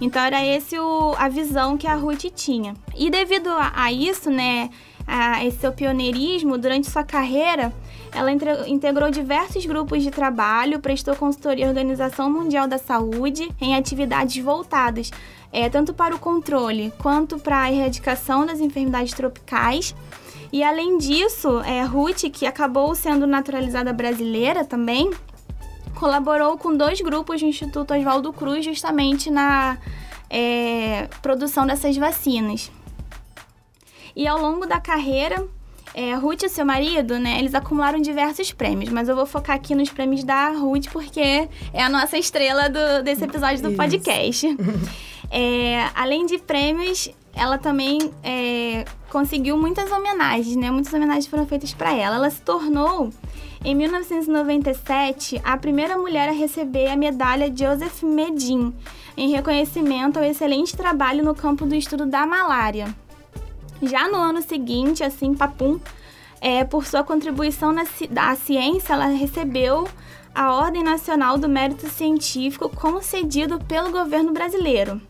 Então 0.00 0.22
era 0.22 0.44
esse 0.44 0.78
o, 0.78 1.14
a 1.18 1.28
visão 1.28 1.76
que 1.76 1.86
a 1.86 1.94
Ruth 1.94 2.24
tinha. 2.34 2.74
E 2.96 3.10
devido 3.10 3.48
a, 3.48 3.72
a 3.74 3.92
isso, 3.92 4.30
né, 4.30 4.70
a 5.06 5.44
esse 5.44 5.58
seu 5.58 5.72
pioneirismo 5.72 6.56
durante 6.56 6.90
sua 6.90 7.04
carreira, 7.04 7.72
ela 8.12 8.30
integrou 8.66 9.10
diversos 9.10 9.66
grupos 9.66 10.02
de 10.02 10.10
trabalho, 10.10 10.80
prestou 10.80 11.16
consultoria 11.16 11.66
à 11.66 11.68
Organização 11.68 12.30
Mundial 12.30 12.66
da 12.66 12.78
Saúde 12.78 13.48
em 13.60 13.74
atividades 13.74 14.42
voltadas 14.42 15.10
é, 15.54 15.68
tanto 15.68 15.94
para 15.94 16.16
o 16.16 16.18
controle 16.18 16.92
quanto 16.98 17.38
para 17.38 17.62
a 17.62 17.72
erradicação 17.72 18.44
das 18.44 18.58
enfermidades 18.58 19.14
tropicais. 19.14 19.94
E 20.54 20.62
além 20.62 20.98
disso, 20.98 21.58
é, 21.62 21.82
Ruth, 21.82 22.30
que 22.32 22.46
acabou 22.46 22.94
sendo 22.94 23.26
naturalizada 23.26 23.92
brasileira 23.92 24.64
também, 24.64 25.10
colaborou 25.96 26.56
com 26.56 26.76
dois 26.76 27.00
grupos 27.00 27.40
do 27.40 27.46
Instituto 27.48 27.92
Oswaldo 27.92 28.32
Cruz 28.32 28.64
justamente 28.64 29.32
na 29.32 29.76
é, 30.30 31.08
produção 31.20 31.66
dessas 31.66 31.96
vacinas. 31.96 32.70
E 34.14 34.28
ao 34.28 34.40
longo 34.40 34.64
da 34.64 34.78
carreira, 34.78 35.44
é, 35.92 36.14
Ruth 36.14 36.44
e 36.44 36.48
seu 36.48 36.64
marido, 36.64 37.18
né, 37.18 37.40
eles 37.40 37.52
acumularam 37.52 38.00
diversos 38.00 38.52
prêmios, 38.52 38.90
mas 38.90 39.08
eu 39.08 39.16
vou 39.16 39.26
focar 39.26 39.56
aqui 39.56 39.74
nos 39.74 39.90
prêmios 39.90 40.22
da 40.22 40.50
Ruth 40.50 40.86
porque 40.92 41.48
é 41.72 41.82
a 41.82 41.88
nossa 41.88 42.16
estrela 42.16 42.68
do, 42.70 43.02
desse 43.02 43.24
episódio 43.24 43.60
do 43.60 43.70
Isso. 43.70 43.76
podcast. 43.76 44.56
é, 45.32 45.90
além 45.96 46.24
de 46.26 46.38
prêmios, 46.38 47.10
ela 47.34 47.58
também 47.58 47.98
é, 48.22 48.84
conseguiu 49.14 49.56
muitas 49.56 49.92
homenagens, 49.92 50.56
né? 50.56 50.72
Muitas 50.72 50.92
homenagens 50.92 51.28
foram 51.28 51.46
feitas 51.46 51.72
para 51.72 51.94
ela. 51.94 52.16
Ela 52.16 52.30
se 52.30 52.40
tornou, 52.40 53.10
em 53.64 53.72
1997, 53.72 55.40
a 55.44 55.56
primeira 55.56 55.96
mulher 55.96 56.28
a 56.28 56.32
receber 56.32 56.88
a 56.88 56.96
medalha 56.96 57.46
Joseph 57.46 58.02
Medin, 58.02 58.74
em 59.16 59.30
reconhecimento 59.30 60.18
ao 60.18 60.24
excelente 60.24 60.76
trabalho 60.76 61.22
no 61.22 61.32
campo 61.32 61.64
do 61.64 61.76
estudo 61.76 62.04
da 62.06 62.26
malária. 62.26 62.92
Já 63.80 64.08
no 64.08 64.16
ano 64.16 64.42
seguinte, 64.42 65.04
assim, 65.04 65.32
papum, 65.32 65.78
é, 66.40 66.64
por 66.64 66.84
sua 66.84 67.04
contribuição 67.04 67.70
na 67.70 67.84
à 68.16 68.34
ciência, 68.34 68.94
ela 68.94 69.06
recebeu 69.06 69.88
a 70.34 70.52
Ordem 70.54 70.82
Nacional 70.82 71.38
do 71.38 71.48
Mérito 71.48 71.88
Científico 71.88 72.68
concedido 72.68 73.60
pelo 73.60 73.92
governo 73.92 74.32
brasileiro. 74.32 75.00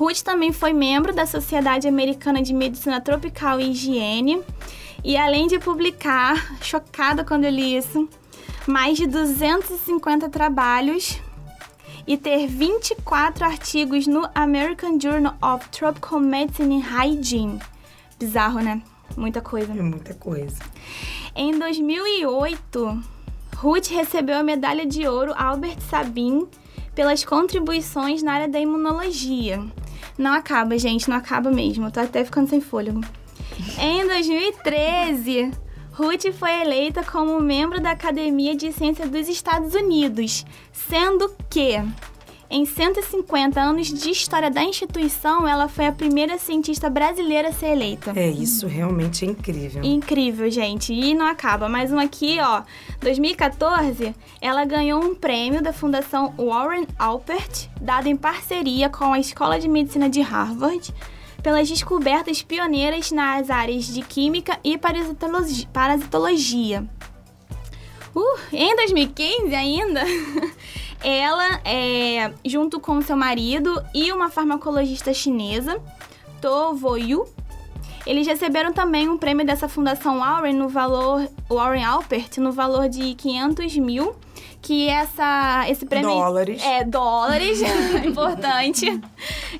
Ruth 0.00 0.22
também 0.22 0.50
foi 0.50 0.72
membro 0.72 1.14
da 1.14 1.26
Sociedade 1.26 1.86
Americana 1.86 2.40
de 2.40 2.54
Medicina 2.54 3.02
Tropical 3.02 3.60
e 3.60 3.70
Higiene 3.70 4.42
e 5.04 5.14
além 5.14 5.46
de 5.46 5.58
publicar, 5.58 6.56
chocada 6.64 7.22
quando 7.22 7.44
eu 7.44 7.50
li 7.50 7.76
isso, 7.76 8.08
mais 8.66 8.96
de 8.96 9.06
250 9.06 10.30
trabalhos 10.30 11.20
e 12.06 12.16
ter 12.16 12.46
24 12.46 13.44
artigos 13.44 14.06
no 14.06 14.26
American 14.34 14.98
Journal 14.98 15.36
of 15.42 15.68
Tropical 15.68 16.18
Medicine 16.18 16.76
and 16.76 16.86
Hygiene. 16.86 17.60
Bizarro, 18.18 18.60
né? 18.60 18.80
Muita 19.18 19.42
coisa. 19.42 19.70
É 19.70 19.82
muita 19.82 20.14
coisa. 20.14 20.60
Em 21.36 21.58
2008, 21.58 23.02
Ruth 23.54 23.88
recebeu 23.88 24.38
a 24.38 24.42
medalha 24.42 24.86
de 24.86 25.06
ouro 25.06 25.34
Albert 25.36 25.78
Sabin 25.90 26.48
pelas 26.94 27.22
contribuições 27.22 28.22
na 28.22 28.32
área 28.32 28.48
da 28.48 28.58
imunologia. 28.58 29.62
Não 30.20 30.34
acaba, 30.34 30.76
gente, 30.76 31.08
não 31.08 31.16
acaba 31.16 31.50
mesmo. 31.50 31.90
Tô 31.90 31.98
até 31.98 32.22
ficando 32.22 32.50
sem 32.50 32.60
fôlego. 32.60 33.00
Em 33.78 34.06
2013, 34.06 35.50
Ruth 35.92 36.30
foi 36.38 36.60
eleita 36.60 37.02
como 37.02 37.40
membro 37.40 37.80
da 37.80 37.92
Academia 37.92 38.54
de 38.54 38.70
Ciências 38.70 39.08
dos 39.08 39.30
Estados 39.30 39.74
Unidos, 39.74 40.44
sendo 40.72 41.34
que 41.48 41.82
em 42.50 42.66
150 42.66 43.60
anos 43.60 43.86
de 43.86 44.10
história 44.10 44.50
da 44.50 44.64
instituição, 44.64 45.46
ela 45.46 45.68
foi 45.68 45.86
a 45.86 45.92
primeira 45.92 46.36
cientista 46.36 46.90
brasileira 46.90 47.50
a 47.50 47.52
ser 47.52 47.68
eleita. 47.68 48.12
É, 48.16 48.28
isso 48.28 48.66
realmente 48.66 49.24
é 49.24 49.28
incrível. 49.28 49.84
Incrível, 49.84 50.50
gente. 50.50 50.92
E 50.92 51.14
não 51.14 51.26
acaba. 51.26 51.68
Mais 51.68 51.92
um 51.92 51.98
aqui, 51.98 52.38
ó. 52.40 52.62
2014, 53.00 54.14
ela 54.40 54.64
ganhou 54.64 55.00
um 55.00 55.14
prêmio 55.14 55.62
da 55.62 55.72
Fundação 55.72 56.34
Warren 56.36 56.86
Alpert, 56.98 57.68
dado 57.80 58.08
em 58.08 58.16
parceria 58.16 58.88
com 58.88 59.12
a 59.12 59.20
Escola 59.20 59.60
de 59.60 59.68
Medicina 59.68 60.10
de 60.10 60.20
Harvard 60.20 60.92
pelas 61.40 61.68
descobertas 61.68 62.42
pioneiras 62.42 63.12
nas 63.12 63.48
áreas 63.48 63.86
de 63.86 64.02
química 64.02 64.58
e 64.64 64.76
parasitologia. 65.72 66.84
Uh, 68.14 68.38
em 68.52 68.74
2015 68.74 69.54
ainda, 69.54 70.02
ela, 71.02 71.60
é, 71.64 72.32
junto 72.44 72.78
com 72.80 73.00
seu 73.00 73.16
marido 73.16 73.82
e 73.94 74.12
uma 74.12 74.30
farmacologista 74.30 75.12
chinesa, 75.14 75.80
To 76.40 76.74
Voyu, 76.74 77.26
eles 78.06 78.26
receberam 78.26 78.72
também 78.72 79.08
um 79.08 79.18
prêmio 79.18 79.44
dessa 79.44 79.68
fundação 79.68 80.18
Warren 80.18 80.54
no 80.54 80.68
valor 80.68 81.28
Warren 81.48 81.84
Alpert 81.84 82.38
no 82.38 82.50
valor 82.50 82.88
de 82.88 83.14
500 83.14 83.76
mil 83.76 84.14
que 84.62 84.88
essa, 84.88 85.64
esse 85.68 85.86
prêmio... 85.86 86.10
Dólares. 86.10 86.62
É, 86.62 86.84
dólares, 86.84 87.62
importante. 88.04 89.00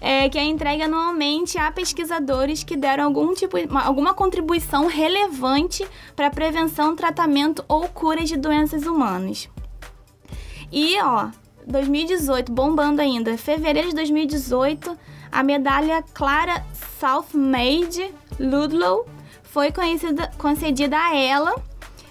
É, 0.00 0.28
que 0.28 0.38
é 0.38 0.44
entregue 0.44 0.82
anualmente 0.82 1.58
a 1.58 1.70
pesquisadores 1.70 2.62
que 2.62 2.76
deram 2.76 3.04
algum 3.04 3.32
tipo, 3.34 3.56
alguma 3.82 4.12
contribuição 4.12 4.86
relevante 4.86 5.86
para 6.14 6.26
a 6.26 6.30
prevenção, 6.30 6.94
tratamento 6.94 7.64
ou 7.66 7.88
cura 7.88 8.24
de 8.24 8.36
doenças 8.36 8.86
humanas. 8.86 9.48
E, 10.72 11.00
ó, 11.02 11.28
2018, 11.66 12.52
bombando 12.52 13.00
ainda, 13.00 13.36
fevereiro 13.36 13.88
de 13.88 13.94
2018, 13.94 14.96
a 15.30 15.42
medalha 15.42 16.02
Clara 16.14 16.64
Southmaid 16.98 18.12
Ludlow 18.38 19.06
foi 19.42 19.72
concedida 20.38 20.96
a 20.96 21.16
ela 21.16 21.54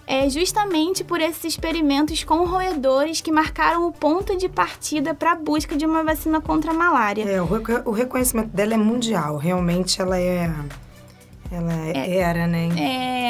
é 0.10 0.28
justamente 0.28 1.04
por 1.04 1.22
esses 1.22 1.46
experimentos 1.46 2.24
com 2.24 2.44
roedores 2.44 3.22
que 3.22 3.32
marcaram 3.32 3.88
o 3.88 3.92
ponto 3.92 4.36
de 4.36 4.50
partida 4.50 5.14
para 5.14 5.34
a 5.34 5.36
busca 5.36 5.78
de 5.78 5.86
uma 5.86 6.04
vacina 6.04 6.42
contra 6.42 6.72
a 6.72 6.74
malária. 6.74 7.24
É, 7.30 7.40
o, 7.40 7.92
reconhecimento 7.92 8.50
dela 8.50 8.74
é 8.74 8.78
mundial. 8.78 9.38
Realmente 9.38 10.02
ela 10.02 10.20
é. 10.20 10.52
Ela 11.52 11.74
é, 11.94 12.18
era, 12.18 12.48
né? 12.48 12.70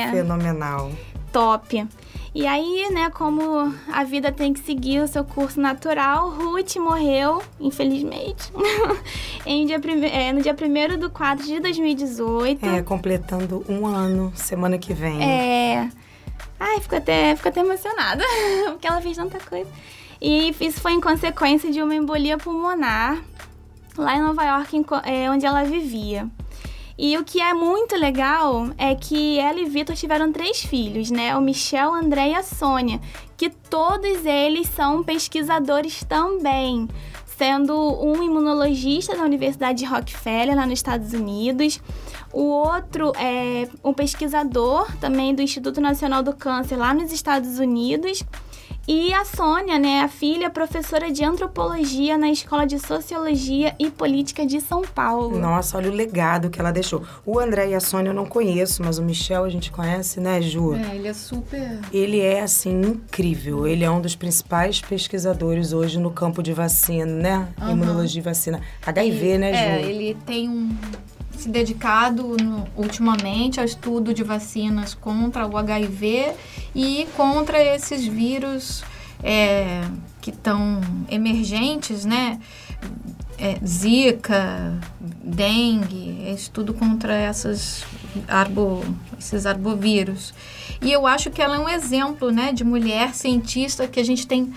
É. 0.08 0.12
Fenomenal. 0.12 0.90
Top. 1.34 1.86
E 2.34 2.46
aí, 2.46 2.88
né, 2.92 3.10
como 3.10 3.74
a 3.92 4.04
vida 4.04 4.32
tem 4.32 4.54
que 4.54 4.60
seguir 4.60 5.00
o 5.00 5.08
seu 5.08 5.24
curso 5.24 5.60
natural, 5.60 6.30
Ruth 6.30 6.76
morreu, 6.76 7.42
infelizmente, 7.60 8.52
dia 9.66 9.82
é, 10.12 10.32
no 10.32 10.42
dia 10.42 10.56
1 10.56 11.00
do 11.00 11.10
4 11.10 11.46
de 11.46 11.60
2018. 11.60 12.66
É, 12.66 12.82
completando 12.84 13.66
um 13.68 13.88
ano, 13.88 14.32
semana 14.36 14.78
que 14.78 14.94
vem. 14.94 15.24
É. 15.24 15.90
Ai, 16.60 16.80
fico 16.82 16.96
até, 16.96 17.36
fico 17.36 17.48
até 17.48 17.62
emocionada, 17.62 18.24
porque 18.70 18.88
ela 18.88 19.02
fez 19.02 19.18
tanta 19.18 19.40
coisa. 19.40 19.70
E 20.22 20.54
isso 20.60 20.82
foi 20.82 20.92
em 20.92 21.02
consequência 21.02 21.72
de 21.72 21.82
uma 21.82 21.96
embolia 21.96 22.38
pulmonar 22.38 23.24
lá 23.98 24.16
em 24.16 24.22
Nova 24.22 24.44
York, 24.44 24.86
é, 25.04 25.32
onde 25.32 25.46
ela 25.46 25.64
vivia. 25.64 26.28
E 27.02 27.18
o 27.18 27.24
que 27.24 27.40
é 27.40 27.54
muito 27.54 27.96
legal 27.96 28.72
é 28.78 28.94
que 28.94 29.40
ela 29.40 29.58
e 29.58 29.64
Vitor 29.64 29.96
tiveram 29.96 30.34
três 30.34 30.60
filhos, 30.60 31.10
né? 31.10 31.34
O 31.34 31.40
Michel, 31.40 31.94
André 31.94 32.32
e 32.32 32.36
a 32.36 32.44
Sônia, 32.44 33.00
que 33.38 33.50
todos 33.50 34.26
eles 34.26 34.68
são 34.68 35.02
pesquisadores 35.02 36.04
também, 36.04 36.90
sendo 37.26 37.74
um 38.04 38.22
imunologista 38.22 39.16
da 39.16 39.24
Universidade 39.24 39.80
de 39.80 39.86
Rockefeller, 39.86 40.58
lá 40.58 40.66
nos 40.66 40.74
Estados 40.74 41.14
Unidos, 41.14 41.82
o 42.34 42.44
outro 42.44 43.14
é 43.16 43.70
um 43.82 43.94
pesquisador 43.94 44.94
também 44.98 45.34
do 45.34 45.42
Instituto 45.42 45.80
Nacional 45.80 46.22
do 46.22 46.34
Câncer 46.34 46.76
lá 46.76 46.94
nos 46.94 47.14
Estados 47.14 47.60
Unidos. 47.60 48.26
E 48.92 49.14
a 49.14 49.24
Sônia, 49.24 49.78
né, 49.78 50.02
a 50.02 50.08
filha, 50.08 50.50
professora 50.50 51.12
de 51.12 51.24
antropologia 51.24 52.18
na 52.18 52.32
Escola 52.32 52.66
de 52.66 52.80
Sociologia 52.80 53.76
e 53.78 53.92
Política 53.92 54.48
de 54.48 54.60
São 54.60 54.82
Paulo. 54.82 55.38
Nossa, 55.38 55.78
olha 55.78 55.92
o 55.92 55.94
legado 55.94 56.50
que 56.50 56.60
ela 56.60 56.72
deixou. 56.72 57.04
O 57.24 57.38
André 57.38 57.70
e 57.70 57.76
a 57.76 57.80
Sônia 57.80 58.10
eu 58.10 58.16
não 58.16 58.26
conheço, 58.26 58.82
mas 58.84 58.98
o 58.98 59.04
Michel 59.04 59.44
a 59.44 59.50
gente 59.50 59.70
conhece, 59.70 60.20
né, 60.20 60.42
Ju? 60.42 60.74
É, 60.74 60.96
ele 60.96 61.08
é 61.08 61.14
super. 61.14 61.80
Ele 61.94 62.20
é, 62.20 62.42
assim, 62.42 62.82
incrível. 62.82 63.68
Ele 63.68 63.84
é 63.84 63.92
um 63.92 64.02
dos 64.02 64.16
principais 64.16 64.82
pesquisadores 64.82 65.72
hoje 65.72 66.00
no 66.00 66.10
campo 66.10 66.42
de 66.42 66.52
vacina, 66.52 67.06
né? 67.06 67.48
Uhum. 67.62 67.70
Imunologia 67.70 68.22
e 68.22 68.24
vacina. 68.24 68.60
HIV, 68.84 69.24
ele, 69.24 69.38
né, 69.38 69.54
Ju? 69.54 69.60
É, 69.60 69.82
ele 69.84 70.18
tem 70.26 70.50
um 70.50 70.76
se 71.40 71.50
dedicado 71.50 72.36
no, 72.42 72.68
ultimamente 72.76 73.60
ao 73.60 73.66
estudo 73.66 74.14
de 74.14 74.24
vacinas 74.24 74.94
contra 74.94 75.48
o 75.48 75.58
HIV 75.58 76.34
e 76.76 77.08
contra 77.16 77.62
esses 77.64 78.06
vírus 78.06 78.84
é, 79.24 79.82
que 80.22 80.30
estão 80.30 80.82
emergentes, 81.10 82.06
né? 82.06 82.40
É, 83.38 83.58
Zika, 83.66 84.78
dengue, 85.00 86.24
é 86.26 86.32
estudo 86.32 86.74
contra 86.74 87.14
essas 87.14 87.86
arbo, 88.28 88.84
esses 89.18 89.46
arbovírus. 89.46 90.34
E 90.82 90.92
eu 90.92 91.08
acho 91.08 91.30
que 91.30 91.42
ela 91.42 91.56
é 91.56 91.60
um 91.60 91.70
exemplo 91.70 92.32
né, 92.32 92.52
de 92.52 92.64
mulher 92.64 93.14
cientista 93.14 93.88
que 93.88 94.00
a 94.00 94.04
gente 94.04 94.28
tem, 94.28 94.54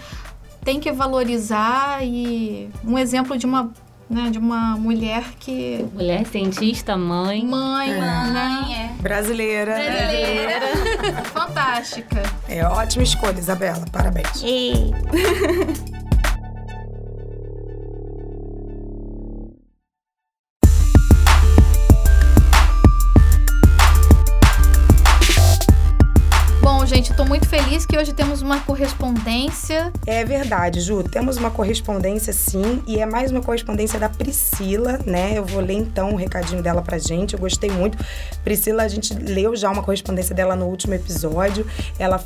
tem 0.65 0.81
que 0.81 0.91
valorizar 0.91 2.05
e 2.05 2.69
um 2.85 2.99
exemplo 2.99 3.37
de 3.37 3.47
uma 3.47 3.73
né, 4.13 4.31
de 4.31 4.39
uma 4.39 4.77
mulher 4.77 5.25
que. 5.41 5.85
Mulher 5.93 6.27
cientista, 6.27 6.97
mãe. 6.97 7.45
Mãe, 7.45 7.91
é. 7.91 8.01
Né? 8.01 8.93
É. 8.99 9.03
Brasileira. 9.03 9.75
Brasileira. 9.75 11.25
Fantástica. 11.33 12.23
É 12.49 12.65
ótima 12.65 13.03
escolha, 13.03 13.39
Isabela. 13.39 13.85
Parabéns. 13.91 14.43
E... 14.45 14.93
gente, 26.93 27.11
estou 27.11 27.25
muito 27.25 27.49
feliz 27.49 27.62
que 27.73 27.97
hoje 27.97 28.13
temos 28.13 28.43
uma 28.43 28.61
correspondência. 28.61 29.91
É 30.07 30.23
verdade, 30.27 30.79
Ju. 30.79 31.03
Temos 31.03 31.39
uma 31.39 31.51
correspondência 31.51 32.31
sim, 32.31 32.83
e 32.87 33.01
é 33.01 33.07
mais 33.07 33.31
uma 33.31 33.41
correspondência 33.41 33.99
da 33.99 34.11
Priscila, 34.11 35.01
né? 35.07 35.33
Eu 35.35 35.47
vou 35.47 35.63
ler 35.63 35.73
então 35.73 36.13
o 36.13 36.17
recadinho 36.17 36.63
dela 36.63 36.83
pra 36.83 36.99
gente. 36.99 37.33
Eu 37.33 37.41
gostei 37.41 37.71
muito. 37.71 37.97
Priscila, 38.45 38.83
a 38.83 38.89
gente 38.89 39.15
leu 39.15 39.57
já 39.57 39.71
uma 39.71 39.83
correspondência 39.83 40.35
dela 40.35 40.55
no 40.55 40.67
último 40.67 40.93
episódio. 40.93 41.67
Ela 41.99 42.23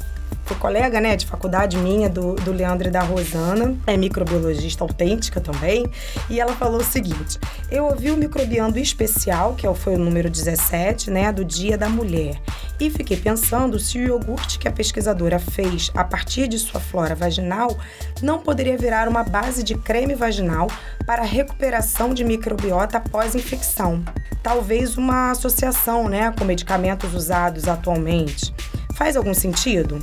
foi 0.47 0.57
colega, 0.59 1.01
né, 1.01 1.17
de 1.17 1.27
faculdade 1.27 1.77
minha, 1.77 2.09
do, 2.09 2.37
do 2.37 2.53
Leandro 2.53 2.87
e 2.87 2.91
da 2.91 3.01
Rosana, 3.01 3.77
é 3.85 3.97
microbiologista 3.97 4.85
autêntica 4.85 5.41
também, 5.41 5.91
e 6.31 6.41
ela 6.41 6.55
falou 6.55 6.81
o 6.81 6.85
seguinte: 6.85 7.39
eu 7.69 7.85
ouvi 7.85 8.13
o 8.13 8.17
microbiando 8.17 8.79
especial, 8.79 9.55
que 9.55 9.67
é 9.67 9.75
foi 9.75 9.97
o 9.97 9.99
número 9.99 10.31
17, 10.31 11.11
né, 11.11 11.33
do 11.33 11.45
Dia 11.45 11.77
da 11.77 11.89
Mulher, 11.89 12.41
e 12.79 12.89
fiquei 12.89 13.17
pensando 13.17 13.79
se 13.81 13.99
o 13.99 14.03
iogurte 14.03 14.59
que 14.59 14.69
a 14.69 14.73
pesquisadora 14.73 15.41
fez 15.41 15.91
a 15.95 16.05
partir 16.05 16.47
de 16.47 16.59
sua 16.59 16.81
flora 16.81 17.15
vaginal 17.15 17.77
não 18.23 18.39
poderia 18.39 18.79
virar 18.79 19.09
uma 19.09 19.25
base 19.25 19.65
de 19.65 19.75
creme 19.75 20.15
vaginal 20.15 20.69
para 21.05 21.23
recuperação 21.23 22.15
de 22.15 22.23
microbiota 22.23 22.99
após 22.99 23.35
infecção. 23.35 24.05
Talvez 24.43 24.97
uma 24.97 25.33
associação, 25.33 26.09
né, 26.09 26.33
com 26.39 26.45
medicamentos 26.45 27.13
usados 27.15 27.67
atualmente. 27.67 28.55
Faz 28.95 29.17
algum 29.17 29.35
sentido? 29.35 29.99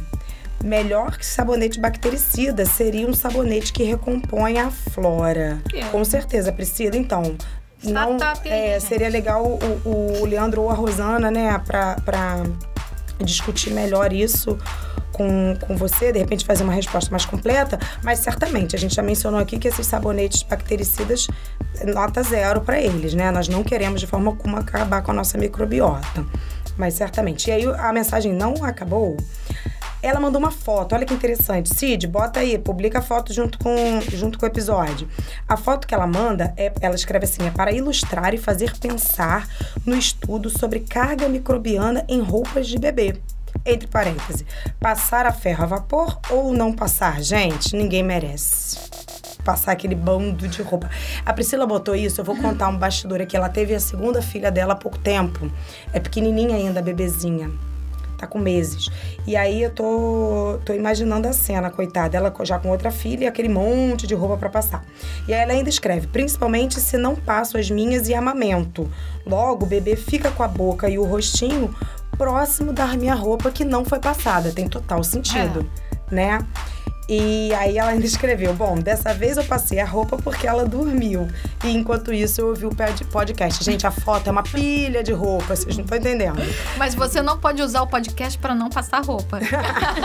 Melhor 0.64 1.18
que 1.18 1.26
sabonete 1.26 1.80
bactericida 1.80 2.66
seria 2.66 3.06
um 3.06 3.14
sabonete 3.14 3.74
que 3.74 3.84
recompõe 3.84 4.60
a 4.60 4.72
flora. 4.72 5.62
É. 5.74 5.84
Com 5.86 6.06
certeza, 6.06 6.54
Priscila. 6.54 6.96
Então, 6.96 7.36
não, 7.84 8.18
é, 8.46 8.80
seria 8.80 9.10
legal 9.10 9.44
o, 9.44 10.22
o, 10.22 10.26
Leandro 10.26 10.62
ou 10.62 10.70
a 10.70 10.74
Rosana, 10.74 11.30
né, 11.30 11.62
pra, 11.66 11.96
pra 12.06 12.44
discutir 13.20 13.72
melhor 13.72 14.14
isso 14.14 14.58
com, 15.12 15.56
com 15.68 15.76
você, 15.76 16.12
de 16.12 16.20
repente 16.20 16.46
fazer 16.46 16.64
uma 16.64 16.74
resposta 16.74 17.12
mais 17.12 17.26
completa, 17.26 17.78
mas 18.02 18.20
certamente, 18.20 18.76
a 18.76 18.80
gente 18.80 18.96
já 18.96 19.04
mencionou 19.04 19.40
aqui 19.40 19.60
que 19.60 19.68
esses 19.68 19.86
sabonetes 19.86 20.44
bactericidas, 20.44 21.28
nota 21.86 22.24
zero 22.24 22.62
para 22.62 22.82
eles, 22.82 23.14
né? 23.14 23.30
Nós 23.32 23.48
não 23.50 23.64
queremos 23.64 24.00
de 24.00 24.08
forma 24.08 24.32
alguma 24.32 24.60
acabar 24.60 25.04
com 25.04 25.12
a 25.12 25.14
nossa 25.14 25.38
microbiota 25.38 26.26
mas 26.78 26.94
certamente. 26.96 27.50
E 27.50 27.52
aí 27.52 27.66
a 27.66 27.94
mensagem 27.94 28.34
não 28.34 28.64
acabou. 28.64 29.18
Ela 30.04 30.20
mandou 30.20 30.38
uma 30.38 30.52
foto, 30.52 30.94
olha 30.94 31.06
que 31.06 31.14
interessante. 31.14 31.74
Cid, 31.74 32.08
bota 32.08 32.42
aí, 32.42 32.58
publica 32.58 33.00
a 33.00 33.02
foto 33.02 33.32
junto 33.34 33.58
com, 33.58 34.02
junto 34.12 34.38
com 34.38 34.46
o 34.46 34.50
episódio. 34.50 35.08
A 35.48 35.56
foto 35.56 35.88
que 35.88 35.96
ela 35.96 36.06
manda, 36.06 36.54
é, 36.58 36.74
ela 36.82 36.94
escreve 36.94 37.24
assim: 37.24 37.48
é 37.48 37.50
para 37.50 37.72
ilustrar 37.72 38.34
e 38.34 38.38
fazer 38.38 38.78
pensar 38.78 39.48
no 39.86 39.96
estudo 39.96 40.50
sobre 40.50 40.82
carga 40.82 41.30
microbiana 41.30 42.04
em 42.10 42.20
roupas 42.20 42.68
de 42.68 42.78
bebê. 42.78 43.16
Entre 43.66 43.88
parênteses, 43.88 44.44
passar 44.78 45.26
a 45.26 45.32
ferro 45.32 45.64
a 45.64 45.68
vapor 45.68 46.20
ou 46.30 46.52
não 46.52 46.74
passar? 46.74 47.22
Gente, 47.22 47.74
ninguém 47.74 48.04
merece 48.04 48.78
passar 49.46 49.72
aquele 49.72 49.96
bando 49.96 50.50
de 50.50 50.62
roupa. 50.62 50.90
A 51.26 51.32
Priscila 51.32 51.66
botou 51.66 51.96
isso, 51.96 52.20
eu 52.20 52.26
vou 52.26 52.36
contar 52.36 52.68
um 52.68 52.78
bastidor 52.78 53.22
aqui. 53.22 53.38
Ela 53.38 53.48
teve 53.48 53.74
a 53.74 53.80
segunda 53.80 54.22
filha 54.22 54.52
dela 54.52 54.74
há 54.74 54.76
pouco 54.76 54.98
tempo. 54.98 55.50
É 55.94 56.00
pequenininha 56.00 56.56
ainda, 56.56 56.82
bebezinha. 56.82 57.52
Tá 58.24 58.28
com 58.28 58.40
meses. 58.40 58.90
E 59.28 59.36
aí 59.36 59.64
eu 59.64 59.70
tô, 59.70 60.58
tô 60.64 60.74
imaginando 60.74 61.28
a 61.28 61.34
cena, 61.34 61.70
coitada. 61.70 62.16
Ela 62.16 62.34
já 62.44 62.58
com 62.58 62.70
outra 62.70 62.90
filha 62.90 63.26
e 63.26 63.28
aquele 63.28 63.50
monte 63.50 64.08
de 64.08 64.16
roupa 64.16 64.38
para 64.38 64.50
passar. 64.50 64.86
E 65.28 65.34
aí 65.34 65.42
ela 65.42 65.52
ainda 65.52 65.70
escreve: 65.70 66.08
principalmente 66.08 66.80
se 66.80 66.98
não 66.98 67.16
passo 67.16 67.58
as 67.58 67.70
minhas 67.70 68.08
e 68.08 68.14
amamento. 68.14 68.90
Logo, 69.26 69.66
o 69.66 69.68
bebê 69.68 69.98
fica 69.98 70.32
com 70.32 70.42
a 70.42 70.48
boca 70.48 70.88
e 70.88 70.98
o 70.98 71.04
rostinho 71.04 71.76
próximo 72.18 72.72
da 72.72 72.88
minha 72.96 73.14
roupa 73.14 73.52
que 73.52 73.66
não 73.66 73.84
foi 73.84 74.00
passada. 74.00 74.54
Tem 74.54 74.70
total 74.70 75.04
sentido. 75.04 75.70
É 76.10 76.16
né? 76.16 76.46
E 77.08 77.54
aí 77.56 77.78
ela 77.78 77.92
ainda 77.92 78.06
escreveu: 78.06 78.54
Bom, 78.54 78.76
dessa 78.76 79.14
vez 79.14 79.38
eu 79.38 79.44
passei 79.44 79.80
a 79.80 79.86
roupa 79.86 80.18
porque 80.18 80.48
ela 80.48 80.66
dormiu. 80.66 81.28
E 81.64 81.70
enquanto 81.70 82.14
isso 82.14 82.42
eu 82.42 82.48
ouvi 82.48 82.66
o 82.66 82.72
podcast. 83.12 83.64
Gente, 83.64 83.86
a 83.86 83.92
foto 83.92 84.28
é 84.28 84.32
uma 84.32 84.44
pilha 84.44 85.04
de 85.04 85.12
roupa, 85.12 85.56
vocês 85.56 85.76
não 85.76 85.84
estão 85.84 85.98
entendendo. 85.98 86.42
Mas 86.78 86.96
você 86.96 87.22
não 87.22 87.38
pode 87.38 87.62
usar 87.62 87.82
o 87.82 87.88
podcast 87.88 88.38
para 88.38 88.56
não 88.56 88.70
passar 88.70 89.04
roupa. 89.04 89.40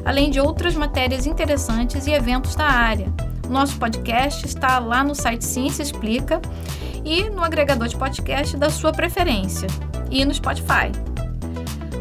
além 0.05 0.31
de 0.31 0.41
outras 0.41 0.75
matérias 0.75 1.27
interessantes 1.27 2.07
e 2.07 2.13
eventos 2.13 2.55
da 2.55 2.67
área. 2.67 3.13
Nosso 3.49 3.77
podcast 3.79 4.47
está 4.47 4.79
lá 4.79 5.05
no 5.05 5.15
site 5.15 5.45
Ciência 5.45 5.83
Explica 5.83 6.41
e 7.05 7.29
no 7.31 7.43
agregador 7.43 7.89
de 7.89 7.97
podcast 7.97 8.57
da 8.57 8.71
sua 8.71 8.93
preferência 8.93 9.69
e 10.11 10.25
no 10.25 10.33
Spotify. 10.33 10.91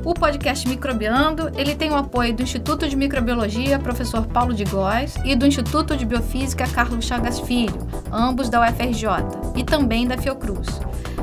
O 0.06 0.14
podcast 0.14 0.68
Microbiando, 0.68 1.50
ele 1.56 1.76
tem 1.76 1.90
o 1.90 1.96
apoio 1.96 2.34
do 2.34 2.44
Instituto 2.44 2.90
de 2.90 2.96
Microbiologia, 2.96 3.80
professor 3.80 4.26
Paulo 4.28 4.54
de 4.54 4.66
Góes, 4.66 5.16
e 5.24 5.34
do 5.34 5.48
Instituto 5.48 5.96
de 5.96 6.06
Biofísica 6.06 6.68
Carlos 6.68 7.06
Chagas 7.06 7.40
Filho, 7.40 7.88
ambos 8.12 8.50
da 8.50 8.62
UFRJ, 8.62 9.08
e 9.56 9.64
também 9.64 10.06
da 10.06 10.18
Fiocruz. 10.18 10.68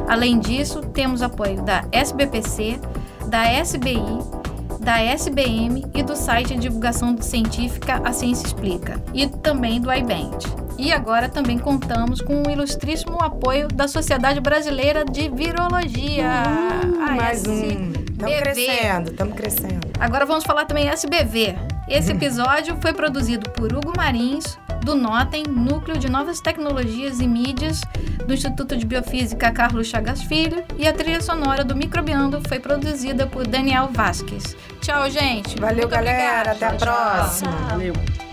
Além 0.08 0.38
disso, 0.38 0.80
temos 0.80 1.20
apoio 1.20 1.62
da 1.62 1.84
SBPC, 1.92 2.80
da 3.26 3.44
SBI, 3.62 4.39
da 4.80 5.00
SBM 5.00 5.84
e 5.94 6.02
do 6.02 6.16
site 6.16 6.54
de 6.54 6.60
divulgação 6.60 7.16
científica 7.20 8.00
A 8.04 8.12
Ciência 8.12 8.46
Explica, 8.46 9.00
e 9.12 9.28
também 9.28 9.80
do 9.80 9.92
iBand. 9.92 10.38
E 10.78 10.90
agora 10.92 11.28
também 11.28 11.58
contamos 11.58 12.22
com 12.22 12.42
o 12.42 12.50
ilustríssimo 12.50 13.22
apoio 13.22 13.68
da 13.68 13.86
Sociedade 13.86 14.40
Brasileira 14.40 15.04
de 15.04 15.28
Virologia. 15.28 16.42
Uhum, 16.82 17.16
mais 17.16 17.46
um. 17.46 17.92
Estamos 18.10 18.38
crescendo, 18.38 19.10
estamos 19.10 19.34
crescendo. 19.34 19.88
Agora 19.98 20.24
vamos 20.24 20.44
falar 20.44 20.64
também 20.64 20.88
SBV. 20.88 21.54
Esse 21.90 22.12
episódio 22.12 22.76
foi 22.80 22.92
produzido 22.92 23.50
por 23.50 23.74
Hugo 23.74 23.92
Marins, 23.96 24.56
do 24.84 24.94
Notem, 24.94 25.42
Núcleo 25.42 25.98
de 25.98 26.08
Novas 26.08 26.40
Tecnologias 26.40 27.18
e 27.18 27.26
Mídias, 27.26 27.80
do 28.24 28.32
Instituto 28.32 28.76
de 28.76 28.86
Biofísica 28.86 29.50
Carlos 29.50 29.88
Chagas 29.88 30.22
Filho, 30.22 30.62
e 30.78 30.86
a 30.86 30.92
trilha 30.92 31.20
sonora 31.20 31.64
do 31.64 31.74
Microbiando 31.74 32.40
foi 32.46 32.60
produzida 32.60 33.26
por 33.26 33.44
Daniel 33.44 33.88
Vasques. 33.92 34.56
Tchau, 34.80 35.10
gente. 35.10 35.60
Valeu, 35.60 35.78
Muito 35.78 35.90
galera. 35.90 36.52
Obrigada. 36.52 36.52
Até 36.52 36.66
a 36.66 36.78
próxima. 36.78 37.50
Valeu. 37.68 38.29